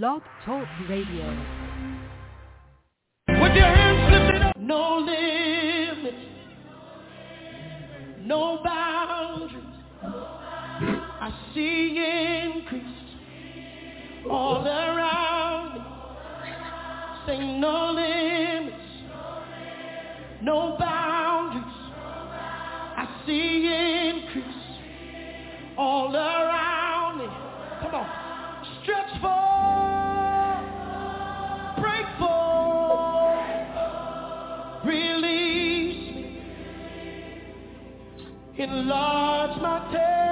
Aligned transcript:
Blog 0.00 0.22
Talk 0.46 0.66
Radio. 0.88 1.26
With 3.28 3.54
your 3.54 3.66
hands 3.66 4.10
lifted 4.10 4.42
up, 4.42 4.56
no 4.58 4.98
limits, 5.00 6.16
no 8.22 8.62
boundaries. 8.64 9.62
I 11.20 11.30
see 11.54 11.98
increase 12.54 12.82
all 14.30 14.66
around 14.66 15.74
me. 15.74 15.84
Say 17.26 17.58
no 17.58 17.90
limits, 17.92 18.86
no 20.40 20.76
boundaries. 20.80 21.64
I 22.96 23.22
see 23.26 23.68
increase 24.08 24.56
all 25.76 26.16
around. 26.16 26.71
enlarge 38.62 39.60
my 39.60 39.90
territory. 39.90 40.22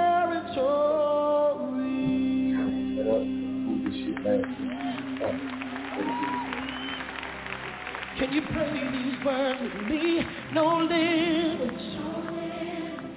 Can 8.17 8.33
you 8.33 8.41
pray 8.53 8.71
these 8.91 9.25
words 9.25 9.61
with 9.61 9.87
me? 9.87 10.21
No 10.53 10.77
limits, 10.77 11.83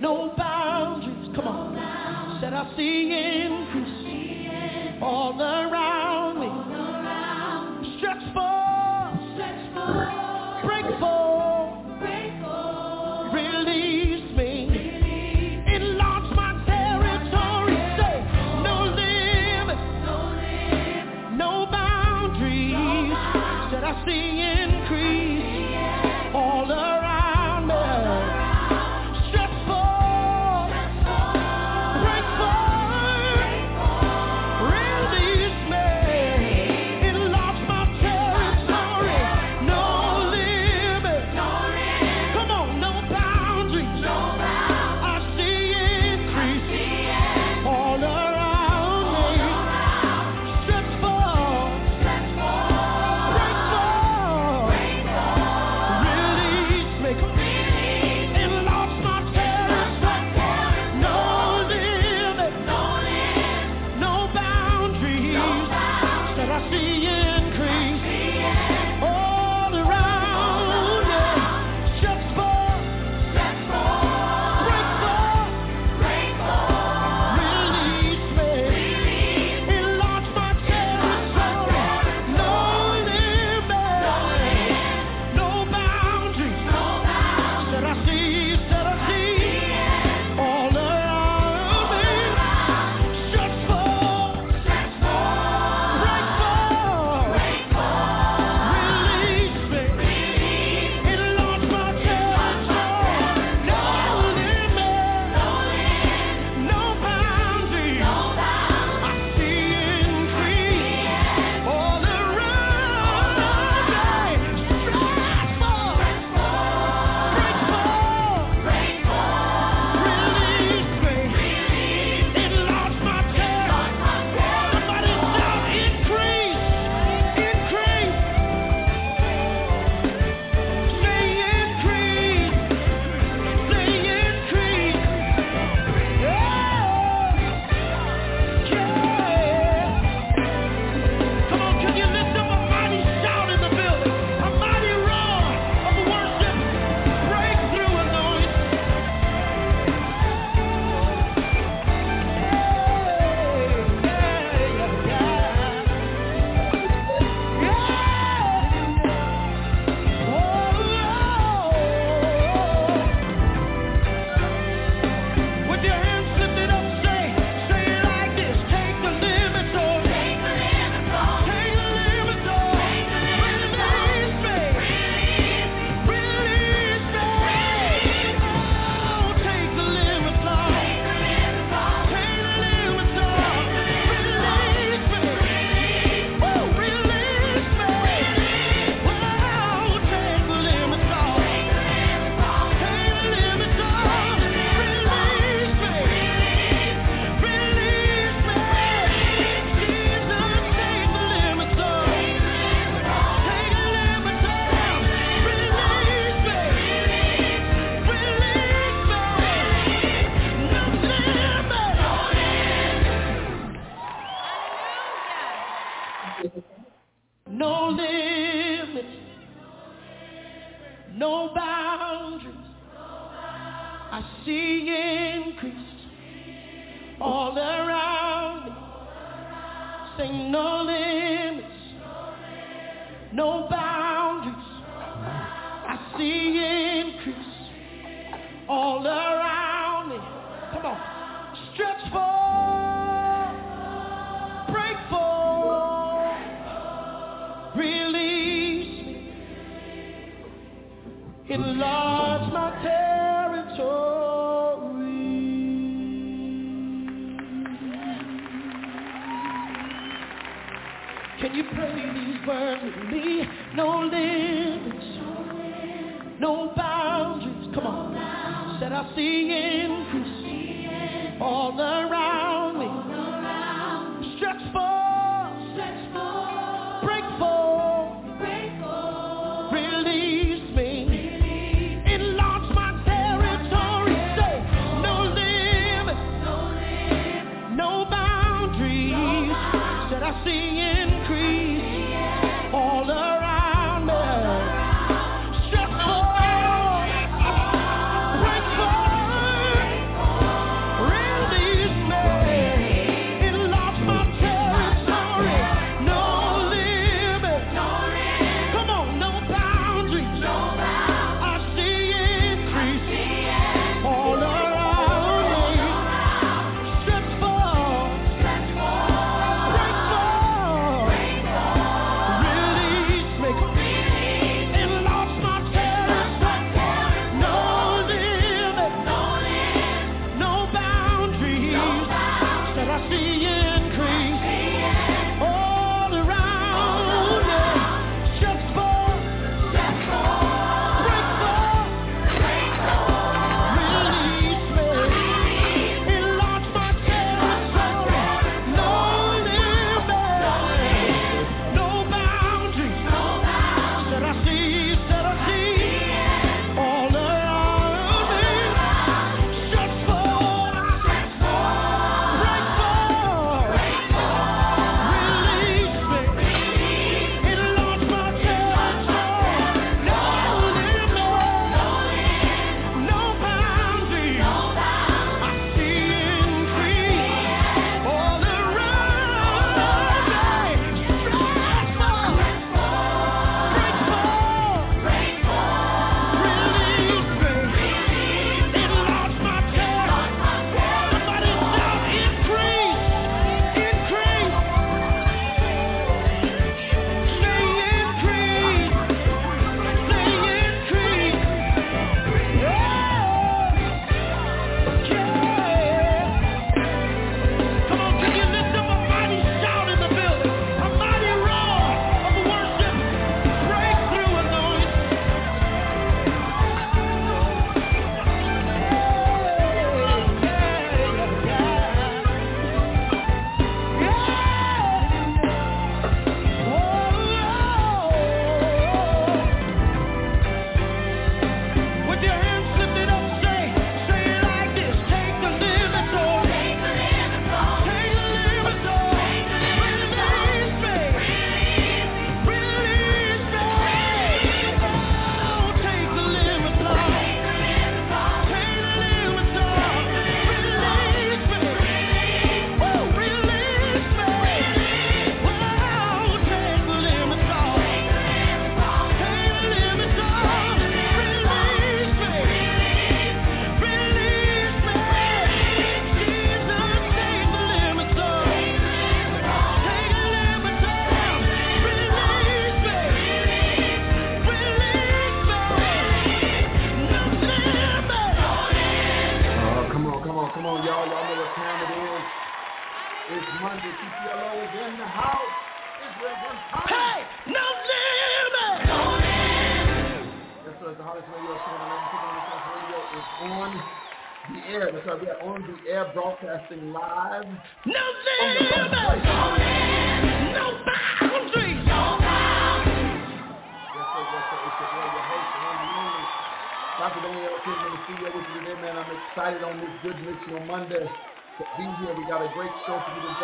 no 0.01 0.35
boundaries. 0.37 1.31
Come 1.37 1.49
on. 1.49 2.41
Said 2.41 2.53
I 2.53 2.77
see 2.77 3.13
increase 3.45 5.03
all 5.03 5.41
around. 5.41 6.04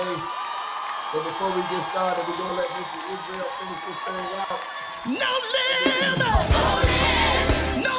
today. 0.01 0.23
But 1.13 1.25
before 1.25 1.51
we 1.57 1.63
get 1.69 1.91
started, 1.91 2.25
we're 2.29 2.37
going 2.37 2.51
to 2.51 2.55
let 2.55 2.71
Mr. 2.71 2.99
Israel 3.11 3.49
finish 3.59 3.81
this 3.85 3.99
thing 4.07 4.29
out. 4.39 4.61
No 5.07 5.33
limit, 5.53 6.01
no 6.01 6.17
boundary. 6.19 7.01
No 7.83 7.97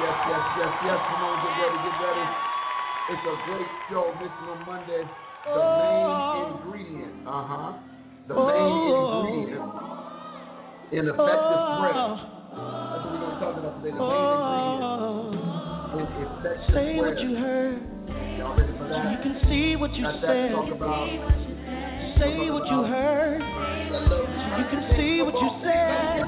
yes, 0.00 0.16
yes, 0.30 0.44
yes, 0.58 0.72
yes. 0.86 0.98
Come 1.10 1.22
on, 1.22 1.36
get 1.44 1.52
ready, 1.60 1.78
get 1.84 1.96
ready. 2.00 2.26
It's 3.10 3.24
a 3.26 3.34
great 3.46 3.70
show, 3.90 4.06
Missional 4.16 4.58
Monday. 4.66 5.04
The 5.44 5.50
main 5.50 6.06
oh. 6.06 6.60
ingredient, 6.64 7.14
uh-huh. 7.26 7.72
The 8.28 8.34
main 8.34 8.42
oh. 8.44 9.26
ingredient 9.26 9.99
in 10.92 11.06
effective 11.06 11.16
prayer. 11.16 11.94
Oh. 11.94 12.18
That's 12.50 13.04
what 13.04 13.12
we're 13.14 13.20
going 13.20 13.34
to 13.34 13.40
talk 13.40 13.56
about 13.56 13.78
today. 13.78 13.94
The 13.94 14.02
main 14.02 14.10
oh. 14.10 15.30
in 15.94 16.02
effective 16.02 16.74
Say 16.74 16.98
prayer. 16.98 17.02
what 17.06 17.20
you 17.22 17.36
heard. 17.36 17.78
Y'all 18.38 18.56
ready 18.56 18.72
for 18.74 18.88
that? 18.88 18.98
So 18.98 19.10
you 19.10 19.18
can 19.22 19.34
see 19.48 19.76
what 19.76 19.94
you 19.94 20.02
Not 20.02 20.20
said. 20.20 20.50
Talk 20.50 20.72
about, 20.72 21.06
Say 22.18 22.50
what 22.50 22.66
you 22.66 22.82
heard. 22.84 23.40
You 23.40 24.64
can 24.66 24.82
see 24.98 25.22
what 25.22 25.34
you 25.34 25.50
said. 25.62 26.26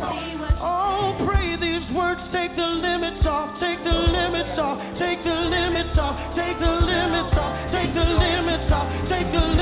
Oh, 0.63 1.19
pray 1.27 1.59
these 1.59 1.85
words. 1.91 2.21
Take 2.33 2.55
the 2.55 2.63
limits 2.63 3.27
off. 3.27 3.59
Take 3.61 3.83
the 3.83 3.91
limits 3.91 4.59
off. 4.59 4.79
Take 4.99 5.25
the 5.25 5.37
limits 5.51 5.99
off. 5.99 6.17
Take 6.39 6.59
the 6.63 6.71
limits 6.71 7.35
off. 7.35 7.53
Take 7.75 7.93
the 7.95 8.07
limits 8.15 8.71
off. 8.71 8.89
Take 9.11 9.27
the 9.33 9.41
limits 9.43 9.59
off. 9.59 9.62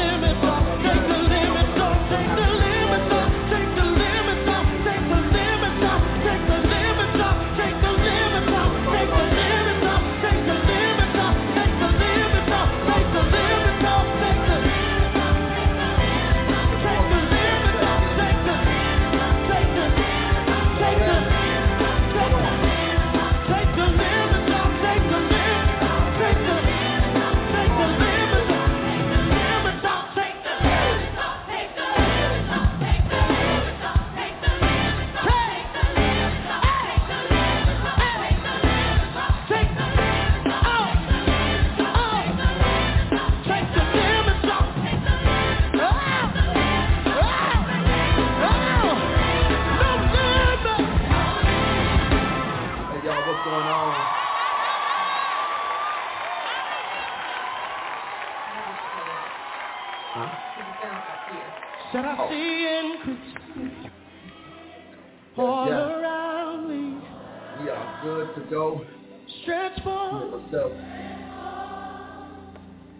Said 61.92 62.04
I 62.04 62.28
see 62.28 62.78
increase 62.78 63.90
all 65.36 65.66
Yeah. 65.66 65.98
around 65.98 66.68
me. 66.68 67.00
We 67.60 67.68
are 67.70 67.98
good 68.02 68.34
to 68.36 68.40
go. 68.42 68.84
Stretch 69.42 69.82
go. 69.84 70.40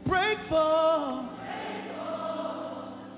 break 0.06 0.38
forth, 0.49 1.26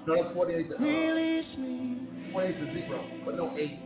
No, 0.07 0.15
that's 0.17 0.33
28 0.35 0.69
to, 0.69 0.75
uh, 0.77 0.79
release 0.81 1.57
me, 1.57 1.97
28 2.33 2.59
to 2.59 2.73
0, 2.73 3.05
but 3.25 3.35
no 3.37 3.53
8. 3.57 3.79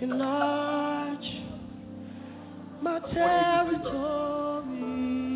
enlarge 0.00 1.32
my 2.82 2.98
territory. 3.12 5.27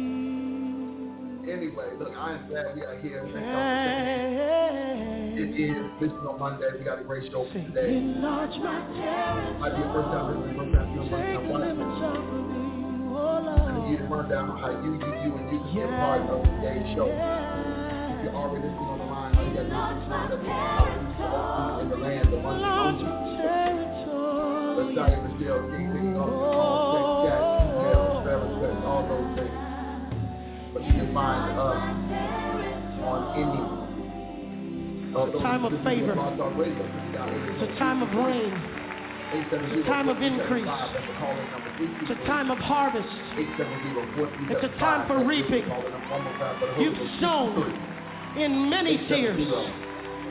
Anyway, 1.43 1.91
look, 1.99 2.15
I 2.17 2.35
am 2.39 2.47
glad 2.49 2.75
we 2.77 2.83
are 2.83 2.99
here. 3.03 3.19
Thank 3.27 3.35
y'all 3.35 3.67
for 3.67 3.83
checking 3.83 4.39
in. 4.39 5.43
It 5.43 5.51
is 5.59 5.75
Missional 5.99 6.39
Monday. 6.39 6.71
We 6.79 6.85
got 6.85 7.01
a 7.01 7.05
great 7.05 7.31
show 7.33 7.43
for 7.51 7.55
today. 7.59 7.99
Might 7.99 8.55
be 8.55 8.63
your 9.83 9.91
first 9.91 10.15
time 10.15 10.39
listening, 10.39 10.55
first 10.55 10.71
time 10.71 10.87
viewing, 10.95 11.11
first 11.11 11.19
time 11.19 11.43
the 11.43 11.51
watching. 11.51 11.83
limits 11.83 11.99
off 11.99 12.15
of 12.15 12.47
me, 12.47 12.63
I 13.13 13.75
need 13.75 13.91
you 13.91 13.99
to 13.99 14.05
run 14.07 14.31
down 14.31 14.55
how 14.63 14.71
you, 14.71 14.95
you, 14.95 15.11
you, 15.19 15.35
and 15.35 15.51
you 15.51 15.59
can 15.67 15.83
a 15.83 15.99
part 15.99 16.23
of 16.31 16.47
today's 16.47 16.87
show. 16.95 17.11
If 17.11 18.23
you're 18.23 18.39
already 18.39 18.63
listening 18.63 18.87
on 18.87 18.99
the 19.03 19.11
line, 19.11 19.35
all 19.35 19.43
you 19.43 19.59
got 19.59 19.67
to 19.67 19.75
do 19.75 19.75
is 19.75 20.07
know 20.07 20.31
that 20.31 20.39
we 20.39 20.47
are 20.47 21.83
in 21.83 21.91
the 21.91 21.99
land 21.99 22.31
of 22.31 22.39
unto 22.39 22.63
my 22.63 22.95
Let's 24.79 24.95
territory. 24.95 24.95
try 24.95 25.11
it, 25.11 25.21
Michelle. 25.27 25.59
King, 25.75 25.91
King, 25.91 25.91
all 25.91 25.91
the 25.91 25.92
find 31.13 31.59
us 31.59 31.77
on 33.05 33.21
any 33.37 33.61
of 35.15 35.33
those 35.33 35.43
time 35.43 35.65
of 35.65 35.73
favor. 35.85 36.15
It's 36.17 37.63
a 37.63 37.79
time 37.79 38.03
of 38.03 38.09
rain. 38.17 38.53
It's 39.35 39.87
a 39.87 39.89
time 39.89 40.09
of 40.09 40.23
increase. 40.23 40.69
It's 40.69 42.11
a 42.11 42.27
time 42.27 42.51
of 42.51 42.59
harvest. 42.59 43.09
It's 43.37 44.65
a 44.65 44.79
time 44.79 45.07
for 45.09 45.25
reaping. 45.25 45.65
You've 46.79 47.21
sown 47.21 48.37
in 48.39 48.71
many 48.71 48.99
tears. 49.09 49.41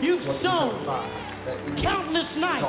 You've 0.01 0.23
sown 0.43 0.85
countless 1.81 2.27
nights. 2.38 2.65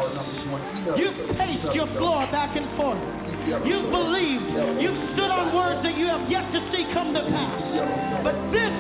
You've 0.96 1.36
paced 1.36 1.74
your 1.74 1.86
floor 1.98 2.26
back 2.30 2.56
and 2.56 2.76
forth. 2.76 3.21
You've 3.46 3.90
believed. 3.90 4.54
You've 4.80 5.02
stood 5.14 5.30
on 5.30 5.54
words 5.54 5.82
that 5.82 5.96
you 5.98 6.06
have 6.06 6.30
yet 6.30 6.46
to 6.52 6.60
see 6.70 6.86
come 6.94 7.12
to 7.14 7.22
pass. 7.26 8.22
But 8.22 8.36
this 8.54 8.71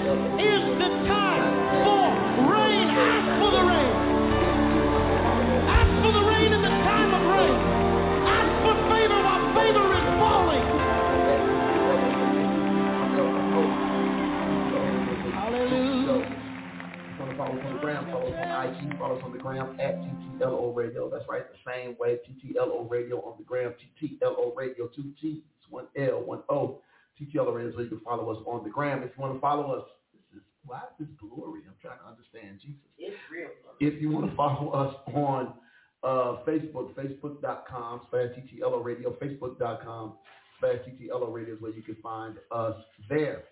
follow 29.52 29.72
us, 29.74 29.84
this 30.12 30.40
is, 30.40 30.46
why 30.64 30.78
is 30.78 31.06
this 31.06 31.08
glory? 31.20 31.60
I'm 31.66 31.74
trying 31.80 31.98
to 31.98 32.06
understand, 32.06 32.60
Jesus. 32.60 32.80
It's 32.98 33.16
real. 33.30 33.48
If 33.80 34.00
you 34.00 34.10
want 34.10 34.30
to 34.30 34.36
follow 34.36 34.70
us 34.70 34.94
on 35.14 35.54
uh, 36.02 36.42
Facebook, 36.46 36.94
facebook.com 36.94 38.02
slash 38.10 38.28
TTLO 38.36 38.84
Radio, 38.84 39.14
facebook.com 39.22 40.14
slash 40.60 40.76
TTLO 40.88 41.32
Radio 41.32 41.54
is 41.54 41.60
where 41.60 41.72
you 41.72 41.82
can 41.82 41.96
find 42.02 42.36
us 42.50 42.76
there. 43.08 43.44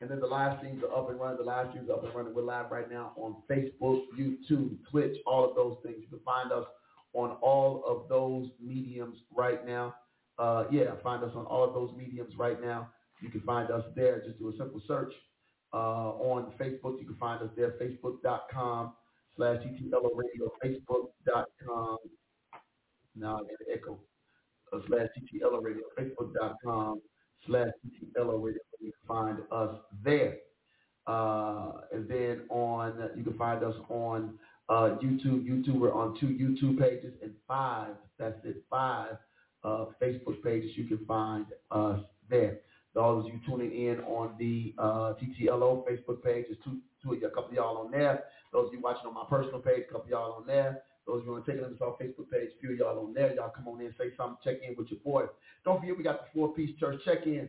And 0.00 0.10
then 0.10 0.18
the 0.18 0.26
live 0.26 0.58
streams 0.58 0.82
are 0.82 0.98
up 0.98 1.10
and 1.10 1.20
running. 1.20 1.38
The 1.38 1.44
live 1.44 1.68
streams 1.70 1.88
are 1.88 1.94
up 1.94 2.04
and 2.04 2.14
running. 2.14 2.34
We're 2.34 2.42
live 2.42 2.70
right 2.72 2.90
now 2.90 3.12
on 3.16 3.36
Facebook, 3.48 4.02
YouTube, 4.18 4.76
Twitch, 4.90 5.16
all 5.26 5.48
of 5.48 5.54
those 5.54 5.76
things. 5.84 5.96
You 6.00 6.08
can 6.08 6.18
find 6.24 6.50
us 6.50 6.64
on 7.14 7.30
all 7.40 7.84
of 7.86 8.08
those 8.08 8.48
mediums 8.60 9.16
right 9.34 9.64
now. 9.64 9.94
Uh, 10.38 10.64
yeah, 10.72 10.86
find 11.04 11.22
us 11.22 11.30
on 11.36 11.46
all 11.46 11.62
of 11.62 11.72
those 11.72 11.92
mediums 11.96 12.34
right 12.36 12.60
now. 12.60 12.88
You 13.22 13.30
can 13.30 13.40
find 13.42 13.70
us 13.70 13.84
there. 13.94 14.22
Just 14.26 14.38
do 14.38 14.48
a 14.48 14.56
simple 14.56 14.82
search 14.86 15.12
uh, 15.72 15.76
on 15.76 16.52
Facebook. 16.60 17.00
You 17.00 17.06
can 17.06 17.16
find 17.18 17.42
us 17.42 17.50
there, 17.56 17.74
facebook.com 17.80 18.92
slash 19.36 19.58
TTLO 19.58 20.10
Radio, 20.14 20.50
facebook.com. 20.62 21.98
Now 23.16 23.36
I 23.36 23.40
an 23.40 23.46
echo. 23.72 23.98
Uh, 24.72 24.78
slash 24.88 25.06
TTLO 25.16 25.62
Radio, 25.62 25.82
facebook.com 25.98 27.00
slash 27.46 27.68
TTLO 27.86 28.42
Radio. 28.42 28.60
You 28.80 28.92
can 28.92 29.06
find 29.06 29.38
us 29.50 29.76
there. 30.04 30.36
Uh, 31.06 31.72
and 31.92 32.08
then 32.08 32.42
on, 32.48 33.10
you 33.16 33.24
can 33.24 33.36
find 33.36 33.62
us 33.64 33.74
on 33.88 34.38
uh, 34.68 34.96
YouTube. 35.02 35.46
YouTube, 35.46 35.78
we're 35.78 35.92
on 35.92 36.18
two 36.18 36.28
YouTube 36.28 36.78
pages 36.78 37.12
and 37.22 37.32
five, 37.46 37.94
that's 38.18 38.38
it, 38.44 38.64
five 38.70 39.16
uh, 39.64 39.86
Facebook 40.00 40.42
pages. 40.42 40.70
You 40.76 40.84
can 40.84 41.04
find 41.06 41.46
us 41.70 42.00
there. 42.30 42.58
Those 42.94 43.24
of 43.24 43.32
you 43.32 43.40
tuning 43.46 43.72
in 43.72 44.00
on 44.00 44.34
the 44.38 44.74
uh, 44.78 45.14
TTLO 45.14 45.84
Facebook 45.88 46.22
page, 46.22 46.46
there's 46.48 46.58
two, 46.62 46.78
two 47.02 47.14
of 47.14 47.20
you, 47.20 47.26
a 47.26 47.30
couple 47.30 47.50
of 47.50 47.54
y'all 47.54 47.78
on 47.78 47.90
there. 47.90 48.24
Those 48.52 48.68
of 48.68 48.74
you 48.74 48.80
watching 48.80 49.06
on 49.06 49.14
my 49.14 49.24
personal 49.30 49.60
page, 49.60 49.84
a 49.88 49.92
couple 49.92 50.04
of 50.04 50.10
y'all 50.10 50.32
on 50.32 50.46
there. 50.46 50.82
Those 51.06 51.20
of 51.20 51.26
you 51.26 51.34
on 51.34 51.44
Taking 51.44 51.62
Limits 51.62 51.80
Off 51.80 51.98
Facebook 51.98 52.30
page, 52.30 52.50
a 52.56 52.60
few 52.60 52.72
of 52.72 52.78
y'all 52.78 53.04
on 53.04 53.14
there. 53.14 53.34
Y'all 53.34 53.50
come 53.50 53.66
on 53.66 53.80
in, 53.80 53.94
say 53.98 54.12
something, 54.16 54.36
check 54.44 54.62
in 54.66 54.76
with 54.76 54.90
your 54.90 55.00
boy. 55.00 55.24
Don't 55.64 55.80
forget, 55.80 55.96
we 55.96 56.04
got 56.04 56.20
the 56.20 56.38
four-piece 56.38 56.78
church 56.78 57.00
check-in. 57.04 57.48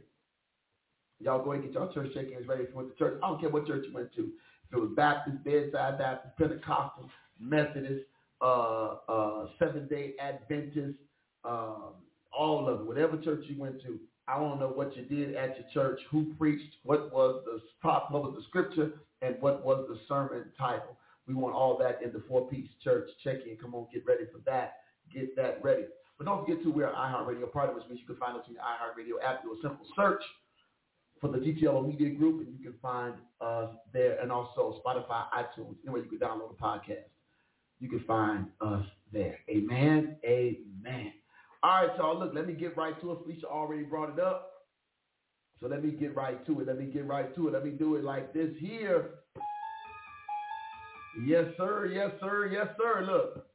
Y'all 1.19 1.43
go 1.43 1.51
ahead 1.51 1.63
and 1.63 1.73
get 1.73 1.79
y'all 1.79 1.93
church 1.93 2.13
check-ins 2.13 2.47
ready 2.47 2.63
if 2.63 2.69
you 2.69 2.75
went 2.75 2.89
to 2.89 2.95
church. 2.97 3.19
I 3.21 3.27
don't 3.27 3.39
care 3.39 3.49
what 3.49 3.67
church 3.67 3.85
you 3.87 3.93
went 3.93 4.13
to. 4.15 4.21
If 4.21 4.77
it 4.77 4.79
was 4.79 4.91
Baptist, 4.95 5.43
Bedside 5.43 5.97
Baptist, 5.99 6.37
Pentecostal, 6.37 7.09
Methodist, 7.39 8.05
uh, 8.41 8.95
uh, 9.07 9.47
Seventh-day 9.59 10.13
Adventist, 10.19 10.97
um, 11.45 11.93
all 12.35 12.67
of 12.67 12.81
it, 12.81 12.87
whatever 12.87 13.17
church 13.17 13.43
you 13.47 13.59
went 13.59 13.81
to. 13.83 13.99
I 14.27 14.39
want 14.39 14.59
to 14.59 14.65
know 14.65 14.71
what 14.71 14.95
you 14.95 15.03
did 15.03 15.35
at 15.35 15.57
your 15.57 15.67
church, 15.73 15.99
who 16.09 16.33
preached, 16.37 16.75
what 16.83 17.11
was 17.13 17.43
the 17.45 17.59
top, 17.81 18.11
what 18.11 18.23
was 18.23 18.35
the 18.37 18.43
scripture, 18.43 18.93
and 19.21 19.35
what 19.41 19.65
was 19.65 19.85
the 19.89 19.99
sermon 20.07 20.45
title. 20.57 20.97
We 21.27 21.33
want 21.33 21.55
all 21.55 21.77
that 21.79 22.01
in 22.03 22.11
the 22.11 22.23
four-piece 22.27 22.69
church 22.83 23.09
check-in. 23.23 23.57
Come 23.57 23.75
on, 23.75 23.87
get 23.93 24.05
ready 24.05 24.25
for 24.31 24.39
that. 24.45 24.75
Get 25.13 25.35
that 25.35 25.63
ready. 25.63 25.85
But 26.17 26.25
don't 26.25 26.45
forget 26.45 26.63
to 26.63 26.71
we're 26.71 26.87
iHeartRadio 26.87 27.51
part 27.51 27.69
of 27.69 27.75
which 27.75 27.85
means 27.89 27.99
you 28.01 28.07
can 28.07 28.17
find 28.17 28.37
us 28.37 28.43
in 28.47 28.53
the 28.53 28.59
iHeartRadio 28.59 29.23
app. 29.25 29.43
Do 29.43 29.53
a 29.53 29.61
simple 29.61 29.85
search 29.95 30.21
for 31.19 31.29
the 31.29 31.37
TTLO 31.37 31.85
Media 31.87 32.09
Group, 32.09 32.45
and 32.45 32.57
you 32.57 32.63
can 32.63 32.77
find 32.81 33.15
us 33.41 33.73
there, 33.93 34.19
and 34.21 34.31
also 34.31 34.81
Spotify, 34.85 35.23
iTunes, 35.33 35.75
anywhere 35.85 36.03
you 36.03 36.09
can 36.09 36.19
download 36.19 36.51
a 36.51 36.61
podcast. 36.61 37.07
You 37.79 37.89
can 37.89 38.03
find 38.05 38.47
us 38.61 38.85
there. 39.11 39.39
Amen. 39.49 40.17
Amen. 40.25 41.13
All 41.63 41.87
right, 41.87 41.97
y'all. 41.97 42.19
Look, 42.19 42.33
let 42.35 42.45
me 42.45 42.53
get 42.53 42.75
right 42.75 42.99
to 42.99 43.13
it. 43.13 43.19
Felicia 43.23 43.47
already 43.47 43.83
brought 43.83 44.09
it 44.09 44.19
up. 44.19 44.49
So 45.61 45.67
let 45.67 45.81
me 45.81 45.91
get 45.91 46.13
right 46.13 46.45
to 46.45 46.59
it. 46.59 46.67
Let 46.67 46.77
me 46.77 46.87
get 46.87 47.07
right 47.07 47.33
to 47.35 47.47
it. 47.47 47.53
Let 47.53 47.63
me 47.63 47.71
do 47.71 47.95
it 47.95 48.03
like 48.03 48.33
this 48.33 48.49
here. 48.59 49.11
Yes, 51.25 51.45
sir. 51.55 51.85
Yes, 51.85 52.11
sir. 52.19 52.49
Yes, 52.51 52.67
sir. 52.77 53.05
Look. 53.05 53.45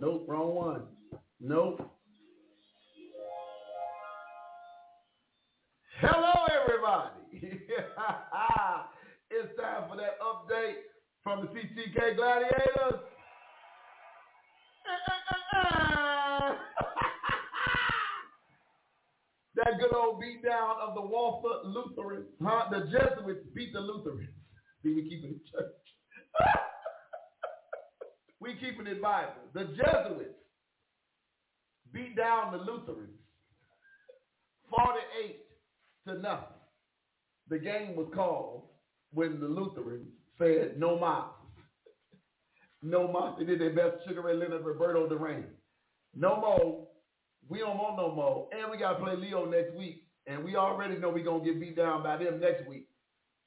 Nope, 0.00 0.24
wrong 0.26 0.54
one. 0.54 0.82
Nope. 1.40 1.82
Hello, 6.00 6.32
everybody. 6.64 7.10
it's 9.30 9.60
time 9.60 9.90
for 9.90 9.96
that 9.96 10.18
update 10.20 10.76
from 11.22 11.42
the 11.42 11.48
CTK 11.48 12.16
Gladiators. 12.16 13.00
That 19.64 19.78
good 19.78 19.94
old 19.94 20.20
beat 20.20 20.42
down 20.42 20.76
of 20.80 20.94
the 20.94 21.00
Walther 21.00 21.64
Lutherans. 21.64 22.26
Huh? 22.42 22.64
The 22.70 22.86
Jesuits 22.86 23.46
beat 23.54 23.72
the 23.72 23.80
Lutherans. 23.80 24.28
See, 24.82 24.92
we 24.94 25.08
keeping 25.08 25.30
it 25.30 25.40
church. 25.50 25.72
we 28.40 28.54
keeping 28.54 28.86
it 28.86 29.00
Bible. 29.00 29.32
The 29.54 29.64
Jesuits 29.64 30.34
beat 31.92 32.16
down 32.16 32.52
the 32.52 32.58
Lutherans 32.58 33.18
48 34.70 35.40
to 36.08 36.14
nothing. 36.20 36.46
The 37.48 37.58
game 37.58 37.96
was 37.96 38.08
called 38.14 38.68
when 39.12 39.40
the 39.40 39.46
Lutherans 39.46 40.08
said 40.38 40.78
no 40.78 40.98
mas. 40.98 41.26
no 42.82 43.12
mas. 43.12 43.34
They 43.38 43.44
did 43.44 43.60
their 43.60 43.74
best. 43.74 44.08
Sugar 44.08 44.22
Ray 44.22 44.34
Leonard, 44.34 44.64
Roberto 44.64 45.08
Duran. 45.08 45.44
No 46.14 46.40
more. 46.40 46.81
We 47.48 47.58
don't 47.58 47.76
want 47.78 47.96
no 47.96 48.12
more. 48.12 48.48
And 48.52 48.70
we 48.70 48.78
got 48.78 48.94
to 48.94 49.04
play 49.04 49.16
Leo 49.16 49.44
next 49.44 49.74
week. 49.76 50.04
And 50.26 50.44
we 50.44 50.56
already 50.56 50.96
know 50.98 51.10
we're 51.10 51.24
going 51.24 51.44
to 51.44 51.52
get 51.52 51.60
beat 51.60 51.76
down 51.76 52.02
by 52.02 52.16
them 52.16 52.40
next 52.40 52.68
week. 52.68 52.88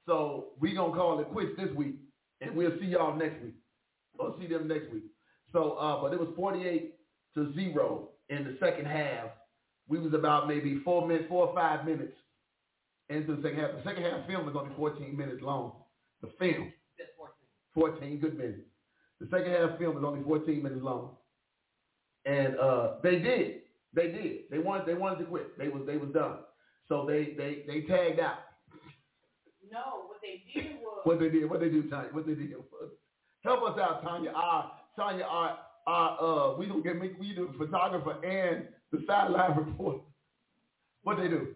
So 0.06 0.48
we're 0.60 0.76
going 0.76 0.92
to 0.92 0.98
call 0.98 1.20
it 1.20 1.30
quits 1.30 1.52
this 1.58 1.74
week. 1.76 1.96
And 2.42 2.56
we'll 2.56 2.78
see 2.80 2.88
y'all 2.88 3.16
next 3.16 3.42
week. 3.44 3.56
Or 4.20 4.36
see 4.40 4.48
them 4.48 4.68
next 4.68 4.92
week. 4.92 5.04
So, 5.52 5.72
uh, 5.74 6.02
but 6.02 6.14
it 6.14 6.20
was 6.20 6.30
48 6.36 6.96
to 7.36 7.54
0 7.54 8.10
in 8.30 8.44
the 8.44 8.58
second 8.60 8.86
half. 8.86 9.30
We 9.88 10.00
was 10.00 10.14
about 10.14 10.48
maybe 10.48 10.82
four 10.84 11.08
minutes, 11.08 11.26
four 11.30 11.48
or 11.48 11.56
five 11.56 11.86
minutes 11.86 12.14
into 13.10 13.36
the 13.36 13.42
second 13.42 13.60
half. 13.60 13.72
The 13.72 13.90
second 13.90 14.04
half 14.04 14.28
film 14.28 14.50
is 14.50 14.56
only 14.56 14.76
14 14.76 15.16
minutes 15.16 15.42
long. 15.42 15.74
The 16.22 16.28
film. 16.40 16.72
14. 17.76 18.00
14 18.00 18.20
good 18.20 18.38
minutes. 18.38 18.62
The 19.20 19.28
second 19.30 19.52
half 19.52 19.78
film 19.78 19.98
is 19.98 20.04
only 20.04 20.24
14 20.24 20.64
minutes 20.64 20.82
long. 20.82 21.12
And 22.26 22.58
uh, 22.58 22.96
they 23.04 23.20
did. 23.20 23.62
They 23.96 24.08
did. 24.12 24.50
They 24.52 24.60
wanted. 24.60 24.86
They 24.86 24.94
wanted 24.94 25.20
to 25.20 25.26
quit. 25.26 25.58
They 25.58 25.70
was. 25.70 25.84
They 25.88 25.98
was 25.98 26.10
done. 26.14 26.40
So 26.88 27.06
they 27.08 27.34
they 27.38 27.64
they 27.66 27.82
tagged 27.82 28.20
out. 28.20 28.40
No, 29.72 30.08
what 30.08 30.18
they 30.22 30.44
did 30.54 30.76
was. 30.82 31.02
what 31.06 31.20
they 31.20 31.30
did. 31.30 31.50
What 31.50 31.62
they 31.62 31.70
do, 31.70 31.90
Tanya. 31.90 32.10
What 32.12 32.28
they 32.28 32.36
did. 32.36 32.54
Help 33.44 33.64
us 33.64 33.80
out, 33.80 34.04
Tanya. 34.04 34.32
Our 34.32 34.72
Tanya. 34.98 35.24
Our 35.24 35.58
our 35.88 36.22
uh. 36.22 36.58
We 36.58 36.66
don't 36.68 36.84
get 36.84 36.98
me. 36.98 37.12
We 37.20 37.34
the 37.34 37.52
photographer 37.58 38.24
and 38.26 38.68
the 38.92 39.04
sideline 39.08 39.58
reporter. 39.58 40.00
What 41.04 41.18
they 41.18 41.30
do? 41.30 41.56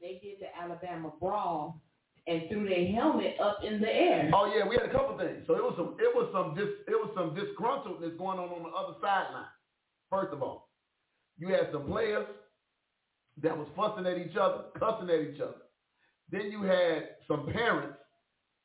They 0.00 0.20
did 0.22 0.36
the 0.40 0.62
Alabama 0.62 1.12
brawl 1.18 1.80
and 2.26 2.42
threw 2.50 2.68
their 2.68 2.86
helmet 2.92 3.36
up 3.42 3.58
in 3.64 3.80
the 3.80 3.88
air. 3.88 4.30
Oh 4.32 4.52
yeah, 4.54 4.66
we 4.68 4.76
had 4.76 4.86
a 4.86 4.92
couple 4.92 5.18
things. 5.18 5.44
So 5.46 5.54
it 5.56 5.62
was 5.62 5.74
some. 5.76 5.96
It 5.98 6.14
was 6.14 6.30
some. 6.32 6.54
Dis, 6.54 6.68
it 6.86 6.92
was 6.92 7.10
some 7.16 7.34
disgruntledness 7.34 8.16
going 8.16 8.38
on 8.38 8.48
on 8.50 8.62
the 8.62 8.68
other 8.68 8.94
sideline. 9.00 9.50
First 10.10 10.32
of 10.32 10.42
all, 10.42 10.63
you 11.38 11.48
had 11.48 11.68
some 11.72 11.86
players 11.86 12.26
that 13.42 13.56
was 13.56 13.66
fussing 13.76 14.06
at 14.06 14.18
each 14.18 14.36
other, 14.36 14.64
cussing 14.78 15.10
at 15.10 15.20
each 15.20 15.40
other. 15.40 15.54
Then 16.30 16.50
you 16.50 16.62
had 16.62 17.08
some 17.28 17.46
parents 17.52 17.98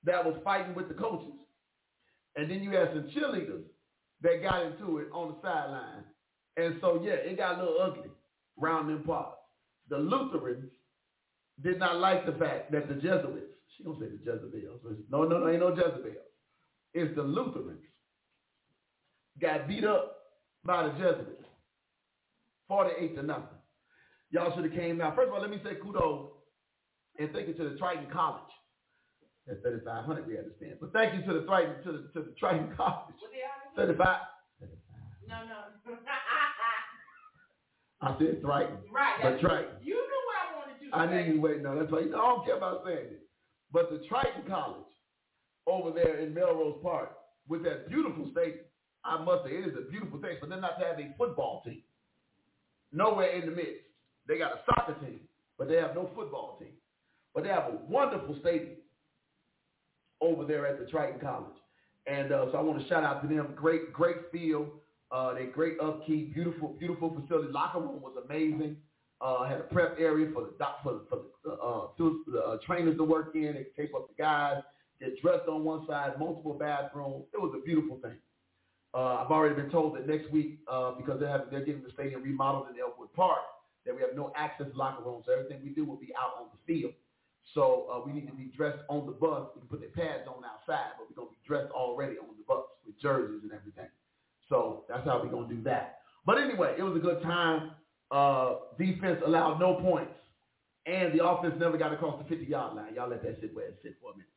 that 0.04 0.24
was 0.24 0.36
fighting 0.44 0.76
with 0.76 0.88
the 0.88 0.94
coaches. 0.94 1.34
And 2.36 2.50
then 2.50 2.62
you 2.64 2.72
had 2.72 2.90
some 2.94 3.10
cheerleaders 3.16 3.64
that 4.22 4.44
got 4.44 4.66
into 4.66 5.00
it 5.00 5.08
on 5.12 5.30
the 5.30 5.36
sideline. 5.42 6.04
And 6.58 6.76
so, 6.82 7.02
yeah, 7.04 7.14
it 7.14 7.38
got 7.38 7.60
a 7.60 7.64
little 7.64 7.82
ugly 7.82 8.12
around 8.62 8.88
them 8.88 9.04
parts. 9.04 9.38
The 9.90 9.98
Lutherans 9.98 10.72
did 11.64 11.80
not 11.80 11.98
like 11.98 12.26
the 12.26 12.34
fact 12.34 12.72
that 12.72 12.88
the 12.88 12.96
Jesuits, 12.96 13.54
she 13.76 13.84
don't 13.84 14.00
say 14.00 14.06
the 14.06 14.20
Jezebels. 14.24 14.82
No, 15.10 15.24
no, 15.24 15.40
no, 15.40 15.50
ain't 15.50 15.60
no 15.60 15.70
Jezebels. 15.70 16.16
It's 16.94 17.16
the 17.16 17.24
Lutherans 17.24 17.82
got 19.42 19.68
beat 19.68 19.84
up 19.84 20.18
by 20.64 20.84
the 20.84 20.92
Jesuits. 20.92 21.39
48 22.70 23.16
to 23.18 23.24
nothing. 23.24 23.58
Y'all 24.32 24.56
should 24.56 24.64
have 24.64 24.74
came 24.74 25.02
out. 25.02 25.16
First 25.16 25.28
of 25.30 25.34
all, 25.34 25.42
let 25.42 25.50
me 25.50 25.60
say 25.64 25.76
kudos 25.82 26.30
and 27.18 27.32
thank 27.34 27.48
you 27.50 27.54
to 27.56 27.70
the 27.70 27.78
Triton 27.78 28.06
College. 28.14 28.44
That's 29.48 29.60
3,500 29.62 30.28
we 30.28 30.38
understand. 30.38 30.76
But 30.80 30.94
thank 30.94 31.16
you 31.16 31.26
to 31.26 31.40
the 31.40 31.46
Triton, 31.46 31.84
to 31.84 31.92
the, 31.92 31.98
to 32.14 32.28
the 32.30 32.36
Triton 32.40 32.72
College. 32.78 33.16
35. 33.76 34.18
No, 35.28 35.36
no. 35.46 35.96
I 38.02 38.16
said 38.18 38.42
Triton. 38.42 38.78
Right. 38.94 39.20
But 39.22 39.40
Triton. 39.42 39.72
You 39.84 39.96
knew 39.96 40.22
what 40.30 40.38
I 40.40 40.56
wanted 40.56 40.82
you 40.82 40.90
to 40.92 40.96
I 40.96 41.08
say. 41.08 41.28
knew 41.28 41.34
you 41.36 41.42
wait. 41.42 41.62
No, 41.62 41.78
that's 41.78 41.92
why 41.92 42.00
you 42.02 42.12
know, 42.12 42.20
I 42.22 42.30
don't 42.30 42.46
care 42.46 42.58
about 42.58 42.84
saying 42.86 43.08
it. 43.12 43.22
But 43.74 43.90
the 43.90 44.00
Triton 44.08 44.44
College 44.48 44.86
over 45.68 45.92
there 45.92 46.20
in 46.20 46.34
Melrose 46.34 46.80
Park 46.82 47.12
with 47.48 47.64
that 47.64 47.90
beautiful 47.90 48.30
state, 48.32 48.62
I 49.04 49.22
must 49.24 49.44
say 49.46 49.52
it 49.52 49.68
is 49.68 49.76
a 49.78 49.90
beautiful 49.90 50.22
thing 50.22 50.38
for 50.40 50.46
them 50.48 50.62
not 50.62 50.80
to 50.80 50.86
have 50.86 51.00
a 51.00 51.14
football 51.18 51.62
team 51.66 51.82
nowhere 52.92 53.32
in 53.32 53.46
the 53.50 53.56
midst. 53.56 53.86
They 54.28 54.38
got 54.38 54.52
a 54.52 54.60
soccer 54.66 54.94
team, 55.06 55.22
but 55.58 55.68
they 55.68 55.76
have 55.76 55.96
no 55.96 56.10
football 56.16 56.58
team. 56.60 56.74
But 57.34 57.44
they 57.44 57.50
have 57.50 57.66
a 57.66 57.78
wonderful 57.88 58.38
stadium 58.42 58.78
over 60.22 60.46
there 60.46 60.68
at 60.68 60.80
the 60.80 60.86
Triton 60.86 61.20
College. 61.20 61.58
And 62.08 62.32
uh, 62.32 62.52
so 62.52 62.58
I 62.58 62.62
want 62.62 62.82
to 62.82 62.88
shout 62.88 63.04
out 63.04 63.22
to 63.22 63.28
them. 63.28 63.54
Great, 63.56 63.94
great 63.94 64.32
field. 64.32 64.68
Uh, 65.12 65.34
they 65.34 65.46
great 65.46 65.80
upkeep. 65.80 66.34
Beautiful, 66.34 66.76
beautiful 66.80 67.10
facility. 67.10 67.52
Locker 67.52 67.80
room 67.80 68.02
was 68.02 68.14
amazing. 68.26 68.78
Uh, 69.22 69.44
had 69.46 69.58
a 69.58 69.64
prep 69.64 69.98
area 70.00 70.30
for 70.34 70.44
the 70.44 70.54
doc, 70.58 70.78
for, 70.82 71.02
for 71.10 71.20
the, 71.44 71.52
uh, 71.52 71.88
the 71.98 72.40
uh, 72.40 72.58
trainers 72.66 72.96
to 72.98 73.04
work 73.04 73.32
in. 73.36 73.54
They 73.54 73.66
tape 73.82 73.94
up 73.94 74.08
the 74.08 74.14
guys, 74.22 74.62
get 75.02 75.22
dressed 75.22 75.48
on 75.50 75.64
one 75.66 75.86
side, 75.88 76.14
multiple 76.18 76.54
bathrooms. 76.54 77.26
It 77.34 77.42
was 77.42 77.54
a 77.60 77.62
beautiful 77.64 78.00
thing. 78.02 78.16
Uh, 78.94 79.22
I've 79.22 79.32
already 79.32 79.56
been 79.56 79.70
told 79.70 79.96
that 79.96 80.08
next 80.08 80.32
week, 80.32 80.60
uh, 80.68 80.92
because 80.92 81.20
they're, 81.20 81.30
having, 81.30 81.48
they're 81.52 81.66
getting 81.66 81.84
the 81.84 81.92
stadium 81.92 82.24
remodeled 82.24 82.68
in 82.70 82.80
Elmwood 82.80 83.14
Park, 83.14 83.40
that 83.86 83.96
we 83.96 84.02
have 84.02 84.16
no 84.16 84.32
access 84.36 84.68
locker 84.76 85.04
rooms. 85.04 85.26
So 85.28 85.34
everything 85.34 85.62
we 85.64 85.70
do 85.70 85.86
will 85.86 85.98
be 85.98 86.12
out 86.18 86.42
on 86.42 86.48
the 86.52 86.60
field. 86.66 86.94
So 87.54 87.88
uh, 87.92 88.06
we 88.06 88.14
need 88.14 88.28
to 88.28 88.34
be 88.34 88.52
dressed 88.56 88.80
on 88.90 89.06
the 89.06 89.12
bus. 89.12 89.50
We 89.56 89.62
can 89.62 89.70
put 89.70 89.82
the 89.82 89.88
pads 89.88 90.28
on 90.28 90.44
outside, 90.46 90.94
but 90.98 91.10
we're 91.10 91.16
going 91.16 91.30
to 91.30 91.34
be 91.34 91.48
dressed 91.48 91.72
already 91.72 92.18
on 92.18 92.28
the 92.38 92.44
bus 92.48 92.66
with 92.86 93.00
jerseys 93.00 93.42
and 93.44 93.52
everything. 93.52 93.90
So 94.50 94.86
that's 94.90 95.06
how 95.06 95.22
we're 95.24 95.30
going 95.30 95.50
to 95.50 95.56
do 95.56 95.64
that. 95.64 96.00
But 96.26 96.38
anyway, 96.38 96.76
it 96.78 96.84
was 96.84 96.96
a 96.96 97.00
good 97.00 97.22
time. 97.24 97.72
Uh, 98.12 98.56
defense 98.78 99.22
allowed 99.26 99.60
no 99.60 99.76
points. 99.76 100.14
And 100.86 101.18
the 101.18 101.24
offense 101.24 101.54
never 101.60 101.78
got 101.78 101.94
across 101.94 102.22
the 102.22 102.36
50-yard 102.36 102.76
line. 102.76 102.96
Y'all 102.96 103.10
let 103.10 103.22
that 103.24 103.38
sit 103.42 103.54
where 103.54 103.68
it 103.68 103.80
sit 103.84 103.96
for 104.02 104.12
a 104.12 104.14
minute. 104.14 104.30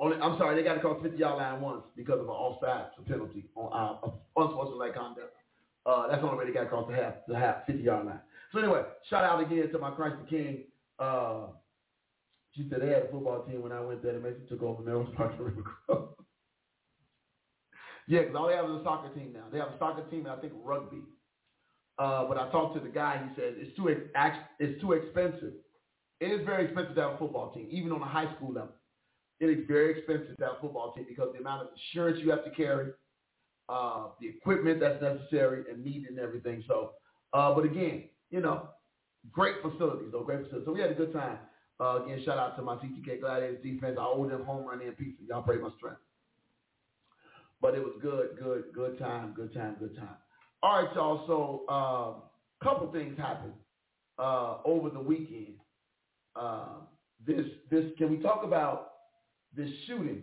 Only, 0.00 0.16
I'm 0.16 0.38
sorry, 0.38 0.56
they 0.56 0.62
got 0.62 0.80
the 0.80 0.88
50-yard 0.88 1.36
line 1.36 1.60
once 1.60 1.82
because 1.94 2.20
of 2.20 2.24
an 2.24 2.30
offside 2.30 2.86
penalty 3.06 3.44
on 3.54 3.70
uh, 3.70 4.10
unsportsmanlike 4.36 4.94
conduct. 4.94 5.36
Uh, 5.84 6.08
that's 6.08 6.22
the 6.22 6.26
only 6.26 6.38
way 6.38 6.46
they 6.46 6.52
got 6.54 6.64
across 6.64 6.88
the 6.88 6.96
half, 6.96 7.14
the 7.28 7.38
half 7.38 7.66
50-yard 7.68 8.06
line. 8.06 8.20
So 8.52 8.60
anyway, 8.60 8.82
shout 9.10 9.24
out 9.24 9.40
again 9.40 9.70
to 9.70 9.78
my 9.78 9.90
Christ 9.90 10.16
the 10.24 10.28
King. 10.28 10.64
Uh, 10.98 11.48
she 12.52 12.66
said 12.70 12.80
they 12.80 12.88
had 12.88 13.04
a 13.04 13.10
football 13.12 13.44
team 13.44 13.62
when 13.62 13.72
I 13.72 13.80
went 13.80 14.02
there. 14.02 14.14
They 14.14 14.18
basically 14.18 14.48
took 14.48 14.62
over 14.62 14.82
Melrose 14.82 15.08
Park 15.16 15.32
and 15.36 15.40
River 15.46 15.62
Grove. 15.86 16.08
yeah, 18.08 18.20
because 18.20 18.36
all 18.36 18.48
they 18.48 18.56
have 18.56 18.64
is 18.64 18.80
a 18.80 18.84
soccer 18.84 19.12
team 19.14 19.32
now. 19.34 19.44
They 19.52 19.58
have 19.58 19.68
a 19.68 19.78
soccer 19.78 20.02
team 20.10 20.20
and 20.20 20.30
I 20.30 20.36
think 20.36 20.54
rugby. 20.64 21.02
Uh, 21.98 22.24
but 22.26 22.38
I 22.38 22.50
talked 22.50 22.74
to 22.76 22.80
the 22.80 22.88
guy. 22.88 23.22
He 23.28 23.34
said 23.34 23.54
it's 23.58 23.76
too 23.76 23.90
ex- 23.90 24.38
it's 24.58 24.80
too 24.80 24.92
expensive. 24.92 25.52
It 26.20 26.32
is 26.32 26.44
very 26.46 26.64
expensive 26.64 26.94
to 26.94 27.00
have 27.02 27.12
a 27.12 27.18
football 27.18 27.52
team, 27.52 27.68
even 27.70 27.92
on 27.92 28.00
a 28.00 28.06
high 28.06 28.34
school 28.36 28.52
level. 28.54 28.72
It 29.40 29.46
is 29.46 29.66
very 29.66 29.98
expensive 29.98 30.36
to 30.36 30.44
have 30.44 30.56
a 30.58 30.60
football 30.60 30.92
team 30.92 31.06
because 31.08 31.28
the 31.32 31.40
amount 31.40 31.62
of 31.62 31.68
insurance 31.74 32.18
you 32.22 32.30
have 32.30 32.44
to 32.44 32.50
carry, 32.50 32.92
uh, 33.68 34.08
the 34.20 34.28
equipment 34.28 34.80
that's 34.80 35.00
necessary 35.02 35.64
and 35.70 35.84
needed 35.84 36.10
and 36.10 36.18
everything. 36.18 36.62
So, 36.68 36.92
uh, 37.32 37.54
but 37.54 37.64
again, 37.64 38.04
you 38.30 38.40
know, 38.40 38.68
great 39.32 39.56
facilities 39.62 40.08
though, 40.12 40.22
great 40.22 40.42
facilities. 40.44 40.66
So 40.66 40.72
we 40.72 40.80
had 40.80 40.90
a 40.90 40.94
good 40.94 41.12
time. 41.12 41.38
Uh, 41.80 42.04
again, 42.04 42.22
shout 42.24 42.38
out 42.38 42.56
to 42.56 42.62
my 42.62 42.76
CTK 42.76 43.20
Gladiators 43.20 43.62
defense. 43.62 43.96
I 43.98 44.04
owe 44.04 44.28
them 44.28 44.44
home 44.44 44.66
run 44.66 44.82
and 44.82 44.96
pizza. 44.96 45.22
Y'all 45.26 45.42
pray 45.42 45.56
my 45.56 45.70
strength. 45.78 46.00
But 47.62 47.74
it 47.74 47.80
was 47.82 47.94
good, 48.02 48.38
good, 48.38 48.64
good 48.74 48.98
time, 48.98 49.32
good 49.34 49.54
time, 49.54 49.76
good 49.78 49.96
time. 49.96 50.16
All 50.62 50.82
right, 50.82 50.94
y'all. 50.94 51.24
So 51.26 51.64
a 51.68 51.72
uh, 51.72 52.14
couple 52.62 52.92
things 52.92 53.16
happened 53.18 53.54
uh, 54.18 54.58
over 54.64 54.90
the 54.90 55.00
weekend 55.00 55.54
uh, 56.36 56.66
this 57.26 57.44
this 57.70 57.84
can 57.98 58.10
we 58.10 58.18
talk 58.18 58.44
about 58.44 58.89
this 59.56 59.68
shooting 59.86 60.22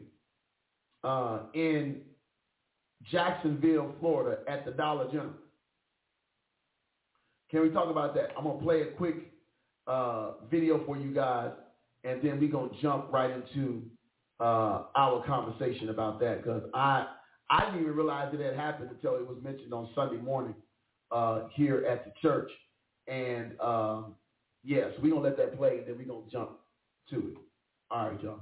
uh, 1.03 1.39
in 1.53 2.01
Jacksonville, 3.11 3.93
Florida, 3.99 4.41
at 4.47 4.65
the 4.65 4.71
Dollar 4.71 5.05
General? 5.11 5.33
Can 7.49 7.61
we 7.61 7.69
talk 7.69 7.89
about 7.89 8.13
that? 8.15 8.29
I'm 8.37 8.43
gonna 8.43 8.61
play 8.61 8.81
a 8.81 8.87
quick 8.87 9.31
uh, 9.87 10.31
video 10.49 10.85
for 10.85 10.97
you 10.97 11.13
guys, 11.13 11.51
and 12.03 12.21
then 12.21 12.39
we're 12.39 12.51
gonna 12.51 12.71
jump 12.81 13.11
right 13.11 13.31
into 13.31 13.83
uh, 14.39 14.83
our 14.95 15.25
conversation 15.25 15.89
about 15.89 16.19
that 16.19 16.43
because 16.43 16.63
I 16.73 17.07
I 17.49 17.65
didn't 17.65 17.81
even 17.81 17.95
realize 17.95 18.33
it 18.33 18.41
had 18.41 18.55
happened 18.55 18.89
until 18.91 19.15
it 19.15 19.25
was 19.25 19.37
mentioned 19.41 19.73
on 19.73 19.89
Sunday 19.95 20.17
morning 20.17 20.55
uh, 21.11 21.43
here 21.53 21.85
at 21.89 22.03
the 22.05 22.11
church. 22.21 22.51
And 23.07 23.59
um, 23.61 24.15
yes, 24.63 24.87
yeah, 24.89 24.95
so 24.95 25.01
we're 25.01 25.11
gonna 25.11 25.21
let 25.21 25.37
that 25.37 25.57
play, 25.57 25.77
and 25.77 25.87
then 25.87 25.97
we're 25.97 26.13
gonna 26.13 26.29
jump 26.29 26.51
to 27.11 27.17
it. 27.29 27.37
All 27.89 28.09
right, 28.09 28.21
y'all. 28.21 28.41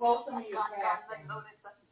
Welcome 0.00 0.42
you 0.48 0.58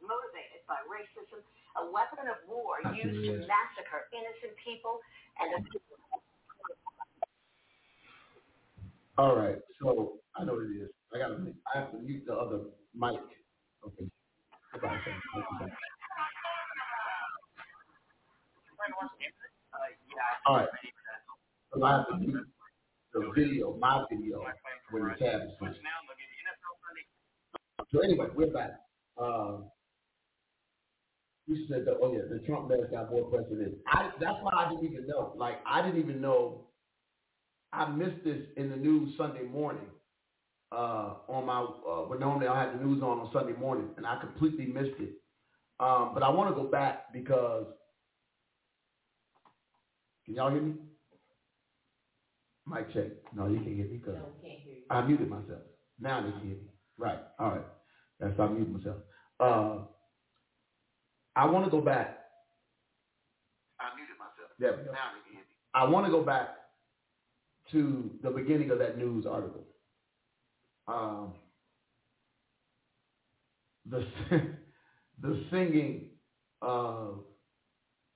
motivated 0.03 0.61
by 0.67 0.81
racism, 0.89 1.39
a 1.79 1.83
weapon 1.91 2.27
of 2.27 2.39
war 2.49 2.81
used 2.95 3.23
to 3.23 3.33
massacre 3.47 4.09
innocent 4.11 4.57
people 4.59 4.99
and 5.39 5.49
all 9.21 9.35
right, 9.35 9.57
so 9.79 10.13
I 10.35 10.43
know 10.45 10.53
what 10.53 10.63
it 10.63 10.81
is. 10.81 10.89
I 11.13 11.19
gotta 11.19 11.37
I 11.73 11.79
have 11.79 11.91
to 11.91 11.99
mute 11.99 12.23
the 12.25 12.33
other 12.33 12.61
mic. 12.95 13.19
Okay. 13.85 14.09
All 20.47 20.57
right. 20.57 20.67
So 21.71 21.83
I 21.83 21.91
have 21.91 22.07
to 22.07 22.17
mute 22.17 22.47
the 23.13 23.31
video, 23.35 23.77
my 23.77 24.03
video, 24.09 24.43
when 24.89 25.03
the 25.03 25.13
tab 25.23 25.41
is 25.41 25.49
switched. 25.59 25.77
So 27.91 27.99
anyway, 27.99 28.25
we're 28.35 28.51
back. 28.51 28.71
Um, 29.19 29.65
you 31.45 31.67
said 31.69 31.85
that, 31.85 31.97
oh 32.01 32.11
yeah, 32.11 32.21
the 32.27 32.39
Trump 32.47 32.69
man 32.69 32.79
got 32.91 33.11
more 33.11 33.29
than. 33.29 33.75
I, 33.87 34.09
that's 34.19 34.37
why 34.41 34.51
I 34.55 34.69
didn't 34.69 34.85
even 34.85 35.05
know. 35.07 35.33
Like, 35.35 35.59
I 35.65 35.83
didn't 35.85 35.99
even 35.99 36.21
know. 36.21 36.67
I 37.73 37.89
missed 37.89 38.23
this 38.23 38.39
in 38.57 38.69
the 38.69 38.75
news 38.75 39.13
Sunday 39.17 39.43
morning. 39.43 39.85
Uh, 40.71 41.15
on 41.27 41.45
my, 41.45 41.59
uh, 41.59 42.07
when 42.07 42.19
normally 42.21 42.47
I 42.47 42.63
had 42.63 42.79
the 42.79 42.83
news 42.85 43.03
on 43.03 43.19
on 43.19 43.29
Sunday 43.33 43.51
morning, 43.53 43.89
and 43.97 44.05
I 44.05 44.19
completely 44.21 44.67
missed 44.67 44.97
it. 44.99 45.15
Um, 45.81 46.11
but 46.13 46.23
I 46.23 46.29
want 46.29 46.49
to 46.49 46.55
go 46.55 46.69
back 46.69 47.11
because, 47.11 47.65
can 50.25 50.35
y'all 50.35 50.49
hear 50.49 50.61
me? 50.61 50.75
Mic 52.67 52.93
check. 52.93 53.07
No, 53.33 53.47
you 53.47 53.57
can't 53.57 53.67
hear 53.75 53.85
me 53.87 53.97
because 53.97 54.15
no, 54.15 54.49
I 54.89 55.01
muted 55.01 55.29
myself. 55.29 55.59
Now 55.99 56.21
they 56.21 56.31
can 56.31 56.41
hear 56.41 56.55
me. 56.55 56.71
Right. 56.97 57.19
All 57.39 57.49
right. 57.49 57.65
That's 58.19 58.37
how 58.37 58.45
I 58.45 58.49
mute 58.49 58.71
myself. 58.71 58.97
Uh, 59.39 59.79
I 61.35 61.45
want 61.47 61.65
to 61.65 61.71
go 61.71 61.81
back. 61.81 62.19
I 63.79 63.95
muted 63.95 64.15
myself. 64.19 64.51
There 64.59 64.71
we 64.71 64.83
go. 64.85 64.91
Now 64.91 65.11
they 65.15 65.21
can 65.25 65.33
hear 65.33 65.41
me. 65.41 65.55
I 65.73 65.83
want 65.85 66.05
to 66.05 66.11
go 66.11 66.23
back 66.23 66.60
to 67.71 68.11
the 68.23 68.29
beginning 68.29 68.71
of 68.71 68.79
that 68.79 68.97
news 68.97 69.25
article. 69.25 69.65
Um, 70.87 71.33
the 73.85 74.05
the 75.21 75.43
singing 75.51 76.09
of 76.61 77.23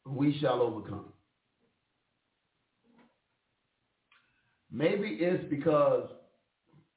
"We 0.06 0.38
Shall 0.40 0.62
Overcome." 0.62 1.06
Maybe 4.72 5.08
it's 5.08 5.50
because 5.50 6.10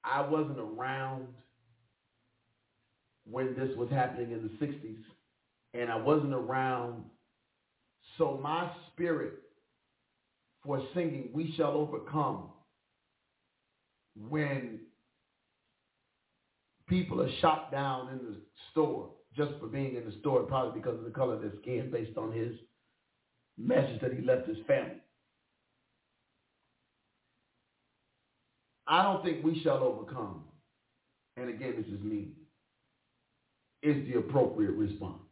I 0.02 0.22
wasn't 0.22 0.58
around 0.58 1.28
when 3.24 3.54
this 3.54 3.76
was 3.76 3.90
happening 3.90 4.32
in 4.32 4.42
the 4.42 4.66
60s 4.66 5.04
and 5.74 5.90
I 5.90 5.96
wasn't 5.96 6.34
around. 6.34 7.04
So 8.16 8.40
my 8.42 8.70
spirit 8.92 9.34
for 10.64 10.82
singing 10.94 11.30
We 11.32 11.54
Shall 11.56 11.72
Overcome 11.72 12.50
when 14.28 14.80
people 16.88 17.22
are 17.22 17.30
shot 17.40 17.70
down 17.70 18.10
in 18.10 18.18
the 18.18 18.36
store 18.70 19.10
just 19.36 19.52
for 19.60 19.66
being 19.66 19.94
in 19.94 20.04
the 20.04 20.16
store, 20.20 20.42
probably 20.42 20.80
because 20.80 20.98
of 20.98 21.04
the 21.04 21.10
color 21.10 21.34
of 21.34 21.42
their 21.42 21.52
skin 21.62 21.90
based 21.92 22.16
on 22.16 22.32
his 22.32 22.54
message 23.56 24.00
that 24.00 24.12
he 24.12 24.22
left 24.22 24.48
his 24.48 24.56
family. 24.66 25.00
I 28.86 29.02
don't 29.02 29.22
think 29.22 29.44
we 29.44 29.60
shall 29.62 29.78
overcome. 29.78 30.44
And 31.36 31.48
again, 31.50 31.74
this 31.76 31.86
is 31.86 32.02
me 32.02 32.32
is 33.82 34.04
the 34.08 34.18
appropriate 34.18 34.72
response. 34.72 35.22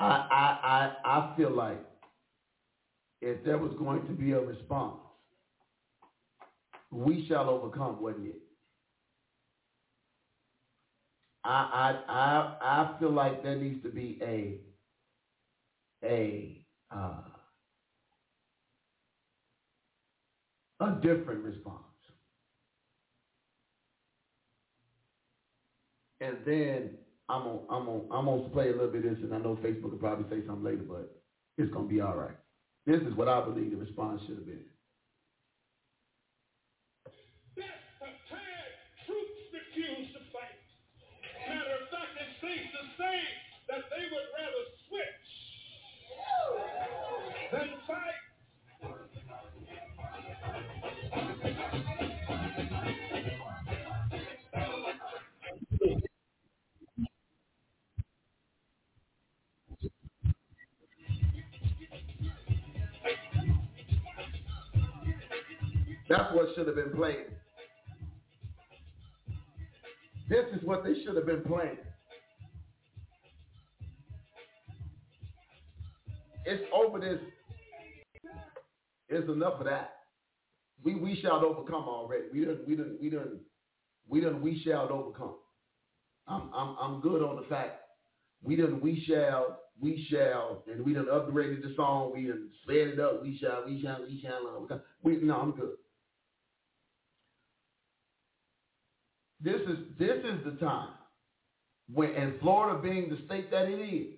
I, 0.00 0.06
I, 0.06 0.92
I, 1.04 1.18
I 1.18 1.36
feel 1.36 1.50
like 1.50 1.78
if 3.22 3.44
there 3.44 3.58
was 3.58 3.72
going 3.78 4.04
to 4.06 4.12
be 4.12 4.32
a 4.32 4.40
response, 4.40 5.00
we 6.90 7.26
shall 7.28 7.48
overcome, 7.48 8.02
wasn't 8.02 8.26
it? 8.26 8.36
I, 11.44 11.96
I, 12.08 12.12
I, 12.12 12.56
I 12.60 12.98
feel 13.00 13.12
like 13.12 13.42
there 13.42 13.56
needs 13.56 13.82
to 13.84 13.90
be 13.90 14.18
a, 14.22 14.60
a, 16.04 16.64
uh, 16.94 17.22
a 20.80 20.90
different 21.02 21.44
response. 21.44 21.78
And 26.20 26.38
then 26.46 26.98
I'm 27.28 27.44
gonna 27.44 27.60
I'm 27.70 27.86
gonna 27.86 28.02
I'm 28.12 28.26
gonna 28.26 28.50
play 28.50 28.68
a 28.68 28.72
little 28.72 28.88
bit 28.88 29.04
of 29.04 29.14
this, 29.16 29.24
and 29.24 29.34
I 29.34 29.38
know 29.38 29.56
Facebook 29.56 29.90
will 29.92 29.98
probably 29.98 30.24
say 30.30 30.46
something 30.46 30.64
later, 30.64 30.84
but 30.88 31.10
it's 31.58 31.72
gonna 31.72 31.88
be 31.88 32.00
all 32.00 32.16
right. 32.16 32.36
This 32.86 33.00
is 33.02 33.14
what 33.14 33.28
I 33.28 33.40
believe 33.44 33.70
the 33.70 33.76
response 33.76 34.22
should 34.26 34.36
have 34.36 34.46
been. 34.46 34.64
That's 66.12 66.34
what 66.34 66.48
should 66.54 66.66
have 66.66 66.76
been 66.76 66.90
playing. 66.90 67.24
This 70.28 70.44
is 70.54 70.62
what 70.62 70.84
they 70.84 70.92
should 71.02 71.16
have 71.16 71.24
been 71.24 71.40
playing. 71.40 71.78
It's 76.44 76.62
over 76.74 77.00
this. 77.00 77.18
It's 79.08 79.26
enough 79.26 79.54
of 79.60 79.64
that. 79.64 79.92
We 80.84 80.96
we 80.96 81.18
shall 81.22 81.42
overcome 81.46 81.84
already. 81.84 82.24
We 82.30 82.44
done 82.44 82.58
we 82.68 82.76
done 82.76 82.98
we 83.00 83.08
done 83.08 83.40
we 84.06 84.20
done 84.20 84.42
we 84.42 84.62
shall 84.62 84.92
overcome. 84.92 85.36
I'm 86.28 86.50
I'm 86.54 86.76
I'm 86.78 87.00
good 87.00 87.22
on 87.22 87.36
the 87.36 87.48
fact 87.48 87.80
we 88.42 88.56
done 88.56 88.82
we 88.82 89.02
shall 89.08 89.60
we 89.80 90.06
shall 90.10 90.62
and 90.70 90.84
we 90.84 90.92
done 90.92 91.06
upgraded 91.06 91.62
the 91.62 91.72
song. 91.74 92.12
We 92.14 92.26
done 92.26 92.50
sped 92.64 92.88
it 92.88 93.00
up. 93.00 93.22
We 93.22 93.38
shall 93.38 93.64
we 93.64 93.80
shall 93.80 94.02
we 94.06 94.20
shall. 94.20 94.82
We 95.02 95.16
no, 95.16 95.36
I'm 95.36 95.52
good. 95.52 95.76
This 99.42 99.60
is 99.62 99.78
this 99.98 100.18
is 100.24 100.44
the 100.44 100.56
time 100.64 100.90
when 101.92 102.10
and 102.14 102.38
Florida 102.40 102.80
being 102.80 103.08
the 103.10 103.18
state 103.26 103.50
that 103.50 103.68
it 103.68 103.80
is, 103.80 104.14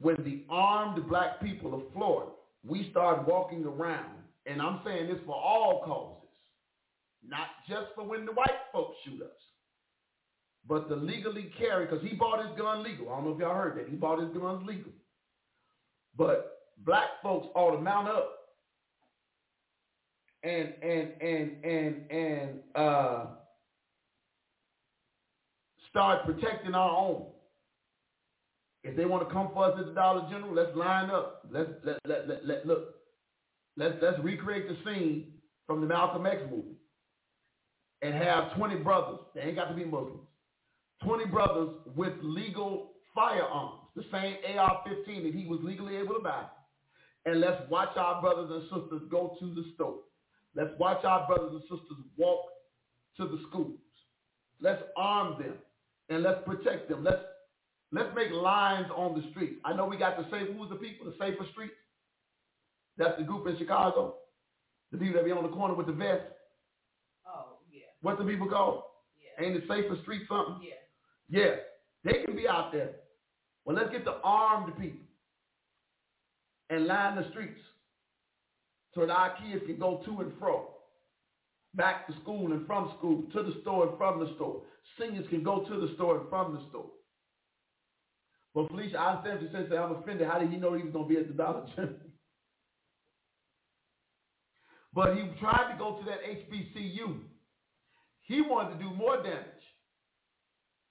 when 0.00 0.16
the 0.24 0.44
armed 0.48 1.06
black 1.08 1.40
people 1.40 1.74
of 1.74 1.82
Florida, 1.92 2.32
we 2.66 2.88
start 2.90 3.26
walking 3.26 3.64
around, 3.64 4.16
and 4.46 4.62
I'm 4.62 4.80
saying 4.84 5.08
this 5.08 5.18
for 5.26 5.34
all 5.34 5.82
causes, 5.84 6.28
not 7.26 7.48
just 7.68 7.86
for 7.94 8.04
when 8.04 8.24
the 8.24 8.32
white 8.32 8.48
folks 8.72 8.96
shoot 9.04 9.22
us, 9.22 9.28
but 10.66 10.88
the 10.88 10.96
legally 10.96 11.50
carry, 11.58 11.86
because 11.86 12.02
he 12.02 12.14
bought 12.14 12.44
his 12.46 12.56
gun 12.58 12.82
legal. 12.82 13.08
I 13.10 13.16
don't 13.16 13.24
know 13.24 13.32
if 13.32 13.38
y'all 13.38 13.54
heard 13.54 13.78
that. 13.78 13.88
He 13.88 13.96
bought 13.96 14.20
his 14.20 14.30
guns 14.36 14.66
legal. 14.66 14.92
But 16.16 16.58
black 16.84 17.08
folks 17.22 17.48
ought 17.54 17.76
to 17.76 17.80
mount 17.80 18.08
up 18.08 18.34
and 20.42 20.72
and 20.82 21.08
and 21.20 21.64
and 21.64 22.10
and 22.10 22.50
uh 22.74 23.26
start 25.98 26.24
protecting 26.24 26.76
our 26.76 26.96
own. 26.96 27.26
If 28.84 28.96
they 28.96 29.04
want 29.04 29.28
to 29.28 29.34
come 29.34 29.50
for 29.52 29.64
us 29.64 29.74
at 29.80 29.86
the 29.86 29.92
Dollar 29.92 30.30
General, 30.30 30.54
let's 30.54 30.76
line 30.76 31.10
up. 31.10 31.42
Let's 31.50 31.70
let 31.84 31.98
let 32.06 32.28
let, 32.28 32.46
let 32.46 32.66
look. 32.66 32.94
Let's 33.76 33.96
let's 34.00 34.18
recreate 34.22 34.68
the 34.68 34.76
scene 34.84 35.32
from 35.66 35.80
the 35.80 35.88
Malcolm 35.88 36.24
X 36.24 36.40
movie 36.48 36.76
and 38.02 38.14
have 38.14 38.56
20 38.56 38.76
brothers. 38.76 39.18
They 39.34 39.40
ain't 39.40 39.56
got 39.56 39.70
to 39.70 39.74
be 39.74 39.84
Muslims. 39.84 40.20
20 41.02 41.26
brothers 41.26 41.70
with 41.96 42.12
legal 42.22 42.92
firearms, 43.12 43.80
the 43.96 44.04
same 44.12 44.36
AR-15 44.56 45.24
that 45.24 45.34
he 45.34 45.46
was 45.46 45.58
legally 45.62 45.96
able 45.96 46.14
to 46.14 46.20
buy. 46.20 46.44
And 47.26 47.40
let's 47.40 47.60
watch 47.68 47.90
our 47.96 48.20
brothers 48.20 48.50
and 48.52 48.62
sisters 48.62 49.02
go 49.10 49.36
to 49.40 49.54
the 49.54 49.64
store. 49.74 49.98
Let's 50.54 50.70
watch 50.78 51.04
our 51.04 51.26
brothers 51.26 51.50
and 51.52 51.62
sisters 51.62 52.04
walk 52.16 52.46
to 53.16 53.24
the 53.26 53.40
schools. 53.48 53.78
Let's 54.60 54.82
arm 54.96 55.42
them 55.42 55.54
and 56.08 56.22
let's 56.22 56.40
protect 56.44 56.88
them. 56.88 57.04
Let's 57.04 57.22
let's 57.92 58.14
make 58.14 58.30
lines 58.30 58.86
on 58.94 59.20
the 59.20 59.30
street. 59.30 59.58
I 59.64 59.74
know 59.74 59.86
we 59.86 59.96
got 59.96 60.16
the 60.16 60.24
safe. 60.30 60.48
Who's 60.56 60.68
the 60.68 60.76
people? 60.76 61.06
The 61.06 61.14
safer 61.18 61.44
streets. 61.52 61.74
That's 62.96 63.16
the 63.18 63.24
group 63.24 63.46
in 63.46 63.56
Chicago. 63.58 64.16
The 64.92 64.98
people 64.98 65.14
that 65.14 65.24
be 65.24 65.32
on 65.32 65.42
the 65.42 65.50
corner 65.50 65.74
with 65.74 65.86
the 65.86 65.92
vest. 65.92 66.22
Oh 67.26 67.58
yeah. 67.70 67.82
What 68.02 68.18
the 68.18 68.24
people 68.24 68.48
called? 68.48 68.82
Yeah. 69.18 69.44
Ain't 69.44 69.56
it 69.56 69.64
safer 69.68 69.96
street 70.02 70.22
something? 70.28 70.60
Yeah. 70.62 71.40
Yeah. 71.40 71.54
They 72.04 72.24
can 72.24 72.34
be 72.34 72.48
out 72.48 72.72
there. 72.72 72.90
Well, 73.64 73.76
let's 73.76 73.90
get 73.90 74.04
the 74.04 74.16
armed 74.24 74.76
people 74.78 75.06
and 76.70 76.86
line 76.86 77.16
the 77.16 77.28
streets 77.30 77.60
so 78.94 79.02
that 79.02 79.12
our 79.12 79.34
kids 79.36 79.62
can 79.66 79.78
go 79.78 80.02
to 80.04 80.20
and 80.20 80.32
fro 80.38 80.68
back 81.74 82.06
to 82.06 82.14
school 82.22 82.52
and 82.52 82.66
from 82.66 82.92
school, 82.98 83.24
to 83.32 83.42
the 83.42 83.60
store 83.62 83.88
and 83.88 83.98
from 83.98 84.20
the 84.20 84.34
store. 84.36 84.62
Seniors 84.98 85.28
can 85.28 85.42
go 85.42 85.64
to 85.64 85.86
the 85.86 85.94
store 85.94 86.20
and 86.20 86.28
from 86.28 86.54
the 86.54 86.62
store. 86.70 86.90
But 88.54 88.68
Felicia, 88.68 88.98
I 88.98 89.16
understand 89.16 89.42
you 89.42 89.66
said, 89.68 89.78
I'm 89.78 89.96
offended. 89.96 90.26
How 90.26 90.38
did 90.38 90.50
he 90.50 90.56
know 90.56 90.74
he 90.74 90.82
was 90.82 90.92
going 90.92 91.08
to 91.08 91.14
be 91.14 91.20
at 91.20 91.28
the 91.28 91.34
Dollar 91.34 91.64
General? 91.76 91.94
but 94.94 95.16
he 95.16 95.22
tried 95.38 95.72
to 95.72 95.78
go 95.78 95.98
to 95.98 96.04
that 96.06 96.24
HBCU. 96.24 97.20
He 98.22 98.40
wanted 98.40 98.78
to 98.78 98.84
do 98.84 98.90
more 98.94 99.22
damage. 99.22 99.44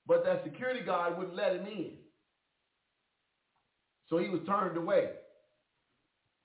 But 0.05 0.23
that 0.23 0.43
security 0.43 0.85
guard 0.85 1.17
wouldn't 1.17 1.35
let 1.35 1.55
him 1.55 1.67
in. 1.67 1.91
So 4.09 4.17
he 4.17 4.29
was 4.29 4.41
turned 4.47 4.77
away. 4.77 5.09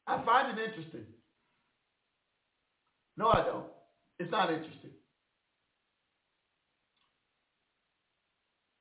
I 0.07 0.25
find 0.25 0.59
it 0.59 0.68
interesting. 0.71 1.07
No, 3.16 3.29
I 3.29 3.45
don't. 3.45 3.72
It's 4.23 4.31
not 4.31 4.53
interesting. 4.53 4.91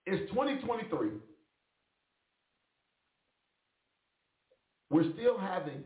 It's 0.05 0.29
2023. 0.29 1.09
We're 4.91 5.13
still 5.13 5.39
having 5.39 5.83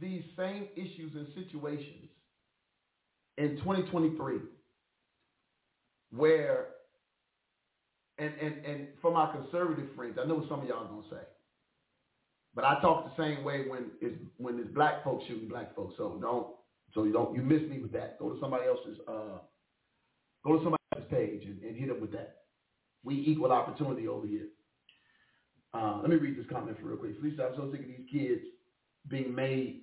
these 0.00 0.24
same 0.36 0.66
issues 0.74 1.12
and 1.14 1.28
situations 1.36 2.10
in 3.36 3.58
2023 3.58 4.38
where 6.10 6.66
and, 8.18 8.32
and, 8.42 8.64
and 8.64 8.88
for 9.00 9.12
my 9.12 9.30
conservative 9.30 9.86
friends, 9.94 10.18
I 10.20 10.26
know 10.26 10.34
what 10.34 10.48
some 10.48 10.62
of 10.62 10.66
y'all 10.66 10.82
are 10.82 10.88
gonna 10.88 11.02
say. 11.10 11.26
But 12.56 12.64
I 12.64 12.80
talk 12.80 13.04
the 13.16 13.22
same 13.22 13.44
way 13.44 13.66
when 13.68 13.92
it's 14.00 14.20
when 14.38 14.58
it's 14.58 14.74
black 14.74 15.04
folks 15.04 15.26
shooting 15.28 15.48
black 15.48 15.76
folks. 15.76 15.94
So 15.96 16.18
don't 16.20 16.57
so 16.94 17.04
you 17.04 17.12
don't 17.12 17.34
you 17.34 17.42
miss 17.42 17.62
me 17.68 17.80
with 17.80 17.92
that. 17.92 18.18
Go 18.18 18.30
to 18.30 18.40
somebody 18.40 18.66
else's 18.66 18.98
uh, 19.08 19.38
go 20.44 20.58
to 20.58 20.64
somebody 20.64 20.82
else's 20.94 21.10
page 21.10 21.44
and, 21.44 21.62
and 21.62 21.76
hit 21.76 21.88
them 21.88 22.00
with 22.00 22.12
that. 22.12 22.36
We 23.04 23.14
equal 23.26 23.52
opportunity 23.52 24.08
over 24.08 24.26
here. 24.26 24.48
Uh, 25.74 25.98
let 26.00 26.10
me 26.10 26.16
read 26.16 26.38
this 26.38 26.46
comment 26.50 26.76
for 26.80 26.86
real 26.88 26.96
quick. 26.96 27.18
Felicia, 27.18 27.46
I'm 27.46 27.56
so 27.56 27.70
sick 27.70 27.80
of 27.80 27.86
these 27.86 28.08
kids 28.10 28.40
being 29.08 29.34
made 29.34 29.82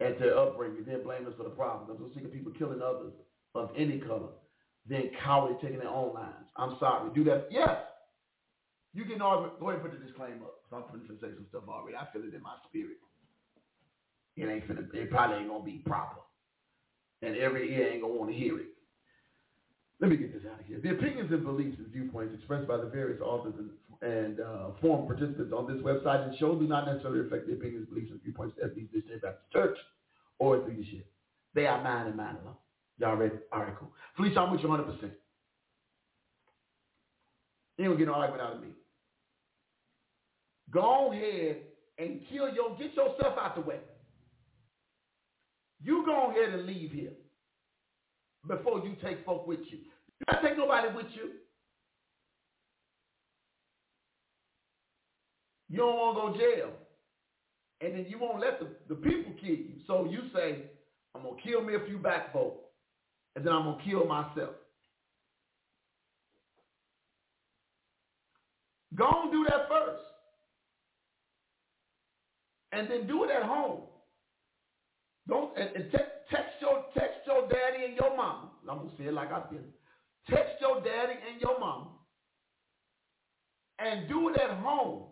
at 0.00 0.18
their 0.18 0.36
upbringing, 0.38 0.84
then 0.86 1.02
blame 1.02 1.26
us 1.26 1.34
for 1.36 1.44
the 1.44 1.50
problems. 1.50 1.88
I'm 1.90 1.98
so 1.98 2.14
sick 2.14 2.24
of 2.24 2.32
people 2.32 2.52
killing 2.58 2.82
others 2.82 3.12
of 3.54 3.70
any 3.76 3.98
color, 3.98 4.30
then 4.86 5.10
cowardly 5.22 5.56
taking 5.62 5.78
their 5.78 5.88
own 5.88 6.14
lives. 6.14 6.48
I'm 6.56 6.76
sorry. 6.80 7.10
Do 7.14 7.24
that. 7.24 7.48
Yes. 7.50 7.76
You 8.94 9.04
can 9.04 9.18
go 9.18 9.48
ahead 9.60 9.80
and 9.80 9.82
put 9.82 9.92
the 9.92 10.04
disclaimer 10.04 10.44
up. 10.44 10.60
I'm 10.72 10.82
going 10.88 11.06
to 11.06 11.14
say 11.20 11.32
some 11.34 11.46
stuff 11.48 11.64
already. 11.68 11.96
I 11.96 12.06
feel 12.12 12.22
it 12.22 12.34
in 12.34 12.42
my 12.42 12.56
spirit. 12.68 12.96
It 14.36 14.46
ain't 14.48 14.66
finna, 14.68 14.92
it 14.94 15.10
probably 15.10 15.38
ain't 15.38 15.48
gonna 15.48 15.64
be 15.64 15.82
proper. 15.86 16.20
And 17.22 17.36
every 17.36 17.72
ear 17.74 17.92
ain't 17.92 18.02
gonna 18.02 18.14
want 18.14 18.30
to 18.30 18.36
hear 18.36 18.58
it. 18.58 18.66
Let 20.00 20.10
me 20.10 20.16
get 20.16 20.32
this 20.32 20.42
out 20.50 20.58
of 20.58 20.66
here. 20.66 20.80
The 20.82 20.90
opinions 20.90 21.30
and 21.30 21.44
beliefs 21.44 21.76
and 21.78 21.86
viewpoints 21.86 22.34
expressed 22.34 22.66
by 22.66 22.76
the 22.76 22.86
various 22.86 23.20
authors 23.20 23.54
and, 23.56 23.70
and 24.02 24.40
uh, 24.40 24.70
forum 24.80 25.06
participants 25.06 25.52
on 25.56 25.72
this 25.72 25.80
website 25.84 26.26
and 26.28 26.36
show 26.38 26.56
do 26.56 26.66
not 26.66 26.86
necessarily 26.86 27.20
reflect 27.20 27.46
the 27.46 27.52
opinions, 27.52 27.88
beliefs, 27.88 28.10
and 28.10 28.20
viewpoints 28.20 28.56
of 28.60 28.74
the 28.74 28.88
State 28.88 29.22
Baptist 29.22 29.52
Church 29.52 29.78
or 30.40 30.56
its 30.56 30.68
leadership. 30.68 31.06
They 31.54 31.66
are 31.66 31.82
mine 31.84 32.08
and 32.08 32.16
mine 32.16 32.36
alone. 32.42 32.56
Y'all 32.98 33.16
ready? 33.16 33.36
All 33.52 33.60
right, 33.60 33.76
cool. 33.78 33.92
Felicia, 34.16 34.40
I'm 34.40 34.50
with 34.50 34.60
you 34.62 34.68
100%. 34.68 35.10
You 37.78 37.84
don't 37.84 37.98
get 37.98 38.06
no 38.08 38.14
argument 38.14 38.42
out 38.42 38.56
of 38.56 38.60
me. 38.60 38.68
Go 40.70 41.12
ahead 41.12 41.58
and 41.98 42.20
kill 42.28 42.52
your, 42.52 42.76
get 42.76 42.94
yourself 42.94 43.38
out 43.40 43.54
the 43.54 43.60
way. 43.60 43.78
You 45.82 46.04
go 46.06 46.30
ahead 46.30 46.54
and 46.54 46.66
leave 46.66 46.92
here 46.92 47.12
before 48.46 48.80
you 48.80 48.94
take 49.02 49.24
folk 49.24 49.46
with 49.46 49.60
you. 49.70 49.78
You 49.78 50.26
not 50.30 50.42
take 50.42 50.56
nobody 50.56 50.88
with 50.94 51.06
you. 51.14 51.30
You 55.68 55.78
don't 55.78 55.96
want 55.96 56.36
to 56.36 56.38
go 56.38 56.38
jail. 56.38 56.70
And 57.80 57.94
then 57.94 58.06
you 58.08 58.18
won't 58.18 58.40
let 58.40 58.60
the, 58.60 58.68
the 58.88 58.94
people 58.94 59.32
kill 59.40 59.50
you. 59.50 59.74
So 59.86 60.04
you 60.08 60.20
say, 60.34 60.58
I'm 61.14 61.22
going 61.22 61.36
to 61.36 61.42
kill 61.42 61.62
me 61.62 61.74
a 61.74 61.84
few 61.86 61.98
back 61.98 62.32
folk. 62.32 62.60
And 63.34 63.44
then 63.44 63.52
I'm 63.52 63.64
going 63.64 63.78
to 63.78 63.84
kill 63.84 64.06
myself. 64.06 64.54
Go 68.94 69.10
and 69.22 69.32
do 69.32 69.46
that 69.48 69.68
first. 69.68 70.02
And 72.72 72.90
then 72.90 73.06
do 73.06 73.24
it 73.24 73.30
at 73.30 73.42
home. 73.42 73.80
Don't 75.28 75.56
and, 75.56 75.70
and 75.76 75.90
te- 75.90 76.12
text 76.30 76.54
your 76.60 76.84
text 76.94 77.20
your 77.26 77.42
daddy 77.48 77.84
and 77.86 77.96
your 77.96 78.16
mama. 78.16 78.50
I'm 78.68 78.78
gonna 78.78 78.90
say 78.98 79.04
it 79.04 79.14
like 79.14 79.32
I 79.32 79.42
feel 79.48 79.60
it. 79.60 79.74
Text 80.28 80.60
your 80.60 80.80
daddy 80.80 81.14
and 81.30 81.40
your 81.40 81.58
mama, 81.58 81.90
and 83.78 84.08
do 84.08 84.28
it 84.28 84.40
at 84.40 84.50
home. 84.58 85.04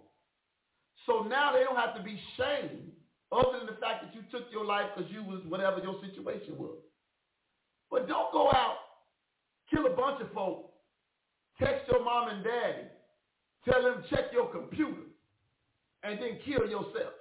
So 1.06 1.22
now 1.22 1.52
they 1.52 1.60
don't 1.60 1.76
have 1.76 1.94
to 1.96 2.02
be 2.02 2.20
shamed, 2.36 2.92
other 3.32 3.58
than 3.58 3.66
the 3.66 3.80
fact 3.80 4.04
that 4.04 4.14
you 4.14 4.22
took 4.30 4.50
your 4.52 4.64
life 4.64 4.86
because 4.94 5.10
you 5.10 5.22
was 5.22 5.42
whatever 5.48 5.80
your 5.80 6.00
situation 6.00 6.56
was. 6.58 6.78
But 7.90 8.06
don't 8.06 8.32
go 8.32 8.48
out, 8.48 8.76
kill 9.70 9.86
a 9.86 9.96
bunch 9.96 10.20
of 10.20 10.32
folk, 10.32 10.72
text 11.58 11.88
your 11.90 12.04
mom 12.04 12.28
and 12.28 12.44
daddy, 12.44 12.88
tell 13.64 13.82
them 13.82 14.04
check 14.10 14.26
your 14.32 14.50
computer, 14.50 15.02
and 16.02 16.20
then 16.20 16.38
kill 16.44 16.68
yourself. 16.68 17.14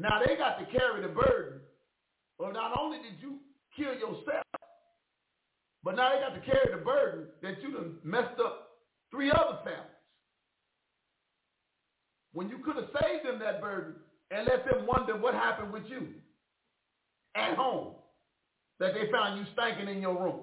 Now 0.00 0.18
they 0.24 0.34
got 0.34 0.58
to 0.58 0.64
carry 0.66 1.02
the 1.02 1.08
burden. 1.12 1.60
Well, 2.38 2.52
not 2.52 2.72
only 2.78 2.98
did 2.98 3.20
you 3.20 3.36
kill 3.76 3.92
yourself, 3.92 4.46
but 5.84 5.94
now 5.94 6.10
they 6.14 6.20
got 6.20 6.34
to 6.34 6.40
carry 6.40 6.74
the 6.74 6.82
burden 6.82 7.26
that 7.42 7.62
you 7.62 7.72
done 7.72 7.96
messed 8.02 8.40
up 8.40 8.70
three 9.10 9.30
other 9.30 9.58
families. 9.62 9.86
When 12.32 12.48
you 12.48 12.60
could 12.64 12.76
have 12.76 12.86
saved 13.02 13.26
them 13.26 13.40
that 13.40 13.60
burden 13.60 13.96
and 14.30 14.46
let 14.46 14.64
them 14.64 14.86
wonder 14.86 15.18
what 15.18 15.34
happened 15.34 15.70
with 15.70 15.82
you 15.86 16.08
at 17.34 17.56
home, 17.56 17.94
that 18.78 18.94
they 18.94 19.10
found 19.12 19.38
you 19.38 19.44
stinking 19.52 19.94
in 19.94 20.00
your 20.00 20.14
room. 20.18 20.40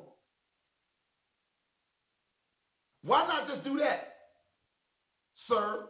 Why 3.04 3.26
not 3.26 3.48
just 3.48 3.64
do 3.64 3.80
that, 3.80 4.14
sir? 5.48 5.86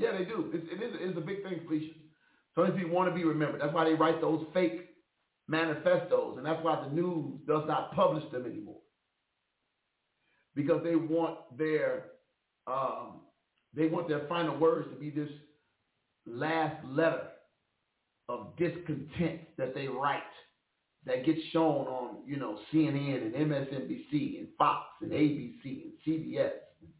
Yeah, 0.00 0.12
they 0.16 0.24
do. 0.24 0.50
It, 0.54 0.62
it 0.72 0.82
is 0.82 0.94
it's 0.98 1.18
a 1.18 1.20
big 1.20 1.42
thing, 1.42 1.60
Felicia. 1.66 1.92
So 2.54 2.62
many 2.62 2.74
people 2.74 2.96
want 2.96 3.10
to 3.10 3.14
be 3.14 3.24
remembered. 3.24 3.60
That's 3.60 3.74
why 3.74 3.84
they 3.84 3.92
write 3.92 4.22
those 4.22 4.46
fake 4.54 4.88
manifestos, 5.46 6.38
and 6.38 6.46
that's 6.46 6.64
why 6.64 6.82
the 6.82 6.94
news 6.94 7.38
does 7.46 7.64
not 7.66 7.94
publish 7.94 8.24
them 8.32 8.46
anymore. 8.46 8.80
Because 10.54 10.82
they 10.82 10.96
want 10.96 11.36
their 11.58 12.04
um, 12.66 13.20
they 13.74 13.86
want 13.86 14.08
their 14.08 14.26
final 14.26 14.56
words 14.58 14.88
to 14.90 14.96
be 14.96 15.10
this 15.10 15.28
last 16.26 16.82
letter 16.86 17.28
of 18.30 18.56
discontent 18.56 19.40
that 19.58 19.74
they 19.74 19.86
write 19.86 20.22
that 21.04 21.26
gets 21.26 21.40
shown 21.52 21.86
on, 21.86 22.16
you 22.26 22.36
know, 22.36 22.58
CNN 22.72 23.26
and 23.26 23.34
MSNBC 23.34 24.38
and 24.38 24.48
Fox 24.56 24.86
and 25.02 25.12
ABC 25.12 25.64
and 25.64 25.92
CBS 26.06 26.52
and 26.80 26.90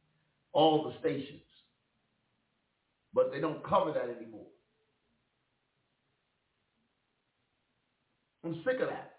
all 0.53 0.85
the 0.85 0.99
stations. 1.01 1.41
But 3.13 3.33
they 3.33 3.41
don't 3.41 3.63
cover 3.65 3.93
that 3.93 4.05
anymore. 4.05 4.47
I'm 8.45 8.63
sick 8.65 8.81
of 8.81 8.89
that. 8.89 9.13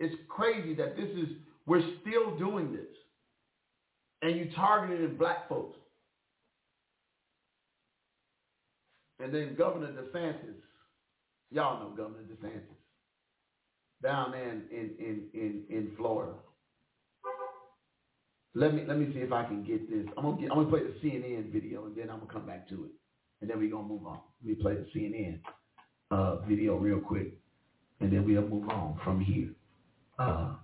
It's 0.00 0.14
crazy 0.28 0.74
that 0.74 0.96
this 0.96 1.08
is, 1.10 1.28
we're 1.66 1.84
still 2.00 2.36
doing 2.36 2.72
this. 2.72 2.86
And 4.22 4.36
you 4.36 4.50
targeted 4.54 5.18
black 5.18 5.48
folks. 5.48 5.78
And 9.20 9.32
then 9.32 9.54
Governor 9.56 9.92
DeSantis, 9.92 10.56
y'all 11.50 11.80
know 11.80 11.90
Governor 11.94 12.24
DeSantis, 12.24 12.60
down 14.02 14.34
in, 14.34 14.62
in, 14.70 15.22
in, 15.32 15.62
in 15.70 15.92
Florida. 15.96 16.32
Let 18.54 18.74
me 18.74 18.84
let 18.86 18.98
me 18.98 19.12
see 19.12 19.20
if 19.20 19.32
I 19.32 19.44
can 19.44 19.64
get 19.64 19.90
this. 19.90 20.06
I'm 20.16 20.24
gonna 20.24 20.40
get, 20.40 20.50
I'm 20.52 20.58
gonna 20.58 20.70
play 20.70 20.80
the 20.82 20.94
CNN 21.02 21.52
video 21.52 21.86
and 21.86 21.96
then 21.96 22.08
I'm 22.10 22.20
gonna 22.20 22.32
come 22.32 22.46
back 22.46 22.68
to 22.68 22.84
it, 22.84 22.92
and 23.40 23.50
then 23.50 23.58
we're 23.58 23.70
gonna 23.70 23.88
move 23.88 24.06
on. 24.06 24.20
Let 24.44 24.56
me 24.56 24.62
play 24.62 24.74
the 24.74 24.86
CNN 24.94 25.40
uh, 26.10 26.36
video 26.46 26.76
real 26.76 27.00
quick, 27.00 27.36
and 28.00 28.12
then 28.12 28.24
we'll 28.24 28.42
move 28.42 28.68
on 28.68 29.00
from 29.02 29.20
here. 29.20 29.50
Uh, 30.18 30.54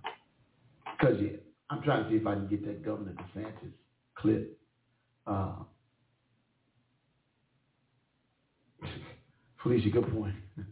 Cause 1.01 1.15
yeah, 1.19 1.37
I'm 1.69 1.81
trying 1.81 2.03
to 2.03 2.09
see 2.09 2.15
if 2.15 2.27
I 2.27 2.35
can 2.35 2.47
get 2.47 2.63
that 2.65 2.85
Governor 2.85 3.13
DeSantis 3.13 3.73
clip. 4.15 4.57
Uh, 5.25 5.55
Felicia, 9.63 9.89
good 9.89 10.13
point. 10.13 10.35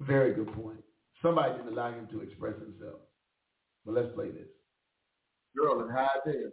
Very 0.00 0.34
good 0.34 0.52
point. 0.52 0.82
Somebody 1.22 1.54
didn't 1.54 1.72
allow 1.72 1.92
him 1.92 2.08
to 2.10 2.20
express 2.22 2.54
himself. 2.54 3.00
But 3.86 3.94
let's 3.94 4.14
play 4.14 4.30
this. 4.30 4.48
Girl 5.56 5.82
in 5.84 5.90
high 5.90 6.08
tail. 6.24 6.50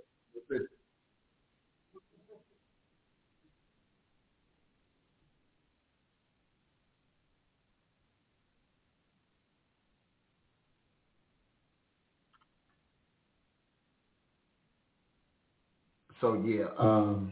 So 16.21 16.41
yeah, 16.45 16.65
um, 16.79 17.31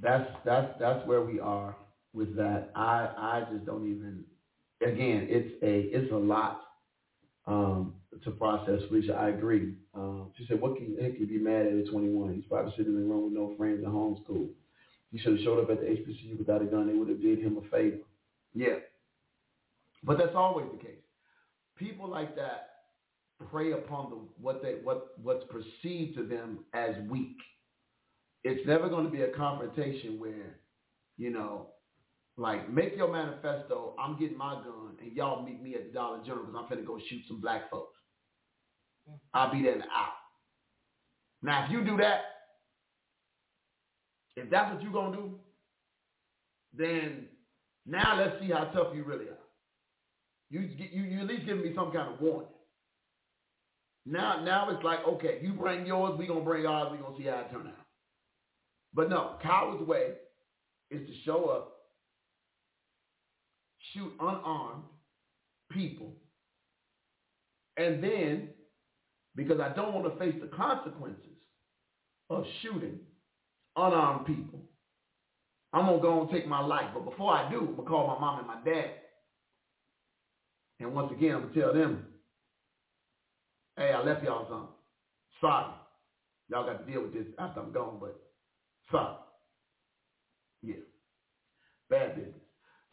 that's 0.00 0.28
that's 0.44 0.72
that's 0.80 1.06
where 1.06 1.22
we 1.22 1.40
are 1.40 1.76
with 2.12 2.36
that. 2.36 2.70
I 2.74 3.08
I 3.16 3.44
just 3.52 3.66
don't 3.66 3.88
even. 3.88 4.24
Again, 4.82 5.26
it's 5.30 5.50
a 5.62 5.80
it's 5.96 6.12
a 6.12 6.16
lot 6.16 6.60
um, 7.46 7.94
to 8.24 8.30
process, 8.32 8.80
which 8.90 9.08
I 9.10 9.28
agree. 9.30 9.74
Um, 9.94 10.32
she 10.36 10.46
said, 10.46 10.60
"What 10.60 10.76
can 10.76 10.96
heck 11.00 11.18
you 11.18 11.26
be 11.26 11.38
mad 11.38 11.66
at 11.66 11.74
at 11.74 11.90
21? 11.90 12.34
He's 12.34 12.44
probably 12.46 12.72
sitting 12.76 12.94
in 12.94 13.00
the 13.00 13.06
room 13.06 13.24
with 13.24 13.32
no 13.32 13.54
friends 13.56 13.82
at 13.84 13.90
homeschool. 13.90 14.48
He 15.12 15.18
should 15.18 15.34
have 15.36 15.44
showed 15.44 15.62
up 15.62 15.70
at 15.70 15.80
the 15.80 15.86
HBCU 15.86 16.38
without 16.38 16.62
a 16.62 16.66
gun. 16.66 16.86
They 16.86 16.94
would 16.94 17.08
have 17.08 17.22
did 17.22 17.38
him 17.40 17.58
a 17.58 17.68
favor." 17.68 17.98
Yeah, 18.54 18.78
but 20.02 20.18
that's 20.18 20.34
always 20.34 20.66
the 20.72 20.78
case. 20.78 21.02
People 21.76 22.08
like 22.08 22.34
that 22.36 22.70
prey 23.50 23.72
upon 23.72 24.10
the 24.10 24.16
what 24.40 24.62
they 24.62 24.76
what 24.82 25.18
what's 25.22 25.44
perceived 25.44 26.16
to 26.16 26.24
them 26.24 26.64
as 26.72 26.96
weak 27.08 27.36
it's 28.44 28.66
never 28.66 28.88
going 28.88 29.04
to 29.04 29.10
be 29.10 29.22
a 29.22 29.28
confrontation 29.28 30.18
where, 30.18 30.58
you 31.16 31.30
know, 31.30 31.68
like 32.36 32.70
make 32.72 32.96
your 32.96 33.10
manifesto. 33.12 33.94
I'm 33.98 34.18
getting 34.18 34.38
my 34.38 34.54
gun, 34.54 34.96
and 35.00 35.12
y'all 35.12 35.44
meet 35.44 35.60
me 35.60 35.74
at 35.74 35.88
the 35.88 35.92
Dollar 35.92 36.18
General 36.24 36.46
because 36.46 36.64
I'm 36.70 36.78
finna 36.78 36.86
go 36.86 36.98
shoot 37.08 37.22
some 37.26 37.40
black 37.40 37.70
folks. 37.70 37.97
I'll 39.34 39.52
be 39.52 39.62
there 39.62 39.74
in 39.74 39.82
an 39.82 39.88
hour. 39.94 40.12
Now, 41.42 41.64
if 41.64 41.70
you 41.70 41.84
do 41.84 41.96
that, 41.98 42.20
if 44.36 44.50
that's 44.50 44.72
what 44.72 44.82
you're 44.82 44.92
gonna 44.92 45.16
do, 45.16 45.34
then 46.72 47.26
now 47.86 48.16
let's 48.18 48.40
see 48.40 48.50
how 48.50 48.64
tough 48.64 48.94
you 48.94 49.04
really 49.04 49.26
are. 49.26 49.38
You 50.50 50.60
you 50.60 51.02
you 51.02 51.20
at 51.20 51.26
least 51.26 51.46
giving 51.46 51.62
me 51.62 51.72
some 51.74 51.92
kind 51.92 52.12
of 52.12 52.20
warning. 52.20 52.48
Now 54.06 54.42
now 54.44 54.70
it's 54.70 54.82
like 54.84 55.00
okay, 55.06 55.38
you 55.42 55.52
bring 55.52 55.86
yours, 55.86 56.18
we 56.18 56.26
gonna 56.26 56.40
bring 56.40 56.66
ours, 56.66 56.88
we 56.92 56.98
gonna 56.98 57.16
see 57.18 57.24
how 57.24 57.40
it 57.40 57.50
turn 57.50 57.66
out. 57.66 57.86
But 58.94 59.10
no, 59.10 59.36
coward's 59.42 59.86
way 59.86 60.12
is 60.90 61.06
to 61.06 61.12
show 61.24 61.46
up, 61.46 61.74
shoot 63.92 64.12
unarmed 64.20 64.84
people, 65.70 66.14
and 67.78 68.02
then, 68.02 68.48
because 69.38 69.60
I 69.60 69.72
don't 69.74 69.94
want 69.94 70.12
to 70.12 70.18
face 70.18 70.34
the 70.40 70.48
consequences 70.48 71.38
of 72.28 72.44
shooting 72.60 72.98
unarmed 73.76 74.26
people, 74.26 74.68
I'm 75.72 75.86
going 75.86 75.98
to 75.98 76.02
go 76.02 76.20
and 76.22 76.30
take 76.30 76.46
my 76.48 76.60
life. 76.60 76.90
But 76.92 77.04
before 77.04 77.32
I 77.32 77.48
do, 77.50 77.60
I'm 77.60 77.66
going 77.66 77.76
to 77.76 77.82
call 77.84 78.06
my 78.08 78.18
mom 78.18 78.38
and 78.40 78.46
my 78.48 78.60
dad. 78.64 78.90
And 80.80 80.92
once 80.92 81.12
again, 81.12 81.36
I'm 81.36 81.42
going 81.42 81.54
to 81.54 81.60
tell 81.60 81.72
them, 81.72 82.04
hey, 83.76 83.92
I 83.92 84.02
left 84.02 84.24
y'all 84.24 84.46
something. 84.48 84.68
Sorry. 85.40 85.72
Y'all 86.50 86.66
got 86.66 86.84
to 86.84 86.92
deal 86.92 87.02
with 87.02 87.14
this 87.14 87.26
after 87.38 87.60
I'm 87.60 87.72
gone, 87.72 87.98
but 88.00 88.20
Sorry. 88.90 89.14
Yeah. 90.62 90.74
Bad 91.90 92.16
business. 92.16 92.34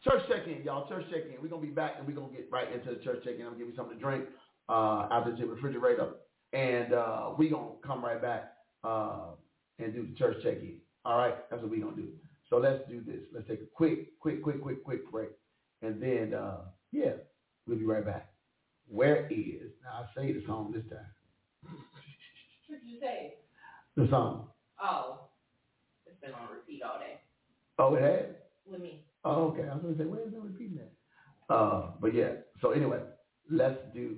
Church 0.04 0.22
check-in, 0.28 0.64
y'all. 0.64 0.88
Church 0.88 1.06
check-in. 1.10 1.42
We're 1.42 1.50
going 1.50 1.62
to 1.62 1.68
be 1.68 1.74
back 1.74 1.94
and 1.98 2.08
we're 2.08 2.14
going 2.14 2.32
to 2.32 2.38
get 2.38 2.50
right 2.52 2.72
into 2.72 2.94
the 2.94 3.04
church 3.04 3.24
check-in. 3.24 3.42
I'm 3.42 3.54
going 3.54 3.60
to 3.60 3.66
give 3.66 3.70
you 3.70 3.76
something 3.76 3.98
to 3.98 4.04
drink 4.04 4.26
uh, 4.70 5.08
out 5.10 5.28
of 5.28 5.38
the 5.38 5.46
refrigerator. 5.46 6.10
And 6.56 6.94
uh, 6.94 7.32
we're 7.38 7.50
going 7.50 7.72
to 7.82 7.88
come 7.88 8.04
right 8.04 8.22
back 8.22 8.54
uh, 8.84 9.34
and 9.78 9.94
do 9.94 10.08
the 10.08 10.16
church 10.16 10.38
check-in. 10.42 10.78
All 11.04 11.18
right? 11.18 11.36
That's 11.50 11.62
what 11.62 11.70
we're 11.70 11.82
going 11.82 11.96
to 11.96 12.02
do. 12.02 12.10
So 12.50 12.58
let's 12.58 12.80
do 12.90 13.02
this. 13.06 13.22
Let's 13.34 13.48
take 13.48 13.62
a 13.62 13.66
quick, 13.74 14.18
quick, 14.20 14.42
quick, 14.42 14.62
quick, 14.62 14.84
quick 14.84 15.12
break. 15.12 15.30
And 15.82 16.02
then, 16.02 16.34
uh, 16.34 16.62
yeah, 16.92 17.12
we'll 17.68 17.78
be 17.78 17.86
right 17.86 18.06
back. 18.06 18.30
Where 18.88 19.28
is, 19.28 19.72
now 19.84 20.06
I 20.06 20.16
say 20.16 20.32
the 20.32 20.44
song 20.48 20.72
this 20.74 20.84
time. 20.90 21.06
What 22.68 22.80
did 22.80 22.90
you 22.90 23.00
say? 23.02 23.34
The 23.98 24.08
song. 24.10 24.48
Oh 24.82 25.26
it's 26.06 26.20
been 26.22 26.34
on 26.34 26.50
repeat 26.54 26.82
all 26.84 27.00
day. 27.00 27.20
Oh, 27.78 27.96
it 27.96 28.02
has? 28.02 28.36
With 28.66 28.82
me. 28.82 29.04
Oh, 29.24 29.48
okay. 29.48 29.64
I 29.64 29.74
was 29.74 29.82
going 29.82 29.96
to 29.96 30.04
say, 30.04 30.08
where 30.08 30.22
is 30.22 30.34
it 30.34 30.40
repeating 30.42 30.78
that? 30.78 31.54
Uh, 31.54 31.92
but 32.00 32.14
yeah. 32.14 32.30
So 32.62 32.72
anyway, 32.72 33.00
let's 33.50 33.80
do, 33.94 34.16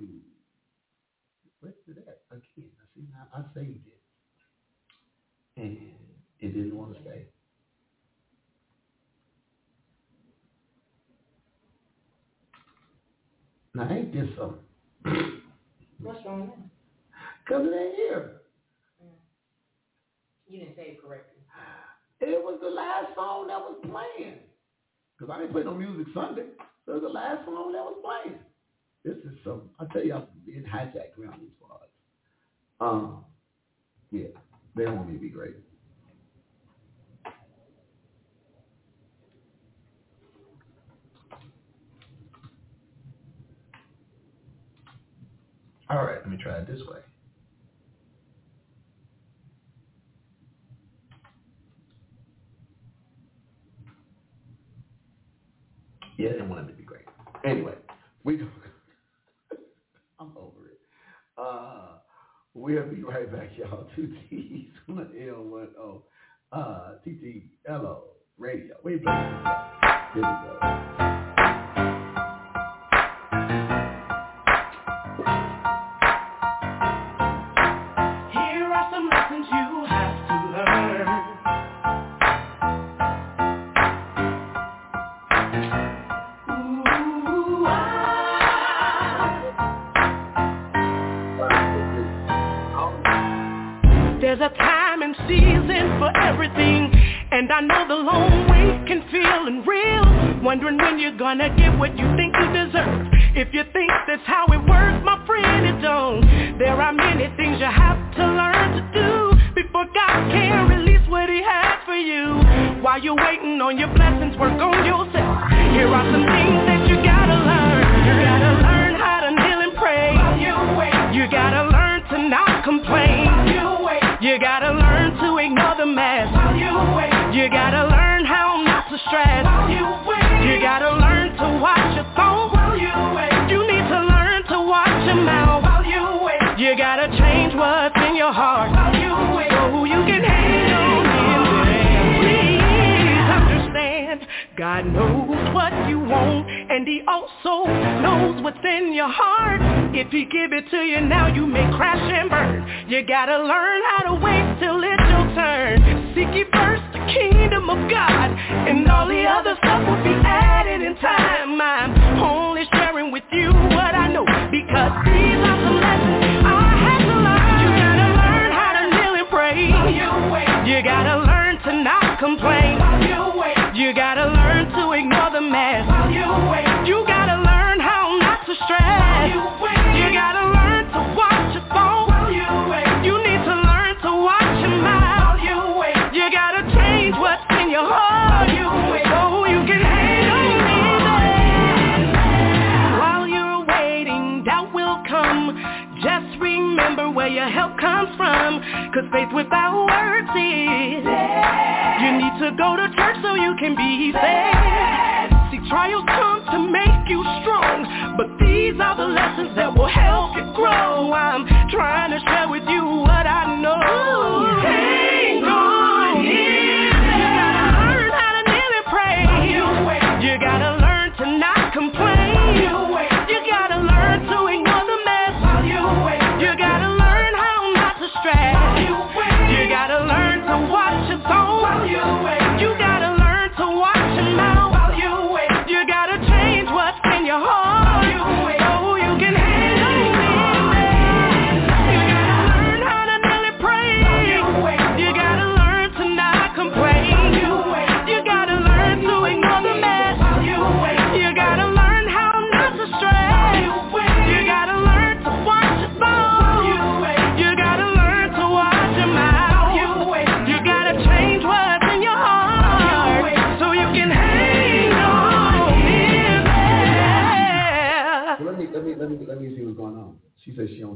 let's 1.62 1.76
do 1.86 1.94
that 1.94 2.22
again. 2.30 2.42
I 2.80 2.84
see 2.94 3.06
now 3.10 3.26
I 3.34 3.42
saved 3.54 3.86
it. 3.86 4.00
And 5.60 5.78
it 6.40 6.54
didn't 6.54 6.76
want 6.76 6.94
to 6.94 7.00
stay. 7.02 7.26
Now 13.74 13.88
ain't 13.90 14.12
this 14.12 14.28
something? 14.36 15.42
What's 16.00 16.24
wrong 16.24 16.50
with 16.50 16.58
Because 17.44 17.66
it 17.66 17.74
ain't 17.74 17.94
here. 17.96 18.40
You 20.46 20.60
didn't 20.60 20.76
say 20.76 20.96
it 20.96 21.02
correctly. 21.02 21.42
It 22.20 22.42
was 22.42 22.58
the 22.62 22.70
last 22.70 23.14
song 23.14 23.48
that 23.48 23.60
was 23.60 23.78
playing. 23.82 24.38
Because 25.16 25.34
I 25.34 25.38
didn't 25.38 25.52
play 25.52 25.62
no 25.62 25.74
music 25.74 26.06
Sunday. 26.14 26.46
So 26.86 26.92
it 26.92 27.02
was 27.02 27.02
the 27.02 27.08
last 27.08 27.44
song 27.44 27.72
that 27.72 27.84
was 27.84 27.98
playing. 28.02 28.38
This 29.04 29.16
is 29.18 29.38
some, 29.44 29.70
I'll 29.78 29.86
tell 29.88 30.04
y'all, 30.04 30.28
it 30.46 30.66
hijacked 30.66 31.18
around 31.18 31.40
these 31.40 31.50
laws. 31.62 31.80
Um, 32.80 33.24
yeah, 34.10 34.28
they 34.76 34.84
want 34.86 35.08
me 35.08 35.14
to 35.14 35.20
be 35.20 35.28
great. 35.28 35.54
All 45.90 46.04
right, 46.04 46.18
let 46.18 46.28
me 46.28 46.36
try 46.36 46.58
it 46.58 46.66
this 46.66 46.80
way. 46.86 46.98
Yeah, 56.18 56.32
they 56.32 56.42
want 56.42 56.60
him 56.60 56.66
to 56.66 56.74
be 56.74 56.82
great. 56.82 57.06
Anyway, 57.44 57.74
we 58.24 58.36
uh, 61.38 61.98
we'll 62.54 62.82
be 62.88 63.02
right 63.02 63.30
back, 63.32 63.50
y'all. 63.56 63.86
Two 63.94 64.14
T's, 64.28 64.70
one 64.86 65.10
L, 65.28 65.44
one 65.44 65.68
O. 65.78 66.04
Uh, 66.50 66.94
TTLO 67.06 68.00
Radio. 68.38 68.74
We 68.82 68.96
play 68.98 69.12
Here 70.14 70.16
we 70.16 70.22
go. 70.22 70.97
You're 101.38 101.48
gonna 101.48 101.56
get 101.56 101.78
what 101.78 101.97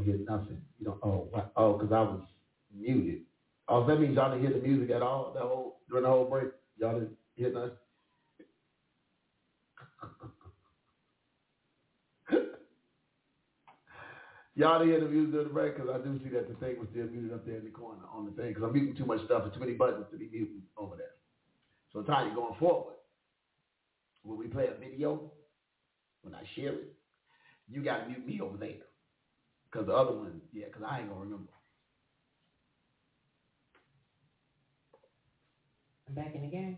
don't 0.03 0.17
hear 0.17 0.25
nothing. 0.29 0.61
You 0.79 0.87
don't. 0.87 0.99
Oh, 1.03 1.29
what? 1.31 1.53
oh, 1.57 1.75
because 1.75 1.93
I 1.93 2.01
was 2.01 2.21
muted. 2.75 3.23
Oh, 3.69 3.87
that 3.87 4.01
means 4.01 4.17
y'all 4.17 4.31
didn't 4.31 4.49
hear 4.49 4.59
the 4.59 4.67
music 4.67 4.91
at 4.95 5.03
all. 5.03 5.33
That 5.35 5.43
whole 5.43 5.81
during 5.89 6.05
the 6.05 6.11
whole 6.11 6.25
break, 6.25 6.49
y'all 6.79 6.95
didn't 6.95 7.17
hear 7.37 7.53
nothing. 7.53 7.71
Y'all 14.55 14.79
didn't 14.81 14.93
hear 14.93 15.01
the 15.01 15.09
music 15.09 15.33
during 15.33 15.49
the 15.49 15.55
break 15.55 15.75
because 15.77 15.89
I 15.89 15.97
do 16.05 16.21
see 16.23 16.29
that 16.31 16.47
the 16.47 16.55
thing 16.55 16.79
was 16.79 16.87
still 16.91 17.07
muted 17.07 17.33
up 17.33 17.47
there 17.47 17.57
in 17.57 17.65
the 17.65 17.71
corner 17.71 18.03
on 18.13 18.27
the 18.27 18.33
thing 18.33 18.49
because 18.49 18.63
I'm 18.63 18.75
muting 18.75 18.95
too 18.95 19.07
much 19.07 19.25
stuff 19.25 19.45
and 19.45 19.55
too 19.55 19.61
many 19.61 19.73
buttons 19.73 20.05
to 20.11 20.19
be 20.19 20.29
muting 20.31 20.61
over 20.77 20.95
there. 20.95 21.17
So 21.91 22.03
Tanya, 22.03 22.35
going 22.35 22.55
forward, 22.61 22.97
when 24.25 24.39
we 24.39 24.49
play 24.49 24.67
a 24.67 24.75
video, 24.79 25.33
when 26.21 26.35
I 26.35 26.43
share 26.55 26.75
it, 26.75 26.93
you 27.67 27.83
got 27.83 28.03
to 28.03 28.09
mute 28.09 28.27
me 28.27 28.41
over 28.43 28.59
there. 28.59 28.92
Because 29.73 29.87
the 29.87 29.95
other 29.95 30.13
one, 30.13 30.41
yeah, 30.53 30.67
because 30.67 30.83
I 30.89 30.99
ain't 31.01 31.09
going 31.09 31.21
to 31.21 31.25
remember. 31.25 31.53
I'm 36.09 36.15
back 36.15 36.35
in 36.35 36.43
the 36.43 36.49
game. 36.49 36.77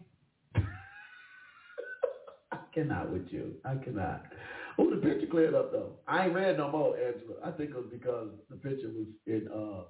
I 2.53 2.59
cannot 2.72 3.11
with 3.11 3.26
you. 3.30 3.55
I 3.64 3.74
cannot. 3.76 4.22
Oh, 4.78 4.90
the 4.90 4.97
picture 4.97 5.26
cleared 5.26 5.55
up 5.55 5.72
though. 5.72 5.99
I 6.07 6.26
ain't 6.26 6.34
read 6.34 6.59
no 6.59 6.70
more, 6.70 6.97
Angela. 6.97 7.34
I 7.45 7.51
think 7.51 7.70
it 7.70 7.76
was 7.76 7.86
because 7.90 8.28
the 8.49 8.57
picture 8.57 8.88
was 8.88 9.07
in. 9.26 9.49
Uh, 9.53 9.84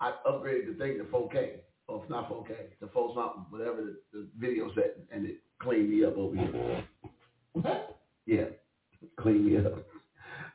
I 0.00 0.12
upgraded 0.26 0.68
the 0.72 0.74
thing 0.78 0.98
to 0.98 1.04
4K. 1.04 1.60
Or 1.88 2.02
if 2.02 2.10
not 2.10 2.28
4K, 2.28 2.78
to 2.80 2.88
4 2.92 3.14
something, 3.14 3.44
whatever 3.50 3.76
the, 3.76 3.96
the 4.12 4.28
video 4.36 4.68
set, 4.74 4.96
and 5.12 5.24
it 5.24 5.36
cleaned 5.60 5.88
me 5.88 6.04
up 6.04 6.16
over 6.16 6.34
here. 6.34 6.84
yeah, 8.26 8.44
cleaned 9.20 9.46
me 9.46 9.56
up. 9.58 9.86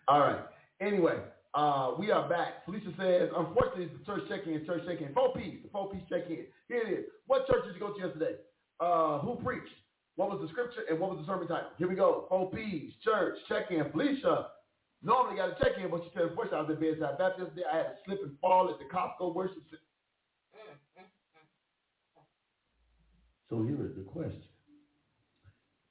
All 0.10 0.20
right. 0.20 0.42
Anyway, 0.82 1.16
uh, 1.54 1.92
we 2.00 2.12
are 2.12 2.30
back. 2.30 2.66
Felicia 2.66 2.92
says, 2.98 3.30
unfortunately, 3.36 3.86
it's 3.86 3.94
the 4.00 4.06
church 4.06 4.24
check-in, 4.30 4.66
church 4.66 4.84
check-in. 4.88 5.14
Four 5.14 5.34
P's, 5.34 5.60
the 5.64 5.70
four 5.70 5.92
P's 5.92 6.02
check-in. 6.08 6.46
Here 6.68 6.82
it 6.88 7.00
is. 7.00 7.06
What 7.28 7.48
church 7.48 7.66
did 7.66 7.76
you 7.76 7.80
go 7.80 7.94
to 7.94 8.00
yesterday? 8.00 8.36
Uh, 8.80 9.20
who 9.20 9.36
preached? 9.44 9.74
What 10.16 10.30
was 10.30 10.40
the 10.42 10.48
scripture 10.50 10.82
and 10.90 11.00
what 11.00 11.12
was 11.12 11.20
the 11.20 11.26
sermon 11.26 11.48
title? 11.48 11.70
Here 11.78 11.90
we 11.90 11.96
go. 11.96 12.26
Four 12.30 12.52
P's, 12.52 12.94
church, 13.04 13.36
check-in. 13.50 13.84
Felicia 13.92 14.48
normally 15.04 15.38
got 15.38 15.50
a 15.50 15.56
check-in, 15.64 15.90
but 15.92 16.04
she 16.04 16.12
said, 16.14 16.24
unfortunately, 16.30 16.60
I 16.60 16.62
was 16.62 16.72
at 16.72 16.80
Bedside 16.80 17.18
Baptist. 17.18 17.52
I 17.72 17.78
had 17.78 17.84
to 17.84 17.96
slip 18.06 18.20
and 18.24 18.40
fall 18.40 18.70
at 18.70 18.80
the 18.80 18.86
Costco 18.86 19.36
worship. 19.36 19.64
So 23.50 23.64
here 23.64 23.86
is 23.86 23.96
the 23.98 24.04
question. 24.04 24.44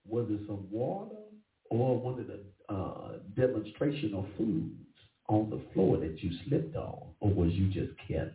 was 0.06 0.26
it 0.30 0.40
some 0.46 0.66
water 0.70 1.16
or 1.68 2.00
one 2.00 2.18
of 2.18 2.26
the 2.26 2.40
uh, 2.72 3.18
of 4.14 4.26
foods 4.38 4.80
on 5.30 5.50
the 5.50 5.62
floor 5.74 5.98
that 5.98 6.18
you 6.22 6.32
slipped 6.48 6.76
on, 6.76 7.14
or 7.20 7.34
was 7.34 7.52
you 7.54 7.68
just 7.68 7.92
careless? 8.08 8.34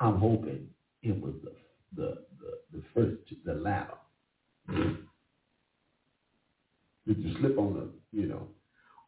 I'm 0.00 0.18
hoping 0.18 0.68
it 1.02 1.20
was 1.22 1.34
the 1.44 1.52
the 1.96 2.26
the, 2.40 2.78
the 2.78 2.84
first, 2.94 3.22
the 3.46 3.54
latter. 3.54 3.94
Did 7.06 7.18
you 7.18 7.36
slip 7.40 7.58
on 7.58 7.74
the, 7.74 7.90
you 8.18 8.26
know, 8.28 8.48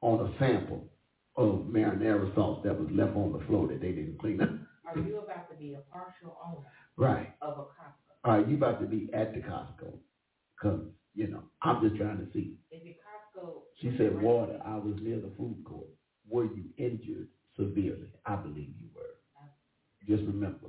on 0.02 0.20
a 0.26 0.38
sample 0.38 0.88
of 1.36 1.60
marinara 1.68 2.34
sauce 2.34 2.60
that 2.64 2.78
was 2.78 2.88
left 2.92 3.16
on 3.16 3.32
the 3.32 3.44
floor 3.46 3.68
that 3.68 3.80
they 3.82 3.92
didn't 3.92 4.18
clean 4.20 4.40
up? 4.42 4.50
Are 4.86 4.98
you 4.98 5.18
about 5.18 5.50
to 5.50 5.56
be 5.56 5.74
a 5.74 5.82
partial 5.92 6.36
owner 6.44 6.66
Right. 6.98 7.34
of 7.42 7.58
a 7.58 7.62
Costco? 7.62 8.14
Are 8.24 8.40
you 8.42 8.56
about 8.56 8.80
to 8.80 8.86
be 8.86 9.10
at 9.14 9.34
the 9.34 9.40
Costco? 9.40 9.98
Cause 10.62 10.80
you 11.14 11.28
know, 11.28 11.44
I'm 11.62 11.82
just 11.82 11.96
trying 11.96 12.18
to 12.18 12.32
see. 12.32 12.58
If 12.70 12.84
your 12.84 12.94
Costco, 13.44 13.62
She 13.80 13.96
said 13.98 14.20
water. 14.22 14.60
I 14.64 14.76
was 14.76 14.96
near 15.02 15.20
the 15.20 15.32
food 15.36 15.64
court. 15.66 15.88
Were 16.30 16.44
you 16.44 16.64
injured 16.76 17.28
severely? 17.56 18.08
I 18.26 18.36
believe 18.36 18.68
you 18.80 18.88
were. 18.94 19.14
Just 20.06 20.26
remember, 20.26 20.68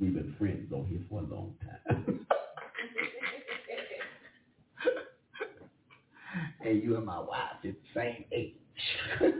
we've 0.00 0.14
been 0.14 0.34
friends 0.38 0.72
on 0.72 0.86
here 0.86 1.00
for 1.08 1.20
a 1.20 1.22
long 1.24 1.54
time. 1.62 2.26
and 6.64 6.82
you 6.82 6.96
and 6.96 7.04
my 7.06 7.18
wife 7.20 7.58
is 7.64 7.74
the 7.74 8.00
same 8.00 8.24
age. 8.32 8.54
what 9.20 9.30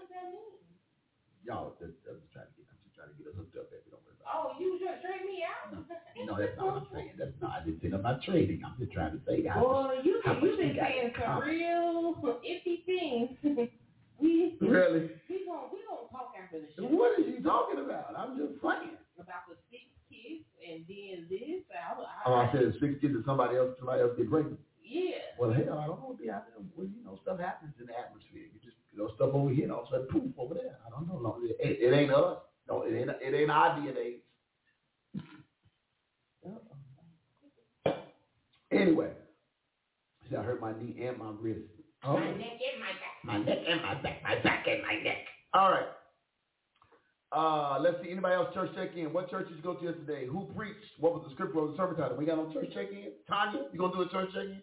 does 0.00 0.08
that 0.12 0.28
mean? 0.32 0.56
Y'all, 1.44 1.76
just, 1.80 1.92
I'm 2.08 2.20
just 2.20 2.32
trying 2.32 2.48
to 2.48 2.54
get, 2.56 2.66
I'm 2.72 2.80
just 2.84 2.96
trying 2.96 3.10
to 3.12 3.16
get 3.20 3.26
us 3.28 3.36
hooked 3.36 3.56
up, 3.56 3.70
baby. 3.70 3.88
Don't 3.92 4.00
worry 4.04 4.16
about 4.16 4.32
Oh, 4.32 4.56
you 4.60 4.78
to 4.80 4.88
trade 5.04 5.24
me 5.28 5.44
out? 5.44 5.72
it. 5.72 6.26
No, 6.26 6.36
that's 6.40 6.56
not 6.56 6.66
what 6.66 6.76
I'm 6.84 6.88
saying. 6.92 7.12
That's 7.18 7.36
not. 7.40 7.60
I 7.60 7.64
didn't 7.64 7.80
say 7.82 7.88
I'm 7.92 8.02
not 8.02 8.22
trading. 8.24 8.60
I'm 8.64 8.76
just 8.80 8.92
trying 8.92 9.12
to 9.12 9.20
say 9.28 9.44
how 9.46 9.60
Boy, 9.60 10.00
you 10.04 10.20
how 10.24 10.34
you 10.40 10.56
been 10.56 10.76
saying 10.80 11.12
some 11.20 11.40
real 11.40 12.40
iffy 12.44 12.84
things. 12.88 13.36
we 14.18 14.56
Really? 14.60 15.10
we 15.28 15.44
gonna 15.46 15.68
we 15.72 15.78
gonna 15.88 16.08
talk 16.10 16.32
after 16.40 16.60
the 16.60 16.68
show 16.76 16.86
What 16.88 17.18
are 17.18 17.22
you 17.22 17.42
talking 17.42 17.80
about? 17.84 18.14
I'm 18.16 18.36
just 18.38 18.60
playing. 18.60 18.96
about 19.18 19.48
the 19.48 19.56
six 19.70 19.84
kids 20.10 20.44
and 20.62 20.84
then 20.88 21.26
this. 21.30 21.62
I, 21.70 21.98
I, 21.98 22.04
Oh, 22.26 22.34
I 22.34 22.52
said 22.52 22.72
six 22.80 22.94
kids 23.00 23.14
and 23.14 23.24
somebody 23.26 23.56
else, 23.56 23.74
somebody 23.78 24.02
else 24.02 24.12
get 24.16 24.30
pregnant. 24.30 24.58
yeah. 24.82 25.34
Well, 25.38 25.52
hell, 25.52 25.78
I 25.78 25.86
don't 25.86 26.00
want 26.00 26.18
to 26.18 26.22
Be 26.24 26.30
out 26.30 26.46
there. 26.46 26.62
Well, 26.76 26.86
you 26.86 27.02
know, 27.04 27.18
stuff 27.22 27.38
happens 27.40 27.74
in 27.80 27.86
the 27.86 27.98
atmosphere. 27.98 28.46
You 28.52 28.60
just, 28.62 28.76
you 28.92 28.98
know, 28.98 29.10
stuff 29.16 29.34
over 29.34 29.50
here, 29.50 29.64
and 29.64 29.72
all 29.72 29.82
of 29.82 29.88
a 29.88 29.90
sudden, 29.90 30.06
poof, 30.08 30.32
over 30.38 30.54
there. 30.54 30.78
I 30.86 30.90
don't 30.90 31.08
know. 31.08 31.18
No, 31.18 31.38
it, 31.42 31.56
it 31.60 31.92
ain't 31.92 32.12
us. 32.14 32.38
No, 32.68 32.82
it 32.82 32.94
ain't. 32.94 33.10
It 33.10 33.34
ain't 33.34 33.50
our 33.50 33.76
DNA. 33.78 34.22
anyway, 38.70 39.10
see, 40.28 40.36
I 40.36 40.42
hurt 40.42 40.60
my 40.60 40.72
knee 40.72 40.96
and 41.04 41.18
my 41.18 41.30
wrist. 41.40 41.66
Oh, 42.06 42.14
My 42.18 42.30
neck 42.32 42.60
and 42.60 42.80
my 42.80 42.92
back. 42.92 43.24
my 43.24 43.38
neck 43.38 43.58
and 43.68 43.82
my 43.82 43.94
back, 44.02 44.22
my 44.22 44.34
back 44.42 44.66
and 44.68 44.82
my 44.82 44.94
neck. 45.02 45.24
All 45.54 45.70
right. 45.70 45.86
Uh, 47.32 47.80
let's 47.80 47.96
see. 48.02 48.10
Anybody 48.10 48.34
else 48.34 48.54
church 48.54 48.70
check 48.76 48.94
in? 48.96 49.12
What 49.12 49.28
church 49.30 49.48
did 49.48 49.56
you 49.56 49.62
go 49.62 49.74
to 49.74 49.84
yesterday? 49.84 50.26
Who 50.26 50.46
preached? 50.56 51.00
What 51.00 51.14
was 51.14 51.24
the 51.26 51.34
script? 51.34 51.54
What 51.54 51.64
was 51.68 51.72
the 51.76 51.82
sermon 51.82 51.96
title? 51.96 52.16
We 52.16 52.26
got 52.26 52.36
no 52.36 52.52
church 52.52 52.68
check 52.74 52.90
in. 52.92 53.10
Tanya, 53.26 53.66
you 53.72 53.78
gonna 53.78 53.92
do 53.94 54.02
a 54.02 54.08
church 54.08 54.28
check 54.32 54.42
in? 54.44 54.62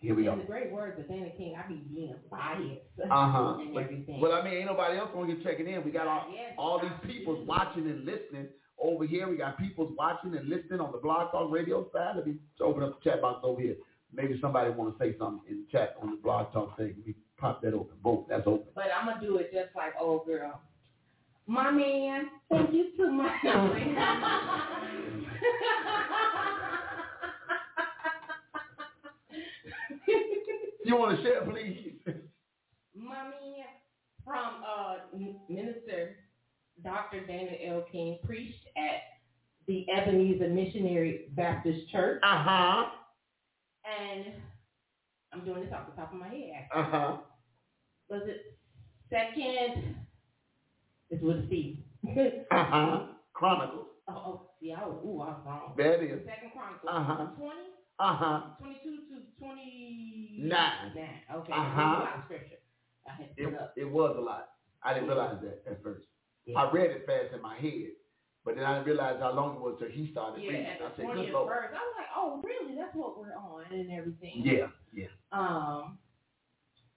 Here 0.00 0.14
we 0.14 0.24
go. 0.24 0.36
the 0.36 0.42
great 0.44 0.70
words 0.70 1.00
of 1.00 1.08
Dana 1.08 1.30
King, 1.36 1.56
I 1.58 1.66
be 1.66 1.82
being 1.92 2.14
biased 2.30 2.82
Uh 3.10 3.30
huh. 3.32 3.56
and 3.60 3.76
everything. 3.76 4.20
Well, 4.20 4.32
I 4.34 4.44
mean, 4.44 4.54
ain't 4.54 4.66
nobody 4.66 4.98
else 4.98 5.10
gonna 5.14 5.34
get 5.34 5.42
checking 5.42 5.66
in. 5.68 5.82
We 5.84 5.90
got 5.90 6.06
all, 6.06 6.26
Yes, 6.32 6.52
all 6.58 6.78
these 6.80 7.10
people 7.10 7.42
watching 7.44 7.86
and 7.88 8.04
listening 8.04 8.46
over 8.78 9.04
here. 9.06 9.26
We 9.28 9.38
got 9.38 9.58
people 9.58 9.90
watching 9.98 10.36
and 10.36 10.48
listening 10.48 10.80
on 10.80 10.92
the 10.92 10.98
Blog 10.98 11.32
Talk 11.32 11.50
Radio 11.50 11.88
side. 11.92 12.16
Let 12.16 12.26
me 12.26 12.34
open 12.60 12.82
up 12.84 13.02
the 13.02 13.10
chat 13.10 13.22
box 13.22 13.40
over 13.42 13.60
here. 13.60 13.76
Maybe 14.16 14.38
somebody 14.40 14.70
want 14.70 14.96
to 14.96 15.04
say 15.04 15.14
something 15.18 15.42
in 15.48 15.64
the 15.64 15.66
chat 15.70 15.94
on 16.02 16.10
the 16.10 16.16
Blog 16.16 16.52
Talk 16.52 16.76
thing. 16.78 16.94
We 17.06 17.14
pop 17.38 17.60
that 17.62 17.74
open. 17.74 17.96
Boom, 18.02 18.24
that's 18.28 18.46
open. 18.46 18.66
But 18.74 18.86
I'm 18.98 19.06
gonna 19.06 19.20
do 19.20 19.36
it 19.36 19.52
just 19.52 19.76
like 19.76 19.92
old 20.00 20.26
girl. 20.26 20.60
My 21.46 21.70
man, 21.70 22.28
thank 22.50 22.72
you 22.72 22.90
so 22.96 23.10
much. 23.12 23.30
You 30.84 30.96
want 30.96 31.16
to 31.18 31.22
share, 31.24 31.40
please? 31.44 31.94
My 32.94 33.24
man 33.24 33.66
from 34.24 34.62
uh, 34.64 34.98
Minister 35.48 36.16
Dr. 36.84 37.26
Dana 37.26 37.50
L. 37.66 37.84
King 37.90 38.18
preached 38.24 38.68
at 38.76 39.00
the 39.66 39.84
Ebenezer 39.90 40.48
Missionary 40.48 41.22
Baptist 41.34 41.90
Church, 41.90 42.20
Uh 42.22 42.42
huh. 42.44 42.84
And 43.86 44.24
I'm 45.32 45.44
doing 45.44 45.62
this 45.62 45.72
off 45.72 45.86
the 45.86 45.92
top 45.92 46.12
of 46.12 46.18
my 46.18 46.28
head. 46.28 46.68
Uh 46.74 46.82
huh. 46.82 47.16
Was 48.08 48.22
it 48.26 48.40
second? 49.10 49.96
It's 51.10 51.22
with 51.22 51.36
a 51.38 51.46
C. 51.48 51.84
Uh 52.50 52.64
huh. 52.64 52.98
Chronicles. 53.32 53.86
Oh, 54.08 54.12
oh, 54.14 54.40
see, 54.60 54.72
I 54.72 54.84
was, 54.86 54.96
ooh, 55.04 55.20
I 55.20 55.28
was 55.28 55.40
wrong. 55.44 55.74
That 55.76 56.00
is. 56.02 56.20
Second 56.24 56.50
Chronicles, 56.52 56.90
Uh-huh. 56.90 57.26
20, 57.36 57.52
Uh 57.98 58.14
huh. 58.14 58.40
22 58.58 58.96
to 59.10 59.22
29. 59.38 60.48
Nine. 60.48 60.92
Okay, 61.34 61.52
lot 61.52 62.14
of 62.16 62.24
scripture. 62.24 62.56
I 63.06 63.10
had 63.12 63.36
to 63.36 63.42
It, 63.42 63.54
it 63.76 63.90
was 63.90 64.14
a 64.16 64.20
lot. 64.20 64.48
I 64.82 64.94
didn't 64.94 65.08
realize 65.08 65.36
that 65.42 65.62
at 65.70 65.82
first. 65.82 66.06
Yeah. 66.46 66.58
I 66.60 66.70
read 66.70 66.90
it 66.90 67.06
fast 67.06 67.34
in 67.34 67.42
my 67.42 67.56
head, 67.56 67.90
but 68.46 68.54
then 68.54 68.64
I 68.64 68.74
didn't 68.78 68.86
realize 68.86 69.18
how 69.20 69.34
long 69.34 69.56
it 69.56 69.60
was 69.60 69.74
till 69.82 69.90
he 69.90 70.08
started 70.12 70.40
Yeah, 70.40 70.50
reading. 70.50 70.66
I 70.70 70.78
said, 70.96 71.04
good 71.06 71.16
20th 71.26 71.32
Lord. 71.34 71.48
verse, 71.50 71.72
I 71.74 71.82
was 71.82 71.94
like, 71.98 72.12
oh, 72.14 72.40
really? 72.46 72.78
That's 72.78 72.94
what 72.94 73.18
we're 73.18 73.34
on 73.34 73.66
and 73.74 73.90
everything. 73.90 74.40
Yeah, 74.46 74.70
yeah. 74.94 75.10
Um, 75.34 75.98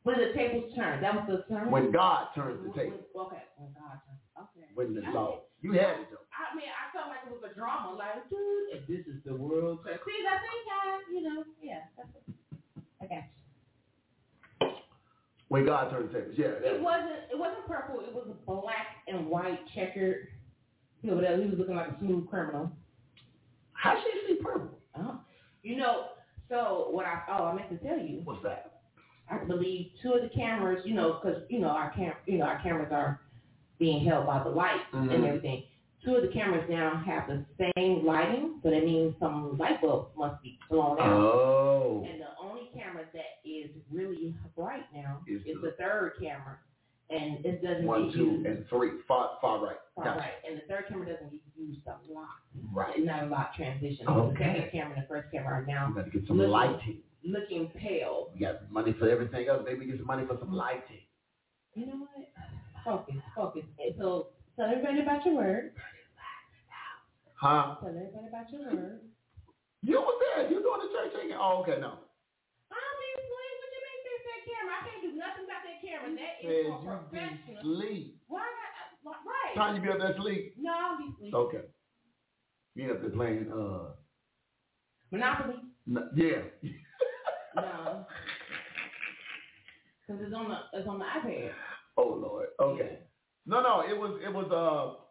when 0.04 0.16
the 0.22 0.32
tables 0.38 0.72
turned, 0.78 1.04
that 1.04 1.12
was 1.18 1.26
the 1.28 1.44
turn. 1.54 1.72
When 1.72 1.92
God 1.92 2.28
turns 2.36 2.62
the 2.64 2.72
table, 2.78 3.02
when- 3.12 3.26
Okay, 3.28 3.44
when 3.58 3.74
God 3.74 3.98
turns. 4.06 4.22
Okay. 4.40 4.70
when 4.76 4.94
the 4.94 5.02
law, 5.12 5.42
you 5.62 5.74
had 5.74 6.00
it 6.06 6.08
though. 6.14 6.24
I 6.32 6.56
mean, 6.56 6.70
I 6.70 6.88
felt 6.96 7.10
like 7.10 7.26
it 7.28 7.34
was 7.34 7.44
a 7.52 7.54
drama, 7.58 7.92
like, 7.98 8.30
dude, 8.30 8.70
if 8.72 8.88
this 8.88 9.04
is 9.14 9.20
the 9.26 9.36
world. 9.36 9.80
See, 9.84 10.24
that 10.24 10.40
thing 10.46 10.62
guys, 10.70 11.02
you 11.12 11.22
know, 11.28 11.44
yeah, 11.62 11.82
that's 11.98 12.08
it. 12.16 12.36
I 13.02 13.06
got 13.08 13.24
you. 14.62 14.72
When 15.50 15.66
God 15.66 15.90
turned 15.90 16.10
the 16.10 16.14
tables, 16.14 16.36
yeah. 16.38 16.48
It 16.64 16.80
wasn't. 16.82 17.26
It 17.32 17.38
wasn't 17.38 17.66
purple. 17.68 18.00
It 18.02 18.14
was 18.14 18.28
black 18.46 19.02
and 19.08 19.28
white 19.28 19.60
checkered. 19.74 20.28
You 21.02 21.12
know, 21.12 21.22
that 21.22 21.40
he 21.40 21.46
was 21.46 21.58
looking 21.58 21.76
like 21.76 21.90
a 21.90 21.98
smooth 22.00 22.28
criminal. 22.30 22.72
how 23.74 23.96
she 24.04 24.34
see 24.36 24.42
purple? 24.42 24.78
Oh, 24.98 25.20
you 25.64 25.78
know. 25.78 26.08
So 26.50 26.88
what 26.92 27.06
I 27.06 27.22
oh 27.30 27.46
I 27.46 27.56
meant 27.56 27.70
to 27.70 27.78
tell 27.88 27.98
you. 28.00 28.22
What's 28.24 28.44
that? 28.44 28.82
I 29.30 29.38
believe 29.46 29.92
two 30.02 30.14
of 30.14 30.24
the 30.24 30.30
cameras. 30.30 30.82
You 30.86 30.96
know, 30.96 31.20
because 31.22 31.44
you 31.50 31.60
know 31.60 31.70
our 31.70 31.92
cam. 31.92 32.14
You 32.26 32.40
know 32.40 32.46
our 32.46 32.62
cameras 32.62 32.90
are 32.92 33.22
being 33.78 34.06
held 34.06 34.26
by 34.28 34.44
the 34.44 34.50
lights 34.50 34.84
and 34.94 35.10
Mhm. 35.10 35.28
everything. 35.28 35.64
Two 36.04 36.16
of 36.16 36.22
the 36.24 36.30
cameras 36.30 36.68
now 36.70 36.96
have 37.06 37.28
the 37.28 37.46
same 37.76 38.06
lighting, 38.06 38.60
so 38.64 38.70
that 38.72 38.84
means 38.86 39.16
some 39.20 39.58
light 39.58 39.82
bulbs 39.82 40.16
must 40.18 40.42
be 40.42 40.58
blown 40.70 41.00
out. 41.00 41.08
Oh, 41.12 42.06
And 42.10 42.22
the 42.22 42.38
only 42.42 42.68
camera 42.74 43.06
that 43.14 43.40
is 43.46 43.70
really 43.92 44.34
bright 44.56 44.86
now 44.94 45.22
Is 45.28 45.42
is, 45.46 45.56
the- 45.62 45.72
the 45.72 45.72
third 45.74 46.14
camera, 46.20 46.58
and 47.10 47.44
it 47.46 47.62
doesn't 47.64 47.86
one, 47.86 48.12
two, 48.14 48.40
used. 48.40 48.46
and 48.46 48.66
three, 48.70 48.92
far, 49.08 49.38
far 49.42 49.64
right. 49.66 49.78
far 49.96 50.06
Gotcha. 50.06 50.20
right, 50.20 50.38
and 50.48 50.58
the 50.58 50.66
third 50.68 50.86
camera 50.90 51.08
doesn't 51.08 51.32
get 51.32 51.42
used 51.58 51.82
a 51.88 51.98
lot. 52.14 52.38
Right. 52.74 53.04
Not 53.04 53.24
a 53.24 53.28
lot 53.28 53.52
transition. 53.56 54.08
Okay. 54.08 54.38
The 54.38 54.40
second 54.40 54.72
camera 54.72 54.94
and 54.96 55.04
the 55.04 55.08
first 55.08 55.32
camera 55.32 55.54
are 55.60 55.66
We 55.66 55.74
now 55.74 55.92
got 55.92 56.06
to 56.06 56.12
get 56.12 56.28
some 56.28 56.38
Listen. 56.38 56.52
lighting. 56.52 56.98
looking 57.24 57.68
pale. 57.76 58.30
We 58.34 58.40
got 58.42 58.72
money 58.72 58.94
for 58.98 59.10
everything 59.10 59.48
else. 59.48 59.64
Maybe 59.66 59.86
get 59.86 59.98
some 59.98 60.08
money 60.08 60.24
for 60.28 60.38
some 60.40 60.54
lighting. 60.54 61.04
You 61.74 61.88
know 61.88 61.98
what? 62.06 62.30
Focus, 62.86 63.16
focus. 63.36 63.64
And 63.80 63.94
so 63.98 64.28
tell 64.56 64.70
everybody 64.70 65.02
about 65.02 65.26
your 65.26 65.36
word. 65.36 65.72
Huh? 67.36 67.76
Tell 67.80 67.90
everybody 67.90 68.28
about 68.28 68.52
your 68.52 68.62
word. 68.70 69.00
You 69.82 69.96
was 70.00 70.18
there. 70.36 70.44
You 70.52 70.60
doing 70.60 70.82
the 70.84 70.92
church 70.92 71.12
thing? 71.16 71.32
Oh, 71.40 71.64
okay, 71.64 71.80
no. 71.80 71.96
Obviously, 72.68 73.26
what 73.32 73.72
you 73.72 73.80
mean 73.80 74.00
fix 74.04 74.20
that 74.28 74.42
camera? 74.44 74.76
I 74.76 74.82
can't 74.84 75.02
do 75.08 75.12
about 75.98 76.16
that. 76.16 76.36
That 76.42 77.12
Said 77.12 77.34
is 77.34 77.40
you 77.46 77.56
be 77.56 77.62
sleep. 77.62 78.18
Why 78.28 78.40
not? 78.40 79.16
Right. 79.26 79.56
Time 79.56 79.76
you 79.76 79.82
be 79.82 79.90
up 79.90 80.00
there 80.00 80.16
sleep. 80.20 80.56
No, 80.60 80.72
I'll 80.72 80.98
be 80.98 81.14
sleeping. 81.18 81.36
Okay. 81.40 81.62
You 82.76 82.92
up 82.94 83.02
there 83.02 83.10
playing, 83.10 83.52
uh, 83.52 83.92
Monopoly? 85.12 85.56
n- 85.88 86.10
yeah. 86.16 86.42
No. 87.56 88.06
Because 90.08 90.22
it's 90.24 90.36
on 90.36 90.50
the 90.50 90.58
it's 90.78 90.88
on 90.88 91.00
the 91.00 91.06
iPad. 91.06 91.52
Oh 91.98 92.10
Lord. 92.22 92.48
Okay. 92.60 93.00
No, 93.46 93.62
no, 93.62 93.82
it 93.82 93.98
was 93.98 94.20
it 94.24 94.32
was 94.32 94.46
uh 94.52 95.02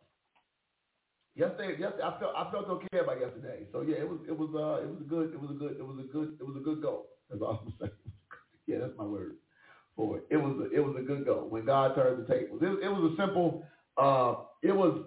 yesterday 1.34 1.78
yesterday 1.80 2.02
I 2.04 2.18
felt 2.20 2.34
I 2.36 2.50
felt 2.52 2.68
okay 2.68 2.98
about 2.98 3.20
yesterday. 3.20 3.66
So 3.72 3.82
yeah, 3.82 3.96
it 3.96 4.08
was 4.08 4.20
it 4.28 4.36
was 4.38 4.50
uh 4.54 4.82
it 4.84 4.88
was 4.88 5.00
a 5.00 5.08
good 5.08 5.34
it 5.34 5.40
was 5.40 5.50
a 5.50 5.54
good 5.54 5.72
it 5.78 5.84
was 5.84 5.98
a 5.98 6.12
good 6.12 6.36
it 6.40 6.46
was 6.46 6.56
a 6.56 6.60
good 6.64 6.80
go. 6.80 7.06
That's 7.28 7.42
all 7.42 7.60
I'm 7.66 7.72
saying. 7.80 7.92
yeah, 8.66 8.78
that's 8.80 8.96
my 8.96 9.04
word 9.04 9.36
for 9.98 10.18
it. 10.18 10.24
It 10.30 10.36
was 10.36 10.56
a, 10.60 10.74
it 10.74 10.80
was 10.80 10.96
a 10.96 11.02
good 11.02 11.26
go 11.26 11.44
when 11.48 11.66
God 11.66 11.96
turned 11.96 12.24
the 12.24 12.32
tables. 12.32 12.60
It, 12.62 12.84
it 12.84 12.88
was 12.88 13.12
a 13.12 13.16
simple 13.20 13.66
uh 13.98 14.36
it 14.62 14.74
was 14.74 15.02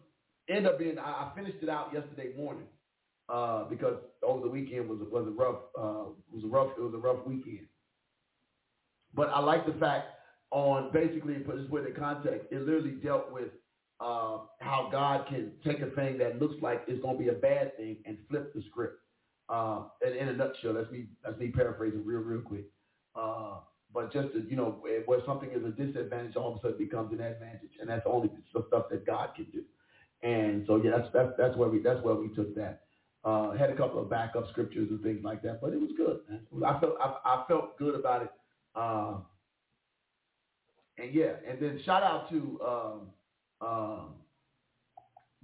end 0.50 0.68
up 0.68 0.78
being 0.78 1.00
I, 1.00 1.02
I 1.10 1.32
finished 1.34 1.58
it 1.64 1.70
out 1.70 1.92
yesterday 1.94 2.34
morning 2.38 2.68
uh, 3.30 3.64
because 3.70 3.96
over 4.22 4.42
the 4.42 4.50
weekend 4.50 4.90
was 4.90 5.00
was 5.10 5.26
a 5.28 5.32
rough 5.32 5.62
uh, 5.80 6.12
was 6.32 6.44
a 6.44 6.48
rough 6.48 6.72
it 6.78 6.82
was 6.82 6.94
a 6.94 6.98
rough 6.98 7.26
weekend. 7.26 7.68
But 9.14 9.30
I 9.30 9.40
like 9.40 9.66
the 9.66 9.74
fact 9.80 10.08
on 10.52 10.92
basically 10.92 11.36
put 11.36 11.56
this 11.56 11.70
with 11.70 11.86
the 11.86 11.98
context, 11.98 12.48
it 12.52 12.60
literally 12.60 12.92
dealt 12.92 13.32
with 13.32 13.50
uh, 14.02 14.40
how 14.60 14.90
God 14.92 15.28
can 15.28 15.54
take 15.66 15.80
a 15.80 15.92
thing 15.92 16.18
that 16.18 16.42
looks 16.42 16.56
like 16.62 16.84
it's 16.88 17.02
going 17.02 17.18
to 17.18 17.24
be 17.24 17.30
a 17.30 17.34
bad 17.34 17.78
thing 17.78 17.98
and 18.06 18.18
flip 18.30 18.54
the 18.54 18.62
script. 18.70 19.00
Uh, 19.48 19.84
in, 20.06 20.14
in, 20.14 20.28
a 20.30 20.34
nutshell, 20.34 20.74
that's 20.74 20.90
me 20.92 21.08
that's 21.24 21.38
me 21.38 21.50
paraphrasing 21.50 22.06
real 22.06 22.22
real 22.22 22.42
quick. 22.42 22.66
Uh, 23.16 23.58
but 23.94 24.14
just 24.14 24.34
to, 24.34 24.46
you 24.50 24.56
know, 24.56 24.82
where 25.06 25.20
something 25.26 25.50
is 25.52 25.64
a 25.66 25.70
disadvantage, 25.70 26.36
all 26.36 26.54
of 26.54 26.60
a 26.60 26.62
sudden 26.62 26.78
becomes 26.78 27.12
an 27.12 27.20
advantage, 27.22 27.72
and 27.80 27.90
that's 27.90 28.06
only 28.06 28.30
the 28.30 28.66
stuff 28.68 28.86
that 28.90 29.06
God 29.06 29.30
can 29.36 29.46
do. 29.52 29.64
And 30.24 30.64
so 30.68 30.82
yeah, 30.82 30.92
that's 30.98 31.10
that's 31.14 31.32
that's 31.38 31.58
where 31.58 31.68
we 31.68 31.80
that's 31.80 32.04
where 32.04 32.16
we 32.16 32.30
took 32.30 32.56
that. 32.56 32.84
Uh, 33.24 33.52
had 33.52 33.70
a 33.70 33.76
couple 33.76 34.02
of 34.02 34.10
backup 34.10 34.50
scriptures 34.50 34.88
and 34.90 35.02
things 35.02 35.24
like 35.24 35.42
that, 35.44 35.62
but 35.62 35.74
it 35.74 35.80
was 35.80 35.92
good. 35.98 36.20
Man. 36.30 36.42
I 36.66 36.80
felt 36.80 36.96
I, 37.00 37.16
I 37.26 37.44
felt 37.48 37.78
good 37.78 37.96
about 37.96 38.24
it. 38.24 38.32
Uh, 38.76 39.14
and 40.98 41.14
yeah, 41.14 41.34
and 41.48 41.60
then 41.60 41.82
shout 41.86 42.04
out 42.04 42.30
to 42.30 42.60
um, 42.66 43.68
um, 43.68 44.10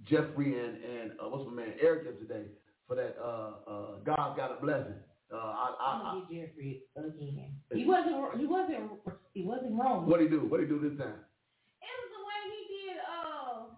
Jeffrey 0.06 0.60
and 0.60 0.78
and 0.84 1.12
uh, 1.20 1.28
what's 1.28 1.46
my 1.46 1.54
man 1.54 1.74
Eric 1.82 2.06
yesterday 2.06 2.46
for 2.88 2.96
that. 2.96 3.16
Uh, 3.22 3.70
uh, 3.70 3.86
God's 4.06 4.38
got 4.38 4.52
a 4.58 4.62
blessing. 4.62 4.96
Uh, 5.28 5.36
I, 5.36 5.68
I, 5.76 5.90
I, 6.08 6.22
get 6.32 6.56
Jeffrey 6.56 6.84
again. 6.96 7.52
He 7.74 7.84
wasn't. 7.84 8.16
He 8.40 8.46
wasn't. 8.48 8.88
He 9.34 9.44
wasn't 9.44 9.76
wrong. 9.76 10.08
What 10.08 10.22
he 10.22 10.28
do? 10.28 10.48
What 10.48 10.62
he 10.62 10.66
do 10.66 10.80
this 10.80 10.96
time? 10.96 11.20
It 11.84 11.94
was 12.00 12.12
the 12.16 12.24
way 12.24 12.40
he 12.48 12.62
did. 12.72 12.98
Uh, 13.04 13.76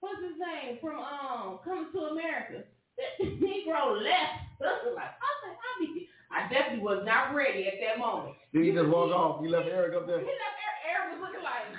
what's 0.00 0.18
his 0.18 0.34
name 0.34 0.82
from 0.82 0.98
um 0.98 1.62
Coming 1.62 1.94
to 1.94 2.10
America? 2.10 2.66
Negro 3.22 4.02
left. 4.02 4.50
like 4.58 5.14
I 5.14 5.30
said, 5.46 5.54
I 5.54 5.70
be. 5.78 6.10
I 6.34 6.50
definitely 6.50 6.82
was 6.82 7.06
not 7.06 7.34
ready 7.34 7.70
at 7.70 7.78
that 7.78 8.02
moment. 8.02 8.34
Did 8.52 8.66
he 8.66 8.72
just 8.74 8.90
walk 8.90 9.14
off? 9.14 9.38
He 9.42 9.48
left 9.48 9.70
Eric 9.70 9.94
up 9.94 10.10
there. 10.10 10.18
He 10.18 10.26
left 10.26 10.58
Eric. 10.58 10.74
Eric 10.90 11.06
was 11.14 11.22
looking 11.22 11.46
like, 11.46 11.70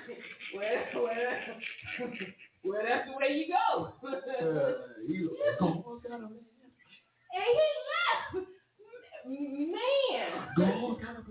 well, 0.55 0.71
well, 1.03 1.19
well, 2.63 2.83
that's 2.87 3.11
the 3.11 3.15
way 3.19 3.35
you 3.35 3.51
go. 3.51 3.91
uh, 4.07 4.87
he, 5.03 5.27
and 5.27 5.37
he 7.43 7.67
left 7.67 7.94
man. 9.25 10.29
God 10.57 11.01
kind 11.01 11.17
of 11.17 11.25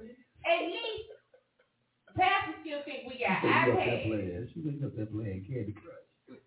At 0.45 0.63
least 0.67 1.09
Pastor 2.15 2.55
still 2.63 2.83
think 2.87 3.11
we 3.11 3.19
got 3.19 3.43
iPads. 3.43 4.55
She 4.55 4.63
wakes 4.63 4.83
up 4.87 4.95
there 4.95 5.11
playing 5.11 5.47
Candy 5.51 5.75
Crush. 5.75 6.39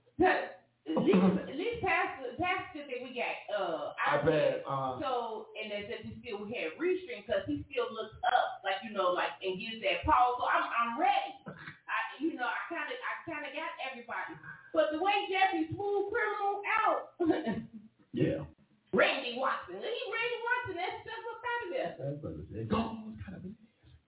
At 0.87 1.03
least, 1.03 1.19
at 1.19 1.57
least 1.59 1.83
Pastor, 1.83 2.31
Pastor 2.39 2.63
still 2.71 2.87
think 2.87 3.03
we 3.03 3.11
got 3.11 3.35
uh 3.51 3.91
iPads. 3.99 4.63
Uh, 4.63 4.95
so, 5.03 5.11
and 5.59 5.67
as 5.75 5.91
if 5.91 6.07
we 6.07 6.15
still 6.23 6.47
had 6.47 6.79
restream 6.79 7.27
because 7.27 7.43
he 7.43 7.67
still 7.67 7.91
looks 7.91 8.15
up, 8.31 8.63
like 8.63 8.79
you 8.87 8.95
know, 8.95 9.11
like 9.11 9.35
and 9.43 9.59
gives 9.59 9.83
that 9.83 10.07
pause. 10.07 10.39
So 10.39 10.47
I'm 10.47 10.63
I'm 10.63 10.93
ready. 10.95 11.31
I 11.91 11.99
you 12.23 12.39
know 12.39 12.47
I 12.47 12.59
kind 12.71 12.87
of 12.87 12.95
I 12.95 13.13
kind 13.27 13.43
of 13.43 13.51
got 13.51 13.71
everybody, 13.83 14.39
but 14.71 14.95
the 14.95 15.03
way 15.03 15.27
Jeffrey 15.27 15.67
smooth 15.75 16.07
criminal 16.07 16.55
out. 16.79 17.01
yeah. 18.15 18.47
Randy 18.95 19.35
Watson. 19.35 19.83
He 19.83 20.03
Randy 20.07 20.39
Watson. 20.39 20.75
That's 20.79 21.03
stuff 21.03 21.36
up 21.75 21.99
out 21.99 22.07
of 22.07 22.07
there. 22.07 22.11
That's 22.11 22.23
what 22.23 22.33
it 22.33 22.47
said. 22.51 22.69
God 22.69 22.95
kind 23.25 23.37
of 23.37 23.51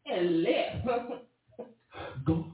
and 0.06 0.44
left. 0.44 0.86
God 2.26 2.50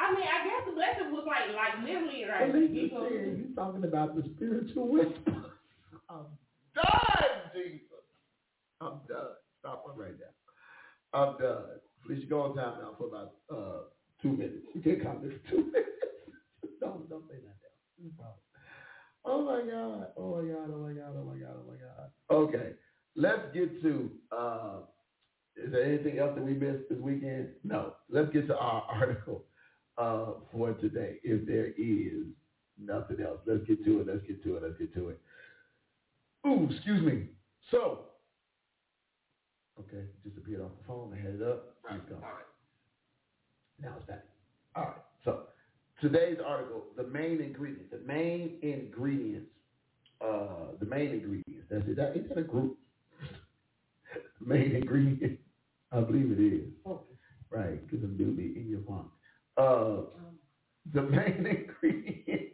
I 0.00 0.14
mean, 0.14 0.24
I 0.24 0.38
guess 0.48 0.64
the 0.66 0.72
blessing 0.72 1.12
was 1.12 1.26
like, 1.26 1.54
like 1.54 1.84
literally 1.84 2.24
right. 2.24 2.48
You 2.54 2.88
saying, 2.88 3.36
you 3.36 3.54
talking 3.54 3.84
about 3.84 4.16
the 4.16 4.24
spiritual 4.34 4.88
wisdom. 4.88 5.44
I'm 6.08 6.26
done, 6.74 7.52
Jesus. 7.54 8.04
I'm 8.80 9.00
done. 9.06 9.36
Stop 9.60 9.84
it 9.86 10.00
right 10.00 10.14
now. 10.18 11.20
I'm 11.20 11.38
done. 11.38 11.78
Please 12.06 12.24
go 12.28 12.42
on 12.42 12.56
time 12.56 12.80
now 12.80 12.94
for 12.98 13.08
about 13.08 13.32
uh, 13.52 13.82
two 14.22 14.32
minutes. 14.32 14.66
You 14.74 14.80
can't 14.80 15.02
come 15.02 15.20
this 15.22 15.38
two 15.50 15.56
minutes. 15.70 16.80
don't 16.80 17.08
don't 17.10 17.28
say 17.28 17.36
that 17.36 17.56
now. 18.18 18.34
Oh 19.24 19.42
my 19.44 19.60
God. 19.70 20.06
Oh 20.16 20.34
my 20.34 20.48
God. 20.48 20.70
Oh 20.72 20.78
my 20.80 20.92
God. 20.92 21.12
Oh 21.14 21.24
my 21.24 21.36
God. 21.36 21.54
Oh 21.54 21.66
my 21.68 21.76
God. 21.76 22.10
Okay. 22.30 22.72
Let's 23.16 23.42
get 23.52 23.82
to 23.82 24.10
uh 24.32 24.76
is 25.56 25.72
there 25.72 25.84
anything 25.84 26.18
else 26.18 26.32
that 26.36 26.44
we 26.44 26.54
missed 26.54 26.88
this 26.88 26.98
weekend? 26.98 27.48
No. 27.64 27.94
Let's 28.08 28.32
get 28.32 28.46
to 28.48 28.56
our 28.56 28.82
article 28.88 29.44
uh 29.98 30.32
for 30.52 30.72
today. 30.74 31.16
If 31.22 31.46
there 31.46 31.68
is 31.76 32.26
nothing 32.78 33.24
else. 33.24 33.40
Let's 33.46 33.64
get 33.64 33.84
to 33.84 34.00
it. 34.00 34.06
Let's 34.06 34.26
get 34.26 34.42
to 34.44 34.56
it. 34.56 34.62
Let's 34.62 34.78
get 34.78 34.94
to 34.94 35.08
it. 35.10 35.20
Ooh, 36.46 36.68
excuse 36.70 37.02
me. 37.02 37.26
So 37.70 38.00
Okay, 39.80 40.04
just 40.24 40.36
appeared 40.36 40.60
off 40.60 40.70
the 40.78 40.86
phone. 40.86 41.14
I 41.14 41.22
had 41.22 41.36
it 41.36 41.42
up. 41.42 41.74
Right. 41.88 42.00
All 42.12 42.20
right. 42.20 42.50
Now 43.80 43.94
it's 43.96 44.06
back. 44.06 44.24
All 44.76 44.84
right. 44.84 45.02
So 45.24 45.40
today's 46.02 46.36
article, 46.44 46.84
the 46.96 47.04
main 47.04 47.40
ingredient, 47.40 47.90
the 47.90 48.00
main 48.06 48.58
ingredients, 48.62 49.50
uh, 50.20 50.76
the 50.78 50.86
main 50.86 51.12
ingredients. 51.12 51.66
That's 51.70 51.88
it. 51.88 51.96
That, 51.96 52.16
is 52.16 52.28
that 52.28 52.38
a 52.38 52.42
group? 52.42 52.76
main 54.40 54.74
ingredient. 54.74 55.38
I 55.92 56.00
believe 56.00 56.30
it 56.32 56.40
is. 56.40 56.68
Okay. 56.86 57.04
Right, 57.50 57.84
because 57.84 58.04
I'm 58.04 58.16
newly 58.16 58.56
in 58.56 58.68
your 58.68 58.80
funk. 58.86 59.08
Uh, 59.56 60.02
the 60.92 61.02
main 61.16 61.46
ingredient 61.46 62.50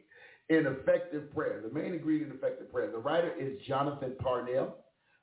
in 0.48 0.66
effective 0.66 1.32
prayer. 1.34 1.62
The 1.62 1.72
main 1.72 1.92
ingredient 1.94 2.32
in 2.32 2.38
effective 2.38 2.72
prayer. 2.72 2.90
The 2.90 2.98
writer 2.98 3.32
is 3.38 3.60
Jonathan 3.66 4.14
Parnell. 4.20 4.76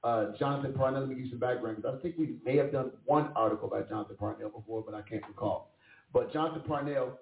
Uh, 0.04 0.34
Jonathan 0.38 0.74
Parnell, 0.74 1.02
let 1.02 1.10
me 1.10 1.16
give 1.16 1.26
you 1.26 1.32
some 1.32 1.40
background 1.40 1.78
because 1.78 1.96
I 1.98 2.02
think 2.02 2.16
we 2.18 2.36
may 2.44 2.58
have 2.58 2.72
done 2.72 2.92
one 3.06 3.32
article 3.36 3.70
by 3.70 3.82
Jonathan 3.84 4.18
Parnell 4.18 4.50
before, 4.50 4.84
but 4.86 4.94
I 4.94 5.02
can't 5.02 5.26
recall. 5.28 5.72
But 6.12 6.34
Jonathan 6.34 6.62
Parnell 6.68 7.18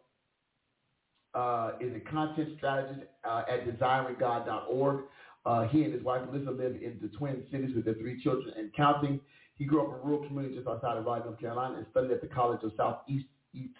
uh, 1.34 1.72
is 1.80 1.95
a 1.95 1.99
content 1.99 2.49
strategist 2.57 3.01
uh, 3.24 3.43
at 3.47 3.68
desiringgod.org. 3.68 5.01
Uh, 5.46 5.68
he 5.68 5.84
and 5.84 5.94
his 5.94 6.04
wife 6.04 6.22
Melissa 6.32 6.52
live 6.52 6.76
in 6.76 7.00
the 7.02 7.08
Twin 7.18 7.44
Cities 7.52 7.72
with 7.76 7.86
their 7.86 7.96
three 7.96 8.22
children 8.22 8.54
and 8.58 8.74
counting. 8.74 9.20
He 9.58 9.66
grew 9.66 9.82
up 9.82 9.89
in 9.89 9.94
a 9.96 10.04
rural 10.04 10.28
community 10.28 10.56
just 10.56 10.68
outside 10.68 10.98
of 10.98 11.06
Raleigh, 11.06 11.22
North 11.26 11.39
Carolina, 11.39 11.78
and 11.78 11.86
studied 11.92 12.12
at 12.12 12.22
the 12.22 12.28
College 12.28 12.64
of 12.64 12.72
Southeast, 12.78 13.26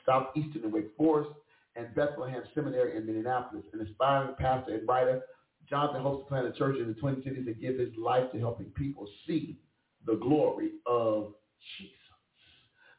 Southeastern 0.06 0.64
in 0.64 0.72
Wake 0.72 0.90
Forest 0.98 1.32
and 1.76 1.94
Bethlehem 1.96 2.44
Seminary 2.54 2.98
in 2.98 3.06
Minneapolis. 3.06 3.64
An 3.74 3.82
aspiring 3.82 4.36
pastor 4.38 4.76
and 4.76 4.88
writer, 4.88 5.22
Jonathan 5.70 6.02
hopes 6.02 6.26
to 6.26 6.30
plant 6.30 6.48
a 6.48 6.52
church 6.52 6.78
in 6.80 6.88
the 6.88 6.94
Twin 6.96 7.22
Cities 7.24 7.46
and 7.48 7.60
give 7.62 7.78
his 7.78 7.96
life 7.98 8.32
to 8.32 8.40
helping 8.40 8.68
people 8.72 9.08
see 9.26 9.58
the 10.06 10.16
glory 10.16 10.72
of 10.86 11.34
Jesus. 11.78 11.96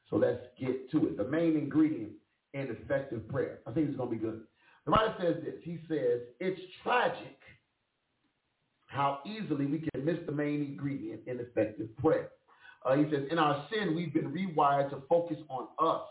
So 0.09 0.17
let's 0.17 0.41
get 0.59 0.91
to 0.93 1.07
it. 1.09 1.17
The 1.17 1.25
main 1.25 1.57
ingredient 1.57 2.13
in 2.55 2.69
effective 2.69 3.29
prayer. 3.29 3.59
I 3.67 3.73
think 3.73 3.89
it's 3.89 3.97
going 3.97 4.11
to 4.11 4.15
be 4.15 4.21
good. 4.21 4.43
The 4.85 4.91
writer 4.91 5.15
says 5.21 5.37
this. 5.45 5.55
He 5.63 5.79
says, 5.89 6.21
it's 6.41 6.61
tragic 6.83 7.39
how 8.93 9.21
easily 9.25 9.67
we 9.67 9.79
can 9.79 10.05
miss 10.05 10.19
the 10.27 10.33
main 10.33 10.63
ingredient 10.63 11.23
in 11.27 11.41
effective 11.41 11.89
prayer. 11.97 12.31
Uh, 12.85 12.97
he 12.97 13.05
says, 13.11 13.25
in 13.31 13.39
our 13.39 13.67
sin, 13.73 13.95
we've 13.95 14.13
been 14.13 14.33
rewired 14.33 14.91
to 14.91 15.03
focus 15.09 15.39
on 15.49 15.69
us, 15.79 16.03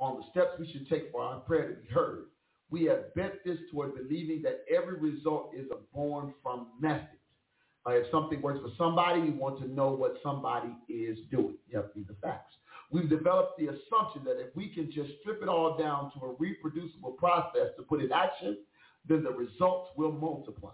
on 0.00 0.20
the 0.20 0.22
steps 0.30 0.58
we 0.58 0.70
should 0.72 0.88
take 0.88 1.10
for 1.12 1.22
our 1.22 1.40
prayer 1.40 1.68
to 1.68 1.74
be 1.74 1.88
heard. 1.88 2.26
We 2.70 2.84
have 2.84 3.14
bent 3.14 3.34
this 3.44 3.58
toward 3.70 3.94
believing 3.94 4.40
that 4.42 4.64
every 4.74 4.98
result 4.98 5.52
is 5.54 5.66
a 5.70 5.76
born 5.94 6.32
from 6.42 6.68
message. 6.80 7.06
Uh, 7.86 7.90
if 7.90 8.06
something 8.10 8.40
works 8.40 8.60
for 8.60 8.70
somebody, 8.78 9.20
we 9.20 9.30
want 9.30 9.60
to 9.60 9.68
know 9.68 9.90
what 9.90 10.16
somebody 10.22 10.70
is 10.88 11.18
doing. 11.30 11.56
You 11.68 11.78
have 11.78 11.88
to 11.88 11.94
be 11.94 12.04
the 12.04 12.16
facts. 12.22 12.54
We've 12.90 13.10
developed 13.10 13.58
the 13.58 13.66
assumption 13.66 14.24
that 14.24 14.40
if 14.40 14.54
we 14.54 14.68
can 14.68 14.90
just 14.90 15.10
strip 15.20 15.42
it 15.42 15.48
all 15.48 15.76
down 15.76 16.12
to 16.12 16.26
a 16.26 16.34
reproducible 16.38 17.12
process 17.12 17.68
to 17.76 17.82
put 17.82 18.02
in 18.02 18.12
action, 18.12 18.58
then 19.08 19.24
the 19.24 19.32
results 19.32 19.90
will 19.96 20.12
multiply. 20.12 20.70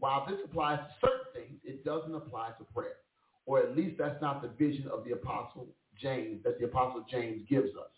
While 0.00 0.26
this 0.28 0.38
applies 0.44 0.78
to 0.78 1.06
certain 1.06 1.32
things, 1.34 1.60
it 1.62 1.84
doesn't 1.84 2.14
apply 2.14 2.50
to 2.58 2.64
prayer. 2.74 2.96
Or 3.46 3.60
at 3.60 3.76
least 3.76 3.98
that's 3.98 4.20
not 4.20 4.42
the 4.42 4.48
vision 4.48 4.88
of 4.88 5.04
the 5.04 5.12
apostle 5.12 5.68
James, 6.00 6.42
that 6.44 6.58
the 6.58 6.64
apostle 6.64 7.04
James 7.10 7.42
gives 7.48 7.70
us. 7.76 7.90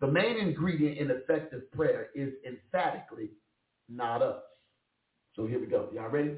The 0.00 0.06
main 0.08 0.38
ingredient 0.38 0.98
in 0.98 1.10
effective 1.10 1.70
prayer 1.72 2.08
is 2.14 2.32
emphatically 2.46 3.30
not 3.88 4.22
us. 4.22 4.42
So 5.36 5.46
here 5.46 5.60
we 5.60 5.66
go. 5.66 5.88
Y'all 5.94 6.10
ready? 6.10 6.34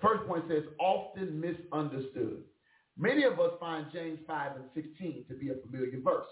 First 0.00 0.26
point 0.26 0.44
says 0.48 0.62
often 0.78 1.40
misunderstood. 1.40 2.42
Many 2.96 3.24
of 3.24 3.40
us 3.40 3.52
find 3.58 3.86
James 3.92 4.18
5 4.26 4.52
and 4.56 4.64
16 4.74 5.24
to 5.28 5.34
be 5.34 5.50
a 5.50 5.54
familiar 5.66 6.00
verse. 6.02 6.26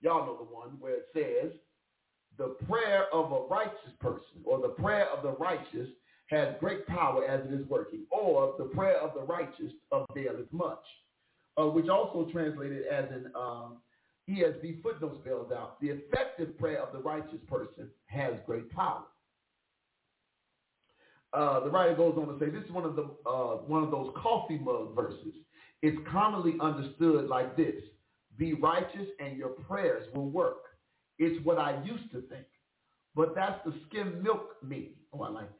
Y'all 0.00 0.26
know 0.26 0.36
the 0.36 0.54
one 0.54 0.76
where 0.78 0.96
it 0.96 1.06
says, 1.12 1.52
the 2.38 2.56
prayer 2.66 3.06
of 3.12 3.32
a 3.32 3.46
righteous 3.48 3.92
person 4.00 4.40
or 4.44 4.60
the 4.60 4.68
prayer 4.68 5.06
of 5.10 5.22
the 5.22 5.32
righteous 5.32 5.88
has 6.30 6.54
great 6.60 6.86
power 6.86 7.26
as 7.26 7.40
it 7.46 7.54
is 7.54 7.66
working, 7.68 8.06
or 8.10 8.54
the 8.58 8.64
prayer 8.64 8.98
of 9.00 9.14
the 9.14 9.20
righteous 9.22 9.72
availeth 9.92 10.52
much, 10.52 10.84
uh, 11.60 11.66
which 11.66 11.88
also 11.88 12.30
translated 12.32 12.86
as 12.86 13.06
an 13.10 13.32
um, 13.36 13.78
ESV 14.28 14.82
footnote 14.82 15.18
spells 15.22 15.52
out, 15.52 15.80
the 15.80 15.88
effective 15.90 16.58
prayer 16.58 16.82
of 16.82 16.92
the 16.92 17.00
righteous 17.00 17.40
person 17.48 17.90
has 18.06 18.34
great 18.46 18.70
power. 18.72 19.04
uh, 21.32 21.60
the 21.60 21.70
writer 21.70 21.94
goes 21.94 22.16
on 22.18 22.28
to 22.28 22.38
say 22.44 22.50
this 22.50 22.64
is 22.64 22.70
one 22.70 22.84
of 22.84 22.96
the 22.96 23.04
uh, 23.28 23.56
one 23.66 23.84
of 23.84 23.90
those 23.90 24.12
coffee 24.16 24.58
mug 24.58 24.94
verses. 24.94 25.34
It's 25.82 25.98
commonly 26.10 26.54
understood 26.60 27.28
like 27.28 27.56
this: 27.56 27.76
Be 28.36 28.54
righteous, 28.54 29.08
and 29.20 29.36
your 29.36 29.50
prayers 29.50 30.06
will 30.14 30.30
work. 30.30 30.62
It's 31.18 31.44
what 31.44 31.58
I 31.58 31.82
used 31.84 32.10
to 32.12 32.22
think, 32.22 32.46
but 33.14 33.34
that's 33.34 33.60
the 33.64 33.74
skim 33.88 34.22
milk 34.22 34.56
me. 34.64 34.92
Oh, 35.12 35.22
I 35.22 35.30
like. 35.30 35.50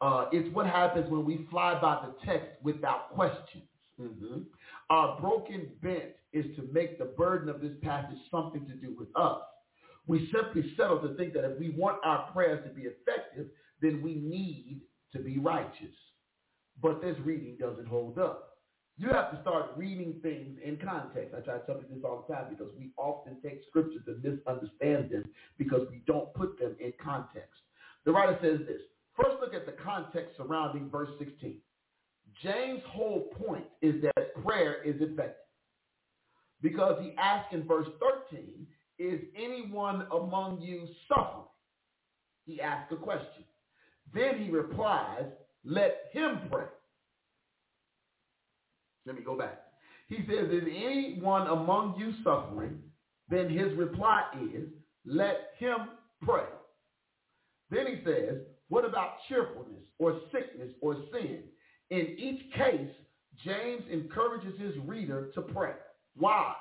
Uh, 0.00 0.26
it's 0.32 0.54
what 0.54 0.66
happens 0.66 1.10
when 1.10 1.24
we 1.24 1.46
fly 1.50 1.78
by 1.80 2.06
the 2.06 2.26
text 2.26 2.48
without 2.62 3.10
questions. 3.14 3.64
Mm-hmm. 4.00 4.40
Our 4.90 5.18
broken 5.20 5.68
bent 5.82 6.12
is 6.32 6.44
to 6.56 6.68
make 6.72 6.98
the 6.98 7.06
burden 7.06 7.48
of 7.48 7.60
this 7.60 7.72
passage 7.82 8.18
something 8.30 8.66
to 8.66 8.74
do 8.74 8.94
with 8.98 9.08
us. 9.16 9.40
We 10.06 10.30
simply 10.32 10.72
settle 10.76 11.00
to 11.00 11.14
think 11.16 11.32
that 11.32 11.44
if 11.44 11.58
we 11.58 11.70
want 11.70 11.98
our 12.04 12.30
prayers 12.32 12.62
to 12.68 12.74
be 12.74 12.82
effective, 12.82 13.46
then 13.80 14.02
we 14.02 14.14
need 14.14 14.82
to 15.12 15.18
be 15.18 15.38
righteous. 15.38 15.94
But 16.80 17.00
this 17.00 17.16
reading 17.24 17.56
doesn't 17.58 17.88
hold 17.88 18.18
up. 18.18 18.58
You 18.98 19.08
have 19.08 19.30
to 19.32 19.40
start 19.42 19.72
reading 19.76 20.20
things 20.22 20.58
in 20.64 20.78
context. 20.78 21.34
I 21.36 21.40
try 21.40 21.58
to 21.58 21.66
tell 21.66 21.76
you 21.76 21.94
this 21.94 22.04
all 22.04 22.24
the 22.26 22.34
time 22.34 22.46
because 22.50 22.72
we 22.78 22.92
often 22.96 23.36
take 23.42 23.60
scriptures 23.68 24.02
and 24.06 24.22
misunderstand 24.22 25.10
them 25.10 25.24
because 25.58 25.86
we 25.90 26.02
don't 26.06 26.32
put 26.34 26.58
them 26.58 26.76
in 26.80 26.92
context. 27.02 27.60
The 28.04 28.12
writer 28.12 28.38
says 28.40 28.66
this. 28.66 28.80
First 29.16 29.36
look 29.40 29.54
at 29.54 29.66
the 29.66 29.72
context 29.82 30.36
surrounding 30.36 30.90
verse 30.90 31.10
16. 31.18 31.58
James' 32.42 32.82
whole 32.88 33.30
point 33.46 33.64
is 33.80 34.02
that 34.02 34.44
prayer 34.44 34.82
is 34.82 34.96
effective. 35.00 35.34
Because 36.62 36.98
he 37.02 37.14
asks 37.18 37.52
in 37.52 37.66
verse 37.66 37.86
13, 38.30 38.66
is 38.98 39.20
anyone 39.36 40.06
among 40.12 40.60
you 40.60 40.86
suffering? 41.08 41.44
He 42.46 42.60
asks 42.60 42.92
a 42.92 42.96
question. 42.96 43.44
Then 44.14 44.38
he 44.42 44.50
replies, 44.50 45.24
let 45.64 46.10
him 46.12 46.40
pray. 46.50 46.66
Let 49.04 49.16
me 49.16 49.22
go 49.22 49.36
back. 49.36 49.62
He 50.08 50.18
says, 50.28 50.50
is 50.50 50.62
anyone 50.64 51.46
among 51.48 51.96
you 51.98 52.12
suffering? 52.22 52.78
Then 53.28 53.50
his 53.50 53.72
reply 53.76 54.22
is, 54.54 54.68
let 55.04 55.50
him 55.58 55.76
pray. 56.22 56.44
Then 57.70 57.86
he 57.86 58.04
says, 58.04 58.38
what 58.68 58.84
about 58.84 59.18
cheerfulness 59.28 59.84
or 59.98 60.20
sickness 60.32 60.72
or 60.80 60.96
sin? 61.12 61.44
In 61.90 62.16
each 62.18 62.52
case, 62.54 62.90
James 63.44 63.84
encourages 63.90 64.58
his 64.60 64.74
reader 64.84 65.30
to 65.34 65.42
pray. 65.42 65.74
Why? 66.16 66.54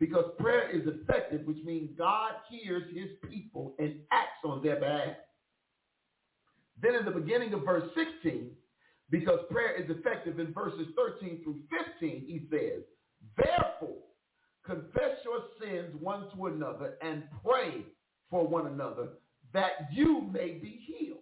Because 0.00 0.24
prayer 0.38 0.68
is 0.70 0.82
effective, 0.86 1.46
which 1.46 1.62
means 1.64 1.90
God 1.96 2.32
hears 2.50 2.82
his 2.94 3.10
people 3.30 3.74
and 3.78 4.00
acts 4.10 4.44
on 4.44 4.62
their 4.62 4.80
behalf. 4.80 5.16
Then 6.82 6.96
in 6.96 7.04
the 7.04 7.10
beginning 7.12 7.54
of 7.54 7.64
verse 7.64 7.88
16, 7.94 8.50
because 9.10 9.38
prayer 9.50 9.80
is 9.80 9.88
effective 9.90 10.40
in 10.40 10.52
verses 10.52 10.88
13 10.96 11.42
through 11.44 11.60
15, 12.00 12.24
he 12.26 12.48
says, 12.50 12.82
Therefore, 13.36 14.02
confess 14.66 15.18
your 15.24 15.40
sins 15.60 15.94
one 16.00 16.28
to 16.34 16.46
another 16.46 16.94
and 17.02 17.24
pray 17.44 17.84
for 18.30 18.46
one 18.46 18.66
another 18.66 19.08
that 19.52 19.88
you 19.92 20.22
may 20.32 20.58
be 20.60 20.84
healed. 20.86 21.20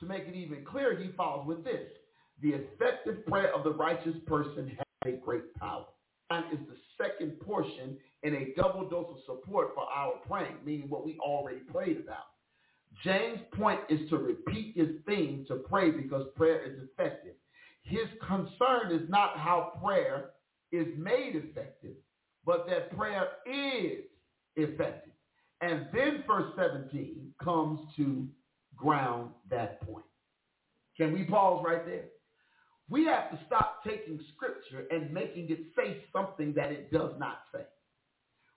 To 0.00 0.06
make 0.06 0.28
it 0.28 0.34
even 0.34 0.64
clearer, 0.64 0.96
he 0.96 1.10
follows 1.16 1.46
with 1.46 1.64
this. 1.64 1.88
The 2.40 2.50
effective 2.50 3.26
prayer 3.26 3.52
of 3.54 3.64
the 3.64 3.72
righteous 3.72 4.16
person 4.26 4.68
has 4.68 5.14
a 5.14 5.16
great 5.16 5.54
power. 5.54 5.86
And 6.30 6.44
is 6.52 6.58
the 6.68 6.76
second 7.02 7.40
portion 7.40 7.96
in 8.22 8.34
a 8.34 8.52
double 8.56 8.88
dose 8.88 9.08
of 9.10 9.18
support 9.24 9.70
for 9.74 9.84
our 9.84 10.14
praying, 10.28 10.56
meaning 10.64 10.90
what 10.90 11.04
we 11.04 11.18
already 11.20 11.60
prayed 11.60 11.98
about. 11.98 12.26
James' 13.02 13.40
point 13.52 13.80
is 13.88 14.08
to 14.10 14.18
repeat 14.18 14.76
his 14.76 14.88
theme 15.06 15.44
to 15.48 15.56
pray 15.56 15.90
because 15.90 16.26
prayer 16.36 16.62
is 16.64 16.80
effective. 16.82 17.34
His 17.82 18.06
concern 18.26 18.92
is 18.92 19.08
not 19.08 19.38
how 19.38 19.72
prayer 19.82 20.30
is 20.72 20.86
made 20.98 21.34
effective, 21.34 21.96
but 22.44 22.66
that 22.68 22.96
prayer 22.96 23.28
is 23.46 24.04
effective. 24.56 25.12
And 25.60 25.86
then 25.92 26.24
verse 26.26 26.52
17 26.56 27.32
comes 27.42 27.80
to 27.96 28.28
ground 28.78 29.30
that 29.50 29.80
point. 29.82 30.04
Can 30.96 31.12
we 31.12 31.24
pause 31.24 31.64
right 31.66 31.84
there? 31.84 32.06
We 32.88 33.04
have 33.04 33.30
to 33.30 33.38
stop 33.46 33.84
taking 33.84 34.18
scripture 34.34 34.86
and 34.90 35.12
making 35.12 35.50
it 35.50 35.60
say 35.76 36.04
something 36.12 36.54
that 36.54 36.72
it 36.72 36.90
does 36.90 37.12
not 37.18 37.40
say. 37.52 37.64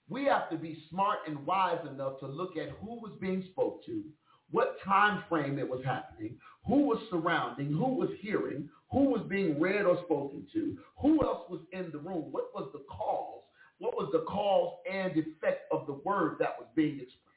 We 0.10 0.26
have 0.26 0.50
to 0.50 0.58
be 0.58 0.84
smart 0.90 1.20
and 1.28 1.46
wise 1.46 1.80
enough 1.90 2.20
to 2.20 2.28
look 2.28 2.58
at 2.58 2.70
who 2.82 2.96
was 3.02 3.12
being 3.20 3.46
spoke 3.52 3.86
to, 3.86 4.04
what 4.52 4.78
time 4.86 5.24
frame 5.30 5.58
it 5.58 5.70
was 5.70 5.84
happening, 5.86 6.38
who 6.66 6.88
was 6.88 7.00
surrounding, 7.10 7.72
who 7.72 7.96
was 7.96 8.10
hearing, 8.20 8.70
who 8.92 9.06
was 9.06 9.22
being 9.30 9.60
read 9.60 9.86
or 9.86 9.98
spoken 10.04 10.46
to, 10.54 10.78
who 11.02 11.24
else 11.24 11.50
was 11.50 11.62
in 11.72 11.90
the 11.92 11.98
room, 11.98 12.26
what 12.32 12.54
was 12.54 12.70
the 12.74 12.84
cause, 12.90 13.42
what 13.80 13.96
was 13.96 14.10
the 14.12 14.26
cause 14.28 14.76
and 14.92 15.12
effect 15.12 15.72
of 15.72 15.88
the 15.88 16.00
word 16.06 16.36
that 16.40 16.56
was 16.60 16.68
being 16.76 16.96
expressed. 16.96 17.31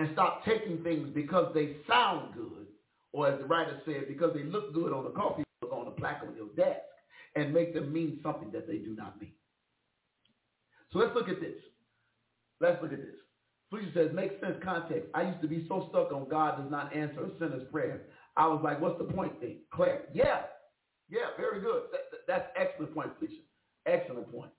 And 0.00 0.08
stop 0.14 0.46
taking 0.46 0.82
things 0.82 1.10
because 1.14 1.52
they 1.52 1.76
sound 1.86 2.32
good, 2.32 2.68
or 3.12 3.28
as 3.28 3.38
the 3.38 3.44
writer 3.44 3.82
said, 3.84 4.08
because 4.08 4.32
they 4.32 4.44
look 4.44 4.72
good 4.72 4.94
on 4.94 5.04
the 5.04 5.10
coffee 5.10 5.44
mug 5.60 5.72
on 5.72 5.84
the 5.84 5.90
plaque 5.90 6.22
on 6.26 6.34
your 6.34 6.48
desk, 6.56 6.80
and 7.36 7.52
make 7.52 7.74
them 7.74 7.92
mean 7.92 8.18
something 8.22 8.50
that 8.50 8.66
they 8.66 8.78
do 8.78 8.96
not 8.96 9.20
mean. 9.20 9.34
So 10.90 11.00
let's 11.00 11.14
look 11.14 11.28
at 11.28 11.38
this. 11.38 11.58
Let's 12.62 12.80
look 12.80 12.94
at 12.94 12.98
this. 13.00 13.16
Preacher 13.70 13.90
says, 13.92 14.10
make 14.14 14.40
sense 14.40 14.56
context. 14.64 15.10
I 15.12 15.24
used 15.24 15.42
to 15.42 15.48
be 15.48 15.66
so 15.68 15.86
stuck 15.90 16.12
on 16.12 16.30
God 16.30 16.62
does 16.62 16.70
not 16.70 16.96
answer 16.96 17.26
a 17.26 17.38
sinner's 17.38 17.68
prayer. 17.70 18.00
I 18.38 18.46
was 18.46 18.62
like, 18.64 18.80
what's 18.80 18.96
the 18.96 19.04
point 19.04 19.38
thing? 19.38 19.58
Claire, 19.70 20.04
yeah, 20.14 20.44
yeah, 21.10 21.36
very 21.36 21.60
good. 21.60 21.82
That, 21.92 22.00
that, 22.10 22.20
that's 22.26 22.46
excellent 22.56 22.94
point, 22.94 23.18
Preacher. 23.18 23.42
Excellent 23.84 24.32
point. 24.32 24.50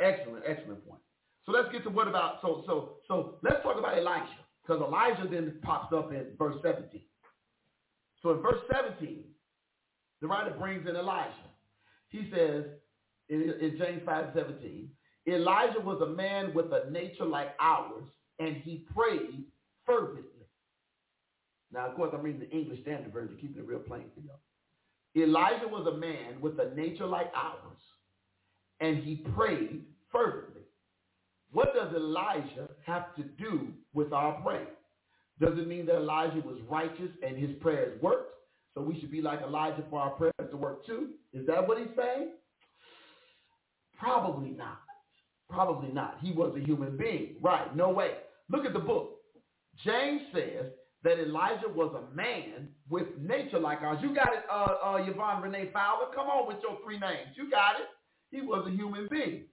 Excellent, 0.00 0.44
excellent 0.46 0.88
point. 0.88 1.02
So 1.44 1.52
let's 1.52 1.70
get 1.70 1.84
to 1.84 1.90
what 1.90 2.08
about, 2.08 2.38
so, 2.40 2.64
so, 2.66 2.94
so 3.06 3.36
let's 3.42 3.62
talk 3.62 3.78
about 3.78 3.98
Elijah, 3.98 4.41
because 4.62 4.82
Elijah 4.82 5.28
then 5.30 5.54
pops 5.62 5.92
up 5.92 6.12
in 6.12 6.26
verse 6.38 6.56
17. 6.62 7.00
So 8.22 8.30
in 8.30 8.42
verse 8.42 8.60
17, 8.72 9.24
the 10.20 10.28
writer 10.28 10.54
brings 10.58 10.88
in 10.88 10.94
Elijah. 10.94 11.32
He 12.08 12.30
says 12.32 12.64
in, 13.28 13.42
in 13.60 13.76
James 13.78 14.02
5, 14.06 14.26
17, 14.34 14.88
Elijah 15.26 15.80
was 15.80 16.00
a 16.00 16.06
man 16.06 16.52
with 16.54 16.66
a 16.72 16.90
nature 16.90 17.24
like 17.24 17.54
ours, 17.60 18.04
and 18.38 18.56
he 18.56 18.86
prayed 18.94 19.44
fervently. 19.84 20.22
Now, 21.72 21.88
of 21.88 21.96
course, 21.96 22.10
I'm 22.12 22.22
reading 22.22 22.40
the 22.40 22.50
English 22.50 22.82
Standard 22.82 23.12
Version, 23.12 23.36
keeping 23.40 23.62
it 23.62 23.66
real 23.66 23.78
plain 23.78 24.04
for 24.14 24.20
y'all. 24.20 24.40
Elijah 25.16 25.68
was 25.68 25.86
a 25.86 25.96
man 25.96 26.40
with 26.40 26.58
a 26.58 26.74
nature 26.74 27.06
like 27.06 27.30
ours, 27.34 27.78
and 28.80 28.98
he 28.98 29.16
prayed 29.34 29.84
fervently. 30.10 30.51
What 31.52 31.74
does 31.74 31.94
Elijah 31.94 32.68
have 32.86 33.14
to 33.16 33.22
do 33.22 33.68
with 33.92 34.12
our 34.12 34.40
praying? 34.40 34.66
Does 35.40 35.58
it 35.58 35.68
mean 35.68 35.86
that 35.86 35.96
Elijah 35.96 36.40
was 36.40 36.58
righteous 36.68 37.10
and 37.26 37.36
his 37.36 37.50
prayers 37.60 38.00
worked? 38.02 38.32
So 38.74 38.80
we 38.80 38.98
should 38.98 39.10
be 39.10 39.20
like 39.20 39.42
Elijah 39.42 39.84
for 39.90 40.00
our 40.00 40.10
prayers 40.10 40.32
to 40.50 40.56
work 40.56 40.86
too? 40.86 41.10
Is 41.34 41.46
that 41.46 41.66
what 41.66 41.78
he's 41.78 41.88
saying? 41.96 42.30
Probably 43.98 44.50
not. 44.50 44.80
Probably 45.50 45.92
not. 45.92 46.18
He 46.22 46.32
was 46.32 46.56
a 46.56 46.64
human 46.64 46.96
being. 46.96 47.36
Right. 47.42 47.74
No 47.76 47.90
way. 47.90 48.12
Look 48.48 48.64
at 48.64 48.72
the 48.72 48.78
book. 48.78 49.18
James 49.84 50.22
says 50.32 50.66
that 51.04 51.18
Elijah 51.20 51.68
was 51.68 51.94
a 51.94 52.14
man 52.14 52.68
with 52.88 53.06
nature 53.20 53.58
like 53.58 53.82
ours. 53.82 53.98
You 54.02 54.14
got 54.14 54.28
it, 54.28 54.44
uh, 54.50 54.74
uh, 54.84 54.96
Yvonne 55.06 55.42
Renee 55.42 55.70
Fowler. 55.72 56.06
Come 56.14 56.28
on 56.28 56.48
with 56.48 56.58
your 56.62 56.78
three 56.84 56.98
names. 56.98 57.36
You 57.36 57.50
got 57.50 57.76
it. 57.80 57.88
He 58.30 58.40
was 58.40 58.66
a 58.66 58.70
human 58.70 59.08
being. 59.10 59.44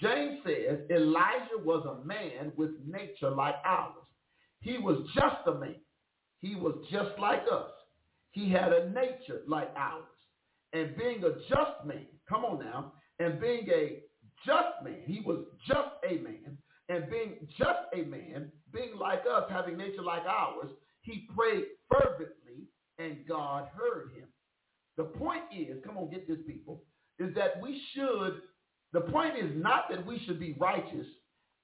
James 0.00 0.40
says 0.44 0.80
Elijah 0.90 1.58
was 1.64 1.86
a 1.86 2.04
man 2.06 2.52
with 2.56 2.70
nature 2.86 3.30
like 3.30 3.56
ours. 3.64 3.94
He 4.60 4.78
was 4.78 4.98
just 5.14 5.46
a 5.46 5.54
man. 5.54 5.76
He 6.40 6.54
was 6.54 6.74
just 6.90 7.18
like 7.18 7.44
us. 7.50 7.70
He 8.32 8.50
had 8.50 8.72
a 8.72 8.90
nature 8.90 9.42
like 9.46 9.70
ours. 9.76 10.04
And 10.72 10.96
being 10.96 11.24
a 11.24 11.34
just 11.48 11.86
man, 11.86 12.06
come 12.28 12.44
on 12.44 12.64
now, 12.64 12.92
and 13.18 13.40
being 13.40 13.66
a 13.70 14.00
just 14.44 14.82
man. 14.84 15.00
He 15.06 15.20
was 15.24 15.44
just 15.66 15.88
a 16.08 16.22
man. 16.22 16.58
And 16.88 17.10
being 17.10 17.48
just 17.58 17.80
a 17.94 18.02
man, 18.02 18.52
being 18.72 18.96
like 18.96 19.22
us, 19.30 19.44
having 19.50 19.76
nature 19.76 20.02
like 20.02 20.22
ours, 20.24 20.68
he 21.00 21.26
prayed 21.36 21.64
fervently 21.90 22.68
and 22.98 23.26
God 23.28 23.68
heard 23.74 24.12
him. 24.14 24.28
The 24.96 25.04
point 25.04 25.44
is, 25.56 25.82
come 25.84 25.96
on, 25.98 26.10
get 26.10 26.28
this 26.28 26.38
people, 26.46 26.84
is 27.18 27.34
that 27.34 27.60
we 27.60 27.80
should, 27.92 28.42
the 28.92 29.00
point 29.00 29.36
is 29.36 29.50
not 29.54 29.84
that 29.90 30.04
we 30.06 30.20
should 30.26 30.40
be 30.40 30.56
righteous 30.58 31.06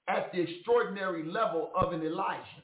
at 0.08 0.32
the 0.32 0.40
extraordinary 0.40 1.24
level 1.24 1.70
of 1.76 1.92
an 1.92 2.02
Elijah, 2.02 2.62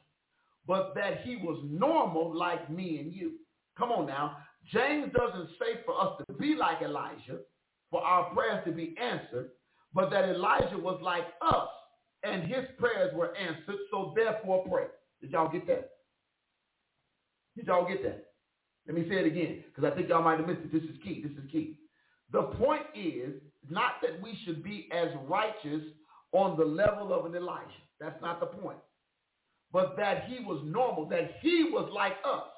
but 0.66 0.92
that 0.94 1.22
he 1.22 1.36
was 1.36 1.60
normal 1.64 2.36
like 2.36 2.70
me 2.70 2.98
and 2.98 3.12
you. 3.12 3.32
Come 3.76 3.90
on 3.90 4.06
now. 4.06 4.38
James 4.72 5.12
doesn't 5.16 5.48
say 5.58 5.80
for 5.86 6.00
us 6.00 6.20
to 6.26 6.34
be 6.34 6.54
like 6.54 6.82
Elijah, 6.82 7.38
for 7.90 8.02
our 8.02 8.34
prayers 8.34 8.62
to 8.66 8.72
be 8.72 8.94
answered, 9.00 9.50
but 9.94 10.10
that 10.10 10.28
Elijah 10.28 10.76
was 10.76 11.00
like 11.02 11.24
us 11.40 11.68
and 12.22 12.42
his 12.42 12.64
prayers 12.78 13.14
were 13.14 13.34
answered, 13.36 13.76
so 13.90 14.12
therefore 14.16 14.64
pray. 14.68 14.86
Did 15.20 15.30
y'all 15.30 15.50
get 15.50 15.66
that? 15.68 15.90
Did 17.56 17.66
y'all 17.66 17.88
get 17.88 18.02
that? 18.02 18.24
Let 18.86 18.96
me 18.96 19.08
say 19.08 19.16
it 19.16 19.26
again, 19.26 19.64
because 19.66 19.90
I 19.90 19.94
think 19.94 20.08
y'all 20.08 20.22
might 20.22 20.38
have 20.38 20.48
missed 20.48 20.60
it. 20.64 20.72
This 20.72 20.82
is 20.82 20.96
key. 21.02 21.22
This 21.22 21.32
is 21.32 21.50
key. 21.50 21.78
The 22.32 22.42
point 22.42 22.82
is 22.94 23.34
not 23.70 24.00
that 24.02 24.20
we 24.22 24.38
should 24.44 24.62
be 24.62 24.88
as 24.92 25.08
righteous 25.28 25.82
on 26.32 26.56
the 26.56 26.64
level 26.64 27.12
of 27.12 27.26
an 27.26 27.34
Elijah. 27.34 27.82
That's 28.00 28.20
not 28.22 28.40
the 28.40 28.46
point. 28.46 28.78
But 29.72 29.96
that 29.96 30.24
he 30.24 30.44
was 30.44 30.62
normal, 30.64 31.08
that 31.08 31.36
he 31.42 31.64
was 31.70 31.90
like 31.94 32.14
us. 32.24 32.48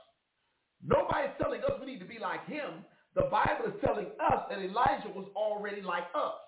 Nobody's 0.85 1.31
telling 1.41 1.61
us 1.63 1.73
we 1.81 1.87
need 1.87 1.99
to 2.01 2.07
be 2.07 2.19
like 2.19 2.47
him. 2.47 2.85
The 3.15 3.23
Bible 3.31 3.67
is 3.67 3.75
telling 3.85 4.07
us 4.33 4.45
that 4.49 4.59
Elijah 4.59 5.09
was 5.15 5.29
already 5.35 5.83
like 5.83 6.05
us. 6.15 6.41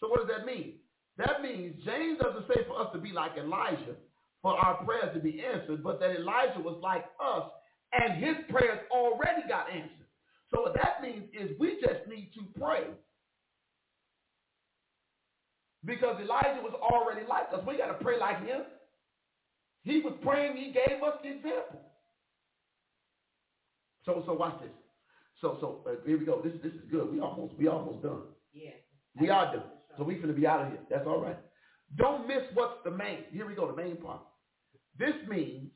So 0.00 0.08
what 0.08 0.26
does 0.26 0.36
that 0.36 0.46
mean? 0.46 0.74
That 1.16 1.40
means 1.42 1.82
James 1.84 2.18
doesn't 2.20 2.46
say 2.46 2.66
for 2.68 2.80
us 2.80 2.88
to 2.92 2.98
be 2.98 3.12
like 3.12 3.32
Elijah, 3.38 3.96
for 4.42 4.52
our 4.52 4.84
prayers 4.84 5.14
to 5.14 5.20
be 5.20 5.42
answered, 5.42 5.82
but 5.82 5.98
that 6.00 6.10
Elijah 6.10 6.60
was 6.60 6.78
like 6.82 7.06
us 7.24 7.50
and 7.92 8.22
his 8.22 8.36
prayers 8.50 8.80
already 8.90 9.42
got 9.48 9.70
answered. 9.72 10.06
So 10.52 10.60
what 10.60 10.74
that 10.74 11.02
means 11.02 11.24
is 11.32 11.58
we 11.58 11.80
just 11.80 12.06
need 12.06 12.30
to 12.34 12.60
pray. 12.60 12.84
Because 15.84 16.20
Elijah 16.20 16.60
was 16.62 16.74
already 16.80 17.26
like 17.28 17.46
us. 17.52 17.60
We 17.66 17.78
got 17.78 17.86
to 17.86 18.04
pray 18.04 18.18
like 18.18 18.44
him. 18.44 18.62
He 19.82 20.00
was 20.00 20.14
praying. 20.22 20.56
He 20.56 20.72
gave 20.72 21.02
us 21.02 21.18
the 21.22 21.30
example. 21.30 21.80
So 24.04 24.22
so 24.26 24.32
watch 24.34 24.60
this. 24.60 24.70
So 25.40 25.58
so 25.60 25.84
uh, 25.88 26.04
here 26.06 26.18
we 26.18 26.26
go. 26.26 26.40
This 26.42 26.54
this 26.62 26.72
is 26.72 26.90
good. 26.90 27.12
We 27.12 27.20
almost 27.20 27.54
we 27.58 27.68
almost 27.68 28.02
done. 28.02 28.22
Yeah. 28.52 28.70
We 29.20 29.30
are 29.30 29.52
done. 29.54 29.64
So 29.96 30.04
we 30.04 30.16
finna 30.16 30.34
be 30.34 30.46
out 30.46 30.62
of 30.62 30.68
here. 30.68 30.80
That's 30.90 31.06
all 31.06 31.20
right. 31.20 31.38
Don't 31.96 32.26
miss 32.26 32.42
what's 32.54 32.78
the 32.84 32.90
main. 32.90 33.24
Here 33.30 33.46
we 33.46 33.54
go. 33.54 33.70
The 33.70 33.76
main 33.76 33.96
part. 33.96 34.22
This 34.98 35.14
means 35.28 35.70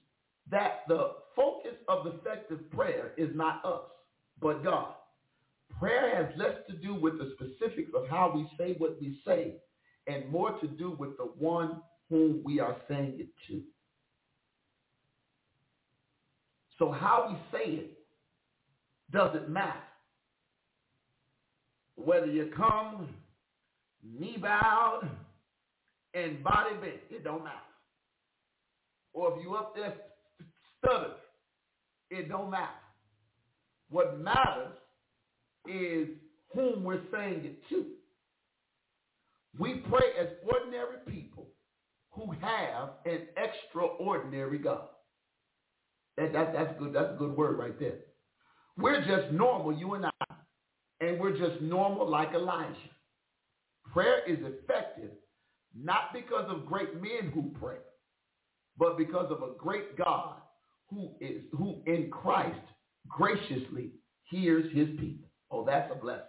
that 0.51 0.81
the 0.89 1.13
focus 1.37 1.77
of 1.89 2.07
effective 2.07 2.71
prayer 2.71 3.13
is 3.17 3.31
not 3.35 3.65
us, 3.65 3.83
but 4.41 4.65
God. 4.65 4.95
Prayer 5.79 6.15
has 6.17 6.37
less 6.37 6.57
to 6.69 6.77
do 6.77 6.95
with 6.95 7.15
the 7.19 7.33
specifics 7.37 7.93
of 7.95 8.09
how 8.09 8.33
we 8.35 8.47
say 8.59 8.75
what 8.79 9.01
we 9.01 9.21
say 9.27 9.55
and 10.07 10.31
more 10.31 10.59
to 10.61 10.67
do 10.67 10.97
with 10.99 11.17
the 11.17 11.25
one 11.25 11.83
whom 12.09 12.43
we 12.45 12.61
are 12.61 12.77
saying 12.89 13.17
it 13.19 13.29
to. 13.49 13.63
So 16.79 16.91
how 16.91 17.27
we 17.29 17.59
say 17.59 17.71
it 17.73 17.99
doesn't 19.13 19.49
matter. 19.49 19.83
Whether 21.97 22.27
you 22.27 22.51
come 22.57 23.09
knee 24.03 24.39
bowed 24.41 25.09
and 26.15 26.43
body 26.43 26.75
bent, 26.81 27.01
it 27.11 27.23
don't 27.23 27.45
matter. 27.45 27.57
Or 29.13 29.37
if 29.37 29.45
you 29.45 29.55
up 29.55 29.75
there 29.77 29.95
stutter, 30.79 31.13
it 32.11 32.29
don't 32.29 32.51
matter. 32.51 32.67
What 33.91 34.19
matters 34.21 34.73
is 35.69 36.09
whom 36.55 36.85
we're 36.85 37.03
saying 37.13 37.45
it 37.45 37.69
to. 37.69 37.87
We 39.59 39.75
pray 39.91 40.13
as 40.21 40.29
ordinary 40.47 40.99
people 41.07 41.49
who 42.11 42.31
have 42.41 42.91
an 43.05 43.27
extraordinary 43.37 44.59
God. 44.59 44.89
That, 46.17 46.33
that, 46.33 46.53
that's 46.53 46.79
good. 46.79 46.93
That's 46.93 47.13
a 47.15 47.17
good 47.19 47.37
word 47.37 47.59
right 47.59 47.79
there. 47.79 47.99
We're 48.77 49.01
just 49.01 49.33
normal, 49.33 49.73
you 49.73 49.95
and 49.95 50.07
I, 50.07 50.11
and 51.01 51.19
we're 51.19 51.37
just 51.37 51.61
normal 51.61 52.09
like 52.09 52.33
Elijah. 52.35 52.77
Prayer 53.93 54.21
is 54.27 54.39
effective 54.41 55.11
not 55.75 56.13
because 56.13 56.47
of 56.49 56.67
great 56.67 56.95
men 56.95 57.31
who 57.33 57.53
pray, 57.61 57.77
but 58.79 58.99
because 58.99 59.31
of 59.31 59.43
a 59.43 59.55
great 59.59 59.97
God 59.97 60.37
who 60.89 61.11
is 61.21 61.43
who 61.57 61.83
in 61.87 62.11
Christ 62.11 62.59
graciously 63.09 63.93
hears 64.25 64.65
his 64.75 64.89
people. 64.99 65.29
Oh, 65.51 65.65
that's 65.65 65.91
a 65.93 65.95
blessing. 65.95 66.25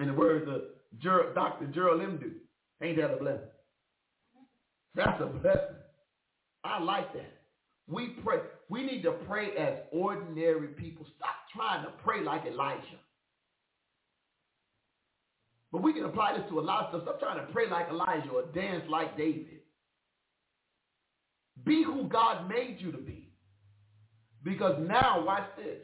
In 0.00 0.08
the 0.08 0.14
words 0.14 0.48
of 0.48 0.62
Ger- 0.96 1.32
Dr. 1.34 1.66
Gerald 1.66 2.00
Imdu, 2.00 2.32
ain't 2.82 2.96
that 2.96 3.12
a 3.12 3.16
blessing? 3.16 3.48
That's 4.94 5.20
a 5.20 5.26
blessing. 5.26 5.76
I 6.64 6.80
like 6.80 7.12
that. 7.12 7.38
We 7.86 8.08
pray. 8.24 8.38
We 8.68 8.84
need 8.84 9.02
to 9.02 9.12
pray 9.26 9.56
as 9.56 9.78
ordinary 9.92 10.68
people. 10.68 11.06
Stop 11.16 11.36
trying 11.54 11.84
to 11.84 11.90
pray 12.02 12.22
like 12.22 12.44
Elijah. 12.46 13.00
But 15.70 15.82
we 15.82 15.92
can 15.92 16.04
apply 16.04 16.36
this 16.36 16.48
to 16.50 16.58
a 16.58 16.62
lot 16.62 16.84
of 16.84 16.90
stuff. 16.90 17.02
Stop 17.02 17.20
trying 17.20 17.46
to 17.46 17.52
pray 17.52 17.68
like 17.70 17.88
Elijah 17.90 18.30
or 18.30 18.42
dance 18.54 18.84
like 18.88 19.16
David. 19.16 19.60
Be 21.64 21.82
who 21.84 22.08
God 22.08 22.48
made 22.48 22.76
you 22.78 22.92
to 22.92 22.98
be. 22.98 23.32
Because 24.42 24.76
now, 24.86 25.24
watch 25.24 25.44
this. 25.56 25.78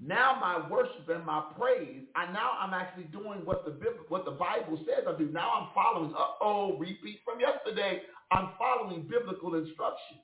Now 0.00 0.34
my 0.34 0.58
worship 0.68 1.08
and 1.08 1.24
my 1.24 1.42
praise, 1.58 2.02
I 2.16 2.26
now 2.26 2.52
I'm 2.60 2.74
actually 2.74 3.04
doing 3.04 3.44
what 3.44 3.64
the 3.64 3.72
what 4.08 4.24
the 4.24 4.32
Bible 4.32 4.78
says 4.86 5.04
I 5.08 5.12
do. 5.12 5.28
Now 5.32 5.52
I'm 5.54 5.68
following. 5.74 6.12
Uh 6.18 6.26
oh, 6.42 6.74
repeat 6.78 7.20
from 7.24 7.40
yesterday. 7.40 7.98
I'm 8.32 8.50
following 8.58 9.02
biblical 9.08 9.54
instruction. 9.54 10.18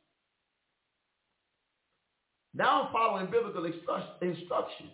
Now 2.54 2.82
I'm 2.82 2.88
following 2.92 3.28
biblical 3.30 3.64
instruction. 4.22 4.90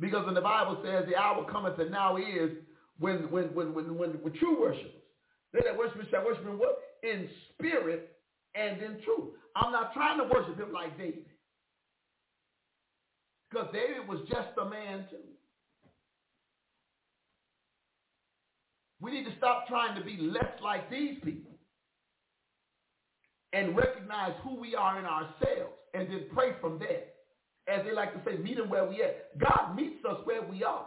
Because 0.00 0.24
when 0.26 0.34
the 0.34 0.40
Bible 0.42 0.76
says 0.82 1.04
the 1.06 1.16
hour 1.16 1.44
cometh 1.44 1.78
and 1.78 1.90
now 1.90 2.16
is 2.16 2.50
when 2.98 3.30
when 3.30 3.54
when 3.54 3.74
when 3.74 3.96
when, 3.96 4.10
when 4.22 4.32
true 4.34 4.60
worshipers, 4.60 5.02
they 5.52 5.60
that 5.64 5.76
worship 5.76 6.02
shall 6.10 6.24
worship 6.24 6.44
in 6.46 6.58
what? 6.58 6.76
In 7.02 7.28
spirit 7.52 8.02
and 8.56 8.80
in 8.82 9.02
truth. 9.02 9.34
I'm 9.54 9.72
not 9.72 9.92
trying 9.92 10.18
to 10.18 10.24
worship 10.24 10.58
him 10.58 10.72
like 10.72 10.96
David. 10.98 11.26
Because 13.50 13.68
David 13.72 14.08
was 14.08 14.20
just 14.28 14.48
a 14.60 14.64
man 14.64 15.06
too. 15.10 15.16
We 19.00 19.12
need 19.12 19.24
to 19.24 19.36
stop 19.38 19.68
trying 19.68 19.94
to 19.98 20.04
be 20.04 20.16
less 20.20 20.60
like 20.62 20.90
these 20.90 21.16
people 21.22 21.52
and 23.52 23.76
recognize 23.76 24.32
who 24.42 24.58
we 24.58 24.74
are 24.74 24.98
in 24.98 25.04
ourselves 25.04 25.74
and 25.94 26.08
then 26.08 26.24
pray 26.34 26.52
from 26.60 26.78
there. 26.78 27.04
As 27.68 27.84
they 27.84 27.92
like 27.92 28.12
to 28.14 28.30
say, 28.30 28.36
meet 28.36 28.58
him 28.58 28.68
where 28.68 28.84
we 28.84 29.02
at. 29.02 29.38
God 29.38 29.74
meets 29.74 30.04
us 30.04 30.18
where 30.24 30.42
we 30.42 30.62
are. 30.62 30.86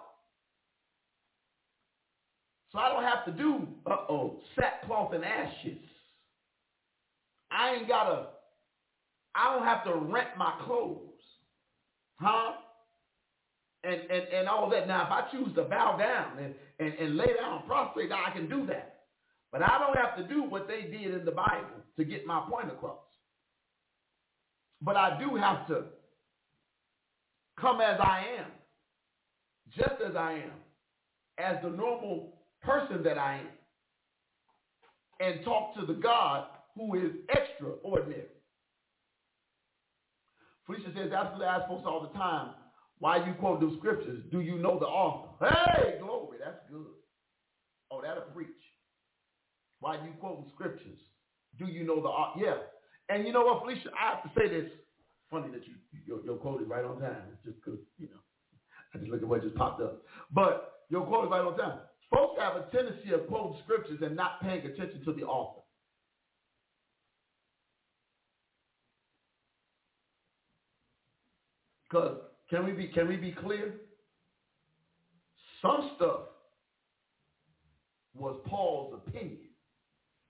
So 2.71 2.79
I 2.79 2.89
don't 2.89 3.03
have 3.03 3.25
to 3.25 3.31
do, 3.31 3.67
uh-oh, 3.85 4.39
sackcloth 4.55 5.13
and 5.13 5.25
ashes. 5.25 5.77
I 7.51 7.75
ain't 7.75 7.87
got 7.87 8.03
to, 8.05 8.27
I 9.35 9.53
don't 9.53 9.65
have 9.65 9.83
to 9.85 9.95
rent 9.95 10.29
my 10.37 10.53
clothes. 10.65 11.05
Huh? 12.19 12.53
And, 13.83 14.01
and, 14.11 14.27
and 14.33 14.47
all 14.47 14.69
that. 14.71 14.87
Now, 14.87 15.05
if 15.05 15.11
I 15.11 15.31
choose 15.31 15.55
to 15.55 15.63
bow 15.63 15.97
down 15.97 16.43
and, 16.43 16.53
and, 16.79 16.93
and 16.99 17.17
lay 17.17 17.33
down 17.39 17.63
prostrate, 17.65 18.11
I 18.11 18.31
can 18.31 18.49
do 18.49 18.65
that. 18.67 18.99
But 19.51 19.63
I 19.63 19.79
don't 19.79 19.97
have 19.97 20.17
to 20.17 20.33
do 20.33 20.43
what 20.43 20.67
they 20.67 20.81
did 20.81 21.13
in 21.13 21.25
the 21.25 21.31
Bible 21.31 21.67
to 21.97 22.05
get 22.05 22.25
my 22.25 22.45
point 22.49 22.67
across. 22.67 22.99
But 24.81 24.95
I 24.95 25.19
do 25.19 25.35
have 25.35 25.67
to 25.67 25.85
come 27.59 27.81
as 27.81 27.99
I 27.99 28.23
am, 28.39 28.45
just 29.75 30.01
as 30.07 30.15
I 30.15 30.33
am, 30.33 30.51
as 31.37 31.57
the 31.63 31.69
normal 31.69 32.33
person 32.61 33.03
that 33.03 33.17
I 33.17 33.39
am, 33.39 33.47
and 35.19 35.43
talk 35.43 35.75
to 35.75 35.85
the 35.85 35.93
God 35.93 36.45
who 36.79 36.95
is 36.95 37.11
extraordinary. 37.27 38.31
Felicia 40.65 40.91
says, 40.95 41.11
absolutely 41.11 41.47
I 41.47 41.57
ask 41.57 41.67
folks 41.67 41.83
all 41.85 42.01
the 42.01 42.17
time, 42.17 42.51
why 42.99 43.25
you 43.25 43.33
quote 43.33 43.59
those 43.59 43.77
scriptures? 43.77 44.23
Do 44.31 44.39
you 44.39 44.57
know 44.57 44.79
the 44.79 44.85
author? 44.85 45.45
Hey, 45.45 45.97
glory, 46.01 46.37
that's 46.43 46.59
good. 46.71 46.85
Oh, 47.91 48.01
that'll 48.01 48.23
preach. 48.33 48.47
Why 49.79 49.95
you 49.95 50.11
quoting 50.19 50.45
scriptures? 50.53 50.99
Do 51.57 51.65
you 51.65 51.83
know 51.83 52.01
the 52.01 52.07
author? 52.07 52.39
Yeah. 52.43 52.57
And 53.09 53.25
you 53.25 53.33
know 53.33 53.43
what, 53.43 53.61
Felicia, 53.61 53.89
I 53.99 54.15
have 54.15 54.23
to 54.23 54.29
say 54.39 54.47
this. 54.47 54.71
Funny 55.31 55.51
that 55.51 55.65
you, 55.67 55.73
you're, 56.05 56.23
you're 56.23 56.37
quoted 56.37 56.67
right 56.67 56.83
on 56.83 56.99
time. 56.99 57.21
Just 57.45 57.57
because, 57.63 57.79
you 57.97 58.07
know, 58.07 58.19
I 58.93 58.97
just 58.97 59.09
look 59.11 59.21
at 59.21 59.27
what 59.27 59.43
just 59.43 59.55
popped 59.55 59.81
up. 59.81 60.01
But 60.31 60.85
you're 60.89 61.05
quoted 61.05 61.29
right 61.29 61.41
on 61.41 61.57
time. 61.57 61.79
Folks 62.11 62.39
have 62.41 62.55
a 62.55 62.65
tendency 62.71 63.11
of 63.13 63.27
quoting 63.27 63.59
scriptures 63.63 63.99
and 64.01 64.15
not 64.15 64.41
paying 64.41 64.65
attention 64.65 65.03
to 65.05 65.13
the 65.13 65.23
author. 65.23 65.58
Because 71.89 72.17
can 72.49 72.65
we 72.65 72.71
be 72.71 72.87
can 72.87 73.07
we 73.07 73.15
be 73.15 73.31
clear? 73.31 73.73
Some 75.61 75.91
stuff 75.95 76.21
was 78.15 78.39
Paul's 78.45 79.01
opinion. 79.07 79.39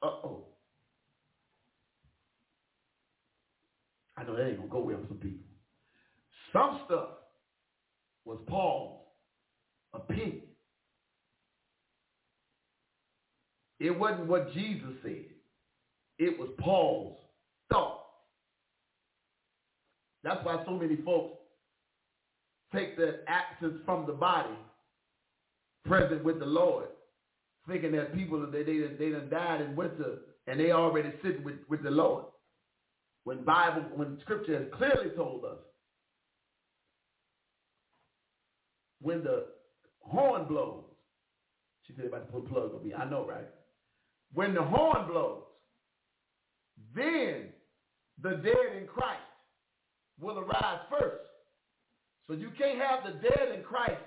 Uh-oh. 0.01 0.45
I 4.18 4.24
know 4.24 4.36
that 4.36 4.47
ain't 4.47 4.57
gonna 4.57 4.70
go 4.70 4.80
well 4.80 4.97
with 4.97 5.10
some 5.10 5.18
people. 5.18 5.45
Some 6.53 6.82
stuff 6.86 7.10
was 8.26 8.39
Paul's 8.47 9.01
opinion. 9.93 10.41
It 13.80 13.97
wasn't 13.97 14.28
what 14.28 14.53
Jesus 14.53 14.89
said. 15.03 15.26
It 16.18 16.38
was 16.38 16.49
Paul's 16.60 17.18
thought. 17.72 18.01
That's 20.24 20.43
why 20.45 20.62
so 20.66 20.72
many 20.72 20.97
folks 20.97 21.39
take 22.74 22.97
the 22.97 23.20
absence 23.28 23.80
from 23.86 24.05
the 24.05 24.13
body 24.13 24.57
present 25.86 26.24
with 26.24 26.39
the 26.39 26.45
Lord, 26.45 26.88
thinking 27.67 27.91
that 27.93 28.15
people 28.15 28.45
they 28.51 28.63
they 28.63 28.80
they 28.97 29.09
done 29.11 29.30
died 29.30 29.61
and 29.61 29.76
went 29.76 29.97
to 29.97 30.20
and 30.47 30.59
they 30.59 30.72
already 30.72 31.11
sitting 31.24 31.43
with, 31.43 31.57
with 31.70 31.84
the 31.84 31.91
Lord. 31.91 32.26
When 33.24 33.43
Bible, 33.43 33.84
when 33.95 34.17
Scripture 34.22 34.57
has 34.57 34.67
clearly 34.76 35.11
told 35.15 35.45
us, 35.45 35.57
when 39.01 39.24
the 39.24 39.45
horn 40.01 40.45
blows, 40.47 40.84
she 41.86 41.93
said 41.95 42.05
about 42.05 42.26
to 42.26 42.32
put 42.32 42.45
a 42.45 42.49
plug 42.49 42.74
on 42.76 42.84
me. 42.84 42.93
I 42.93 43.07
know, 43.07 43.26
right? 43.26 43.47
When 44.34 44.53
the 44.53 44.63
horn 44.63 45.07
blows, 45.07 45.43
then 46.95 47.49
the 48.22 48.32
dead 48.32 48.78
in 48.78 48.88
Christ 48.88 49.22
will 50.20 50.39
arise 50.39 50.80
first. 50.89 51.29
So 52.30 52.36
you 52.36 52.52
can't 52.56 52.78
have 52.78 53.00
the 53.04 53.20
dead 53.28 53.56
in 53.58 53.64
Christ 53.64 54.00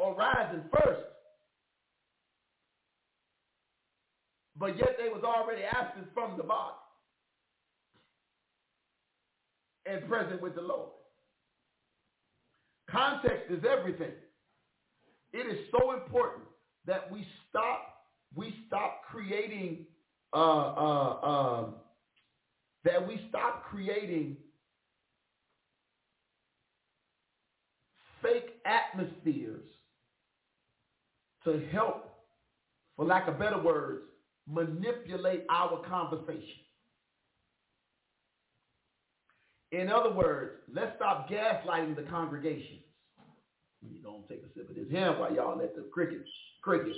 arising 0.00 0.62
first. 0.72 1.02
But 4.56 4.78
yet 4.78 4.96
they 4.98 5.10
was 5.10 5.22
already 5.22 5.62
absent 5.62 6.06
from 6.14 6.38
the 6.38 6.44
body 6.44 6.76
and 9.84 10.08
present 10.08 10.40
with 10.40 10.54
the 10.54 10.62
Lord. 10.62 10.88
Context 12.90 13.50
is 13.50 13.64
everything. 13.70 14.12
It 15.34 15.46
is 15.46 15.58
so 15.78 15.92
important 15.92 16.44
that 16.86 17.12
we 17.12 17.26
stop 17.50 17.90
we 18.34 18.54
stop 18.66 19.02
creating 19.10 19.86
uh, 20.32 20.36
uh, 20.36 21.10
uh, 21.22 21.64
that 22.84 23.06
we 23.06 23.20
stop 23.28 23.64
creating 23.64 24.36
fake 28.24 28.60
atmospheres 28.64 29.66
to 31.44 31.62
help, 31.70 32.24
for 32.96 33.04
lack 33.04 33.28
of 33.28 33.38
better 33.38 33.62
words, 33.62 34.02
manipulate 34.48 35.44
our 35.50 35.82
conversation. 35.86 36.62
In 39.72 39.90
other 39.90 40.12
words, 40.12 40.52
let's 40.72 40.92
stop 40.96 41.28
gaslighting 41.28 41.96
the 41.96 42.02
congregations. 42.04 42.80
You 43.82 44.00
don't 44.02 44.26
take 44.28 44.42
a 44.42 44.58
sip 44.58 44.70
of 44.70 44.76
this 44.76 44.90
ham 44.90 45.18
while 45.18 45.34
y'all 45.34 45.58
let 45.58 45.74
the 45.76 45.82
crickets 45.92 46.28
crickets 46.62 46.96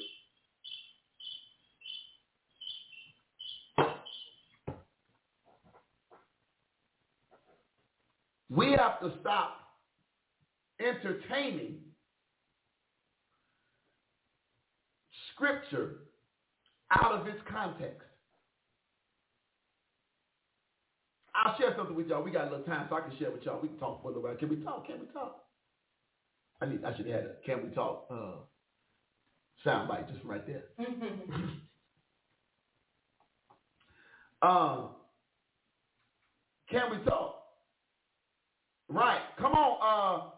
We 8.49 8.71
have 8.73 9.01
to 9.01 9.13
stop 9.21 9.66
entertaining 10.81 11.79
scripture 15.35 15.97
out 16.91 17.13
of 17.13 17.27
its 17.27 17.41
context. 17.51 18.03
I'll 21.35 21.57
share 21.59 21.75
something 21.77 21.95
with 21.95 22.07
y'all. 22.07 22.23
We 22.23 22.31
got 22.31 22.49
a 22.49 22.51
little 22.51 22.65
time 22.65 22.87
so 22.89 22.97
I 22.97 23.01
can 23.03 23.17
share 23.19 23.31
with 23.31 23.43
y'all. 23.43 23.61
We 23.61 23.69
can 23.69 23.79
talk 23.79 24.01
for 24.03 24.09
a 24.09 24.15
little 24.15 24.23
while. 24.23 24.37
Can 24.37 24.49
we 24.49 24.57
talk? 24.57 24.87
Can 24.87 25.01
we 25.01 25.07
talk? 25.13 25.45
I 26.61 26.67
need 26.67 26.83
I 26.85 26.97
should 26.97 27.07
have 27.07 27.15
had 27.17 27.25
a 27.25 27.35
can 27.45 27.69
we 27.69 27.75
talk 27.75 28.07
uh 28.11 28.37
sound 29.63 29.89
bite 29.89 30.09
just 30.11 30.25
right 30.25 30.47
there. 30.47 30.65
um 34.43 34.91
can 36.71 36.91
we 36.91 37.05
talk? 37.05 37.35
Right. 38.89 39.21
Come 39.39 39.53
on, 39.53 39.79
uh, 39.83 40.31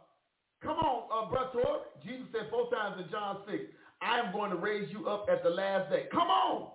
come 0.63 0.79
on, 0.79 1.09
uh, 1.13 1.31
brother. 1.31 1.85
Jesus 2.05 2.27
said 2.33 2.51
four 2.51 2.71
times 2.71 3.03
in 3.03 3.11
John 3.11 3.39
6, 3.51 3.59
I 4.01 4.21
am 4.21 4.33
going 4.33 4.51
to 4.51 4.57
raise 4.57 4.89
you 4.93 5.09
up 5.09 5.27
at 5.31 5.43
the 5.43 5.51
last 5.51 5.91
day. 5.91 6.05
Come 6.11 6.29
on. 6.29 6.71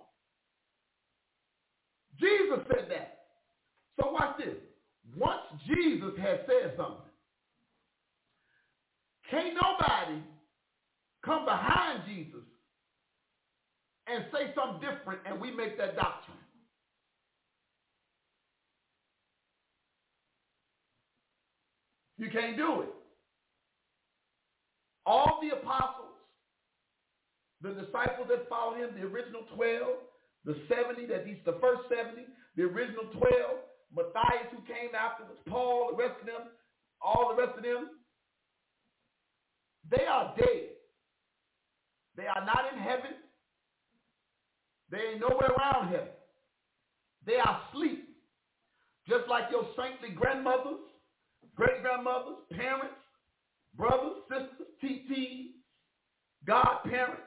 Jesus 2.20 2.60
said 2.68 2.88
that. 2.90 3.18
So 4.00 4.10
watch 4.10 4.36
this. 4.38 4.54
Once 5.16 5.40
Jesus 5.66 6.12
has 6.20 6.40
said 6.46 6.74
something, 6.76 7.12
can't 9.30 9.54
nobody 9.54 10.22
come 11.24 11.44
behind 11.44 12.02
Jesus 12.06 12.44
and 14.06 14.24
say 14.32 14.52
something 14.54 14.80
different 14.80 15.20
and 15.26 15.40
we 15.40 15.50
make 15.50 15.78
that 15.78 15.96
doctrine. 15.96 16.36
You 22.18 22.30
can't 22.30 22.56
do 22.56 22.82
it. 22.82 22.88
All 25.06 25.40
the 25.42 25.56
apostles, 25.56 26.16
the 27.60 27.70
disciples 27.70 28.28
that 28.28 28.48
followed 28.48 28.78
him, 28.78 28.90
the 28.96 29.06
original 29.06 29.42
12, 29.54 29.82
the 30.44 30.56
70, 30.68 31.06
that 31.06 31.26
he's 31.26 31.40
the 31.44 31.58
first 31.60 31.82
70, 31.88 32.26
the 32.56 32.62
original 32.62 33.04
12, 33.12 33.24
Matthias 33.94 34.48
who 34.50 34.60
came 34.66 34.94
afterwards, 34.94 35.40
Paul, 35.48 35.90
the 35.90 35.96
rest 35.96 36.20
of 36.20 36.26
them, 36.26 36.52
all 37.00 37.34
the 37.34 37.42
rest 37.42 37.56
of 37.56 37.64
them, 37.64 37.90
they 39.90 40.04
are 40.04 40.34
dead. 40.36 40.70
They 42.16 42.26
are 42.26 42.44
not 42.44 42.72
in 42.72 42.78
heaven. 42.78 43.12
They 44.90 44.98
ain't 45.12 45.20
nowhere 45.20 45.50
around 45.50 45.88
heaven. 45.88 46.14
They 47.26 47.36
are 47.36 47.62
asleep. 47.68 48.08
Just 49.08 49.28
like 49.28 49.44
your 49.50 49.66
saintly 49.76 50.14
grandmothers, 50.14 50.80
great-grandmothers, 51.56 52.38
parents, 52.52 52.94
brothers, 53.76 54.22
sisters, 54.28 54.68
TTs, 54.82 55.46
godparents. 56.46 57.22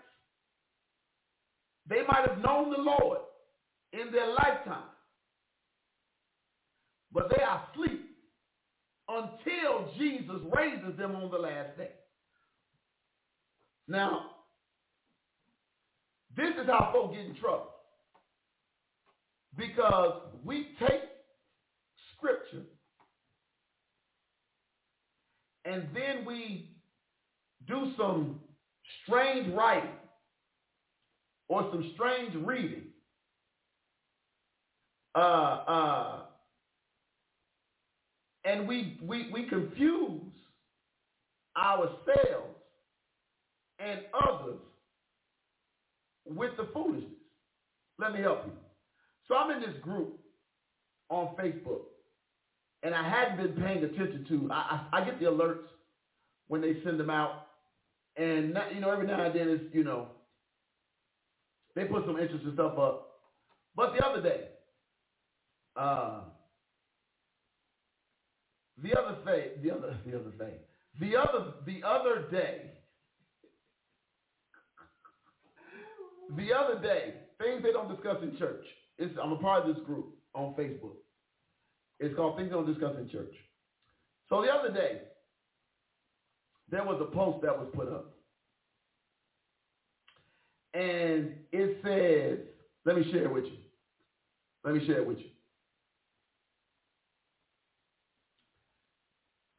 They 1.90 2.04
might 2.08 2.28
have 2.28 2.40
known 2.40 2.72
the 2.72 2.82
Lord 2.82 3.20
in 3.94 4.12
their 4.12 4.34
lifetime, 4.34 4.90
but 7.12 7.30
they 7.30 7.42
are 7.42 7.68
asleep 7.72 8.04
until 9.08 9.90
Jesus 9.98 10.42
raises 10.56 10.98
them 10.98 11.16
on 11.16 11.32
the 11.32 11.38
last 11.38 11.78
day. 11.78 11.92
Now, 13.88 14.32
this 16.36 16.50
is 16.62 16.68
how 16.68 16.92
folks 16.94 17.16
get 17.16 17.26
in 17.26 17.36
trouble. 17.36 17.70
Because 19.58 20.22
we 20.44 20.76
take 20.80 21.02
scripture 22.16 22.66
and 25.68 25.84
then 25.94 26.26
we 26.26 26.70
do 27.68 27.92
some 27.98 28.40
strange 29.04 29.54
writing 29.54 29.90
or 31.50 31.68
some 31.72 31.92
strange 31.96 32.34
reading, 32.46 32.84
uh, 35.16 35.20
uh, 35.20 36.20
and 38.46 38.68
we, 38.68 38.98
we, 39.04 39.30
we 39.32 39.44
confuse 39.44 40.22
ourselves 41.58 42.56
and 43.80 44.02
others 44.14 44.60
with 46.26 46.52
the 46.58 46.68
foolishness. 46.74 47.12
Let 48.00 48.14
me 48.14 48.22
help 48.22 48.46
you. 48.46 48.54
So 49.28 49.36
I'm 49.36 49.52
in 49.52 49.62
this 49.62 49.82
group 49.82 50.20
on 51.10 51.36
Facebook 51.36 51.82
and 52.84 52.94
I 52.94 53.08
hadn't 53.08 53.38
been 53.38 53.64
paying 53.64 53.84
attention 53.84 54.26
to. 54.30 54.50
I, 54.52 54.88
I, 54.92 55.02
I 55.02 55.06
get 55.06 55.20
the 55.20 55.26
alerts 55.26 55.66
when 56.48 56.62
they 56.62 56.78
send 56.84 57.00
them 57.00 57.10
out, 57.10 57.48
and 58.16 58.54
not, 58.54 58.74
you 58.74 58.82
know 58.82 58.92
every 58.92 59.08
now 59.08 59.26
and 59.26 59.36
then 59.36 59.50
it's 59.50 59.74
you 59.74 59.84
know 59.84 60.08
they 61.76 61.86
put 61.86 62.06
some 62.06 62.18
interesting 62.18 62.52
stuff 62.54 62.78
up. 62.78 63.10
But 63.76 63.94
the 63.94 64.06
other 64.06 64.22
day, 64.22 64.46
uh, 65.76 66.22
the 68.82 68.98
other 68.98 69.18
thing, 69.26 69.64
the 69.64 69.72
other 69.72 69.98
the 70.06 70.16
other 70.16 70.32
thing, 70.38 70.54
the 71.00 71.16
other 71.16 71.54
the 71.66 71.84
other 71.88 72.28
day, 72.32 72.72
the 76.36 76.54
other 76.54 76.80
day, 76.80 77.14
things 77.40 77.64
they 77.64 77.72
don't 77.72 77.94
discuss 77.94 78.18
in 78.22 78.38
church. 78.38 78.66
It's, 78.98 79.14
I'm 79.22 79.32
a 79.32 79.38
part 79.38 79.66
of 79.66 79.76
this 79.76 79.86
group 79.86 80.16
on 80.34 80.56
Facebook. 80.56 80.96
It's 82.00 82.16
called 82.16 82.38
Things 82.38 82.52
Don't 82.52 82.66
Discuss 82.66 82.96
in 82.98 83.10
Church. 83.10 83.34
So 84.30 84.42
the 84.42 84.50
other 84.50 84.72
day, 84.72 85.02
there 86.70 86.84
was 86.84 87.02
a 87.02 87.06
post 87.06 87.42
that 87.44 87.58
was 87.58 87.68
put 87.74 87.88
up. 87.88 88.14
And 90.74 91.34
it 91.52 91.78
says, 91.84 92.40
let 92.86 92.98
me 92.98 93.12
share 93.12 93.24
it 93.24 93.34
with 93.34 93.46
you. 93.46 93.58
Let 94.64 94.76
me 94.76 94.86
share 94.86 94.98
it 94.98 95.08
with 95.08 95.18
you. 95.18 95.30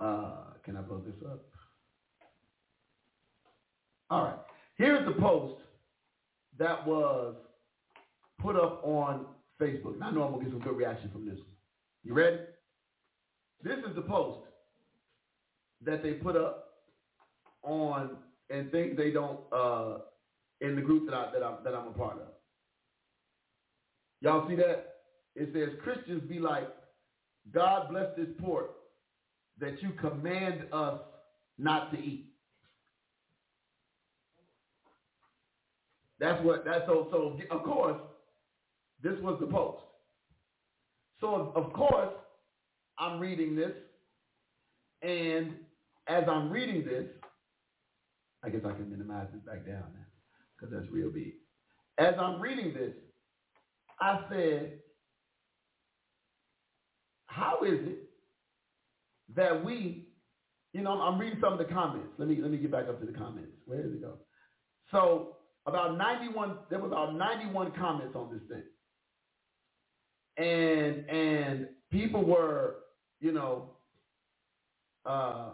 Uh, 0.01 0.53
can 0.64 0.76
I 0.76 0.82
pull 0.82 0.99
this 0.99 1.14
up? 1.26 1.45
All 4.11 4.24
right. 4.24 4.39
Here's 4.76 5.05
the 5.07 5.20
post 5.20 5.61
that 6.59 6.86
was 6.86 7.34
put 8.39 8.55
up 8.55 8.80
on 8.84 9.26
Facebook. 9.61 9.95
And 9.95 10.05
I 10.05 10.11
know 10.11 10.22
I'm 10.22 10.32
going 10.32 10.45
to 10.45 10.51
get 10.51 10.53
some 10.53 10.62
good 10.62 10.76
reaction 10.76 11.11
from 11.11 11.26
this. 11.26 11.39
You 12.09 12.15
ready? 12.15 12.39
This 13.63 13.77
is 13.87 13.95
the 13.95 14.01
post 14.01 14.41
that 15.85 16.03
they 16.03 16.13
put 16.15 16.37
up 16.37 16.69
on 17.63 18.17
and 18.49 18.73
things 18.73 18.97
they 18.97 19.11
don't 19.11 19.41
uh, 19.53 19.99
in 20.63 20.75
the 20.75 20.81
group 20.81 21.05
that 21.11 21.15
I 21.15 21.31
that 21.35 21.43
I'm 21.45 21.57
that 21.65 21.75
I'm 21.75 21.89
a 21.89 21.93
part 21.93 22.15
of. 22.15 22.29
Y'all 24.23 24.49
see 24.49 24.57
that? 24.57 24.95
It 25.37 25.51
says 25.53 25.79
Christians 25.85 26.23
be 26.27 26.39
like, 26.39 26.69
God 27.53 27.91
bless 27.91 28.07
this 28.17 28.29
pork 28.41 28.71
that 29.61 29.83
you 29.83 29.91
command 30.01 30.63
us 30.73 31.01
not 31.59 31.93
to 31.93 31.99
eat. 31.99 32.33
That's 36.19 36.43
what 36.43 36.65
that's 36.65 36.87
so 36.87 37.09
so 37.11 37.39
of 37.51 37.65
course 37.65 38.01
this 39.03 39.21
was 39.21 39.37
the 39.41 39.47
post. 39.47 39.83
So 41.21 41.53
of 41.55 41.73
course 41.73 42.14
I'm 42.99 43.21
reading 43.21 43.57
this 43.57 43.73
and 45.03 45.55
as 46.07 46.25
I'm 46.29 46.51
reading 46.51 46.85
this, 46.85 47.07
I 48.45 48.49
guess 48.49 48.62
I 48.64 48.73
can 48.73 48.91
minimize 48.91 49.27
this 49.33 49.43
back 49.43 49.66
down 49.66 49.85
now 49.93 50.07
because 50.57 50.75
that's 50.75 50.91
real 50.93 51.11
big. 51.11 51.35
As 51.99 52.14
I'm 52.19 52.41
reading 52.41 52.73
this, 52.73 52.95
I 54.01 54.25
said, 54.31 54.79
how 57.27 57.59
is 57.64 57.81
it 57.87 58.09
that 59.35 59.64
we, 59.64 60.09
you 60.73 60.83
know, 60.83 60.93
I'm 61.01 61.19
reading 61.19 61.39
some 61.41 61.53
of 61.53 61.59
the 61.59 61.64
comments. 61.64 62.09
Let 62.19 62.29
me 62.29 62.39
let 62.41 62.51
me 62.51 62.59
get 62.59 62.71
back 62.71 62.89
up 62.89 63.01
to 63.01 63.07
the 63.07 63.12
comments. 63.12 63.53
Where 63.66 63.83
did 63.83 63.93
it 63.93 64.01
go? 64.01 64.14
So 64.91 65.37
about 65.66 65.99
91, 65.99 66.57
there 66.71 66.79
was 66.79 66.91
about 66.93 67.14
91 67.14 67.73
comments 67.73 68.16
on 68.16 68.33
this 68.33 68.43
thing. 68.49 68.62
And 70.39 71.09
and 71.11 71.68
people 71.91 72.24
were, 72.24 72.76
you 73.20 73.32
know, 73.32 73.70
uh, 75.05 75.51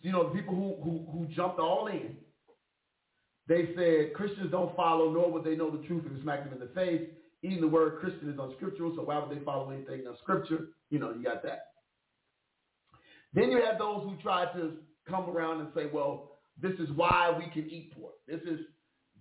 you 0.00 0.12
know, 0.12 0.28
the 0.28 0.34
people 0.34 0.54
who, 0.54 0.82
who 0.82 1.06
who 1.10 1.26
jumped 1.34 1.58
all 1.58 1.86
in. 1.86 2.16
They 3.48 3.70
said 3.76 4.14
Christians 4.14 4.50
don't 4.50 4.74
follow, 4.76 5.10
nor 5.12 5.30
would 5.32 5.44
they 5.44 5.56
know 5.56 5.70
the 5.70 5.84
truth 5.86 6.04
if 6.06 6.12
it 6.12 6.22
smacked 6.22 6.44
them 6.44 6.60
in 6.60 6.66
the 6.66 6.72
face. 6.74 7.02
Even 7.42 7.60
the 7.60 7.68
word 7.68 7.98
Christian 7.98 8.30
is 8.30 8.38
unscriptural, 8.38 8.92
so 8.94 9.02
why 9.02 9.18
would 9.18 9.36
they 9.36 9.44
follow 9.44 9.70
anything 9.70 10.00
in 10.06 10.14
scripture? 10.22 10.68
You 10.90 11.00
know, 11.00 11.12
you 11.12 11.24
got 11.24 11.42
that. 11.42 11.72
Then 13.34 13.50
you 13.50 13.60
have 13.64 13.78
those 13.78 14.04
who 14.04 14.16
try 14.22 14.52
to 14.52 14.74
come 15.08 15.28
around 15.28 15.60
and 15.60 15.68
say, 15.74 15.86
well, 15.92 16.38
this 16.60 16.72
is 16.78 16.88
why 16.94 17.34
we 17.36 17.50
can 17.52 17.68
eat 17.70 17.92
pork. 17.96 18.14
This 18.28 18.40
is 18.42 18.60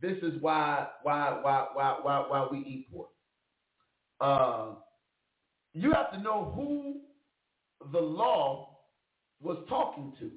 this 0.01 0.17
is 0.21 0.39
why 0.41 0.87
why 1.03 1.39
why 1.41 1.67
why 1.73 1.97
why 2.01 2.25
why 2.27 2.47
we 2.51 2.59
eat 2.59 2.87
pork. 2.91 3.09
Uh, 4.21 4.75
you 5.73 5.91
have 5.93 6.11
to 6.13 6.19
know 6.21 6.53
who 6.55 7.01
the 7.91 7.99
law 7.99 8.77
was 9.41 9.57
talking 9.69 10.13
to 10.19 10.31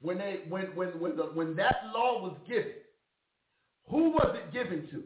when 0.00 0.18
they 0.18 0.40
when 0.48 0.74
when 0.76 1.00
when 1.00 1.16
the, 1.16 1.24
when 1.24 1.56
that 1.56 1.76
law 1.94 2.22
was 2.22 2.36
given. 2.48 2.72
Who 3.90 4.10
was 4.10 4.36
it 4.36 4.52
given 4.52 4.88
to? 4.92 5.04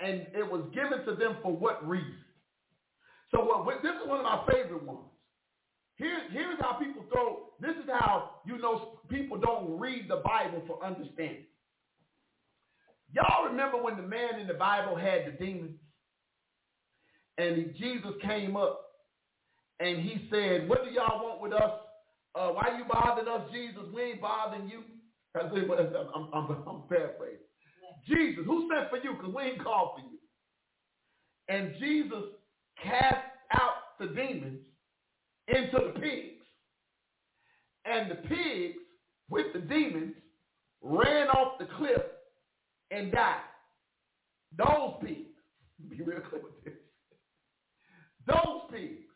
And 0.00 0.26
it 0.34 0.50
was 0.50 0.64
given 0.74 1.04
to 1.06 1.14
them 1.16 1.38
for 1.42 1.56
what 1.56 1.86
reason? 1.88 2.16
So 3.30 3.40
what, 3.44 3.82
this 3.82 3.92
is 3.92 4.08
one 4.08 4.18
of 4.20 4.24
my 4.24 4.44
favorite 4.50 4.84
ones. 4.84 5.08
Here, 5.96 6.20
here's 6.32 6.58
how 6.60 6.74
people 6.74 7.04
throw, 7.12 7.50
this 7.60 7.76
is 7.76 7.90
how 7.90 8.30
you 8.46 8.58
know 8.58 9.00
people 9.08 9.38
don't 9.38 9.78
read 9.78 10.06
the 10.08 10.22
Bible 10.24 10.62
for 10.66 10.84
understanding. 10.84 11.44
Y'all 13.12 13.46
remember 13.46 13.82
when 13.82 13.96
the 13.96 14.02
man 14.02 14.40
in 14.40 14.46
the 14.46 14.54
Bible 14.54 14.96
had 14.96 15.26
the 15.26 15.32
demons? 15.32 15.78
And 17.38 17.74
Jesus 17.78 18.12
came 18.22 18.56
up 18.56 18.80
and 19.80 20.00
he 20.00 20.28
said, 20.30 20.68
what 20.68 20.84
do 20.84 20.90
y'all 20.90 21.24
want 21.24 21.40
with 21.40 21.52
us? 21.52 21.72
Uh, 22.34 22.48
why 22.48 22.76
you 22.76 22.84
bothering 22.84 23.28
us, 23.28 23.48
Jesus? 23.52 23.84
We 23.94 24.02
ain't 24.02 24.20
bothering 24.20 24.68
you. 24.68 24.82
I'm, 25.34 25.50
I'm, 26.14 26.28
I'm, 26.34 26.68
I'm 26.68 26.82
paraphrasing. 26.88 27.38
Jesus, 28.08 28.44
who 28.44 28.68
sent 28.72 28.90
for 28.90 28.96
you? 28.96 29.14
Because 29.14 29.34
we 29.34 29.42
ain't 29.42 29.62
called 29.62 29.92
for 29.96 30.00
you. 30.00 30.18
And 31.48 31.74
Jesus 31.78 32.24
cast 32.82 33.24
out 33.52 33.98
the 33.98 34.06
demons 34.06 34.60
into 35.48 35.92
the 35.92 36.00
pigs. 36.00 36.42
And 37.84 38.10
the 38.10 38.16
pigs 38.16 38.78
with 39.30 39.52
the 39.54 39.60
demons 39.60 40.14
ran 40.82 41.28
off 41.28 41.58
the 41.58 41.66
cliff 41.76 42.02
and 42.90 43.12
died. 43.12 43.40
Those 44.56 44.94
pigs, 45.02 45.28
be 45.88 46.02
real 46.02 46.20
clear 46.20 46.42
with 46.42 46.64
this. 46.64 46.74
Those 48.28 48.70
pigs 48.70 49.08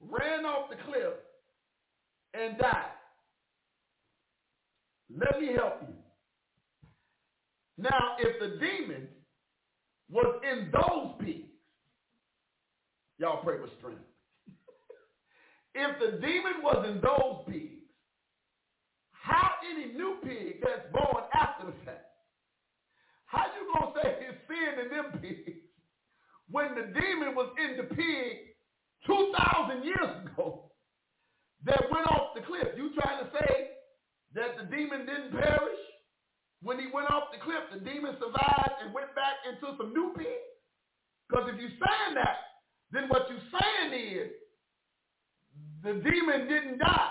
ran 0.00 0.44
off 0.44 0.68
the 0.68 0.76
cliff 0.84 1.14
and 2.34 2.58
died. 2.58 2.90
Let 5.08 5.40
me 5.40 5.52
help 5.54 5.82
you. 5.82 5.94
Now, 7.78 8.16
if 8.18 8.40
the 8.40 8.58
demon 8.58 9.08
was 10.10 10.40
in 10.50 10.70
those 10.72 11.14
pigs, 11.20 11.48
y'all 13.18 13.42
pray 13.44 13.60
with 13.60 13.70
strength. 13.78 14.00
if 15.74 15.98
the 16.00 16.18
demon 16.18 16.62
was 16.62 16.86
in 16.88 17.00
those 17.00 17.44
pigs, 17.46 17.82
how 19.12 19.50
any 19.70 19.92
new 19.92 20.18
pig 20.24 20.60
that's 20.60 20.92
born 20.92 21.24
after 21.34 21.66
the 21.66 21.72
fact, 21.84 22.06
how 23.26 23.44
you 23.46 23.72
gonna 23.72 23.92
say 24.02 24.26
his 24.26 24.36
sin 24.48 24.84
in 24.84 24.90
them 24.90 25.20
pigs 25.20 25.63
when 26.50 26.74
the 26.74 26.98
demon 27.00 27.34
was 27.34 27.54
in 27.58 27.76
the 27.76 27.94
pig 27.94 28.56
2,000 29.06 29.84
years 29.84 30.26
ago 30.26 30.72
that 31.64 31.82
went 31.90 32.06
off 32.08 32.34
the 32.34 32.42
cliff? 32.42 32.68
You 32.76 32.94
trying 33.00 33.24
to 33.24 33.30
say 33.32 33.70
that 34.34 34.56
the 34.58 34.64
demon 34.76 35.06
didn't 35.06 35.32
perish? 35.32 35.78
When 36.62 36.78
he 36.78 36.86
went 36.92 37.10
off 37.10 37.24
the 37.32 37.40
cliff, 37.40 37.64
the 37.72 37.80
demon 37.80 38.16
survived 38.18 38.80
and 38.82 38.94
went 38.94 39.14
back 39.14 39.36
into 39.48 39.76
some 39.76 39.92
new 39.92 40.14
pig? 40.16 40.26
Because 41.28 41.50
if 41.52 41.60
you're 41.60 41.70
saying 41.70 42.14
that, 42.14 42.38
then 42.90 43.08
what 43.08 43.28
you're 43.28 43.60
saying 43.60 44.18
is 44.18 44.32
the 45.82 45.94
demon 45.94 46.48
didn't 46.48 46.78
die. 46.78 47.10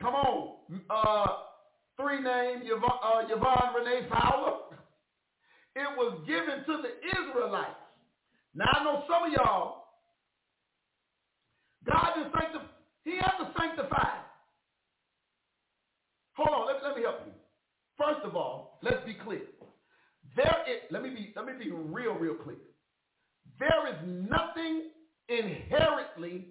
Come 0.00 0.14
on. 0.14 0.84
Uh, 0.90 1.26
three 2.00 2.20
names, 2.20 2.62
Yvonne, 2.64 3.00
uh, 3.02 3.22
Yvonne 3.28 3.74
Renee 3.74 4.08
Fowler. 4.08 4.58
It 5.74 5.96
was 5.96 6.22
given 6.26 6.64
to 6.66 6.82
the 6.82 6.92
Israelites. 7.22 7.80
Now 8.54 8.66
I 8.72 8.84
know 8.84 9.04
some 9.08 9.24
of 9.24 9.32
y'all, 9.32 9.84
God 11.86 12.18
is 12.18 12.26
sanctified. 12.38 12.68
He 13.04 13.12
has 13.16 13.32
to 13.40 13.52
sanctify. 13.58 14.18
Hold 16.34 16.48
on, 16.48 16.66
let, 16.66 16.82
let 16.84 16.96
me 16.96 17.02
help 17.02 17.20
you. 17.26 17.32
First 17.98 18.24
of 18.24 18.36
all, 18.36 18.78
let's 18.82 19.04
be 19.06 19.14
clear. 19.14 19.42
There 20.36 20.64
is, 20.68 20.82
let 20.90 21.02
me 21.02 21.10
be 21.10 21.32
let 21.36 21.46
me 21.46 21.52
be 21.62 21.70
real, 21.70 22.14
real 22.14 22.34
clear. 22.34 22.56
There 23.58 23.88
is 23.88 23.96
nothing 24.06 24.90
inherently 25.28 26.48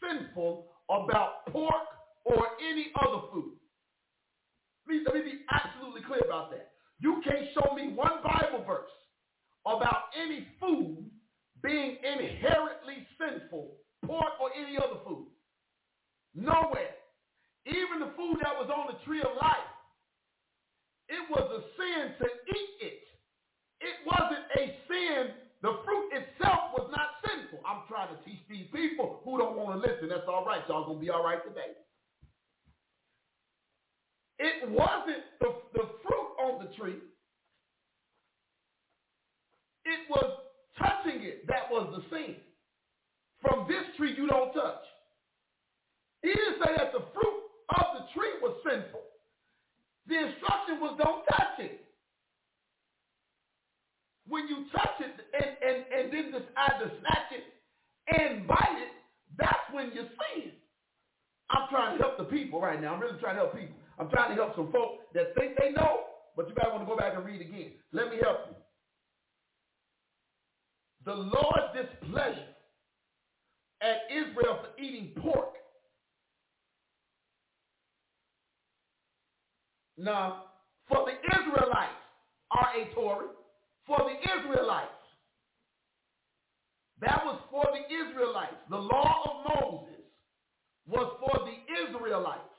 sinful 0.00 0.68
about 0.90 1.46
pork 1.50 1.86
or 2.24 2.46
any 2.62 2.92
other 3.00 3.26
food. 3.32 3.54
Let 4.88 5.14
me, 5.14 5.22
be 5.22 5.38
absolutely 5.50 6.02
clear 6.02 6.22
about 6.26 6.50
that. 6.50 6.72
You 6.98 7.22
can't 7.24 7.46
show 7.54 7.74
me 7.74 7.92
one 7.94 8.22
Bible 8.22 8.64
verse 8.66 8.90
about 9.66 10.10
any 10.18 10.46
food 10.60 11.10
being 11.62 11.96
inherently 12.02 13.06
sinful, 13.18 13.76
pork 14.04 14.34
or 14.40 14.50
any 14.58 14.76
other 14.76 14.98
food. 15.06 15.26
Nowhere. 16.34 16.98
Even 17.66 18.00
the 18.00 18.10
food 18.16 18.42
that 18.42 18.58
was 18.58 18.70
on 18.74 18.90
the 18.90 18.98
tree 19.04 19.22
of 19.22 19.30
life, 19.40 19.70
it 21.08 21.22
was 21.30 21.46
a 21.46 21.62
sin 21.78 22.14
to 22.18 22.26
eat 22.26 22.74
it. 22.80 23.02
It 23.80 23.96
wasn't 24.06 24.46
a 24.58 24.64
sin. 24.90 25.22
The 25.62 25.78
fruit 25.86 26.10
itself 26.10 26.74
was 26.74 26.90
not 26.90 27.22
sinful. 27.22 27.62
I'm 27.62 27.86
trying 27.86 28.10
to 28.10 28.18
teach 28.24 28.42
these 28.50 28.66
people 28.74 29.22
who 29.22 29.38
don't 29.38 29.54
want 29.54 29.78
to 29.78 29.78
listen. 29.78 30.08
That's 30.08 30.26
all 30.26 30.44
right. 30.44 30.62
Y'all 30.68 30.86
going 30.86 30.98
to 30.98 31.04
be 31.04 31.10
all 31.10 31.22
right 31.22 31.38
today. 31.46 31.78
It 34.42 34.68
wasn't 34.70 35.22
the, 35.38 35.54
the 35.72 35.86
fruit 36.02 36.28
on 36.42 36.66
the 36.66 36.74
tree. 36.74 36.98
It 39.84 40.10
was 40.10 40.42
touching 40.76 41.22
it 41.22 41.46
that 41.46 41.70
was 41.70 41.94
the 41.94 42.02
sin. 42.10 42.34
From 43.40 43.68
this 43.68 43.86
tree 43.96 44.14
you 44.16 44.26
don't 44.26 44.52
touch. 44.52 44.82
He 46.22 46.28
didn't 46.28 46.58
say 46.58 46.74
that 46.76 46.90
the 46.92 47.06
fruit 47.14 47.38
of 47.78 47.86
the 47.98 48.04
tree 48.14 48.34
was 48.42 48.58
sinful. 48.66 49.06
The 50.08 50.18
instruction 50.18 50.80
was 50.80 50.98
don't 50.98 51.22
touch 51.30 51.58
it. 51.58 51.84
When 54.26 54.48
you 54.48 54.66
touch 54.74 54.98
it 55.06 55.14
and, 55.38 55.50
and, 55.62 55.78
and 55.86 56.04
then 56.12 56.26
decide 56.32 56.82
to 56.82 56.90
snatch 56.98 57.30
it 57.30 57.46
and 58.18 58.46
bite 58.48 58.78
it, 58.78 58.90
that's 59.38 59.70
when 59.72 59.92
you 59.94 60.02
sin. 60.02 60.50
I'm 61.50 61.68
trying 61.70 61.98
to 61.98 62.02
help 62.02 62.18
the 62.18 62.24
people 62.24 62.60
right 62.60 62.80
now. 62.80 62.94
I'm 62.94 63.00
really 63.00 63.18
trying 63.20 63.36
to 63.36 63.42
help 63.42 63.54
people. 63.54 63.81
I'm 63.98 64.08
trying 64.10 64.30
to 64.30 64.42
help 64.42 64.56
some 64.56 64.72
folk 64.72 65.12
that 65.14 65.34
think 65.34 65.56
they 65.58 65.70
know 65.72 66.12
but 66.36 66.48
you 66.48 66.54
might 66.56 66.70
want 66.72 66.82
to 66.82 66.86
go 66.86 66.96
back 66.96 67.14
and 67.14 67.24
read 67.24 67.40
again. 67.40 67.72
Let 67.92 68.08
me 68.08 68.16
help 68.22 68.38
you. 68.48 68.56
The 71.04 71.14
Lord's 71.14 71.74
displeasure 71.74 72.48
at 73.82 73.96
Israel 74.10 74.60
for 74.62 74.82
eating 74.82 75.12
pork. 75.20 75.54
Now, 79.98 80.44
for 80.88 81.04
the 81.04 81.12
Israelites, 81.36 82.00
R.A. 82.50 82.94
Torrey, 82.94 83.26
for 83.86 83.98
the 83.98 84.40
Israelites, 84.40 84.88
that 87.00 87.20
was 87.24 87.40
for 87.50 87.66
the 87.72 87.94
Israelites. 87.94 88.54
The 88.70 88.76
law 88.76 89.22
of 89.24 89.60
Moses 89.60 90.00
was 90.86 91.16
for 91.20 91.44
the 91.44 91.88
Israelites. 91.88 92.51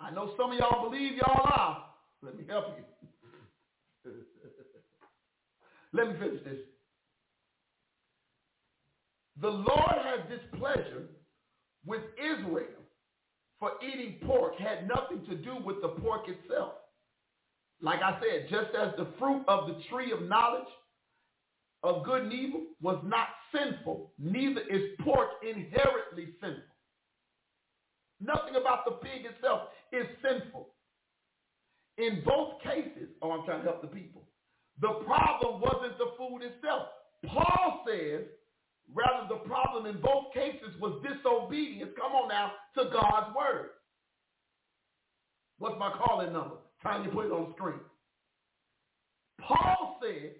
I 0.00 0.10
know 0.10 0.32
some 0.36 0.52
of 0.52 0.58
y'all 0.58 0.88
believe 0.88 1.16
y'all 1.16 1.42
are. 1.44 1.84
Let 2.22 2.36
me 2.36 2.44
help 2.48 2.66
you. 2.76 4.12
Let 5.92 6.08
me 6.08 6.14
finish 6.18 6.44
this. 6.44 6.58
The 9.40 9.48
Lord 9.48 9.94
had 10.02 10.28
displeasure 10.28 11.08
with 11.86 12.02
Israel 12.18 12.66
for 13.58 13.72
eating 13.82 14.16
pork 14.26 14.54
had 14.58 14.88
nothing 14.88 15.24
to 15.26 15.36
do 15.36 15.56
with 15.64 15.80
the 15.82 15.88
pork 15.88 16.28
itself. 16.28 16.72
Like 17.80 18.00
I 18.02 18.20
said, 18.20 18.48
just 18.50 18.74
as 18.76 18.92
the 18.96 19.08
fruit 19.18 19.44
of 19.48 19.68
the 19.68 19.80
tree 19.88 20.12
of 20.12 20.22
knowledge 20.22 20.68
of 21.82 22.04
good 22.04 22.24
and 22.24 22.32
evil 22.32 22.62
was 22.80 23.00
not 23.04 23.28
sinful, 23.52 24.12
neither 24.18 24.60
is 24.62 24.82
pork 25.04 25.28
inherently 25.42 26.34
sinful. 26.40 26.62
Nothing 28.20 28.56
about 28.56 28.84
the 28.84 28.92
pig 29.02 29.24
itself 29.24 29.68
is 29.92 30.06
sinful. 30.22 30.68
In 31.98 32.22
both 32.24 32.62
cases, 32.62 33.08
oh, 33.22 33.30
I'm 33.32 33.44
trying 33.44 33.60
to 33.60 33.64
help 33.64 33.82
the 33.82 33.88
people. 33.88 34.22
The 34.80 35.02
problem 35.04 35.60
wasn't 35.60 35.98
the 35.98 36.12
food 36.16 36.42
itself. 36.42 36.88
Paul 37.26 37.84
says, 37.86 38.22
rather 38.94 39.28
the 39.28 39.48
problem 39.48 39.86
in 39.86 40.00
both 40.00 40.32
cases 40.32 40.74
was 40.80 41.02
disobedience, 41.02 41.90
come 41.96 42.12
on 42.12 42.28
now, 42.28 42.52
to 42.76 42.90
God's 42.90 43.34
word. 43.34 43.70
What's 45.58 45.78
my 45.78 45.92
calling 45.92 46.32
number? 46.32 46.56
Time 46.82 47.04
to 47.04 47.10
put 47.10 47.26
it 47.26 47.32
on 47.32 47.52
screen. 47.56 47.80
Paul 49.40 49.98
said, 50.00 50.34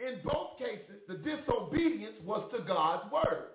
in 0.00 0.20
both 0.24 0.58
cases, 0.58 1.00
the 1.08 1.14
disobedience 1.14 2.16
was 2.24 2.50
to 2.54 2.62
God's 2.64 3.10
word. 3.12 3.48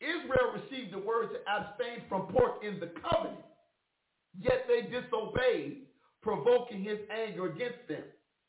Israel 0.00 0.54
received 0.54 0.92
the 0.92 0.98
word 0.98 1.30
to 1.32 1.38
abstain 1.50 2.02
from 2.08 2.26
pork 2.28 2.62
in 2.62 2.78
the 2.78 2.90
covenant, 3.02 3.44
yet 4.38 4.66
they 4.68 4.82
disobeyed, 4.82 5.86
provoking 6.22 6.84
his 6.84 6.98
anger 7.10 7.46
against 7.46 7.88
them. 7.88 8.02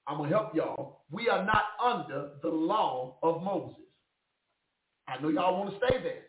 I'm 0.07 0.17
going 0.17 0.29
to 0.29 0.35
help 0.35 0.55
y'all. 0.55 1.01
We 1.11 1.29
are 1.29 1.45
not 1.45 1.63
under 1.83 2.31
the 2.41 2.49
law 2.49 3.17
of 3.23 3.43
Moses. 3.43 3.77
I 5.07 5.21
know 5.21 5.29
y'all 5.29 5.59
want 5.59 5.71
to 5.71 5.77
stay 5.77 6.01
there. 6.03 6.23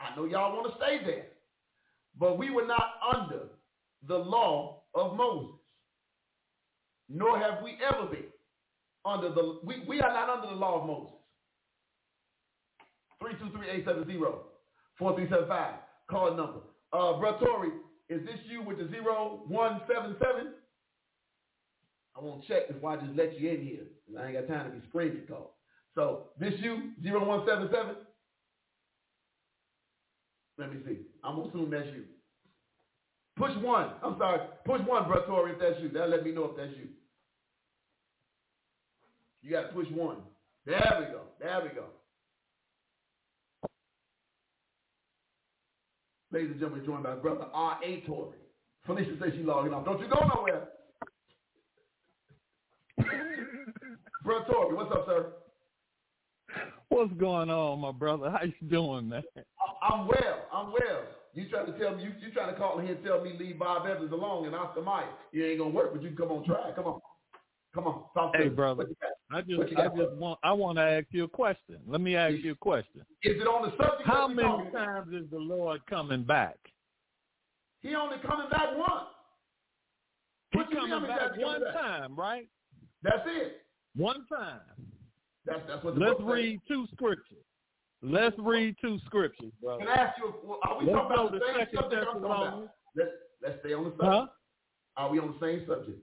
I 0.00 0.14
know 0.16 0.24
y'all 0.24 0.54
want 0.54 0.70
to 0.70 0.78
stay 0.78 1.04
there. 1.04 1.26
But 2.18 2.38
we 2.38 2.50
were 2.50 2.66
not 2.66 2.94
under 3.14 3.48
the 4.06 4.16
law 4.16 4.82
of 4.94 5.16
Moses. 5.16 5.54
Nor 7.08 7.38
have 7.38 7.62
we 7.62 7.76
ever 7.86 8.06
been 8.06 8.24
under 9.04 9.28
the, 9.28 9.60
we, 9.64 9.84
we 9.86 10.00
are 10.00 10.12
not 10.12 10.28
under 10.28 10.48
the 10.48 10.54
law 10.54 10.80
of 10.80 10.86
Moses. 10.86 11.15
323-870-4375. 13.22 15.74
Call 16.08 16.36
number. 16.36 16.60
Uh, 16.92 17.18
Brottori, 17.18 17.70
is 18.08 18.24
this 18.24 18.38
you 18.48 18.62
with 18.62 18.78
the 18.78 18.84
0177? 18.84 20.52
I 22.16 22.20
won't 22.20 22.46
check 22.46 22.68
before 22.68 22.92
I 22.92 22.96
just 22.96 23.16
let 23.16 23.38
you 23.38 23.50
in 23.50 23.62
here. 23.62 23.82
I 24.18 24.28
ain't 24.28 24.34
got 24.34 24.48
time 24.54 24.70
to 24.70 24.76
be 24.78 24.86
screaming 24.88 25.26
call. 25.28 25.56
So 25.94 26.28
this 26.38 26.54
you, 26.60 26.92
0177? 27.02 27.96
Let 30.58 30.72
me 30.72 30.80
see. 30.86 31.00
I'm 31.22 31.36
going 31.36 31.50
to 31.50 31.58
assume 31.58 31.70
that's 31.70 31.88
you. 31.88 32.04
Push 33.36 33.54
one. 33.62 33.90
I'm 34.02 34.16
sorry. 34.18 34.40
Push 34.64 34.80
one, 34.86 35.04
Brottori, 35.04 35.52
if 35.52 35.60
that's 35.60 35.78
you. 35.82 35.90
That'll 35.90 36.08
let 36.08 36.24
me 36.24 36.32
know 36.32 36.44
if 36.44 36.56
that's 36.56 36.72
you. 36.76 36.88
You 39.42 39.50
got 39.50 39.68
to 39.68 39.74
push 39.74 39.88
one. 39.92 40.16
There 40.64 40.96
we 40.98 41.12
go. 41.12 41.20
There 41.38 41.60
we 41.62 41.68
go. 41.74 41.84
Ladies 46.36 46.50
and 46.50 46.60
gentlemen, 46.60 46.84
joined 46.84 47.02
by 47.02 47.14
brother 47.14 47.46
R.A. 47.54 48.02
Torrey. 48.06 48.36
Felicia 48.84 49.16
says 49.18 49.32
she 49.34 49.42
logging 49.42 49.72
off. 49.72 49.86
Don't 49.86 49.98
you 50.00 50.06
go 50.06 50.20
nowhere. 50.34 50.68
brother 54.22 54.44
Torrey, 54.44 54.76
what's 54.76 54.92
up, 54.92 55.06
sir? 55.06 55.32
What's 56.90 57.14
going 57.14 57.48
on, 57.48 57.80
my 57.80 57.90
brother? 57.90 58.28
How 58.30 58.44
you 58.44 58.52
doing, 58.68 59.08
man? 59.08 59.22
I'm 59.82 60.06
well. 60.06 60.44
I'm 60.52 60.72
well. 60.72 61.04
You 61.32 61.48
trying 61.48 61.72
to 61.72 61.78
tell 61.78 61.96
me 61.96 62.02
you 62.02 62.12
you 62.20 62.30
trying 62.34 62.52
to 62.52 62.60
call 62.60 62.80
here 62.80 62.96
and 62.96 63.02
tell 63.02 63.24
me 63.24 63.32
leave 63.38 63.58
Bob 63.58 63.86
Evans 63.86 64.12
alone 64.12 64.44
and 64.44 64.54
Oscar 64.54 64.82
Mayer. 64.82 65.08
You 65.32 65.46
ain't 65.46 65.58
gonna 65.58 65.70
work, 65.70 65.94
but 65.94 66.02
you 66.02 66.10
come 66.10 66.28
on, 66.32 66.44
try. 66.44 66.70
Come 66.76 66.84
on. 66.84 67.00
Come 67.74 67.86
on. 67.86 68.02
Talk 68.12 68.34
to 68.34 68.38
hey, 68.40 68.48
brother. 68.50 68.84
I 69.30 69.40
just 69.40 69.60
I 69.76 69.88
just 69.88 70.12
want 70.14 70.38
I 70.44 70.52
want 70.52 70.78
to 70.78 70.82
ask 70.82 71.06
you 71.10 71.24
a 71.24 71.28
question. 71.28 71.78
Let 71.86 72.00
me 72.00 72.14
ask 72.14 72.36
you 72.44 72.52
a 72.52 72.56
question. 72.56 73.02
Is 73.24 73.40
it 73.40 73.46
on 73.46 73.68
the 73.68 73.76
subject? 73.76 74.06
How 74.06 74.28
many 74.28 74.70
times 74.70 75.12
is 75.12 75.28
the 75.30 75.38
Lord 75.38 75.84
coming 75.86 76.22
back? 76.22 76.58
He 77.82 77.94
only 77.94 78.18
coming 78.18 78.48
back 78.50 78.76
once. 78.76 79.06
He 80.52 80.60
coming 80.74 81.08
back 81.08 81.36
one 81.38 81.64
back? 81.64 81.74
time, 81.74 82.14
right? 82.14 82.48
That's 83.02 83.22
it. 83.26 83.62
One 83.96 84.26
time. 84.28 84.60
That's 85.44 85.60
that's 85.68 85.84
what. 85.84 85.98
Let's 85.98 86.20
read 86.20 86.60
two 86.68 86.86
scriptures. 86.92 87.44
Let's 88.02 88.36
read 88.38 88.76
two 88.80 88.98
scriptures, 89.06 89.52
brother. 89.60 89.84
Can 89.84 89.88
I 89.88 90.02
ask 90.02 90.18
you? 90.18 90.32
Are 90.62 90.78
we 90.78 90.86
let's 90.86 90.96
talking 90.96 91.14
about 91.14 91.32
the 91.32 91.40
same 91.40 91.66
subject 91.74 92.04
talking? 92.04 92.68
Let's 92.94 93.10
let's 93.42 93.58
stay 93.60 93.72
on 93.74 93.84
the 93.84 93.90
subject. 93.90 94.06
Huh? 94.06 94.26
Are 94.96 95.10
we 95.10 95.18
on 95.18 95.34
the 95.38 95.46
same 95.46 95.66
subject? 95.66 95.98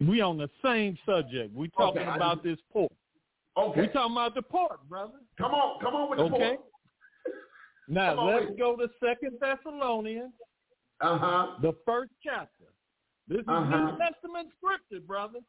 We 0.00 0.20
on 0.20 0.38
the 0.38 0.48
same 0.64 0.96
subject. 1.04 1.54
We 1.54 1.68
talking 1.68 2.02
okay, 2.02 2.16
about 2.16 2.42
this 2.42 2.58
pork. 2.72 2.92
Okay. 3.56 3.82
We 3.82 3.86
talking 3.88 4.12
about 4.12 4.34
the 4.34 4.42
pork, 4.42 4.88
brother. 4.88 5.18
Come 5.36 5.52
on, 5.52 5.80
come 5.80 5.94
on 5.94 6.10
with 6.10 6.18
the 6.18 6.24
okay. 6.24 6.56
pork. 6.56 6.60
Now 7.88 8.16
on, 8.16 8.26
let's 8.32 8.52
go 8.56 8.76
to 8.76 8.88
Second 9.04 9.38
Thessalonians. 9.40 10.32
Uh 11.00 11.18
huh. 11.18 11.46
The 11.60 11.74
first 11.84 12.12
chapter. 12.22 12.70
This 13.26 13.40
is 13.40 13.44
uh-huh. 13.48 13.92
New 13.92 13.98
Testament 13.98 14.48
scripture, 14.56 15.04
brother. 15.04 15.40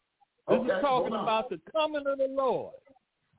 This 0.47 0.57
okay. 0.57 0.71
is 0.71 0.81
talking 0.81 1.13
about 1.13 1.49
the 1.49 1.59
coming 1.71 2.03
of 2.07 2.17
the 2.17 2.27
Lord. 2.29 2.73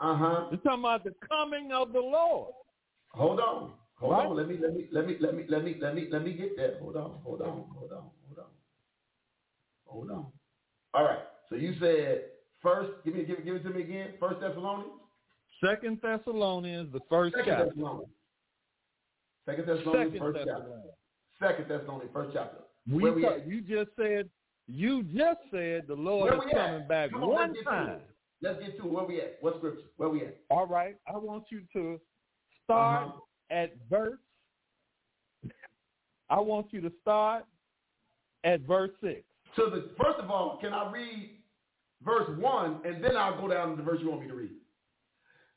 Uh 0.01 0.17
huh. 0.17 0.47
It's 0.53 0.63
talking 0.63 0.81
about 0.81 1.05
the 1.05 1.15
coming 1.29 1.73
of 1.73 1.93
the 1.93 2.01
Lord. 2.01 2.53
Hold 3.11 3.41
on. 3.41 3.73
Hold 3.97 4.13
right? 4.13 4.27
on. 4.27 4.37
Let 4.37 4.49
me 4.49 4.57
let 4.61 4.75
me 4.75 4.89
let 4.91 5.07
me 5.07 5.17
let 5.21 5.35
me 5.35 5.45
let 5.49 5.65
me 5.65 5.77
let 5.81 5.95
me 5.95 6.09
let 6.11 6.25
me 6.25 6.33
get 6.33 6.57
there. 6.57 6.79
Hold 6.81 6.97
on. 6.97 7.13
Hold 7.25 7.43
on. 7.43 7.65
Hold 7.77 7.93
on. 7.93 8.05
Hold 8.27 8.39
on. 8.39 8.45
Hold 9.87 10.11
on. 10.11 10.27
All 10.95 11.05
right. 11.05 11.19
So 11.49 11.57
you 11.57 11.75
said 11.81 12.25
first. 12.63 12.91
Give 13.05 13.15
me 13.15 13.25
give 13.25 13.39
it 13.39 13.45
give 13.45 13.57
it 13.57 13.63
to 13.65 13.71
me 13.71 13.83
again. 13.83 14.11
First 14.21 14.41
Thessalonians. 14.41 14.93
Second 15.65 16.01
Thessalonians, 16.03 16.93
the 16.93 17.01
first 17.09 17.35
Second 17.37 17.51
chapter. 17.51 17.67
Thessalonians. 17.67 18.13
Second 19.47 19.67
Thessalonians, 19.67 20.13
Second 20.13 20.21
first 20.21 20.39
Thessalonians. 20.39 20.85
chapter. 21.39 21.55
Second 21.55 21.69
Thessalonians, 21.69 22.11
first 22.13 22.31
chapter. 22.35 22.59
We, 22.91 23.03
Where 23.03 23.13
we 23.13 23.23
talk, 23.23 23.39
you 23.47 23.61
just 23.61 23.91
said 23.97 24.29
you 24.67 25.03
just 25.05 25.41
said 25.51 25.85
the 25.87 25.95
Lord 25.95 26.35
is 26.35 26.41
coming 26.53 26.87
back 26.89 27.11
Come 27.11 27.23
on, 27.25 27.29
one 27.29 27.53
let's 27.53 27.65
time. 27.65 28.01
Let's 28.41 28.61
get 28.61 28.77
to 28.79 28.87
it. 28.87 28.93
Where 28.93 29.05
we 29.05 29.21
at? 29.21 29.39
What 29.41 29.57
scripture? 29.59 29.83
Where 29.97 30.09
we 30.09 30.23
at? 30.23 30.37
All 30.51 30.67
right. 30.67 30.97
I 31.13 31.17
want 31.17 31.45
you 31.51 31.63
to 31.75 32.01
start 32.65 33.09
uh-huh. 33.09 33.19
at 33.51 33.77
verse. 33.89 34.19
I 36.29 36.41
want 36.41 36.73
you 36.73 36.81
to 36.81 36.93
start 37.03 37.45
at 38.45 38.61
verse 38.63 38.91
six. 39.03 39.23
So 39.57 39.69
the 39.69 39.91
first 40.03 40.19
of 40.19 40.31
all, 40.31 40.59
can 40.61 40.73
I 40.73 40.91
read 40.91 41.31
verse 42.05 42.29
one 42.39 42.81
and 42.85 43.03
then 43.03 43.17
I'll 43.17 43.41
go 43.41 43.49
down 43.49 43.71
to 43.71 43.77
the 43.77 43.83
verse 43.83 43.99
you 44.01 44.09
want 44.11 44.23
me 44.23 44.29
to 44.29 44.35
read? 44.35 44.51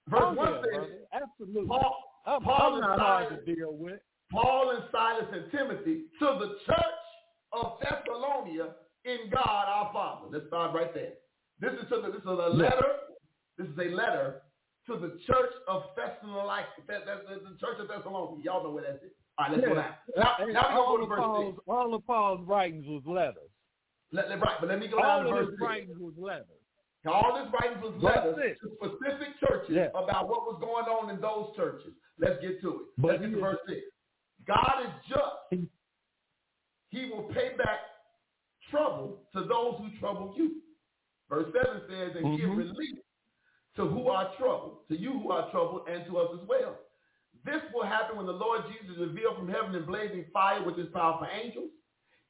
Verse 0.10 0.22
oh, 0.24 0.34
one 0.34 0.48
yeah, 0.48 0.62
says, 0.62 0.72
brother. 0.74 0.98
Absolutely. 1.14 1.68
Paul, 1.68 2.04
I'm, 2.26 2.42
Paul 2.42 2.84
I'm 2.84 2.92
and 2.92 3.00
Silas, 3.00 3.34
to 3.46 3.56
deal 3.56 3.74
with. 3.74 4.00
Paul 4.32 4.72
and 4.72 4.84
Silas 4.92 5.26
and 5.32 5.52
Timothy 5.52 6.04
to 6.20 6.26
the 6.26 6.58
church 6.66 7.06
of 7.54 7.80
Thessalonia 7.82 8.74
in 9.06 9.30
God 9.32 9.66
our 9.68 9.92
Father. 9.94 10.28
Let's 10.32 10.48
start 10.48 10.76
right 10.76 10.94
there. 10.94 11.14
This 11.60 11.72
is 11.82 11.90
to 11.90 12.02
the, 12.02 12.12
this 12.12 12.22
is 12.22 12.28
a 12.28 12.32
letter. 12.32 12.92
This 13.58 13.68
is 13.68 13.78
a 13.80 13.96
letter 13.96 14.42
to 14.88 14.98
the 14.98 15.18
church 15.26 15.54
of 15.68 15.84
Thessalonica. 15.96 16.68
That, 16.88 17.06
that, 17.06 17.28
that, 17.30 17.44
the 17.44 17.58
church 17.60 17.80
of 17.80 17.88
Thessalonica. 17.88 18.44
Y'all 18.44 18.64
know 18.64 18.72
where 18.72 18.84
that's 18.84 19.04
it. 19.04 19.16
All 19.38 19.48
right, 19.48 19.52
let's 19.58 19.64
yeah. 19.64 19.70
go 19.70 19.76
down. 19.76 19.94
Now, 20.18 20.36
now 20.40 20.46
we 20.46 20.54
go 20.54 20.98
to 20.98 21.06
verse 21.06 21.20
Paul's, 21.20 21.56
six. 21.56 21.64
all 21.68 21.94
of 21.94 22.06
Paul's 22.06 22.42
writings 22.46 22.86
was 22.88 23.04
letters. 23.06 23.50
Let, 24.16 24.30
let, 24.30 24.40
right, 24.40 24.58
but 24.60 24.70
let 24.70 24.80
me 24.80 24.88
go 24.88 24.98
all 24.98 25.24
down 25.24 25.26
to 25.26 25.32
verse 25.32 25.46
his 25.46 25.60
six. 25.60 25.62
writings 25.62 25.98
was 26.00 26.14
letters. 26.18 26.46
All 27.06 27.36
his 27.36 27.52
writings 27.54 27.84
was 27.84 27.94
letters 28.02 28.58
to 28.64 28.68
specific 28.80 29.38
churches 29.40 29.76
yeah. 29.76 29.90
about 29.94 30.28
what 30.28 30.48
was 30.48 30.58
going 30.60 30.88
on 30.88 31.12
in 31.12 31.22
those 31.22 31.56
churches. 31.56 31.92
Let's 32.18 32.42
get 32.42 32.62
to 32.62 32.70
it. 32.70 32.86
But 32.98 33.08
Let's 33.08 33.22
get 33.22 33.32
to 33.32 33.42
verse 33.42 33.60
six. 33.68 33.82
God 34.48 34.88
is 34.88 34.94
just. 35.10 35.68
He 36.90 37.06
will 37.12 37.28
pay 37.34 37.52
back 37.58 37.80
trouble 38.72 39.28
to 39.34 39.42
those 39.42 39.76
who 39.80 40.00
trouble 40.00 40.34
you. 40.38 40.62
Verse 41.30 41.48
7 41.52 41.82
says, 41.90 42.12
and 42.16 42.26
mm-hmm. 42.26 42.38
give 42.38 42.58
relief 42.58 42.98
to 43.76 43.86
who 43.86 44.08
are 44.08 44.32
troubled, 44.38 44.88
to 44.90 44.98
you 44.98 45.12
who 45.12 45.32
are 45.32 45.50
troubled, 45.52 45.88
and 45.92 46.06
to 46.06 46.18
us 46.18 46.30
as 46.40 46.48
well. 46.48 46.78
This 47.44 47.62
will 47.74 47.86
happen 47.86 48.18
when 48.18 48.26
the 48.26 48.32
Lord 48.32 48.62
Jesus 48.72 48.96
is 48.96 49.08
revealed 49.10 49.38
from 49.38 49.50
heaven 49.50 49.76
in 49.76 49.86
blazing 49.86 50.26
fire 50.32 50.64
with 50.64 50.78
his 50.78 50.88
powerful 50.94 51.28
angels. 51.28 51.70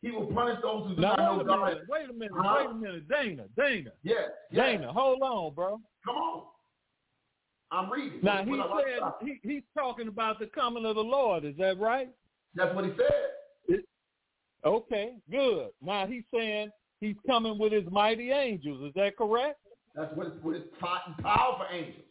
He 0.05 0.11
will 0.11 0.27
punish 0.27 0.59
those 0.61 0.87
who 0.87 0.95
do 0.95 1.01
now, 1.01 1.15
not 1.15 1.37
know 1.37 1.43
God. 1.43 1.65
Minute, 1.65 1.83
wait 1.89 2.09
a 2.11 2.13
minute, 2.13 2.31
huh? 2.35 2.55
wait 2.59 2.69
a 2.69 2.73
minute, 2.75 3.09
Dana, 3.09 3.45
Dana. 3.57 3.89
Yes, 4.03 4.17
yes. 4.51 4.63
Dana, 4.63 4.93
hold 4.93 5.23
on, 5.23 5.55
bro. 5.55 5.81
Come 6.05 6.15
on. 6.15 6.43
I'm 7.71 7.91
reading. 7.91 8.19
Now 8.21 8.45
he 8.45 8.51
said 8.51 9.11
he, 9.23 9.39
he's 9.41 9.63
talking 9.75 10.07
about 10.07 10.37
the 10.37 10.45
coming 10.45 10.85
of 10.85 10.93
the 10.93 11.01
Lord. 11.01 11.43
Is 11.43 11.55
that 11.57 11.79
right? 11.79 12.09
That's 12.53 12.75
what 12.75 12.85
he 12.85 12.91
said. 12.91 13.13
It, 13.67 13.85
okay, 14.63 15.15
good. 15.31 15.69
Now 15.81 16.05
he's 16.05 16.23
saying 16.31 16.69
he's 17.01 17.15
coming 17.25 17.57
with 17.57 17.73
his 17.73 17.85
mighty 17.89 18.29
angels. 18.29 18.87
Is 18.87 18.93
that 18.93 19.17
correct? 19.17 19.57
That's 19.95 20.15
what 20.15 20.27
it's 20.27 20.43
with 20.43 20.57
his 20.57 20.65
powerful 20.79 21.65
angels. 21.71 22.05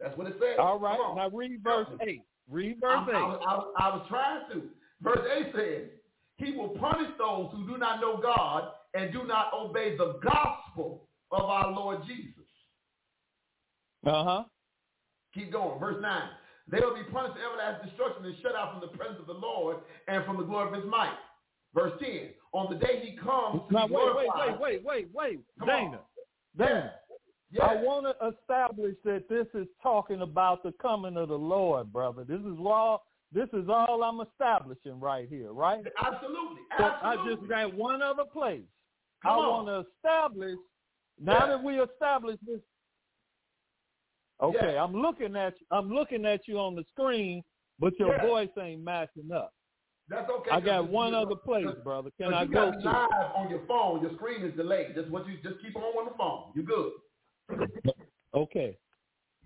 That's 0.00 0.18
what 0.18 0.26
it 0.26 0.34
says. 0.40 0.56
All 0.58 0.80
right. 0.80 0.98
Now 1.14 1.30
read 1.32 1.62
verse 1.62 1.86
eight. 2.04 2.22
Read 2.50 2.80
verse 2.80 3.06
I, 3.06 3.08
eight. 3.08 3.14
I, 3.14 3.54
I, 3.54 3.88
I 3.88 3.96
was 3.96 4.04
trying 4.08 4.40
to. 4.52 4.62
Verse 5.00 5.20
eight 5.38 5.52
says, 5.54 5.99
"He 6.40 6.52
will 6.52 6.70
punish 6.70 7.10
those 7.18 7.50
who 7.52 7.66
do 7.66 7.78
not 7.78 8.00
know 8.00 8.16
God 8.16 8.72
and 8.94 9.12
do 9.12 9.24
not 9.24 9.52
obey 9.54 9.96
the 9.96 10.18
gospel 10.22 11.08
of 11.30 11.44
our 11.44 11.70
Lord 11.70 12.00
Jesus." 12.06 12.44
Uh 14.06 14.24
huh. 14.24 14.44
Keep 15.34 15.52
going. 15.52 15.78
Verse 15.78 16.00
9. 16.00 16.22
They 16.70 16.80
will 16.80 16.94
be 16.94 17.02
punished 17.04 17.34
with 17.34 17.44
everlasting 17.44 17.88
destruction 17.88 18.24
and 18.24 18.34
shut 18.42 18.54
out 18.54 18.72
from 18.72 18.80
the 18.80 18.96
presence 18.96 19.20
of 19.20 19.26
the 19.26 19.34
Lord 19.34 19.78
and 20.08 20.24
from 20.24 20.36
the 20.38 20.44
glory 20.44 20.68
of 20.68 20.74
his 20.74 20.90
might. 20.90 21.16
Verse 21.74 21.92
10. 22.00 22.30
On 22.52 22.72
the 22.72 22.78
day 22.78 23.00
he 23.04 23.16
comes 23.16 23.62
now, 23.70 23.86
wait, 23.86 24.16
wait, 24.16 24.28
wait, 24.34 24.60
wait, 24.60 24.84
wait, 24.84 25.08
wait. 25.14 25.40
Come 25.58 25.68
Dana. 25.68 25.98
On. 25.98 25.98
Dana. 26.58 26.92
Yes. 27.52 27.66
I 27.68 27.74
want 27.82 28.06
to 28.06 28.28
establish 28.28 28.94
that 29.04 29.28
this 29.28 29.46
is 29.54 29.66
talking 29.82 30.22
about 30.22 30.62
the 30.62 30.72
coming 30.80 31.16
of 31.16 31.28
the 31.28 31.38
Lord, 31.38 31.92
brother. 31.92 32.24
This 32.24 32.40
is 32.40 32.58
all 32.60 33.04
this 33.32 33.48
is 33.52 33.68
all 33.68 34.02
I'm 34.02 34.26
establishing 34.26 34.98
right 34.98 35.28
here, 35.28 35.52
right? 35.52 35.84
Absolutely. 36.02 36.62
So 36.78 36.84
Absolutely. 36.84 37.32
I 37.32 37.34
just 37.36 37.48
got 37.48 37.74
one 37.74 38.02
other 38.02 38.24
place. 38.24 38.62
Come 39.22 39.32
I 39.32 39.36
want 39.36 39.66
to 39.68 39.84
establish 39.88 40.56
now 41.22 41.46
that 41.46 41.62
we 41.62 41.78
establish 41.80 42.36
this 42.46 42.60
Okay, 44.42 44.78
I'm 44.78 44.94
looking 44.94 45.36
at 45.36 45.54
you. 45.60 45.66
I'm 45.70 45.90
looking 45.90 46.24
at 46.24 46.48
you 46.48 46.58
on 46.58 46.74
the 46.74 46.84
screen, 46.92 47.42
but 47.78 47.92
your 47.98 48.18
voice 48.20 48.48
ain't 48.58 48.82
matching 48.82 49.30
up. 49.34 49.52
That's 50.08 50.28
okay. 50.30 50.50
I 50.50 50.60
got 50.60 50.88
one 50.88 51.14
other 51.14 51.36
place, 51.36 51.66
brother. 51.84 52.10
Can 52.18 52.32
I 52.34 52.46
go 52.46 52.70
to 52.70 52.78
live 52.78 53.08
on 53.36 53.50
your 53.50 53.60
phone? 53.68 54.00
Your 54.02 54.12
screen 54.14 54.42
is 54.42 54.56
delayed. 54.56 54.94
Just 54.94 55.10
what 55.10 55.26
you 55.26 55.34
just 55.42 55.60
keep 55.62 55.76
on 55.76 55.82
on 55.82 56.06
the 56.06 56.16
phone. 56.16 56.52
You 56.54 56.62
good? 56.62 57.92
Okay, 58.34 58.78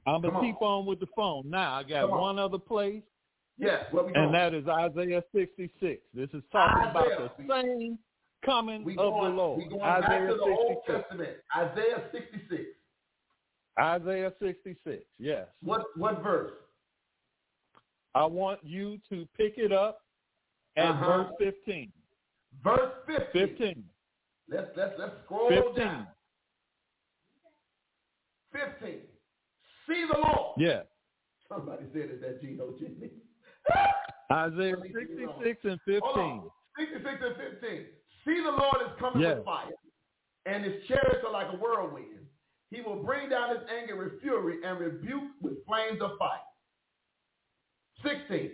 I'm 0.07 0.23
gonna 0.23 0.41
keep 0.41 0.57
on. 0.61 0.81
on. 0.81 0.87
with 0.87 1.01
the 1.01 1.07
phone. 1.17 1.51
Now 1.51 1.75
I 1.75 1.83
got 1.83 2.09
one 2.11 2.39
other 2.39 2.59
place. 2.59 3.03
Yes, 3.57 3.85
where 3.93 4.05
we 4.05 4.13
and 4.15 4.35
that 4.35 4.53
is 4.53 4.67
Isaiah 4.67 5.23
66. 5.35 6.03
This 6.13 6.29
is 6.35 6.43
talking 6.51 6.89
Isaiah. 6.89 6.91
about 6.91 7.37
the 7.39 7.45
same 7.49 7.99
coming 8.45 8.85
we 8.85 8.93
of 8.93 9.13
going, 9.13 9.31
the 9.31 9.37
Lord. 9.37 9.59
We 9.59 9.69
going 9.69 9.83
Isaiah 9.83 10.09
back 10.09 10.29
to 10.29 10.35
the 10.35 10.45
66. 10.45 10.59
Old 10.59 10.77
Testament. 10.87 11.31
Isaiah 11.57 12.03
66. 12.13 12.63
Isaiah 13.79 14.33
66, 14.41 15.05
yes. 15.19 15.47
What 15.63 15.85
what 15.97 16.23
verse? 16.23 16.53
I 18.15 18.25
want 18.25 18.61
you 18.63 18.99
to 19.09 19.27
pick 19.37 19.55
it 19.57 19.73
up 19.73 20.01
at 20.77 20.87
uh-huh. 20.87 21.25
verse 21.41 21.55
15. 21.67 21.93
Verse 22.63 22.93
15. 23.07 23.49
15. 23.49 23.85
Let's 24.49 24.69
let's 24.77 24.95
let's 24.99 25.13
scroll 25.25 25.49
15. 25.49 25.75
down. 25.75 26.07
15. 28.53 29.01
See 29.89 30.07
the 30.13 30.19
Lord. 30.19 30.55
Yeah. 30.59 30.83
Somebody 31.49 31.85
said 31.93 32.03
it 32.03 32.21
that 32.21 32.41
Gino 32.41 32.75
Jimmy. 32.79 33.11
Isaiah 34.33 34.77
66 34.83 35.61
and 35.65 35.81
15. 35.87 36.43
66 36.79 37.07
and 37.23 37.37
15. 37.61 37.85
See 38.25 38.41
the 38.43 38.51
Lord 38.51 38.77
is 38.83 38.93
coming 38.99 39.23
yes. 39.23 39.37
with 39.37 39.45
fire, 39.45 39.71
and 40.47 40.65
his 40.65 40.83
chariots 40.89 41.25
are 41.27 41.33
like 41.33 41.53
a 41.53 41.57
whirlwind. 41.57 42.27
He 42.71 42.81
will 42.81 43.03
bring 43.03 43.29
down 43.29 43.51
his 43.51 43.65
anger 43.71 43.97
with 43.97 44.21
fury 44.21 44.59
and 44.65 44.81
rebuke 44.81 45.31
with 45.41 45.65
flames 45.67 46.01
of 46.03 46.13
fire. 46.19 46.41
16. 48.03 48.51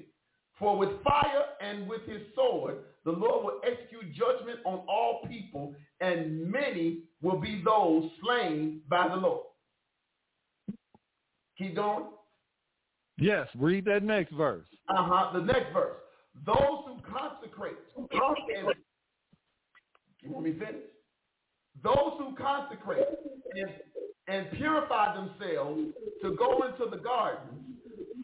For 0.58 0.76
with 0.76 0.90
fire 1.02 1.44
and 1.62 1.88
with 1.88 2.02
his 2.06 2.20
sword, 2.34 2.78
the 3.04 3.12
Lord 3.12 3.44
will 3.44 3.60
execute 3.64 4.12
judgment 4.12 4.58
on 4.66 4.80
all 4.88 5.22
people, 5.26 5.74
and 6.00 6.50
many 6.50 7.04
will 7.22 7.40
be 7.40 7.62
those 7.64 8.10
slain 8.22 8.82
by 8.88 9.08
the 9.08 9.16
Lord. 9.16 9.46
Keep 11.56 11.76
going. 11.76 12.04
Yes, 13.20 13.48
read 13.54 13.84
that 13.84 14.02
next 14.02 14.32
verse. 14.32 14.66
Uh-huh. 14.88 15.38
The 15.38 15.44
next 15.44 15.72
verse. 15.72 15.96
Those 16.46 16.84
who 16.86 16.96
consecrate. 17.12 17.76
And, 17.96 18.08
you 20.22 20.30
want 20.30 20.46
me 20.46 20.52
to 20.52 20.58
finish? 20.58 20.82
Those 21.82 22.14
who 22.18 22.34
consecrate 22.36 23.04
and 23.54 23.70
and 24.30 24.50
purify 24.52 25.14
themselves 25.14 25.80
to 26.22 26.36
go 26.36 26.62
into 26.62 26.88
the 26.88 27.02
garden, 27.02 27.64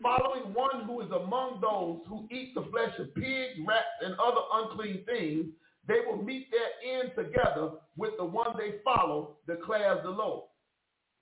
following 0.01 0.55
one 0.55 0.85
who 0.87 1.01
is 1.01 1.11
among 1.11 1.61
those 1.61 2.01
who 2.09 2.29
eat 2.31 2.55
the 2.55 2.65
flesh 2.71 2.97
of 3.01 3.13
pigs, 3.15 3.59
rats, 3.67 3.87
and 4.03 4.15
other 4.15 4.41
unclean 4.55 5.05
things, 5.05 5.47
they 5.89 6.01
will 6.07 6.23
meet 6.23 6.47
their 6.51 7.01
end 7.01 7.11
together 7.17 7.71
with 7.97 8.13
the 8.19 8.25
one 8.25 8.55
they 8.57 8.77
follow, 8.85 9.39
declares 9.49 9.99
the 10.05 10.11
Lord. 10.11 10.45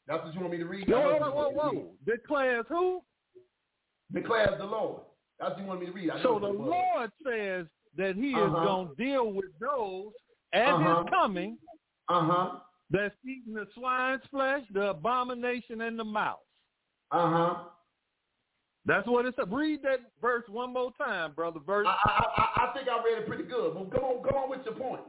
That's 0.07 0.23
what 0.23 0.35
you 0.35 0.41
want 0.41 0.53
me 0.53 0.59
to 0.59 0.67
read? 0.67 0.89
Whoa, 0.89 1.19
whoa, 1.19 1.31
whoa, 1.31 1.51
whoa. 1.51 1.87
Declares 2.05 2.67
who? 2.69 3.03
Declares 4.15 4.59
the 4.59 4.65
Lord. 4.65 5.03
That's 5.39 5.53
what 5.53 5.61
you 5.61 5.67
want 5.67 5.81
me 5.81 5.87
to 5.87 5.93
read. 5.93 6.11
so 6.23 6.39
the 6.39 6.47
Lord 6.47 7.11
says 7.27 7.67
that 7.97 8.15
he 8.17 8.35
uh-huh. 8.35 8.47
is 8.47 8.53
going 8.53 8.89
to 8.89 8.95
deal 8.95 9.33
with 9.33 9.51
those 9.61 10.13
at 10.53 10.69
uh-huh. 10.69 11.03
his 11.03 11.11
coming 11.11 11.59
uh-huh 12.09 12.59
that's 12.91 13.15
eating 13.25 13.55
the 13.55 13.67
swine's 13.75 14.23
flesh, 14.31 14.63
the 14.73 14.91
abomination, 14.91 15.81
and 15.81 15.99
the 15.99 16.05
mouse. 16.05 16.39
Uh 17.11 17.31
huh. 17.31 17.55
That's 18.87 19.07
what 19.09 19.25
it's. 19.27 19.39
A 19.39 19.47
read 19.47 19.83
that 19.83 20.01
verse 20.21 20.45
one 20.49 20.73
more 20.73 20.93
time, 20.99 21.33
brother. 21.33 21.61
Verse. 21.65 21.87
I, 21.89 22.25
I, 22.37 22.65
I 22.65 22.73
think 22.75 22.89
I 22.89 23.03
read 23.03 23.23
it 23.23 23.27
pretty 23.27 23.45
good. 23.45 23.75
But 23.75 23.91
come 23.91 24.05
on, 24.05 24.23
come 24.23 24.37
on 24.37 24.51
with 24.51 24.61
your 24.65 24.75
point. 24.75 25.03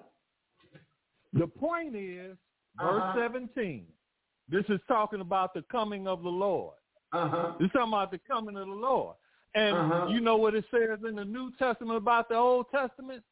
The 1.34 1.48
point 1.48 1.95
is 1.95 2.38
verse 2.80 3.03
uh-huh. 3.03 3.19
seventeen. 3.19 3.86
This 4.48 4.64
is 4.69 4.80
talking 4.88 5.22
about 5.22 5.53
the 5.53 5.64
coming 5.72 6.07
of 6.07 6.23
the 6.23 6.30
Lord. 6.30 6.76
Uh-huh. 7.16 7.52
It's 7.60 7.74
talking 7.74 7.90
about 7.90 8.12
the 8.12 8.20
coming 8.28 8.58
of 8.58 8.68
the 8.68 8.74
Lord. 8.74 9.16
And 9.56 9.76
uh-huh. 9.76 10.08
you 10.10 10.20
know 10.20 10.36
what 10.36 10.54
it 10.54 10.66
says 10.70 11.00
in 11.08 11.16
the 11.16 11.24
New 11.24 11.52
Testament 11.58 11.98
about 11.98 12.28
the 12.30 12.36
Old 12.36 12.66
Testament? 12.72 13.24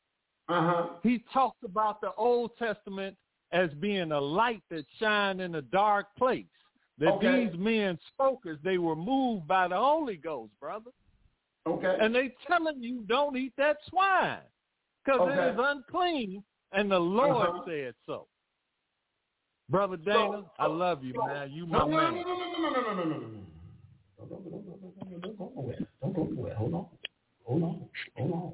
Uh-huh. 0.48 0.88
He 1.04 1.24
talks 1.34 1.58
about 1.66 2.00
the 2.02 2.12
Old 2.18 2.52
Testament 2.58 3.16
as 3.52 3.70
being 3.80 4.12
a 4.12 4.20
light 4.20 4.64
that 4.72 4.86
shined 5.00 5.42
in 5.42 5.56
a 5.56 5.62
dark 5.62 6.08
place. 6.18 6.46
That 7.00 7.14
okay. 7.14 7.46
these 7.46 7.60
men 7.60 7.98
spoke 8.14 8.46
as 8.50 8.58
they 8.64 8.78
were 8.78 8.96
moved 8.96 9.48
by 9.48 9.68
the 9.68 9.76
Holy 9.76 10.16
Ghost, 10.16 10.52
brother. 10.60 10.92
Okay. 11.68 11.98
And 12.00 12.14
they 12.14 12.34
telling 12.48 12.82
you 12.82 13.04
don't 13.08 13.36
eat 13.36 13.54
that 13.58 13.78
swine 13.90 14.40
because 15.04 15.22
okay. 15.22 15.34
it 15.34 15.54
is 15.54 15.60
unclean, 15.60 16.44
and 16.72 16.92
the 16.92 17.00
Lord 17.00 17.50
uh-huh. 17.50 17.62
said 17.68 17.94
so. 18.06 18.28
Brother 19.70 19.98
Dana, 19.98 20.44
so, 20.44 20.52
I 20.60 20.68
love 20.68 21.04
you, 21.04 21.14
so, 21.16 21.26
man. 21.26 21.52
You 21.52 21.66
my 21.66 21.80
no, 21.80 21.88
no, 21.88 21.98
man. 21.98 22.16
No, 22.16 22.22
no, 22.22 22.36
no, 22.36 22.36
no, 22.36 22.70
no, 22.70 22.82
no, 22.82 22.94
no, 22.94 23.04
no, 23.04 23.18
no. 23.18 23.28
Don't 24.20 24.30
go, 24.30 24.64
don't 25.22 25.38
go 25.38 25.52
nowhere. 25.56 25.88
Don't 26.14 26.30
go 26.30 26.35
nowhere. 26.35 26.56
Hold 26.56 26.73
on. 26.73 26.85
Hold 27.45 27.64
on. 27.64 27.90
Hold 28.15 28.31
on. 28.31 28.53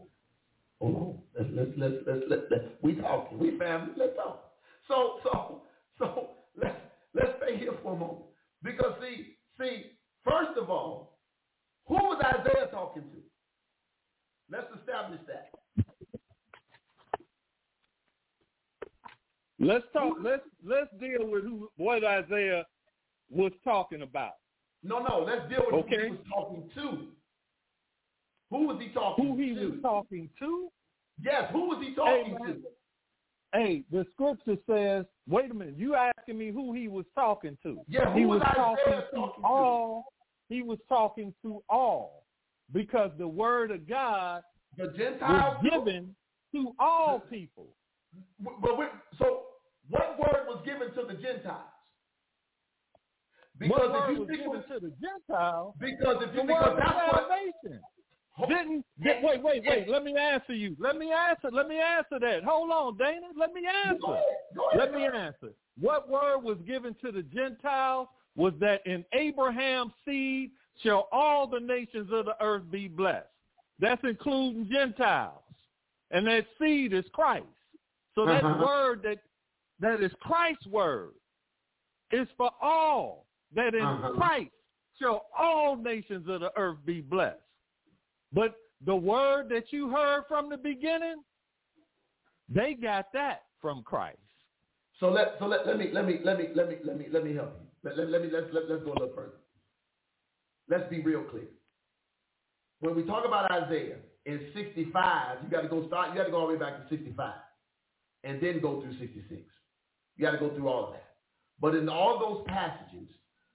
Hold 0.79 0.95
on. 0.95 1.19
Let's 1.37 1.49
let's 1.53 1.71
let's 1.77 1.93
let's 2.07 2.21
let's, 2.29 2.41
let's 2.49 2.63
we 2.81 2.95
talking. 2.95 3.39
We 3.39 3.57
family. 3.57 3.93
Let's 3.97 4.15
talk. 4.15 4.51
So, 4.87 5.19
so, 5.23 5.61
so 5.97 6.29
let's 6.61 6.75
let's 7.13 7.31
stay 7.43 7.57
here 7.57 7.73
for 7.83 7.93
a 7.93 7.97
moment. 7.97 8.21
Because 8.63 8.93
see, 9.01 9.37
see, 9.59 9.85
first 10.23 10.57
of 10.59 10.69
all, 10.69 11.19
who 11.87 11.95
was 11.95 12.23
Isaiah 12.23 12.67
talking 12.71 13.03
to? 13.03 13.17
Let's 14.51 14.67
establish 14.79 15.19
that. 15.27 15.51
Let's 19.59 19.85
talk. 19.91 20.17
Let's 20.21 20.43
let's 20.65 20.89
deal 20.99 21.29
with 21.29 21.43
who 21.43 21.69
what 21.75 22.03
Isaiah 22.03 22.65
was 23.29 23.51
talking 23.63 24.01
about. 24.01 24.33
No, 24.81 24.99
no. 24.99 25.25
Let's 25.27 25.47
deal 25.49 25.65
with 25.65 25.85
okay. 25.85 25.97
who 25.97 26.03
he 26.03 26.09
was 26.11 26.19
talking 26.33 26.69
to. 26.75 27.18
Who 28.49 28.67
was 28.67 28.81
he 28.81 28.89
talking 28.89 29.25
who 29.25 29.37
he 29.37 29.55
to? 29.55 29.69
was 29.69 29.79
talking 29.81 30.29
to? 30.39 30.69
Yes. 31.23 31.49
Who 31.51 31.67
was 31.67 31.83
he 31.85 31.93
talking 31.93 32.37
hey, 32.45 32.53
to? 32.53 32.59
Hey, 33.53 33.83
the 33.91 34.05
scripture 34.13 34.57
says, 34.69 35.05
wait 35.27 35.51
a 35.51 35.53
minute, 35.53 35.75
you 35.77 35.95
asking 35.95 36.37
me 36.37 36.51
who 36.51 36.73
he 36.73 36.87
was 36.87 37.05
talking 37.15 37.57
to. 37.63 37.79
Yeah, 37.87 38.13
he 38.13 38.25
was, 38.25 38.39
was 38.39 38.53
talking 38.55 38.93
to 38.93 39.15
talking 39.15 39.43
all. 39.43 40.05
He 40.49 40.61
was 40.61 40.79
talking 40.87 41.33
to 41.43 41.61
all 41.69 42.23
because 42.73 43.11
the 43.17 43.27
word 43.27 43.71
of 43.71 43.87
God 43.87 44.41
the 44.77 44.93
Gentiles 44.97 45.57
was 45.63 45.71
given 45.71 46.15
to 46.53 46.73
all 46.79 47.19
people. 47.19 47.67
But 48.39 48.71
so 49.17 49.43
what 49.89 50.19
word 50.19 50.45
was 50.47 50.63
given 50.65 50.93
to 50.93 51.07
the 51.07 51.19
Gentiles? 51.21 51.69
Because 53.57 53.89
what 53.89 53.91
word 53.91 54.19
was 54.19 54.29
given 54.29 54.63
to 54.63 54.79
the 54.79 54.93
Gentiles? 55.01 55.75
Because 55.79 56.17
if 56.21 56.35
you 56.35 56.41
because 56.43 56.77
that's 56.77 56.91
salvation. 57.11 57.81
What, 57.81 57.98
didn't 58.47 58.85
did, 59.01 59.17
wait 59.23 59.41
wait 59.43 59.63
wait. 59.67 59.89
Let 59.89 60.03
me 60.03 60.15
answer 60.15 60.53
you. 60.53 60.75
Let 60.79 60.97
me 60.97 61.11
answer 61.11 61.49
let 61.51 61.67
me 61.67 61.79
answer 61.79 62.19
that. 62.19 62.43
Hold 62.43 62.71
on 62.71 62.97
Dana. 62.97 63.27
Let 63.37 63.53
me 63.53 63.61
answer. 63.85 63.99
go 64.01 64.13
ahead, 64.13 64.23
go 64.55 64.69
ahead, 64.69 64.79
let 64.79 64.93
me 64.93 65.05
answer. 65.05 65.53
What 65.79 66.09
word 66.09 66.39
was 66.39 66.57
given 66.67 66.95
to 67.03 67.11
the 67.11 67.23
Gentiles 67.23 68.07
was 68.35 68.53
that 68.59 68.85
in 68.85 69.03
Abraham's 69.13 69.93
seed 70.05 70.51
shall 70.83 71.07
all 71.11 71.47
the 71.47 71.59
nations 71.59 72.09
of 72.11 72.25
the 72.25 72.35
earth 72.41 72.63
be 72.71 72.87
blessed. 72.87 73.27
That's 73.79 74.01
including 74.03 74.69
Gentiles. 74.71 75.41
And 76.11 76.25
that 76.27 76.45
seed 76.59 76.93
is 76.93 77.05
Christ. 77.13 77.45
So 78.15 78.25
that 78.25 78.43
uh-huh. 78.43 78.65
word 78.65 79.03
that 79.03 79.17
that 79.79 80.03
is 80.03 80.11
Christ's 80.19 80.67
word 80.67 81.11
is 82.11 82.27
for 82.37 82.51
all 82.61 83.25
that 83.55 83.73
in 83.73 83.81
uh-huh. 83.81 84.11
Christ 84.17 84.51
shall 84.99 85.27
all 85.37 85.75
nations 85.75 86.27
of 86.27 86.41
the 86.41 86.51
earth 86.57 86.77
be 86.85 87.01
blessed. 87.01 87.39
But 88.33 88.55
the 88.85 88.95
word 88.95 89.49
that 89.49 89.71
you 89.71 89.89
heard 89.89 90.23
from 90.27 90.49
the 90.49 90.57
beginning, 90.57 91.23
they 92.47 92.73
got 92.73 93.07
that 93.13 93.43
from 93.61 93.83
Christ. 93.83 94.17
So 94.99 95.09
let 95.09 95.35
so 95.39 95.45
let, 95.45 95.65
let 95.65 95.77
me 95.77 95.89
let 95.93 96.05
me 96.05 96.19
let 96.23 96.37
me 96.37 96.47
let 96.55 96.69
me 96.69 96.75
let 96.83 96.97
me 96.97 97.05
let 97.11 97.23
me 97.23 97.33
help 97.33 97.57
you. 97.59 97.89
Let, 97.89 97.97
let, 97.97 98.09
let 98.09 98.21
me 98.21 98.29
let's 98.31 98.47
let, 98.53 98.69
let's 98.69 98.83
go 98.83 98.91
a 98.91 98.99
little 98.99 99.15
further. 99.15 99.37
Let's 100.69 100.89
be 100.89 101.01
real 101.01 101.23
clear. 101.23 101.47
When 102.81 102.95
we 102.95 103.03
talk 103.03 103.25
about 103.25 103.51
Isaiah 103.51 103.97
in 104.25 104.51
65, 104.53 105.37
you 105.43 105.49
got 105.49 105.61
to 105.61 105.67
go 105.67 105.87
start. 105.87 106.09
You 106.09 106.17
got 106.17 106.25
to 106.25 106.31
go 106.31 106.41
all 106.41 106.47
the 106.47 106.53
way 106.53 106.59
back 106.59 106.77
to 106.77 106.95
65, 106.95 107.33
and 108.23 108.41
then 108.41 108.61
go 108.61 108.81
through 108.81 108.97
66. 108.99 109.41
You 110.15 110.25
got 110.25 110.31
to 110.31 110.37
go 110.37 110.53
through 110.55 110.67
all 110.67 110.87
of 110.87 110.91
that. 110.93 111.15
But 111.59 111.75
in 111.75 111.89
all 111.89 112.19
those 112.19 112.45
passages, 112.47 113.09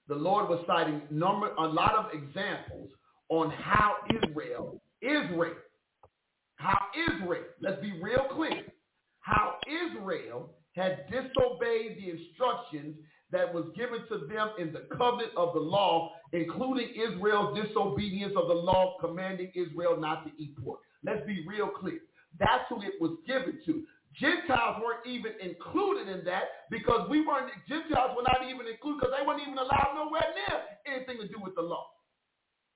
the 0.08 0.14
Lord 0.14 0.48
was 0.48 0.62
citing 0.66 1.02
number 1.10 1.54
a 1.54 1.66
lot 1.66 1.94
of 1.94 2.06
examples 2.12 2.90
on 3.30 3.50
how 3.50 3.96
Israel, 4.22 4.80
Israel, 5.00 5.54
how 6.56 6.78
Israel, 7.12 7.44
let's 7.60 7.80
be 7.80 8.00
real 8.02 8.26
clear, 8.32 8.64
how 9.20 9.56
Israel 9.66 10.50
had 10.74 11.06
disobeyed 11.10 11.98
the 11.98 12.10
instructions 12.10 12.96
that 13.30 13.52
was 13.52 13.64
given 13.76 14.00
to 14.08 14.26
them 14.26 14.50
in 14.58 14.72
the 14.72 14.86
covenant 14.96 15.32
of 15.36 15.54
the 15.54 15.60
law, 15.60 16.12
including 16.32 16.88
Israel's 16.90 17.58
disobedience 17.58 18.34
of 18.36 18.48
the 18.48 18.54
law 18.54 18.96
commanding 19.00 19.50
Israel 19.54 19.98
not 19.98 20.24
to 20.24 20.30
eat 20.42 20.56
pork. 20.62 20.80
Let's 21.04 21.26
be 21.26 21.44
real 21.46 21.68
clear. 21.68 22.00
That's 22.38 22.64
who 22.68 22.82
it 22.82 23.00
was 23.00 23.16
given 23.26 23.58
to. 23.66 23.84
Gentiles 24.20 24.80
weren't 24.82 25.06
even 25.06 25.32
included 25.42 26.08
in 26.08 26.24
that 26.24 26.70
because 26.70 27.08
we 27.10 27.26
weren't, 27.26 27.50
Gentiles 27.68 28.12
were 28.16 28.22
not 28.22 28.46
even 28.48 28.66
included 28.66 29.00
because 29.00 29.14
they 29.18 29.26
weren't 29.26 29.42
even 29.42 29.58
allowed 29.58 29.94
nowhere 29.94 30.26
near 30.34 30.62
anything 30.86 31.18
to 31.18 31.26
do 31.26 31.42
with 31.42 31.54
the 31.56 31.62
law. 31.62 31.86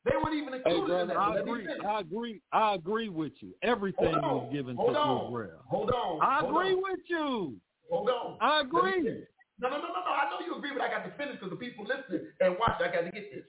They 0.05 0.13
weren't 0.17 0.35
even 0.35 0.55
included 0.55 0.81
hey, 0.81 0.87
brother, 0.87 1.03
in 1.03 1.09
that. 1.09 1.17
I 1.17 1.39
agree. 1.39 1.67
I 1.87 2.01
agree. 2.01 2.41
I 2.53 2.75
agree 2.75 3.09
with 3.09 3.33
you. 3.41 3.55
Everything 3.63 4.13
was 4.13 4.49
given 4.53 4.77
hold 4.77 4.95
to 4.95 4.99
on, 4.99 5.27
Israel. 5.27 5.63
Hold 5.67 5.91
on. 5.91 6.21
I 6.23 6.41
hold 6.41 6.55
agree 6.55 6.73
on. 6.75 6.83
with 6.83 7.01
you. 7.09 7.61
Hold 7.91 8.09
on. 8.09 8.37
I 8.41 8.61
agree. 8.61 9.25
No, 9.61 9.69
no, 9.69 9.77
no, 9.77 9.89
no, 9.89 10.01
no. 10.07 10.13
I 10.13 10.31
know 10.31 10.47
you 10.47 10.57
agree, 10.57 10.71
but 10.73 10.83
I 10.83 10.89
got 10.89 11.05
to 11.05 11.13
finish 11.17 11.35
because 11.35 11.51
the 11.51 11.57
people 11.57 11.85
listening 11.85 12.29
and 12.41 12.57
watch. 12.59 12.81
I 12.81 12.93
got 12.95 13.05
to 13.05 13.11
get 13.11 13.33
this. 13.33 13.45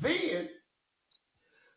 Then 0.00 0.48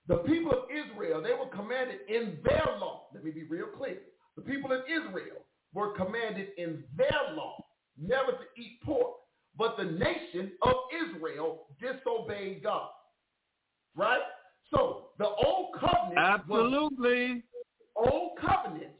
the 0.07 0.17
people 0.23 0.51
of 0.51 0.69
Israel, 0.71 1.21
they 1.21 1.33
were 1.33 1.49
commanded 1.53 1.99
in 2.07 2.37
their 2.43 2.77
law. 2.79 3.07
Let 3.13 3.23
me 3.23 3.31
be 3.31 3.43
real 3.43 3.67
clear. 3.77 3.97
The 4.35 4.41
people 4.41 4.71
of 4.71 4.81
Israel 4.89 5.45
were 5.73 5.93
commanded 5.93 6.47
in 6.57 6.83
their 6.95 7.35
law 7.35 7.57
never 7.97 8.31
to 8.31 8.61
eat 8.61 8.81
pork. 8.83 9.17
But 9.57 9.75
the 9.77 9.83
nation 9.83 10.53
of 10.63 10.73
Israel 11.05 11.67
disobeyed 11.81 12.63
God. 12.63 12.89
Right? 13.95 14.21
So 14.71 15.07
the 15.17 15.27
old 15.27 15.75
covenant 15.79 16.17
Absolutely. 16.17 17.43
Was, 17.95 18.11
old 18.11 18.31
covenant 18.39 18.93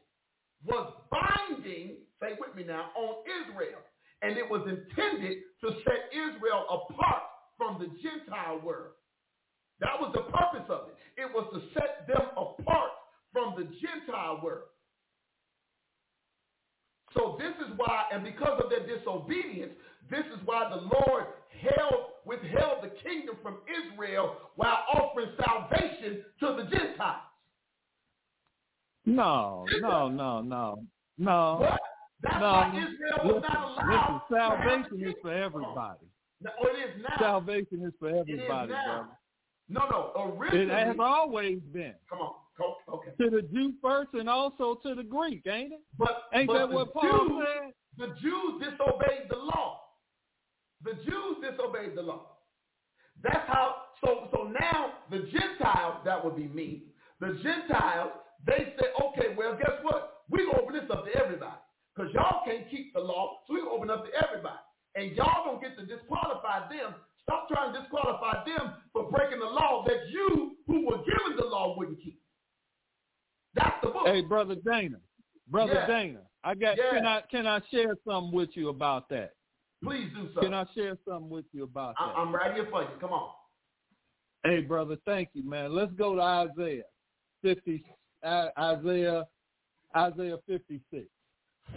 was 0.65 0.93
binding, 1.09 1.97
say 2.21 2.35
with 2.39 2.55
me 2.55 2.63
now, 2.63 2.89
on 2.95 3.23
Israel. 3.41 3.79
And 4.21 4.37
it 4.37 4.49
was 4.49 4.67
intended 4.67 5.37
to 5.61 5.67
set 5.85 6.11
Israel 6.11 6.65
apart 6.67 7.23
from 7.57 7.79
the 7.79 7.87
Gentile 8.01 8.59
world. 8.63 8.93
That 9.79 9.95
was 9.99 10.11
the 10.13 10.23
purpose 10.23 10.67
of 10.69 10.89
it. 10.89 10.95
It 11.21 11.31
was 11.33 11.47
to 11.53 11.61
set 11.73 12.07
them 12.07 12.27
apart 12.35 12.91
from 13.31 13.55
the 13.55 13.63
Gentile 13.79 14.41
world. 14.43 14.67
So 17.13 17.37
this 17.39 17.53
is 17.65 17.73
why, 17.77 18.03
and 18.11 18.23
because 18.23 18.61
of 18.63 18.69
their 18.69 18.85
disobedience, 18.85 19.73
this 20.11 20.25
is 20.35 20.39
why 20.45 20.69
the 20.69 20.81
Lord 20.81 21.25
held, 21.61 22.05
withheld 22.25 22.83
the 22.83 22.91
kingdom 23.03 23.35
from 23.41 23.57
Israel 23.67 24.35
while 24.55 24.79
offering 24.93 25.29
salvation 25.43 26.23
to 26.39 26.55
the 26.57 26.75
Gentiles. 26.75 27.21
No, 29.05 29.65
no, 29.81 30.07
no, 30.09 30.41
no, 30.41 30.83
no. 31.17 31.57
What? 31.59 31.79
That's 32.21 32.35
no, 32.35 32.51
why 32.51 32.69
Israel 32.69 33.19
was 33.23 33.35
listen, 33.35 33.41
not 33.41 33.63
allowed. 33.63 34.21
Listen, 34.29 34.37
salvation 34.37 35.09
is 35.09 35.15
for 35.21 35.33
everybody. 35.33 36.05
No, 36.41 36.51
it 36.61 36.89
is 36.89 37.01
now. 37.01 37.15
Salvation 37.19 37.83
is 37.85 37.93
for 37.99 38.09
everybody, 38.09 38.33
is 38.33 38.47
brother. 38.47 39.07
No, 39.69 39.87
no. 39.89 40.35
Originally, 40.37 40.71
it 40.71 40.87
has 40.87 40.95
always 40.99 41.59
been. 41.73 41.93
Come 42.09 42.19
on. 42.19 42.33
Okay. 42.89 43.11
To 43.21 43.29
the 43.29 43.41
Jew 43.53 43.73
first 43.81 44.09
and 44.13 44.29
also 44.29 44.79
to 44.83 44.93
the 44.93 45.03
Greek, 45.03 45.43
ain't 45.47 45.71
it? 45.71 45.79
But 45.97 46.23
ain't 46.33 46.47
but 46.47 46.57
that 46.57 46.69
what 46.69 46.93
Paul 46.93 47.27
Jews, 47.27 47.45
said? 47.45 47.73
The 47.97 48.07
Jews 48.21 48.61
disobeyed 48.61 49.29
the 49.29 49.37
law. 49.37 49.79
The 50.83 50.93
Jews 50.93 51.37
disobeyed 51.41 51.95
the 51.95 52.01
law. 52.01 52.37
That's 53.23 53.47
how. 53.47 53.75
So 54.03 54.29
so 54.31 54.51
now 54.59 54.93
the 55.09 55.27
Gentiles, 55.31 55.97
that 56.05 56.23
would 56.23 56.35
be 56.35 56.47
me. 56.47 56.85
The 57.19 57.37
Gentiles, 57.43 58.11
they 58.45 58.73
say, 58.79 58.87
okay, 59.03 59.35
well, 59.37 59.57
guess 59.57 59.83
what? 59.83 60.23
We're 60.29 60.45
gonna 60.45 60.61
open 60.61 60.75
this 60.75 60.89
up 60.89 61.05
to 61.05 61.11
everybody 61.19 61.59
because 61.93 62.13
y'all 62.13 62.45
can't 62.45 62.69
keep 62.69 62.93
the 62.93 63.01
law, 63.01 63.39
so 63.45 63.53
we're 63.53 63.63
gonna 63.63 63.75
open 63.75 63.89
up 63.89 64.05
to 64.05 64.11
everybody, 64.23 64.59
and 64.95 65.15
y'all 65.17 65.43
don't 65.43 65.61
get 65.61 65.77
to 65.77 65.85
disqualify 65.85 66.69
them. 66.69 66.95
Stop 67.23 67.49
trying 67.49 67.73
to 67.73 67.81
disqualify 67.81 68.45
them 68.45 68.73
for 68.93 69.11
breaking 69.11 69.39
the 69.39 69.45
law 69.45 69.83
that 69.85 70.09
you, 70.09 70.55
who 70.65 70.85
were 70.85 70.97
given 70.99 71.35
the 71.37 71.45
law, 71.45 71.77
wouldn't 71.77 72.01
keep. 72.01 72.21
That's 73.53 73.75
the 73.83 73.89
book. 73.89 74.07
Hey, 74.07 74.21
brother 74.21 74.55
Dana, 74.55 74.97
brother 75.49 75.73
yeah. 75.73 75.87
Dana, 75.87 76.21
I 76.43 76.55
got. 76.55 76.77
Yeah. 76.77 76.91
Can 76.91 77.05
I 77.05 77.21
can 77.29 77.47
I 77.47 77.59
share 77.69 77.95
something 78.07 78.31
with 78.31 78.49
you 78.53 78.69
about 78.69 79.09
that? 79.09 79.33
Please 79.83 80.09
do 80.13 80.29
so. 80.35 80.41
Can 80.41 80.53
I 80.53 80.65
share 80.75 80.97
something 81.07 81.29
with 81.29 81.45
you 81.53 81.63
about 81.63 81.95
that? 81.99 82.13
I'm 82.17 82.33
right 82.33 82.53
here 82.53 82.67
for 82.69 82.81
you. 82.81 82.89
Come 82.99 83.11
on. 83.11 83.31
Hey, 84.43 84.61
brother, 84.61 84.97
thank 85.05 85.29
you, 85.33 85.47
man. 85.47 85.73
Let's 85.73 85.91
go 85.93 86.15
to 86.15 86.21
Isaiah 86.21 86.83
fifty. 87.41 87.83
Uh, 88.23 88.47
Isaiah, 88.57 89.25
Isaiah 89.95 90.37
fifty-six. 90.47 91.05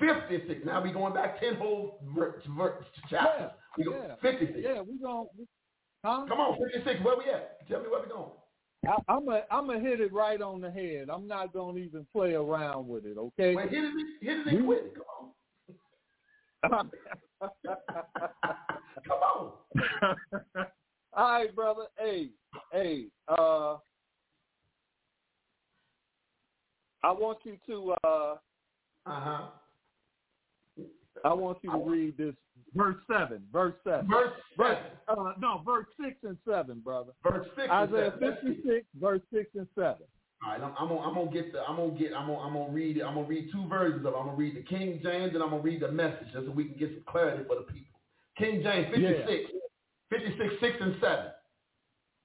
Fifty-six. 0.01 0.63
Now 0.65 0.83
we 0.83 0.93
going 0.93 1.15
back 1.15 1.41
ten 1.41 1.55
whole 1.57 2.01
verse, 2.17 2.43
verse 2.57 2.85
chapters. 3.09 3.51
Yeah, 3.51 3.51
we 3.79 3.85
go 3.85 3.93
yeah, 3.93 4.15
fifty-six. 4.21 4.59
Yeah, 4.61 4.81
we 4.81 4.99
going. 4.99 5.29
Huh? 6.05 6.25
Come 6.29 6.41
on, 6.41 6.59
fifty-six. 6.59 7.05
Where 7.05 7.17
we 7.17 7.31
at? 7.31 7.67
Tell 7.69 7.81
me 7.81 7.89
where 7.89 8.03
we 8.03 8.09
going. 8.09 8.31
I, 8.87 8.97
I'm 9.13 9.29
a, 9.29 9.43
I'm 9.51 9.69
gonna 9.69 9.81
hit 9.81 10.01
it 10.01 10.13
right 10.13 10.41
on 10.43 10.61
the 10.61 10.71
head. 10.71 11.09
I'm 11.13 11.29
not 11.29 11.53
gonna 11.53 11.79
even 11.79 12.07
play 12.13 12.35
around 12.35 12.89
with 12.89 13.07
it. 13.07 13.17
Okay. 13.17 13.55
Well, 13.55 13.69
hit 13.69 13.85
it, 13.85 13.93
hit 14.21 14.39
it 14.39 14.47
and 14.49 14.67
quit. 14.67 14.95
Come 16.65 16.75
on. 16.75 16.91
Come 19.07 19.19
on. 19.19 19.53
All 21.15 21.33
right, 21.33 21.55
brother. 21.55 21.85
Hey, 21.99 22.29
hey. 22.73 23.07
Uh, 23.29 23.77
I 27.05 27.11
want 27.11 27.39
you 27.45 27.57
to. 27.67 27.95
Uh 28.05 28.37
huh. 29.07 29.47
I 31.25 31.33
want 31.33 31.59
you 31.63 31.71
to 31.71 31.79
read 31.79 32.17
this 32.17 32.35
verse 32.75 32.97
seven. 33.11 33.43
Verse 33.53 33.75
seven. 33.85 34.09
Verse 34.09 34.33
seven. 34.57 34.79
Uh, 35.09 35.33
no, 35.39 35.63
verse 35.65 35.87
six 36.01 36.17
and 36.23 36.39
seven, 36.49 36.81
brother. 36.81 37.13
Verse 37.23 37.47
six. 37.57 37.69
Isaiah 37.71 38.15
fifty-six, 38.19 38.87
verse 39.01 39.21
six 39.33 39.51
and 39.57 39.67
seven. 39.75 40.07
All 40.45 40.51
right, 40.51 40.61
I'm, 40.61 40.75
I'm, 40.79 40.89
gonna, 40.89 41.01
I'm 41.01 41.15
gonna 41.15 41.31
get 41.31 41.53
the, 41.53 41.61
I'm 41.61 41.77
gonna 41.77 41.93
get, 41.99 42.13
I'm 42.13 42.27
gonna, 42.27 42.39
I'm 42.41 42.53
gonna 42.53 42.73
read, 42.73 42.97
it. 42.97 43.03
I'm 43.05 43.15
gonna 43.15 43.29
read 43.29 43.51
two 43.53 43.67
versions 43.69 44.05
of. 44.05 44.15
it. 44.15 44.17
I'm 44.17 44.27
gonna 44.27 44.37
read 44.37 44.57
the 44.57 44.63
King 44.63 44.99
James 45.03 45.35
and 45.35 45.43
I'm 45.43 45.51
gonna 45.51 45.63
read 45.63 45.81
the 45.81 45.93
Message, 45.93 46.33
just 46.33 46.47
so 46.47 46.51
we 46.51 46.65
can 46.65 46.79
get 46.79 46.91
some 46.91 47.05
clarity 47.09 47.45
for 47.47 47.57
the 47.57 47.63
people. 47.63 48.01
King 48.37 48.61
James 48.63 48.89
56, 48.93 49.31
yeah. 49.31 50.19
56, 50.19 50.55
six 50.61 50.77
and 50.81 50.97
seven. 51.01 51.27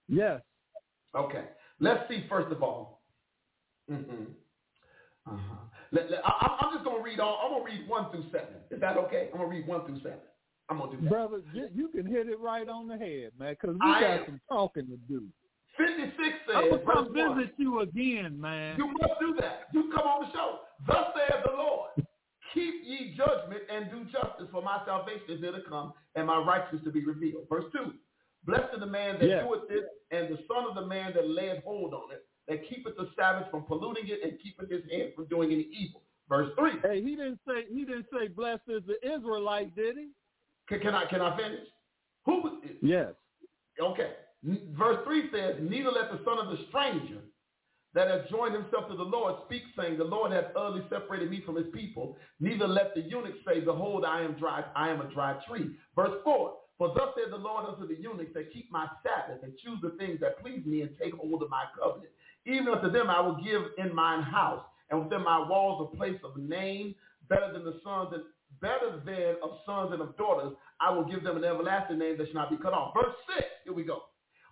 Yes. 0.08 0.42
Okay. 1.16 1.44
Let's 1.80 2.10
see. 2.10 2.26
First 2.28 2.52
of 2.52 2.64
all. 2.64 3.02
Mm-hmm. 3.92 4.32
Uh-huh. 5.30 5.56
Let, 5.92 6.10
let, 6.10 6.26
I, 6.26 6.58
I'm 6.62 6.74
just 6.74 6.86
gonna 6.86 7.04
read 7.04 7.20
all. 7.20 7.40
I'm 7.44 7.52
gonna 7.52 7.64
read 7.64 7.88
one 7.88 8.10
through 8.12 8.24
seven. 8.32 8.56
Is 8.72 8.82
that 8.82 8.98
okay? 8.98 9.30
I'm 9.32 9.40
gonna 9.40 9.50
read 9.50 9.68
one 9.68 9.86
through 9.86 9.98
seven. 9.98 10.20
I'm 10.70 10.80
gonna 10.80 10.92
do 10.96 11.02
that. 11.02 11.10
Brother, 11.10 11.42
you 11.54 11.90
can 11.90 12.06
hit 12.06 12.28
it 12.28 12.40
right 12.40 12.68
on 12.68 12.88
the 12.88 12.98
head, 12.98 13.32
man, 13.40 13.56
because 13.60 13.76
we 13.80 13.90
I 13.90 14.02
got 14.02 14.10
am. 14.12 14.26
some 14.26 14.42
talking 14.50 14.88
to 14.88 14.98
do. 15.08 15.26
56 15.78 16.14
says, 16.48 16.56
I 16.56 16.62
will 16.70 16.80
come 16.80 17.14
visit 17.14 17.54
you 17.58 17.82
again, 17.82 18.40
man. 18.40 18.78
You 18.78 18.88
must 18.88 19.20
do 19.20 19.36
that. 19.40 19.68
You 19.74 19.92
come 19.94 20.06
on 20.08 20.26
the 20.26 20.34
show. 20.34 20.60
Thus 20.86 21.14
saith 21.16 21.44
the 21.46 21.52
Lord, 21.52 21.92
keep 22.54 22.74
ye 22.84 23.16
judgment 23.16 23.62
and 23.72 23.90
do 23.92 24.04
justice, 24.06 24.48
for 24.52 24.62
my 24.62 24.82
salvation 24.86 25.30
is 25.30 25.42
near 25.42 25.52
to 25.52 25.62
come, 25.68 25.94
and 26.16 26.28
my 26.28 26.38
righteousness 26.38 26.82
to 26.86 26.92
be 26.92 27.06
revealed. 27.06 27.44
Verse 27.50 27.66
2, 27.74 27.94
blessed 28.46 28.74
is 28.74 28.80
the 28.80 28.86
man 28.86 29.20
that 29.20 29.44
doeth 29.44 29.68
this, 29.70 29.84
and 30.12 30.30
the 30.30 30.40
son 30.48 30.66
of 30.68 30.76
the 30.76 30.86
man 30.86 31.14
that 31.14 31.30
layeth 31.30 31.64
hold 31.64 31.94
on 31.94 32.12
it, 32.12 32.26
that 32.48 32.68
keepeth 32.68 32.96
the 32.98 33.10
Sabbath 33.16 33.50
from 33.52 33.64
polluting 33.64 34.08
it, 34.08 34.20
and 34.24 34.40
keepeth 34.42 34.70
his 34.70 34.84
hand 34.92 35.12
from 35.16 35.26
doing 35.26 35.52
any 35.52 35.68
evil. 35.72 36.02
Verse 36.30 36.50
3. 36.58 36.72
Hey, 36.84 37.02
he 37.02 37.16
didn't 37.16 37.40
say 37.48 37.66
he 37.70 37.86
didn't 37.86 38.08
say 38.12 38.28
blessed 38.28 38.64
is 38.68 38.84
the 38.86 38.98
Israelite, 39.08 39.76
did 39.76 39.96
he? 39.98 40.10
Can, 40.68 40.80
can 40.82 40.94
I 40.94 41.06
can 41.06 41.22
I 41.22 41.38
finish? 41.38 41.68
Who? 42.26 42.60
Yes. 42.82 43.14
Okay. 43.82 44.12
Verse 44.44 44.98
3 45.04 45.30
says, 45.34 45.56
Neither 45.62 45.92
let 45.92 46.12
the 46.12 46.20
son 46.24 46.38
of 46.40 46.50
the 46.50 46.64
stranger 46.70 47.22
that 47.94 48.10
has 48.10 48.22
joined 48.30 48.54
himself 48.54 48.88
to 48.90 48.96
the 48.96 49.04
Lord 49.04 49.36
speak, 49.46 49.64
saying, 49.78 49.98
The 49.98 50.04
Lord 50.04 50.32
hath 50.32 50.56
utterly 50.56 50.84
separated 50.90 51.30
me 51.32 51.42
from 51.46 51.56
his 51.56 51.68
people. 51.74 52.18
Neither 52.40 52.68
let 52.68 52.94
the 52.94 53.02
eunuch 53.02 53.36
say, 53.48 53.60
Behold, 53.62 54.06
I 54.06 54.22
am 54.22 54.34
dry, 54.34 54.64
I 54.76 54.90
am 54.90 55.02
a 55.02 55.12
dry 55.12 55.40
tree. 55.48 55.72
Verse 55.96 56.16
4. 56.24 56.54
For 56.78 56.94
thus 56.94 57.10
said 57.16 57.32
the 57.32 57.38
Lord 57.38 57.66
unto 57.66 57.88
the 57.88 58.00
eunuchs 58.00 58.34
that 58.36 58.54
keep 58.54 58.72
my 58.72 58.88
Sabbath 59.02 59.42
and 59.42 59.54
choose 59.58 59.80
the 59.82 59.98
things 59.98 60.20
that 60.20 60.40
please 60.42 60.64
me 60.66 60.82
and 60.82 60.92
take 61.02 61.16
hold 61.16 61.42
of 61.42 61.50
my 61.50 61.64
covenant. 61.76 62.12
Even 62.46 62.68
unto 62.68 62.92
them 62.92 63.10
I 63.10 63.20
will 63.20 63.42
give 63.44 63.64
in 63.80 63.94
mine 63.96 64.22
house 64.22 64.64
and 64.92 65.04
within 65.04 65.24
my 65.24 65.40
walls 65.40 65.90
a 65.92 65.98
place 65.98 66.20
of 66.24 66.38
name 66.38 66.94
better 67.30 67.52
than 67.52 67.66
the 67.66 67.80
sons 67.84 68.10
and 68.14 68.24
better 68.62 69.02
than 69.06 69.38
of 69.44 69.58
sons 69.66 69.92
and 69.92 70.02
of 70.02 70.16
daughters. 70.18 70.54
I 70.80 70.92
will 70.92 71.04
give 71.04 71.24
them 71.24 71.38
an 71.38 71.44
everlasting 71.44 71.98
name 71.98 72.18
that 72.20 72.28
shall 72.28 72.36
not 72.42 72.52
be 72.52 72.58
cut 72.58 72.74
off. 72.74 72.94
Verse 72.94 73.16
6, 73.38 73.48
here 73.66 73.74
we 73.74 73.84
go. 73.84 74.04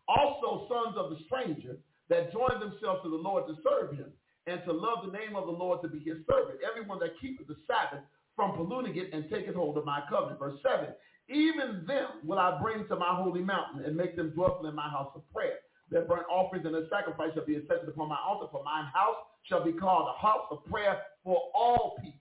Also 0.07 0.68
sons 0.69 0.95
of 0.98 1.10
the 1.10 1.18
stranger 1.26 1.77
that 2.10 2.32
join 2.32 2.60
themselves 2.60 3.02
to 3.03 3.10
the 3.10 3.15
Lord 3.15 3.48
to 3.48 3.56
serve 3.64 3.98
him 3.98 4.11
and 4.48 4.61
to 4.65 4.72
love 4.72 5.06
the 5.06 5.11
name 5.11 5.36
of 5.36 5.45
the 5.45 5.52
Lord 5.52 5.82
to 5.82 5.88
be 5.88 5.99
his 5.99 6.18
servant. 6.30 6.60
Everyone 6.61 6.99
that 6.99 7.19
keepeth 7.19 7.48
the 7.48 7.57
Sabbath 7.65 8.03
from 8.36 8.53
polluting 8.53 8.95
it 8.95 9.10
and 9.14 9.30
taketh 9.30 9.56
hold 9.56 9.77
of 9.77 9.86
my 9.86 10.02
covenant. 10.10 10.40
Verse 10.40 10.60
7, 10.61 10.94
even 11.30 11.84
them 11.88 12.22
will 12.23 12.38
I 12.38 12.60
bring 12.61 12.88
to 12.88 12.95
my 12.95 13.15
holy 13.15 13.41
mountain 13.41 13.84
and 13.86 13.95
make 13.95 14.15
them 14.15 14.32
dwell 14.32 14.61
in 14.68 14.76
my 14.76 14.90
house 14.90 15.11
of 15.15 15.22
prayer. 15.34 15.57
Their 15.90 16.03
burnt 16.03 16.26
offerings 16.30 16.65
and 16.65 16.76
their 16.76 16.90
sacrifice 16.90 17.34
shall 17.34 17.45
be 17.45 17.56
accepted 17.56 17.90
upon 17.90 18.10
my 18.10 18.18
altar, 18.23 18.48
for 18.52 18.64
mine 18.64 18.86
house 18.94 19.18
shall 19.44 19.64
be 19.64 19.72
called 19.72 20.10
a 20.15 20.22
house 20.22 20.45
of 20.52 20.65
prayer 20.65 21.02
for 21.23 21.41
all 21.53 21.98
people. 22.02 22.19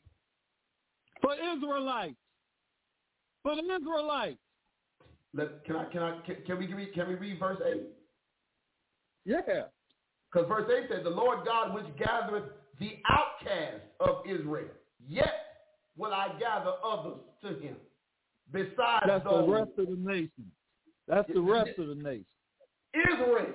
For 1.20 1.34
Israelites. 1.34 2.16
For 3.42 3.56
the 3.56 3.62
Israelites. 3.62 4.38
Let, 5.34 5.64
can 5.64 5.76
I 5.76 5.84
can 5.86 6.02
I 6.02 6.20
can, 6.24 6.36
can 6.46 6.58
we 6.58 6.72
read 6.72 6.94
can 6.94 7.08
we 7.08 7.14
read 7.16 7.38
verse 7.38 7.58
eight? 7.66 7.82
Yeah. 9.24 9.40
Because 10.32 10.48
verse 10.48 10.70
eight 10.70 10.88
says, 10.90 11.02
"The 11.02 11.10
Lord 11.10 11.44
God 11.44 11.74
which 11.74 11.86
gathereth 11.98 12.44
the 12.78 12.98
outcast 13.08 13.82
of 14.00 14.22
Israel, 14.26 14.68
yet 15.08 15.34
will 15.96 16.12
I 16.12 16.28
gather 16.38 16.72
others 16.84 17.18
to 17.42 17.48
Him." 17.60 17.76
Besides 18.52 19.04
that's 19.06 19.24
those, 19.24 19.46
the 19.46 19.52
rest 19.52 19.70
of 19.78 19.86
the 19.86 19.96
nation. 19.96 20.50
That's 21.08 21.28
the 21.32 21.40
rest 21.40 21.78
of 21.78 21.88
the 21.88 21.94
nation. 21.94 22.26
Israel. 22.94 23.54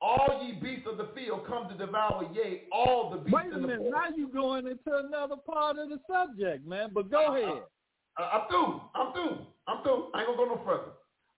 All 0.00 0.40
ye 0.44 0.52
beasts 0.52 0.86
of 0.88 0.96
the 0.96 1.08
field 1.16 1.44
come 1.48 1.68
to 1.68 1.74
devour, 1.74 2.30
yea, 2.32 2.62
all 2.70 3.10
the 3.10 3.16
beasts 3.16 3.32
Wait 3.32 3.52
a 3.52 3.58
minute, 3.58 3.80
now 3.90 4.14
you 4.16 4.28
going 4.28 4.68
into 4.68 4.96
another 4.96 5.34
part 5.44 5.76
of 5.76 5.88
the 5.88 5.98
subject, 6.08 6.64
man. 6.64 6.90
But 6.94 7.10
go 7.10 7.26
uh-uh. 7.26 7.36
ahead. 7.36 7.62
Uh, 8.18 8.28
I'm 8.32 8.48
through. 8.48 8.80
I'm 8.94 9.12
through. 9.12 9.38
I'm 9.66 9.82
through. 9.82 10.06
I 10.14 10.20
ain't 10.20 10.28
gonna 10.28 10.36
go 10.36 10.54
no 10.54 10.60
further. 10.64 10.92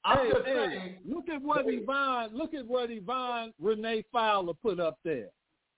I'm 0.05 0.19
hey, 0.19 0.33
just 0.33 0.47
hey, 0.47 0.55
saying. 0.55 0.95
Look 1.05 1.29
at 1.29 1.43
what 1.43 1.65
Yvonne. 1.67 2.31
Look 2.33 2.55
at 2.55 2.67
what 2.67 2.91
Yvonne 2.91 3.53
Renee 3.61 4.05
Fowler 4.13 4.55
put 4.55 4.81
up 4.81 4.99
there. 5.05 5.29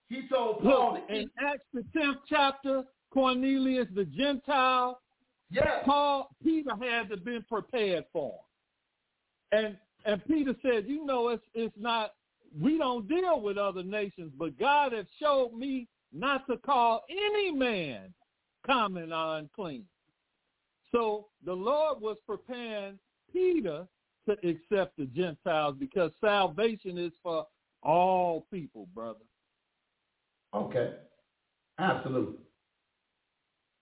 He 0.09 0.27
told 0.27 0.61
Paul 0.61 0.93
look, 0.93 1.03
in 1.09 1.29
Acts 1.39 1.65
the 1.73 1.83
tenth 1.97 2.17
chapter, 2.29 2.83
Cornelius 3.11 3.87
the 3.95 4.05
Gentile. 4.05 4.99
Yes. 5.51 5.83
Paul 5.85 6.29
Peter 6.43 6.71
had 6.79 7.09
to 7.09 7.17
been 7.17 7.43
prepared 7.49 8.05
for 8.13 8.33
him. 9.51 9.59
And 9.59 9.77
and 10.05 10.25
Peter 10.25 10.55
said, 10.61 10.85
you 10.87 11.05
know, 11.05 11.29
it's 11.29 11.43
it's 11.53 11.75
not 11.77 12.13
we 12.59 12.77
don't 12.77 13.07
deal 13.07 13.41
with 13.41 13.57
other 13.57 13.83
nations, 13.83 14.31
but 14.37 14.57
God 14.59 14.93
has 14.93 15.05
showed 15.19 15.53
me 15.53 15.87
not 16.13 16.47
to 16.47 16.57
call 16.57 17.03
any 17.09 17.51
man 17.51 18.13
common 18.65 19.11
or 19.11 19.37
unclean. 19.37 19.85
So 20.93 21.27
the 21.43 21.53
Lord 21.53 22.01
was 22.01 22.17
preparing 22.27 22.99
Peter 23.31 23.87
to 24.27 24.31
accept 24.47 24.95
the 24.97 25.05
Gentiles 25.05 25.75
because 25.79 26.11
salvation 26.21 26.97
is 26.97 27.11
for 27.21 27.45
all 27.81 28.45
people, 28.51 28.87
brother. 28.93 29.25
Okay. 30.53 30.93
Absolutely. 31.79 32.37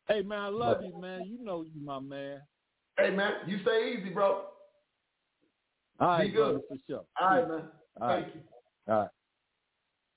Hey 0.07 0.21
man, 0.21 0.39
I 0.39 0.47
love 0.47 0.77
but, 0.79 0.87
you, 0.87 1.01
man. 1.01 1.25
You 1.25 1.43
know 1.43 1.63
you 1.63 1.85
my 1.85 1.99
man. 1.99 2.41
Hey 2.97 3.11
man, 3.11 3.33
you 3.45 3.59
stay 3.61 3.95
easy, 3.97 4.09
bro. 4.09 4.45
All 5.99 6.07
right, 6.07 6.25
Be 6.25 6.31
good. 6.31 6.37
Brother, 6.37 6.59
for 6.67 6.77
sure. 6.87 7.03
All 7.21 7.29
right, 7.29 7.47
man. 7.47 7.63
All 8.01 8.07
Thank 8.07 8.25
right. 8.25 8.35
you. 8.35 8.41
All 8.93 8.99
right. 9.01 9.09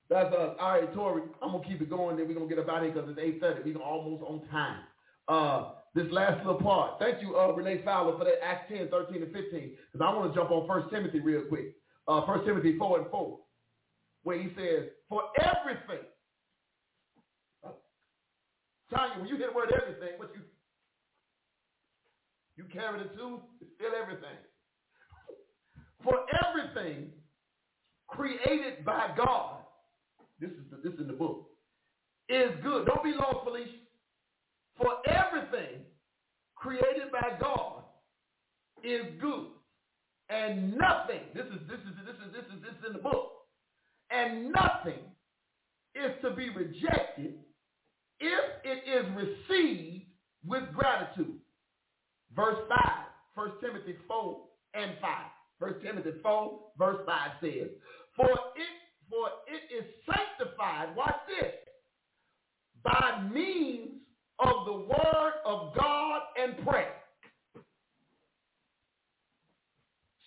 That's 0.09 0.35
us. 0.35 0.57
All 0.61 0.71
right, 0.71 0.95
Tori, 0.95 1.23
I'm 1.43 1.53
gonna 1.53 1.65
keep 1.65 1.81
it 1.81 1.91
going. 1.91 2.17
Then 2.17 2.29
we're 2.29 2.35
gonna 2.35 2.49
get 2.49 2.59
up 2.59 2.69
out 2.69 2.79
of 2.79 2.83
here 2.85 2.93
because 2.93 3.11
it's 3.11 3.19
8:30. 3.19 3.75
We're 3.75 3.83
almost 3.83 4.23
on 4.23 4.47
time. 4.49 4.81
Uh, 5.29 5.73
this 5.95 6.07
last 6.11 6.45
little 6.45 6.61
part. 6.61 6.99
Thank 6.99 7.23
you, 7.23 7.37
uh, 7.39 7.53
Renee 7.53 7.83
Fowler, 7.85 8.19
for 8.19 8.25
that 8.25 8.43
Acts 8.43 8.71
10, 8.73 8.89
13, 8.89 9.23
and 9.23 9.33
15. 9.33 9.77
Because 9.93 10.05
I 10.05 10.15
want 10.15 10.33
to 10.33 10.39
jump 10.39 10.51
on 10.51 10.67
First 10.67 10.93
Timothy 10.93 11.21
real 11.21 11.43
quick. 11.43 11.77
Uh, 12.09 12.27
First 12.27 12.45
Timothy 12.47 12.77
4 12.77 13.01
and 13.01 13.11
4, 13.11 13.39
where 14.25 14.39
he 14.39 14.53
says, 14.55 14.91
"For 15.09 15.23
everything." 15.39 16.05
Uh, 17.65 17.71
Tanya, 18.91 19.21
when 19.21 19.29
you 19.29 19.37
hear 19.37 19.49
the 19.49 19.55
word 19.55 19.73
everything, 19.73 20.19
what 20.19 20.35
you 20.35 20.43
you 22.57 22.65
carry 22.73 22.99
the 23.03 23.09
two, 23.17 23.43
it's 23.61 23.71
still 23.75 23.93
everything. 23.95 24.37
For 26.03 26.27
everything 26.45 27.13
created 28.09 28.85
by 28.85 29.13
God, 29.17 29.65
this 30.39 30.51
is 30.51 30.71
the, 30.71 30.77
this 30.77 30.93
is 30.95 31.01
in 31.01 31.07
the 31.07 31.15
book, 31.15 31.49
is 32.29 32.51
good. 32.63 32.87
Don't 32.87 33.03
be 33.03 33.13
lost, 33.13 33.45
Felicia. 33.45 33.84
For 34.77 34.93
everything 35.07 35.83
created 36.57 37.13
by 37.13 37.37
God 37.41 37.85
is 38.83 39.03
good. 39.21 39.47
And 40.31 40.73
nothing, 40.73 41.21
this 41.35 41.45
is 41.47 41.61
this 41.69 41.79
is 41.79 41.95
this 42.07 42.17
is 42.17 42.33
this 42.33 42.45
is 42.45 42.63
this 42.63 42.73
is 42.73 42.87
in 42.89 42.93
the 42.95 42.99
book. 42.99 43.33
And 44.11 44.53
nothing 44.53 45.01
is 45.95 46.13
to 46.23 46.31
be 46.35 46.51
rejected 46.51 47.35
if 48.21 48.45
it 48.65 48.83
is 48.89 49.05
received 49.17 50.05
with 50.47 50.63
gratitude. 50.75 51.39
Verse 52.35 52.59
5, 52.69 52.79
1 53.35 53.51
Timothy 53.61 53.97
4 54.09 54.41
and 54.75 54.93
5. 55.01 55.11
1 55.59 55.81
Timothy 55.83 56.11
4, 56.23 56.61
verse 56.79 57.01
5 57.07 57.31
says, 57.41 57.69
For 58.17 58.27
it 58.27 58.75
for 59.11 59.29
it 59.47 59.75
is 59.75 59.85
sanctified, 60.07 60.97
watch 60.97 61.21
this, 61.29 61.53
by 62.83 63.23
means 63.33 64.01
of 64.45 64.67
the 64.67 64.73
word 64.73 65.33
of 65.47 65.75
God 65.75 66.23
and 66.37 66.59
prayer. 66.67 66.95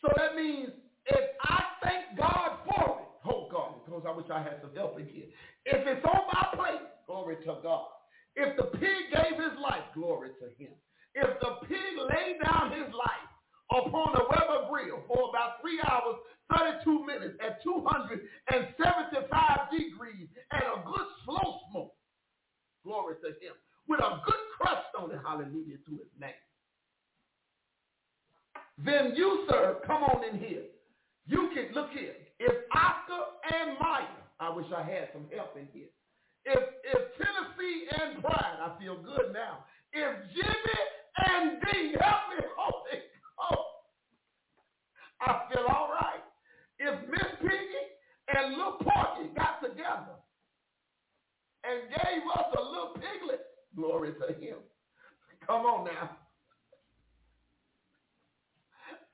So 0.01 0.09
that 0.15 0.35
means 0.35 0.69
if 1.05 1.29
I 1.41 1.63
thank 1.83 2.17
God 2.17 2.59
for 2.65 3.01
it, 3.01 3.07
oh 3.25 3.47
God, 3.51 3.83
because 3.85 4.03
I 4.07 4.11
wish 4.11 4.25
I 4.31 4.41
had 4.41 4.59
some 4.61 4.73
help 4.75 4.99
in 4.99 5.07
here. 5.07 5.25
If 5.65 5.85
it's 5.87 6.05
on 6.05 6.21
my 6.31 6.47
plate, 6.55 6.81
glory 7.05 7.37
to 7.45 7.57
God. 7.61 7.87
If 8.35 8.55
the 8.57 8.65
pig 8.77 9.11
gave 9.11 9.37
his 9.37 9.57
life, 9.61 9.83
glory 9.95 10.29
to 10.39 10.45
him. 10.63 10.73
If 11.15 11.39
the 11.41 11.55
pig 11.67 11.97
laid 11.97 12.37
down 12.45 12.71
his 12.71 12.93
life 12.93 13.29
upon 13.71 14.15
a 14.15 14.23
Weber 14.29 14.67
grill 14.69 15.03
for 15.07 15.29
about 15.29 15.59
three 15.61 15.79
hours, 15.89 16.15
32 16.55 17.05
minutes 17.05 17.35
at 17.43 17.61
275 17.63 19.71
degrees 19.71 20.27
and 20.51 20.63
a 20.63 20.83
good 20.85 21.07
slow 21.25 21.59
smoke, 21.71 21.95
glory 22.85 23.15
to 23.21 23.29
him 23.41 23.55
with 23.87 23.99
a 23.99 24.21
good 24.25 24.43
crust 24.57 24.87
on 24.97 25.11
it, 25.11 25.19
hallelujah, 25.25 25.77
to 25.85 25.91
his 25.91 26.11
name. 26.19 26.31
Then 28.77 29.13
you, 29.15 29.45
sir, 29.49 29.77
come 29.85 30.03
on 30.03 30.23
in 30.23 30.39
here. 30.39 30.63
You 31.25 31.49
can, 31.53 31.73
look 31.73 31.89
here. 31.91 32.13
If 32.39 32.53
Oscar 32.71 33.23
and 33.51 33.77
Mayer, 33.79 34.21
I 34.39 34.49
wish 34.49 34.67
I 34.75 34.83
had 34.83 35.09
some 35.13 35.25
help 35.35 35.57
in 35.57 35.67
here. 35.73 35.89
If, 36.45 36.59
if 36.83 37.01
Tennessee 37.17 37.87
and 37.91 38.21
Pride, 38.21 38.57
I 38.61 38.79
feel 38.79 39.01
good 39.01 39.33
now. 39.33 39.65
If 39.91 40.15
Jimmy 40.35 40.79
and 41.25 41.59
D, 41.61 41.95
help 41.99 42.21
me, 42.29 42.45
Holy 42.57 43.01
Ghost, 43.35 43.67
I 45.21 45.41
feel 45.51 45.65
all 45.67 45.89
right. 45.89 46.23
If 46.79 47.09
Miss 47.09 47.31
Piggy 47.41 47.83
and 48.35 48.55
Little 48.55 48.77
Porky 48.79 49.33
got 49.35 49.59
together 49.61 50.21
and 51.65 51.89
gave 51.89 52.21
us 52.37 52.45
a 52.55 52.61
little 52.61 52.93
piglet, 52.93 53.46
Glory 53.77 54.13
to 54.13 54.33
him. 54.41 54.57
Come 55.45 55.61
on 55.61 55.85
now. 55.85 56.17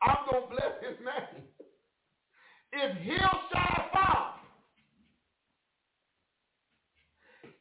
I'm 0.01 0.15
going 0.29 0.43
to 0.43 0.49
bless 0.49 0.71
his 0.81 0.97
name. 0.99 1.43
if 2.71 2.97
Hillshire 2.97 3.91
Farm, 3.91 4.39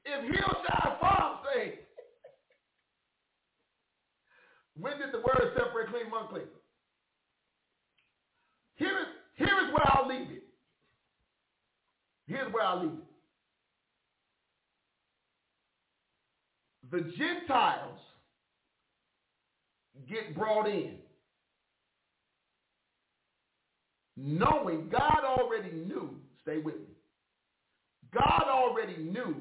if 0.05 0.25
Hillshire 0.25 1.01
Farm 1.01 1.39
say, 1.53 1.81
when 4.79 4.99
did 4.99 5.13
the 5.13 5.19
word 5.19 5.53
separate 5.57 5.91
clean 5.91 6.09
from 6.09 6.23
unclean? 6.23 6.45
Here 8.77 8.99
is, 8.99 9.07
here 9.35 9.47
is 9.67 9.75
where 9.75 9.87
I'll 9.87 10.09
leave 10.09 10.31
it. 10.31 10.45
Here's 12.27 12.53
where 12.53 12.65
I'll 12.65 12.81
leave 12.81 12.93
it. 12.93 13.02
The 16.93 17.01
Gentiles 17.17 17.99
get 20.09 20.37
brought 20.37 20.69
in 20.69 20.99
knowing 24.17 24.91
God 24.91 25.25
already 25.25 25.73
knew, 25.73 26.11
stay 26.43 26.59
with 26.59 26.75
me, 26.75 26.95
God 28.13 28.45
already 28.47 29.03
knew 29.03 29.35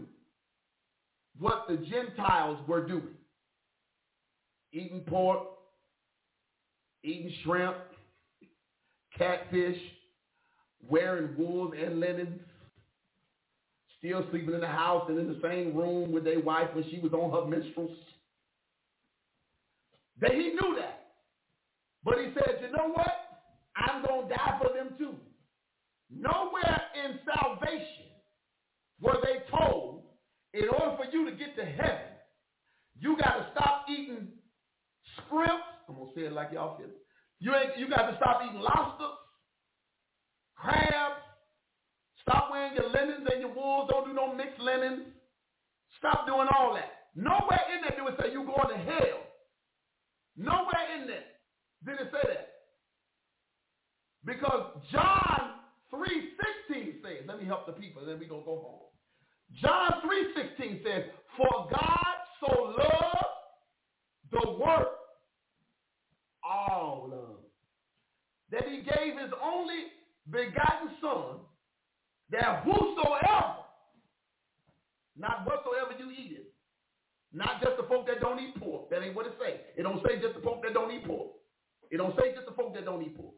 what 1.37 1.65
the 1.67 1.77
Gentiles 1.77 2.59
were 2.67 2.87
doing. 2.87 3.15
Eating 4.71 5.01
pork, 5.05 5.43
eating 7.03 7.33
shrimp, 7.43 7.75
catfish, 9.17 9.77
wearing 10.87 11.35
wool 11.37 11.73
and 11.73 11.99
linens, 11.99 12.39
still 14.01 14.25
sleeping 14.31 14.55
in 14.55 14.61
the 14.61 14.67
house 14.67 15.05
and 15.09 15.19
in 15.19 15.27
the 15.27 15.39
same 15.43 15.75
room 15.75 16.11
with 16.11 16.23
their 16.23 16.39
wife 16.39 16.69
when 16.73 16.83
she 16.89 16.99
was 16.99 17.13
on 17.13 17.29
her 17.29 17.47
menstruals. 17.47 17.95
That 20.19 20.31
he 20.31 20.49
knew 20.49 20.75
that. 20.79 21.13
But 22.03 22.15
he 22.17 22.33
said, 22.33 22.61
you 22.61 22.71
know 22.75 22.89
what? 22.93 23.11
I'm 23.75 24.03
going 24.03 24.27
to 24.27 24.35
die 24.35 24.59
for 24.59 24.73
them 24.75 24.95
too. 24.97 25.15
Nowhere 26.09 26.81
in 27.05 27.19
salvation 27.25 28.09
were 28.99 29.17
they 29.23 29.43
told, 29.55 30.03
in 30.53 30.67
order 30.67 30.97
for 30.97 31.05
you 31.11 31.29
to 31.29 31.35
get 31.35 31.55
to 31.55 31.65
heaven, 31.65 32.11
you 32.99 33.17
got 33.17 33.37
to 33.37 33.47
stop 33.51 33.85
eating 33.89 34.27
shrimp. 35.15 35.61
I'm 35.87 35.95
going 35.95 36.09
to 36.13 36.19
say 36.19 36.25
it 36.25 36.33
like 36.33 36.49
y'all 36.51 36.77
feel 36.77 36.87
it. 36.87 36.97
You, 37.39 37.55
ain't, 37.55 37.77
you 37.77 37.89
got 37.89 38.09
to 38.09 38.17
stop 38.17 38.41
eating 38.45 38.59
lobster, 38.61 39.09
crabs, 40.55 41.20
stop 42.21 42.49
wearing 42.51 42.75
your 42.75 42.89
linens 42.89 43.27
and 43.31 43.41
your 43.41 43.53
wools, 43.53 43.89
don't 43.91 44.07
do 44.07 44.13
no 44.13 44.33
mixed 44.33 44.59
linens. 44.59 45.07
Stop 45.97 46.25
doing 46.25 46.47
all 46.55 46.73
that. 46.73 47.09
Nowhere 47.15 47.61
in 47.75 47.81
there 47.81 47.97
do 47.97 48.07
it 48.07 48.15
say 48.19 48.31
you 48.31 48.45
going 48.45 48.69
to 48.69 48.77
hell. 48.77 49.19
Nowhere 50.37 50.85
in 50.99 51.07
there 51.07 51.25
did 51.85 51.99
it 51.99 52.11
say 52.11 52.27
that. 52.27 52.47
Because 54.23 54.77
John 54.91 55.59
3.16 55.93 57.01
says, 57.01 57.25
let 57.27 57.39
me 57.39 57.45
help 57.45 57.65
the 57.65 57.73
people, 57.73 58.05
then 58.05 58.19
we're 58.19 58.29
going 58.29 58.41
to 58.41 58.45
go 58.45 58.61
home. 58.61 58.91
John 59.61 60.01
3.16 60.05 60.83
says, 60.83 61.03
for 61.35 61.67
God 61.69 62.15
so 62.39 62.73
loved 62.77 63.31
the 64.31 64.51
world, 64.51 64.87
all 66.43 67.09
love, 67.11 67.39
that 68.51 68.67
he 68.67 68.77
gave 68.77 69.19
his 69.19 69.31
only 69.43 69.91
begotten 70.29 70.91
son, 71.01 71.39
that 72.31 72.63
whosoever, 72.63 73.55
not 75.17 75.45
whatsoever 75.45 75.93
you 75.99 76.11
eat 76.11 76.31
it, 76.31 76.53
not 77.33 77.61
just 77.61 77.77
the 77.77 77.83
folk 77.87 78.07
that 78.07 78.19
don't 78.19 78.39
eat 78.39 78.55
pork. 78.59 78.89
That 78.89 79.03
ain't 79.03 79.15
what 79.15 79.25
it 79.25 79.33
say. 79.39 79.61
It 79.77 79.83
don't 79.83 80.01
say 80.05 80.19
just 80.21 80.35
the 80.35 80.41
folk 80.41 80.63
that 80.63 80.73
don't 80.73 80.91
eat 80.91 81.05
pork. 81.05 81.31
It 81.91 81.97
don't 81.97 82.15
say 82.17 82.33
just 82.33 82.47
the 82.47 82.53
folk 82.53 82.73
that 82.75 82.85
don't 82.85 83.01
eat 83.03 83.15
pork. 83.17 83.35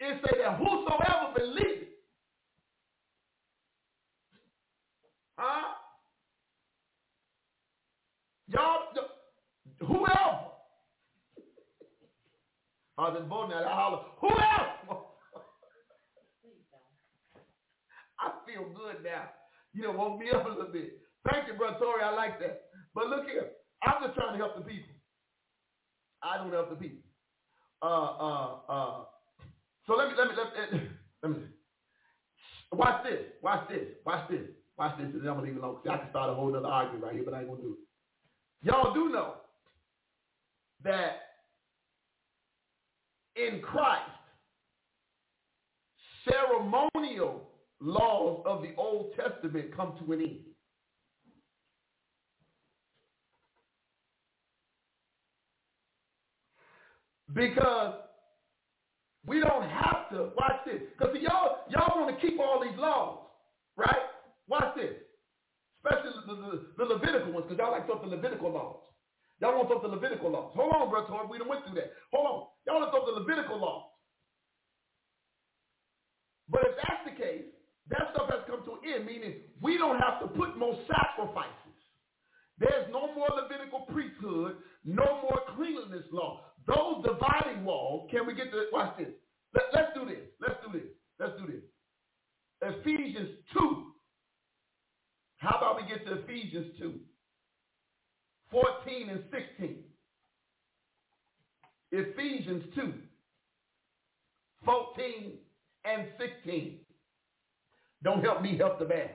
It 0.00 0.20
say 0.24 0.38
that 0.42 0.58
whosoever 0.58 1.32
believes, 1.36 1.90
huh? 5.38 5.74
Y'all, 8.48 8.78
whoever. 9.80 10.40
I 12.96 13.08
was 13.10 13.24
voting 13.28 13.56
I 13.56 13.74
holler, 13.74 14.02
whoever. 14.20 15.00
I 18.20 18.30
feel 18.54 18.68
good 18.70 19.02
now. 19.02 19.30
You 19.72 19.82
know, 19.82 19.92
woke 19.92 20.18
me 20.18 20.30
up 20.34 20.46
a 20.46 20.48
little 20.48 20.72
bit. 20.72 20.98
Thank 21.30 21.48
you, 21.48 21.54
Brother 21.54 21.78
Tori. 21.78 22.02
I 22.02 22.14
like 22.14 22.38
that. 22.40 22.62
But 22.94 23.08
look 23.08 23.26
here. 23.26 23.50
I'm 23.82 24.02
just 24.02 24.14
trying 24.14 24.32
to 24.32 24.38
help 24.38 24.56
the 24.56 24.62
people. 24.62 24.94
I 26.22 26.38
don't 26.38 26.52
help 26.52 26.70
the 26.70 26.76
people. 26.76 27.02
Uh, 27.82 27.86
uh, 27.86 28.56
uh, 28.68 29.04
so 29.86 29.94
let 29.94 30.08
me, 30.08 30.14
let 30.16 30.28
me, 30.28 30.34
let 30.36 30.72
me, 30.72 30.88
let 31.22 31.32
me, 31.32 31.38
watch 32.72 33.04
this, 33.04 33.20
watch 33.42 33.68
this, 33.68 33.84
watch 34.06 34.30
this, 34.30 34.40
watch 34.78 34.96
this, 34.96 35.08
and 35.12 35.20
I'm 35.28 35.34
gonna 35.34 35.42
leave 35.42 35.56
it 35.56 35.62
alone. 35.62 35.80
See, 35.84 35.90
I 35.90 35.98
can 35.98 36.08
start 36.08 36.30
a 36.30 36.34
whole 36.34 36.56
other 36.56 36.66
argument 36.66 37.04
right 37.04 37.14
here, 37.14 37.24
but 37.24 37.34
I 37.34 37.40
ain't 37.40 37.48
gonna 37.48 37.60
do 37.60 37.76
it. 37.76 38.66
Y'all 38.66 38.94
do 38.94 39.10
know 39.10 39.34
that 40.82 41.20
in 43.36 43.60
Christ, 43.60 44.08
ceremonial 46.26 47.50
laws 47.84 48.42
of 48.46 48.62
the 48.62 48.74
Old 48.76 49.14
Testament 49.14 49.76
come 49.76 49.96
to 49.98 50.12
an 50.12 50.20
end. 50.20 50.40
Because 57.32 57.94
we 59.26 59.40
don't 59.40 59.68
have 59.68 60.08
to, 60.10 60.32
watch 60.36 60.64
this, 60.66 60.80
because 60.96 61.16
y'all, 61.20 61.64
y'all 61.68 62.00
want 62.00 62.14
to 62.14 62.20
keep 62.26 62.38
all 62.40 62.62
these 62.62 62.78
laws, 62.78 63.26
right? 63.76 64.06
Watch 64.46 64.76
this. 64.76 64.94
Especially 65.84 66.12
the, 66.26 66.34
the, 66.34 66.66
the 66.78 66.84
Levitical 66.84 67.32
ones, 67.32 67.46
because 67.48 67.58
y'all 67.58 67.72
like 67.72 67.86
talk 67.86 68.02
the 68.02 68.08
Levitical 68.08 68.52
laws. 68.52 68.80
Y'all 69.40 69.56
want 69.56 69.68
to 69.68 69.88
the 69.88 69.94
Levitical 69.94 70.30
laws. 70.30 70.52
Hold 70.54 70.72
on, 70.72 70.90
brother 70.90 71.08
Tori, 71.08 71.26
we 71.26 71.38
done 71.38 71.48
went 71.48 71.64
through 71.66 71.74
that. 71.74 71.92
Hold 72.12 72.26
on. 72.26 72.48
Y'all 72.66 72.80
want 72.80 72.92
to 72.92 73.12
the 73.12 73.20
Levitical 73.20 73.60
laws. 73.60 73.90
But 76.48 76.60
if 76.64 76.76
that's 76.76 77.04
the 77.04 77.16
case, 77.22 77.53
that 77.90 78.14
stuff 78.14 78.30
has 78.30 78.40
come 78.46 78.64
to 78.64 78.72
an 78.80 78.94
end, 78.94 79.06
meaning 79.06 79.34
we 79.60 79.76
don't 79.76 79.98
have 79.98 80.20
to 80.20 80.28
put 80.28 80.56
more 80.58 80.78
sacrifices. 80.88 81.64
There's 82.58 82.90
no 82.90 83.12
more 83.14 83.28
Levitical 83.34 83.80
priesthood, 83.92 84.56
no 84.84 85.20
more 85.22 85.40
cleanliness 85.56 86.06
law. 86.12 86.40
Those 86.66 87.04
dividing 87.04 87.64
walls, 87.64 88.08
can 88.10 88.26
we 88.26 88.34
get 88.34 88.50
to, 88.52 88.66
watch 88.72 88.96
this. 88.96 89.08
Let, 89.54 89.64
let's 89.74 89.94
do 89.94 90.06
this. 90.06 90.24
Let's 90.40 90.54
do 90.64 90.72
this. 90.78 90.88
Let's 91.18 91.32
do 91.38 91.46
this. 91.46 91.62
Ephesians 92.62 93.30
2. 93.52 93.92
How 95.38 95.58
about 95.58 95.82
we 95.82 95.88
get 95.88 96.06
to 96.06 96.22
Ephesians 96.22 96.72
2? 96.78 96.94
14 98.50 99.08
and 99.10 99.24
16. 99.30 99.84
Ephesians 101.92 102.64
2. 102.74 102.94
14 104.64 105.32
and 105.84 106.06
16. 106.18 106.83
Don't 108.04 108.22
help 108.22 108.42
me 108.42 108.56
help 108.58 108.78
the 108.78 108.86
man. 108.86 109.08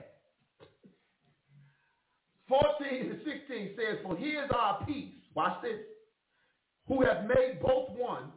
14 2.48 3.10
and 3.10 3.20
16 3.24 3.70
says, 3.76 3.98
For 4.02 4.16
he 4.16 4.30
is 4.30 4.50
our 4.52 4.84
peace. 4.84 5.14
Watch 5.34 5.62
this. 5.62 5.78
Who 6.88 7.02
has 7.02 7.18
made 7.28 7.60
both 7.62 7.90
one 7.90 8.32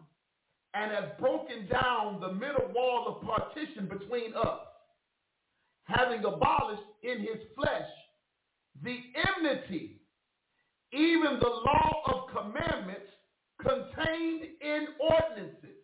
and 0.75 0.91
has 0.91 1.05
broken 1.19 1.67
down 1.71 2.21
the 2.21 2.31
middle 2.31 2.71
wall 2.75 3.07
of 3.07 3.27
partition 3.27 3.87
between 3.87 4.35
us, 4.35 4.59
having 5.85 6.19
abolished 6.19 6.83
in 7.01 7.19
his 7.19 7.41
flesh 7.55 7.89
the 8.83 8.97
enmity, 9.37 10.01
even 10.91 11.39
the 11.39 11.47
law 11.47 12.01
of 12.05 12.29
commandments 12.29 13.09
contained 13.59 14.43
in 14.61 14.87
ordinances, 14.99 15.77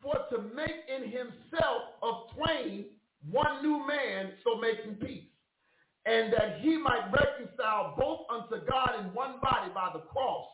for 0.00 0.14
to 0.30 0.42
make 0.54 0.70
in 0.88 1.10
himself 1.10 1.82
of 2.02 2.30
twain 2.34 2.86
one 3.30 3.62
new 3.62 3.86
man, 3.86 4.32
so 4.44 4.58
making 4.60 4.96
peace 4.96 5.24
and 6.04 6.32
that 6.32 6.60
he 6.60 6.76
might 6.78 7.10
reconcile 7.12 7.94
both 7.98 8.20
unto 8.30 8.64
God 8.66 9.00
in 9.00 9.14
one 9.14 9.34
body 9.40 9.70
by 9.74 9.90
the 9.92 10.00
cross, 10.00 10.46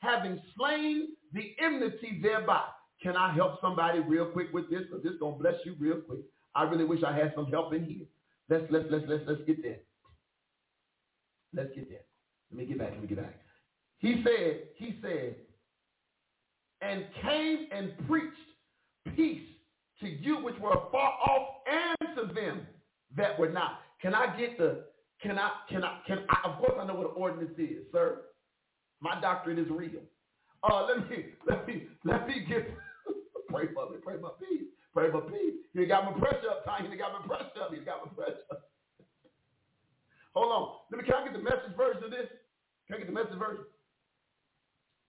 having 0.00 0.40
slain 0.56 1.08
the 1.32 1.54
enmity 1.62 2.20
thereby. 2.22 2.62
Can 3.02 3.16
I 3.16 3.32
help 3.32 3.60
somebody 3.62 4.00
real 4.00 4.26
quick 4.26 4.52
with 4.52 4.68
this? 4.68 4.82
Because 4.82 5.02
this 5.02 5.14
gonna 5.18 5.36
bless 5.36 5.54
you 5.64 5.74
real 5.78 6.00
quick. 6.02 6.20
I 6.54 6.64
really 6.64 6.84
wish 6.84 7.02
I 7.02 7.16
had 7.16 7.32
some 7.34 7.46
help 7.46 7.72
in 7.72 7.84
here. 7.84 8.06
Let's 8.50 8.64
let's 8.70 8.84
let's 8.90 9.04
let's 9.08 9.22
let's 9.26 9.40
get 9.46 9.62
there. 9.62 9.78
Let's 11.54 11.70
get 11.74 11.88
there. 11.88 12.00
Let 12.50 12.58
me 12.58 12.66
get 12.66 12.78
back. 12.78 12.90
Let 12.90 13.00
me 13.00 13.08
get 13.08 13.18
back. 13.18 13.34
He 13.98 14.22
said, 14.24 14.60
he 14.76 14.98
said, 15.02 15.36
and 16.82 17.04
came 17.22 17.68
and 17.72 17.92
preached 18.06 18.36
peace 19.16 19.46
to 20.00 20.08
you 20.08 20.42
which 20.42 20.58
were 20.58 20.74
far 20.90 21.12
off 21.12 21.48
and 21.66 22.16
to 22.16 22.34
them 22.34 22.66
that 23.16 23.38
were 23.38 23.50
not. 23.50 23.80
Can 24.00 24.14
I 24.14 24.36
get 24.38 24.58
the 24.58 24.84
can 25.22 25.38
I, 25.38 25.50
can 25.68 25.84
I, 25.84 25.98
can 26.06 26.24
I, 26.30 26.48
of 26.48 26.58
course 26.58 26.72
I 26.80 26.86
know 26.86 26.94
what 26.94 27.10
an 27.10 27.12
ordinance 27.16 27.52
is, 27.58 27.84
sir. 27.92 28.22
My 29.00 29.20
doctrine 29.20 29.58
is 29.58 29.68
real. 29.70 30.00
Uh, 30.62 30.86
let 30.86 31.08
me, 31.10 31.26
let 31.46 31.66
me, 31.66 31.88
let 32.04 32.26
me 32.26 32.44
get, 32.48 32.68
pray 33.48 33.66
for 33.74 33.90
me, 33.90 33.96
pray 34.02 34.16
my 34.20 34.30
peace. 34.38 34.68
Pray 34.92 35.10
for 35.10 35.22
peace. 35.22 35.54
You 35.72 35.86
got 35.86 36.04
my 36.04 36.12
pressure 36.18 36.50
up, 36.50 36.64
Ty. 36.64 36.86
You 36.90 36.98
got 36.98 37.12
my 37.12 37.26
pressure 37.26 37.62
up. 37.62 37.70
You 37.72 37.84
got 37.84 38.04
my 38.04 38.12
pressure 38.12 38.44
up. 38.50 38.70
Hold 40.34 40.52
on. 40.52 40.68
Let 40.90 41.00
me, 41.00 41.04
can 41.04 41.14
I 41.14 41.24
get 41.24 41.32
the 41.32 41.42
message 41.42 41.76
version 41.76 42.04
of 42.04 42.10
this? 42.10 42.28
Can 42.86 42.96
I 42.96 42.98
get 42.98 43.06
the 43.06 43.14
message 43.14 43.38
version? 43.38 43.64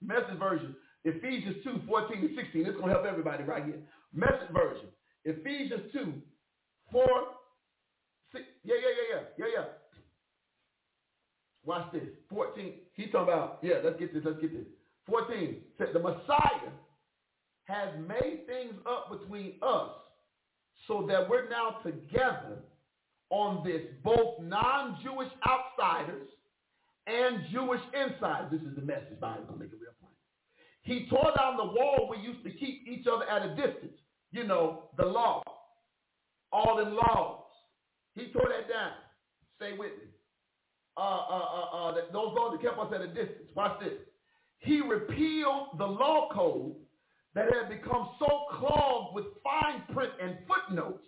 Message 0.01 0.37
version. 0.37 0.75
Ephesians 1.03 1.57
2, 1.63 1.81
14 1.87 2.17
and 2.17 2.29
16. 2.35 2.63
This 2.63 2.73
is 2.73 2.77
going 2.77 2.89
to 2.89 2.93
help 2.93 3.05
everybody 3.05 3.43
right 3.43 3.65
here. 3.65 3.81
Message 4.13 4.51
version. 4.53 4.87
Ephesians 5.25 5.91
2, 5.93 6.13
4, 6.91 7.05
6. 8.33 8.43
Yeah, 8.63 8.75
yeah, 8.75 8.81
yeah, 8.81 9.15
yeah. 9.15 9.45
Yeah, 9.45 9.51
yeah. 9.55 9.65
Watch 11.63 11.91
this. 11.93 12.09
14. 12.29 12.73
He's 12.93 13.11
talking 13.11 13.33
about, 13.33 13.59
yeah, 13.61 13.75
let's 13.83 13.99
get 13.99 14.13
this, 14.13 14.23
let's 14.25 14.39
get 14.41 14.53
this. 14.53 14.67
14 15.07 15.57
said 15.77 15.87
the 15.93 15.99
Messiah 15.99 16.71
has 17.65 17.89
made 18.07 18.45
things 18.47 18.73
up 18.87 19.11
between 19.11 19.53
us 19.61 19.91
so 20.87 21.05
that 21.07 21.29
we're 21.29 21.49
now 21.49 21.77
together 21.83 22.59
on 23.29 23.63
this, 23.63 23.81
both 24.03 24.41
non-Jewish 24.41 25.29
outsiders 25.47 26.27
and 27.07 27.43
Jewish 27.51 27.81
insiders. 27.93 28.51
This 28.51 28.61
is 28.61 28.75
the 28.75 28.81
message. 28.81 29.17
I'm 29.21 29.45
going 29.45 29.47
to 29.47 29.59
make 29.59 29.71
it 29.71 29.79
real 29.79 29.93
plain. 29.99 30.11
He 30.81 31.07
tore 31.09 31.31
down 31.37 31.57
the 31.57 31.65
wall 31.65 32.09
we 32.09 32.17
used 32.21 32.43
to 32.43 32.51
keep 32.51 32.87
each 32.87 33.05
other 33.07 33.25
at 33.25 33.43
a 33.43 33.55
distance. 33.55 33.97
You 34.31 34.45
know, 34.45 34.89
the 34.97 35.05
law. 35.05 35.43
All 36.51 36.77
them 36.77 36.95
laws. 36.95 37.43
He 38.13 38.31
tore 38.31 38.49
that 38.49 38.67
down. 38.69 38.93
Stay 39.57 39.71
with 39.77 39.91
me. 39.91 40.09
Uh, 40.97 41.01
uh, 41.01 41.45
uh, 41.55 41.77
uh, 41.77 41.93
those 42.11 42.33
laws 42.35 42.57
that 42.57 42.61
kept 42.61 42.79
us 42.79 42.91
at 42.93 43.01
a 43.01 43.07
distance. 43.07 43.49
Watch 43.55 43.79
this. 43.79 43.93
He 44.59 44.81
repealed 44.81 45.77
the 45.77 45.85
law 45.85 46.29
code 46.33 46.75
that 47.33 47.45
had 47.53 47.69
become 47.69 48.09
so 48.19 48.27
clogged 48.59 49.15
with 49.15 49.25
fine 49.43 49.83
print 49.93 50.11
and 50.21 50.37
footnotes 50.47 51.03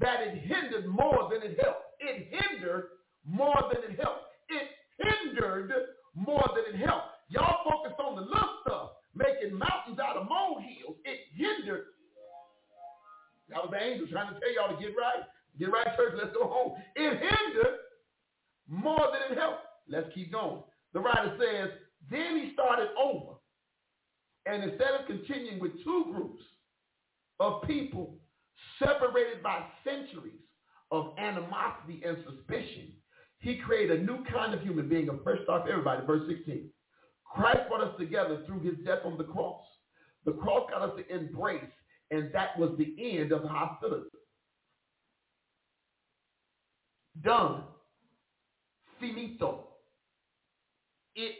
that 0.00 0.20
it 0.20 0.38
hindered 0.42 0.86
more 0.86 1.30
than 1.30 1.42
it 1.42 1.58
helped. 1.62 1.82
It 2.00 2.28
hindered 2.30 2.88
more 3.24 3.70
than 3.72 3.90
it 3.90 3.98
helped. 3.98 4.24
It 4.48 4.68
hindered 4.98 5.72
more 6.14 6.44
than 6.54 6.74
it 6.74 6.84
helped. 6.84 7.06
Y'all 7.28 7.64
focus 7.64 7.96
on 7.98 8.16
the 8.16 8.22
little 8.22 8.58
stuff, 8.66 8.90
making 9.14 9.56
mountains 9.56 9.98
out 9.98 10.16
of 10.16 10.28
molehills. 10.28 10.96
It 11.04 11.20
hindered. 11.34 11.86
That 13.52 13.62
was 13.62 13.70
the 13.70 13.82
angel 13.82 14.06
trying 14.08 14.32
to 14.32 14.40
tell 14.40 14.52
y'all 14.52 14.74
to 14.74 14.80
get 14.82 14.96
right. 14.96 15.24
Get 15.58 15.70
right, 15.70 15.96
church. 15.96 16.14
Let's 16.16 16.34
go 16.34 16.48
home. 16.48 16.72
It 16.96 17.20
hindered 17.20 17.76
more 18.68 19.12
than 19.12 19.30
it 19.30 19.38
helped. 19.38 19.64
Let's 19.88 20.08
keep 20.14 20.32
going. 20.32 20.62
The 20.92 21.00
writer 21.00 21.36
says, 21.38 21.70
then 22.10 22.38
he 22.38 22.52
started 22.54 22.88
over. 22.98 23.36
And 24.46 24.64
instead 24.64 24.90
of 24.98 25.06
continuing 25.06 25.60
with 25.60 25.72
two 25.84 26.06
groups 26.12 26.42
of 27.38 27.62
people 27.62 28.16
separated 28.78 29.42
by 29.42 29.62
centuries 29.84 30.40
of 30.90 31.14
animosity 31.18 32.02
and 32.04 32.16
suspicion, 32.24 32.92
he 33.38 33.58
created 33.58 34.00
a 34.00 34.02
new 34.04 34.24
kind 34.32 34.54
of 34.54 34.60
human 34.60 34.88
being, 34.88 35.08
a 35.08 35.18
fresh 35.22 35.38
off, 35.48 35.66
everybody. 35.68 36.04
Verse 36.06 36.22
16. 36.28 36.68
Christ 37.24 37.60
brought 37.68 37.82
us 37.82 37.94
together 37.98 38.42
through 38.46 38.60
his 38.60 38.74
death 38.84 39.00
on 39.04 39.18
the 39.18 39.24
cross. 39.24 39.64
The 40.24 40.32
cross 40.32 40.68
got 40.70 40.82
us 40.82 40.98
to 40.98 41.14
embrace, 41.14 41.64
and 42.12 42.32
that 42.32 42.58
was 42.58 42.70
the 42.78 42.94
end 43.18 43.32
of 43.32 43.42
hostility. 43.42 44.06
Done. 47.24 47.64
Finito. 49.00 49.68
It 51.16 51.34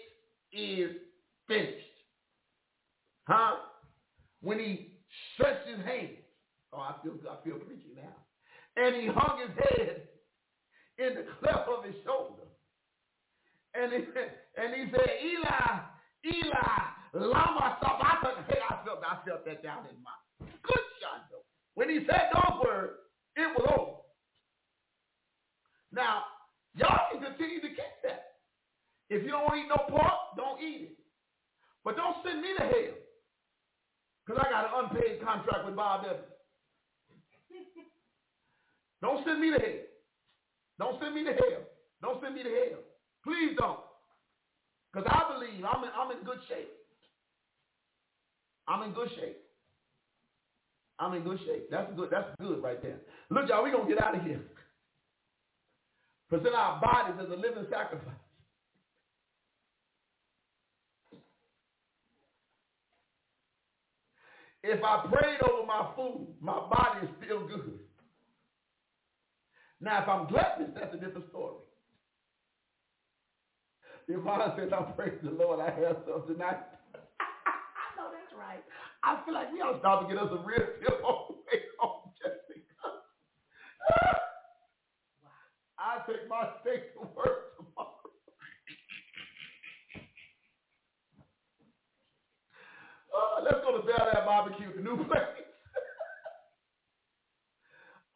is 0.52 0.96
finished. 1.46 1.76
Huh? 3.28 3.56
When 4.40 4.58
he 4.58 4.94
stretched 5.34 5.68
his 5.68 5.84
hands 5.86 6.16
Oh, 6.72 6.80
I 6.80 6.94
feel 7.02 7.12
I 7.28 7.36
feel 7.44 7.58
preachy 7.58 7.92
now. 7.94 8.16
And 8.76 8.96
he 8.96 9.06
hung 9.06 9.40
his 9.40 9.52
head 9.58 10.08
in 10.96 11.14
the 11.14 11.24
cleft 11.38 11.68
of 11.68 11.84
his 11.84 11.94
shoulder. 12.02 12.48
And 13.74 13.92
he, 13.92 13.98
and 14.56 14.74
he 14.74 14.90
said, 14.90 15.10
Eli, 15.20 15.80
Eli, 16.24 16.80
lama 17.12 17.76
sabachthani. 17.82 18.40
I 18.48 18.84
felt, 18.84 19.00
I 19.04 19.18
felt 19.28 19.44
that 19.44 19.62
down 19.62 19.84
in 19.90 20.02
my 20.02 20.16
good 20.62 20.84
shondo. 21.00 21.42
When 21.74 21.88
he 21.88 22.00
said 22.06 22.30
those 22.32 22.60
words, 22.64 22.92
it 23.36 23.48
was 23.56 23.66
over. 23.78 23.96
Now, 25.92 26.24
y'all 26.74 27.10
can 27.12 27.22
continue 27.22 27.60
to 27.60 27.68
keep 27.68 27.94
that. 28.04 28.38
If 29.10 29.24
you 29.24 29.30
don't 29.30 29.56
eat 29.56 29.68
no 29.68 29.76
pork, 29.88 30.36
don't 30.36 30.60
eat 30.60 30.88
it. 30.88 30.96
But 31.84 31.96
don't 31.96 32.16
send 32.24 32.40
me 32.40 32.48
to 32.58 32.64
hell. 32.64 32.96
Because 34.24 34.42
I 34.46 34.50
got 34.50 34.64
an 34.64 34.70
unpaid 34.84 35.22
contract 35.22 35.66
with 35.66 35.76
Bob 35.76 36.04
Evans. 36.04 36.22
Don't 39.02 39.26
send 39.26 39.40
me 39.40 39.50
to 39.50 39.58
hell. 39.58 39.82
Don't 40.78 41.00
send 41.02 41.14
me 41.14 41.24
to 41.24 41.32
hell. 41.32 41.66
Don't 42.00 42.22
send 42.22 42.36
me 42.36 42.44
to 42.44 42.48
hell. 42.48 42.78
Please 43.24 43.56
don't. 43.58 43.80
Because 44.92 45.08
I 45.10 45.32
believe 45.34 45.64
I'm 45.64 45.82
in, 45.82 45.90
I'm 45.96 46.10
in 46.16 46.24
good 46.24 46.38
shape. 46.48 46.70
I'm 48.68 48.82
in 48.82 48.92
good 48.92 49.08
shape. 49.16 49.41
I'm 51.02 51.14
in 51.14 51.24
good 51.24 51.40
shape. 51.40 51.68
That's 51.68 51.92
good. 51.96 52.10
That's 52.12 52.28
good 52.40 52.62
right 52.62 52.80
there. 52.80 53.00
Look, 53.28 53.48
y'all, 53.48 53.64
we're 53.64 53.72
going 53.72 53.88
to 53.88 53.94
get 53.94 54.02
out 54.02 54.14
of 54.14 54.22
here. 54.22 54.40
Present 56.28 56.54
our 56.54 56.80
bodies 56.80 57.16
as 57.20 57.26
a 57.26 57.34
living 57.34 57.66
sacrifice. 57.68 58.14
If 64.62 64.84
I 64.84 65.04
prayed 65.12 65.40
over 65.42 65.66
my 65.66 65.90
food, 65.96 66.28
my 66.40 66.60
body 66.70 67.00
is 67.02 67.08
still 67.24 67.48
good. 67.48 67.80
Now, 69.80 70.02
if 70.02 70.08
I'm 70.08 70.28
gluttonous, 70.28 70.70
that's 70.72 70.94
a 70.94 70.98
different 70.98 71.28
story. 71.30 71.56
Mom 74.08 74.52
says, 74.56 74.70
I 74.72 74.82
praise 74.92 75.18
the 75.24 75.30
Lord, 75.30 75.58
I 75.58 75.70
have 75.80 75.96
some 76.06 76.22
tonight. 76.28 76.62
I 76.94 77.96
know 77.96 78.10
that's 78.12 78.32
right. 78.38 78.62
I 79.04 79.20
feel 79.24 79.34
like 79.34 79.52
we 79.52 79.60
ought 79.60 79.72
to 79.72 79.78
start 79.80 80.08
to 80.08 80.14
get 80.14 80.22
us 80.22 80.30
a 80.30 80.38
real 80.46 80.66
tip 80.80 81.02
on 81.04 81.26
the 81.28 81.34
way 81.46 81.62
home 81.78 82.12
just 82.22 82.46
because. 82.48 83.02
I 85.78 85.98
take 86.06 86.28
my 86.28 86.48
steak 86.62 86.94
to 86.94 87.00
work 87.00 87.56
tomorrow. 87.56 87.88
Uh, 93.12 93.42
let's 93.44 93.58
go 93.62 93.76
to 93.76 93.86
Bel 93.86 94.08
Air 94.16 94.22
Barbecue, 94.24 94.74
the 94.74 94.80
new 94.80 94.96
place. 95.04 95.20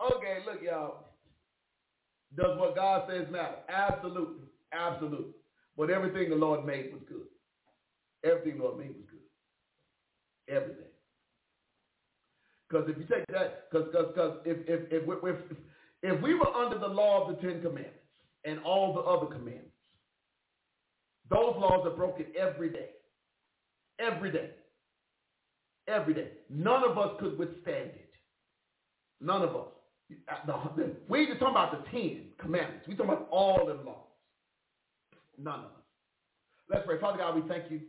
okay, 0.00 0.38
look, 0.46 0.62
y'all. 0.62 1.04
Does 2.34 2.58
what 2.58 2.74
God 2.74 3.02
says 3.08 3.26
matter? 3.30 3.56
Absolutely. 3.68 4.46
Absolutely. 4.72 5.32
But 5.76 5.90
everything 5.90 6.30
the 6.30 6.36
Lord 6.36 6.64
made 6.64 6.92
was 6.92 7.02
good. 7.08 7.26
Everything 8.24 8.58
the 8.58 8.64
Lord 8.64 8.78
made 8.78 8.88
was 8.88 9.04
good. 9.10 9.15
Everything. 10.48 10.84
Because 12.68 12.88
if 12.88 12.98
you 12.98 13.04
take 13.04 13.26
that, 13.28 13.70
because 13.70 13.88
because 13.92 14.38
if 14.44 14.58
if 14.68 14.92
if, 14.92 15.02
if 15.22 15.36
if 16.02 16.22
we 16.22 16.34
were 16.34 16.52
under 16.54 16.78
the 16.78 16.88
law 16.88 17.28
of 17.28 17.36
the 17.36 17.42
Ten 17.42 17.60
Commandments 17.60 17.94
and 18.44 18.58
all 18.60 18.92
the 18.92 19.00
other 19.00 19.26
commandments, 19.26 19.70
those 21.30 21.54
laws 21.58 21.86
are 21.86 21.96
broken 21.96 22.26
every 22.38 22.70
day. 22.70 22.90
Every 23.98 24.30
day. 24.30 24.50
Every 25.88 26.14
day. 26.14 26.28
None 26.50 26.84
of 26.84 26.98
us 26.98 27.16
could 27.20 27.38
withstand 27.38 27.90
it. 27.94 28.10
None 29.20 29.42
of 29.42 29.56
us. 29.56 29.68
We 31.08 31.20
ain't 31.20 31.28
just 31.30 31.40
talking 31.40 31.54
about 31.54 31.84
the 31.84 31.90
Ten 31.90 32.26
Commandments. 32.38 32.86
We 32.86 32.94
talking 32.94 33.12
about 33.12 33.28
all 33.30 33.66
the 33.66 33.74
laws. 33.74 34.06
None 35.38 35.60
of 35.60 35.64
us. 35.66 35.70
Let's 36.70 36.86
pray. 36.86 37.00
Father 37.00 37.18
God, 37.18 37.34
we 37.34 37.48
thank 37.48 37.70
you. 37.70 37.80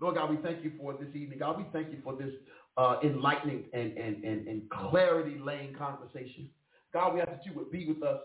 Lord 0.00 0.14
God, 0.16 0.30
we 0.30 0.36
thank 0.36 0.64
you 0.64 0.72
for 0.78 0.94
this 0.94 1.14
evening. 1.14 1.38
God, 1.38 1.58
we 1.58 1.66
thank 1.72 1.92
you 1.92 1.98
for 2.02 2.16
this 2.16 2.32
uh, 2.76 2.96
enlightening 3.04 3.64
and, 3.72 3.96
and, 3.96 4.24
and, 4.24 4.48
and 4.48 4.70
clarity 4.70 5.38
laying 5.38 5.74
conversation. 5.74 6.48
God, 6.92 7.14
we 7.14 7.20
ask 7.20 7.30
that 7.30 7.46
you 7.46 7.52
would 7.54 7.70
be 7.70 7.86
with 7.86 8.02
us 8.02 8.20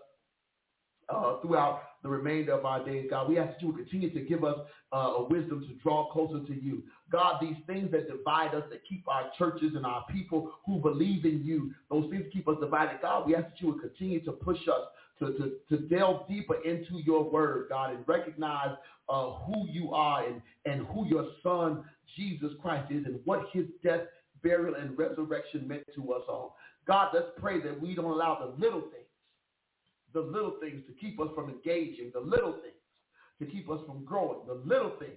uh, 1.10 1.40
throughout 1.42 1.82
the 2.02 2.10
remainder 2.10 2.54
of 2.54 2.66
our 2.66 2.84
days, 2.84 3.08
God. 3.10 3.30
We 3.30 3.38
ask 3.38 3.54
that 3.54 3.62
you 3.62 3.68
would 3.68 3.78
continue 3.78 4.12
to 4.14 4.22
give 4.22 4.44
us 4.44 4.58
uh, 4.94 4.98
a 4.98 5.28
wisdom 5.28 5.66
to 5.68 5.74
draw 5.84 6.12
closer 6.12 6.46
to 6.46 6.54
you. 6.54 6.84
God, 7.12 7.40
these 7.42 7.58
things 7.68 7.92
that 7.92 8.08
divide 8.08 8.56
us, 8.56 8.64
that 8.72 8.82
keep 8.88 9.08
our 9.08 9.30
churches 9.38 9.74
and 9.76 9.86
our 9.86 10.06
people 10.12 10.54
who 10.66 10.80
believe 10.80 11.26
in 11.26 11.44
you, 11.44 11.74
those 11.90 12.10
things 12.10 12.26
keep 12.32 12.48
us 12.48 12.58
divided. 12.60 13.02
God, 13.02 13.28
we 13.28 13.36
ask 13.36 13.46
that 13.46 13.62
you 13.62 13.74
would 13.74 13.82
continue 13.82 14.24
to 14.26 14.32
push 14.32 14.60
us 14.68 14.88
to, 15.20 15.34
to, 15.34 15.52
to 15.70 15.78
delve 15.88 16.28
deeper 16.28 16.56
into 16.64 17.00
your 17.04 17.30
word, 17.30 17.68
God, 17.70 17.92
and 17.94 18.08
recognize 18.08 18.76
uh, 19.08 19.32
who 19.32 19.68
you 19.70 19.94
are 19.94 20.26
and, 20.26 20.42
and 20.66 20.86
who 20.88 21.06
your 21.08 21.28
son, 21.44 21.84
Jesus 22.16 22.52
Christ, 22.62 22.92
is 22.92 23.06
and 23.06 23.20
what 23.26 23.46
his 23.54 23.66
death, 23.84 24.02
burial, 24.44 24.76
and 24.76 24.98
resurrection 24.98 25.68
meant 25.68 25.84
to 25.96 26.14
us 26.14 26.24
all. 26.28 26.58
God, 26.88 27.10
let's 27.14 27.28
pray 27.40 27.62
that 27.62 27.80
we 27.80 27.96
don't 27.96 28.06
allow 28.06 28.38
the 28.40 28.62
little 28.62 28.82
things 28.82 29.06
the 30.16 30.22
little 30.22 30.56
things 30.62 30.82
to 30.88 30.94
keep 30.94 31.20
us 31.20 31.28
from 31.36 31.50
engaging, 31.50 32.10
the 32.14 32.20
little 32.20 32.54
things 32.54 32.74
to 33.40 33.46
keep 33.46 33.70
us 33.70 33.80
from 33.86 34.04
growing, 34.06 34.40
the 34.48 34.62
little 34.66 34.94
things 34.98 35.12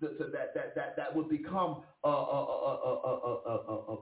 that 0.00 0.18
that 0.18 0.74
that 0.74 0.96
that, 0.96 1.14
would 1.14 1.28
become 1.28 1.82
a, 2.02 2.08
a, 2.08 2.10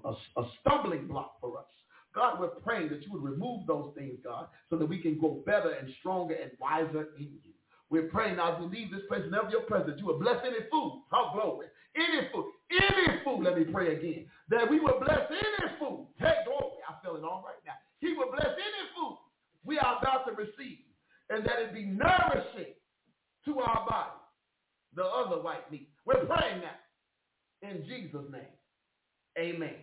a, 0.06 0.16
a, 0.38 0.44
stumbling 0.60 1.06
block 1.06 1.34
for 1.42 1.58
us. 1.58 1.66
God, 2.14 2.40
we're 2.40 2.48
praying 2.48 2.88
that 2.90 3.04
you 3.04 3.12
would 3.12 3.22
remove 3.22 3.66
those 3.66 3.92
things, 3.96 4.18
God, 4.24 4.48
so 4.68 4.76
that 4.76 4.86
we 4.86 5.00
can 5.00 5.18
grow 5.18 5.42
better 5.46 5.70
and 5.70 5.88
stronger 6.00 6.34
and 6.34 6.50
wiser 6.60 7.08
in 7.16 7.24
you. 7.24 7.52
We're 7.88 8.08
praying 8.08 8.36
now 8.36 8.54
as 8.54 8.60
we 8.60 8.66
leave 8.78 8.90
this 8.90 9.02
place, 9.08 9.22
whenever 9.24 9.50
your 9.50 9.62
presence, 9.62 9.96
you 9.98 10.06
will 10.06 10.18
bless 10.18 10.38
any 10.44 10.62
food. 10.70 11.02
How 11.10 11.32
glory. 11.34 11.66
Any 11.96 12.28
food. 12.32 12.52
Any 12.70 13.18
food, 13.24 13.42
let 13.42 13.58
me 13.58 13.64
pray 13.64 13.96
again. 13.96 14.26
That 14.48 14.70
we 14.70 14.78
will 14.78 15.00
bless 15.00 15.26
any 15.30 15.78
food. 15.78 16.06
Hey, 16.16 16.34
glory. 16.46 16.78
I 16.88 16.94
feel 17.02 17.16
it 17.16 17.24
all 17.24 17.42
right 17.44 17.58
now. 17.66 17.74
He 17.98 18.14
will 18.14 18.30
bless 18.30 18.46
any 18.46 18.84
food 18.94 19.18
we 19.64 19.78
are 19.78 19.98
about 19.98 20.26
to 20.26 20.32
receive. 20.32 20.78
And 21.30 21.44
that 21.44 21.58
it 21.58 21.74
be 21.74 21.84
nourishing 21.84 22.74
to 23.44 23.58
our 23.58 23.86
body. 23.88 24.10
The 24.94 25.04
other 25.04 25.42
white 25.42 25.70
meat. 25.70 25.88
We're 26.06 26.24
praying 26.26 26.62
now. 26.62 27.68
In 27.68 27.84
Jesus' 27.86 28.26
name. 28.32 28.42
Amen. 29.38 29.76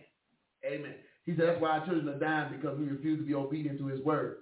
Amen. 0.64 0.94
He 1.28 1.36
said 1.36 1.46
that's 1.46 1.60
why 1.60 1.76
our 1.76 1.84
children 1.84 2.08
are 2.08 2.18
dying 2.18 2.56
because 2.56 2.78
we 2.78 2.86
refuse 2.86 3.20
to 3.20 3.26
be 3.26 3.34
obedient 3.34 3.78
to 3.80 3.86
his 3.86 4.00
word. 4.00 4.38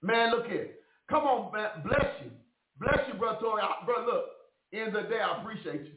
Man, 0.00 0.30
look 0.30 0.46
here. 0.46 0.70
Come 1.10 1.24
on, 1.24 1.52
man. 1.52 1.84
Bless 1.84 2.08
you. 2.24 2.30
Bless 2.80 3.00
you, 3.06 3.18
brother 3.18 3.36
Tori. 3.42 3.60
Bro, 3.84 4.06
look, 4.06 4.24
end 4.72 4.96
of 4.96 5.02
the 5.02 5.10
day, 5.10 5.20
I 5.20 5.42
appreciate 5.42 5.82
you. 5.82 5.92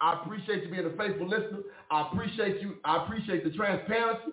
I 0.00 0.22
appreciate 0.22 0.64
you 0.64 0.70
being 0.70 0.86
a 0.86 0.96
faithful 0.96 1.28
listener. 1.28 1.60
I 1.90 2.08
appreciate 2.08 2.62
you. 2.62 2.76
I 2.86 3.04
appreciate 3.04 3.44
the 3.44 3.50
transparency. 3.50 4.32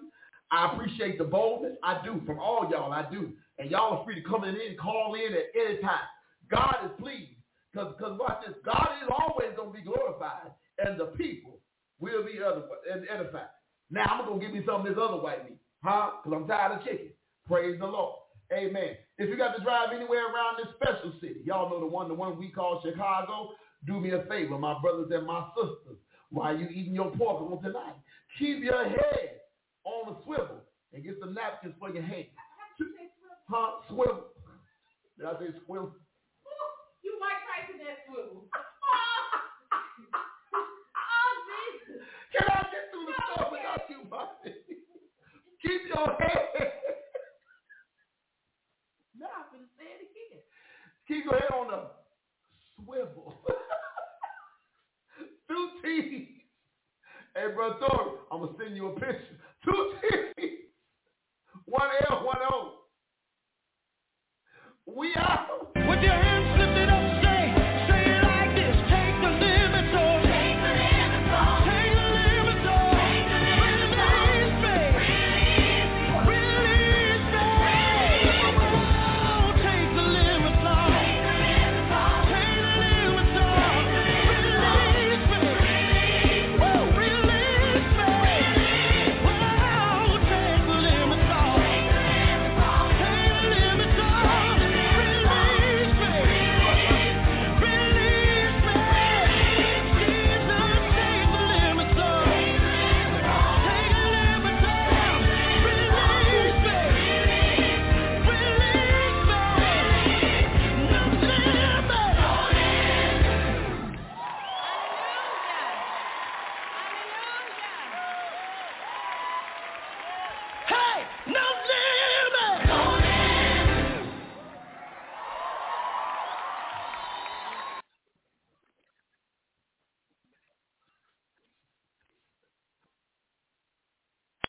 I 0.54 0.72
appreciate 0.72 1.18
the 1.18 1.26
boldness. 1.26 1.74
I 1.84 2.02
do. 2.06 2.22
From 2.26 2.40
all 2.40 2.70
y'all, 2.72 2.94
I 2.94 3.04
do. 3.12 3.34
And 3.60 3.70
y'all 3.70 3.98
are 3.98 4.06
free 4.06 4.16
to 4.16 4.30
come 4.30 4.46
in 4.46 4.56
and 4.56 4.80
call 4.80 5.16
in 5.16 5.34
at 5.34 5.68
any 5.68 5.82
time. 5.82 6.08
God 6.50 6.76
is 6.86 6.92
pleased. 6.98 7.36
Because 7.74 7.94
because 7.98 8.18
watch 8.18 8.42
this. 8.48 8.56
God 8.64 8.88
is 9.04 9.10
always 9.12 9.50
going 9.58 9.74
to 9.74 9.78
be 9.78 9.84
glorified. 9.84 10.56
And 10.78 10.98
the 10.98 11.08
people 11.08 11.60
will 12.00 12.24
be 12.24 12.40
other, 12.42 12.64
edified. 13.12 13.52
Now, 13.94 14.06
I'm 14.10 14.26
going 14.26 14.40
to 14.40 14.46
give 14.46 14.56
me 14.56 14.64
some 14.66 14.82
of 14.82 14.88
this 14.88 14.98
other 14.98 15.22
white 15.22 15.46
meat. 15.48 15.60
Huh? 15.84 16.18
Because 16.24 16.36
I'm 16.36 16.48
tired 16.48 16.80
of 16.80 16.84
chicken. 16.84 17.14
Praise 17.48 17.78
the 17.80 17.86
Lord. 17.86 18.16
Amen. 18.52 18.98
If 19.20 19.30
you 19.30 19.38
got 19.38 19.56
to 19.56 19.64
drive 19.64 19.90
anywhere 19.94 20.26
around 20.26 20.58
this 20.58 20.74
special 20.76 21.14
city, 21.22 21.42
y'all 21.46 21.70
know 21.70 21.80
the 21.80 21.86
one, 21.86 22.08
the 22.08 22.14
one 22.14 22.40
we 22.40 22.50
call 22.50 22.82
Chicago. 22.84 23.52
Do 23.86 24.00
me 24.00 24.12
a 24.12 24.24
favor, 24.24 24.58
my 24.58 24.80
brothers 24.82 25.12
and 25.12 25.28
my 25.28 25.46
sisters, 25.56 26.00
while 26.30 26.58
you 26.58 26.68
eating 26.70 26.96
your 26.96 27.12
pork 27.12 27.42
on 27.42 27.62
tonight, 27.62 27.96
keep 28.40 28.64
your 28.64 28.84
head 28.84 29.42
on 29.84 30.16
a 30.16 30.24
swivel 30.24 30.64
and 30.94 31.04
get 31.04 31.18
some 31.20 31.34
napkins 31.34 31.76
for 31.80 31.90
your 31.92 32.04
head. 32.04 32.28
Huh? 33.50 33.82
Swivel. 33.90 34.24
Did 35.18 35.28
I 35.28 35.34
say 35.34 35.54
swivel? 35.66 35.94
You 37.04 37.20
might 37.20 37.44
type 37.46 37.70
in 37.70 37.78
that 37.86 38.08
swivel. 38.08 38.46
oh, 40.56 41.32
Jesus. 41.46 42.02
Can 42.32 42.48
I 42.50 42.62
get 42.72 42.90
through 42.90 43.06
the 43.06 43.14
stuff 43.30 43.52
without 43.52 43.84
you, 43.90 44.08
Bobby? 44.10 44.56
Keep 45.64 45.82
your 45.88 46.08
head 46.20 46.48
Nah, 49.20 49.28
I'm 49.38 49.44
finna 49.54 49.68
say 49.78 49.86
it 49.86 50.02
again. 50.10 50.42
Keep 51.08 51.26
your 51.26 51.38
head 51.40 51.52
on 51.54 51.68
the 51.68 51.82
swivel. 52.76 53.36
Two 55.48 55.70
T's. 55.84 56.28
Hey, 57.36 57.48
brother 57.56 57.76
Tori, 57.80 58.12
I'm 58.32 58.40
going 58.40 58.54
to 58.54 58.58
send 58.64 58.76
you 58.76 58.88
a 58.88 58.94
picture. 58.94 59.38
Two 59.64 59.94
T's. 60.02 60.52
One 61.66 61.88
L, 62.10 62.26
one 62.26 62.38
O. 62.52 62.74
We 64.86 65.14
out. 65.16 65.72
With 65.76 66.02
your 66.02 66.14
hands 66.14 66.63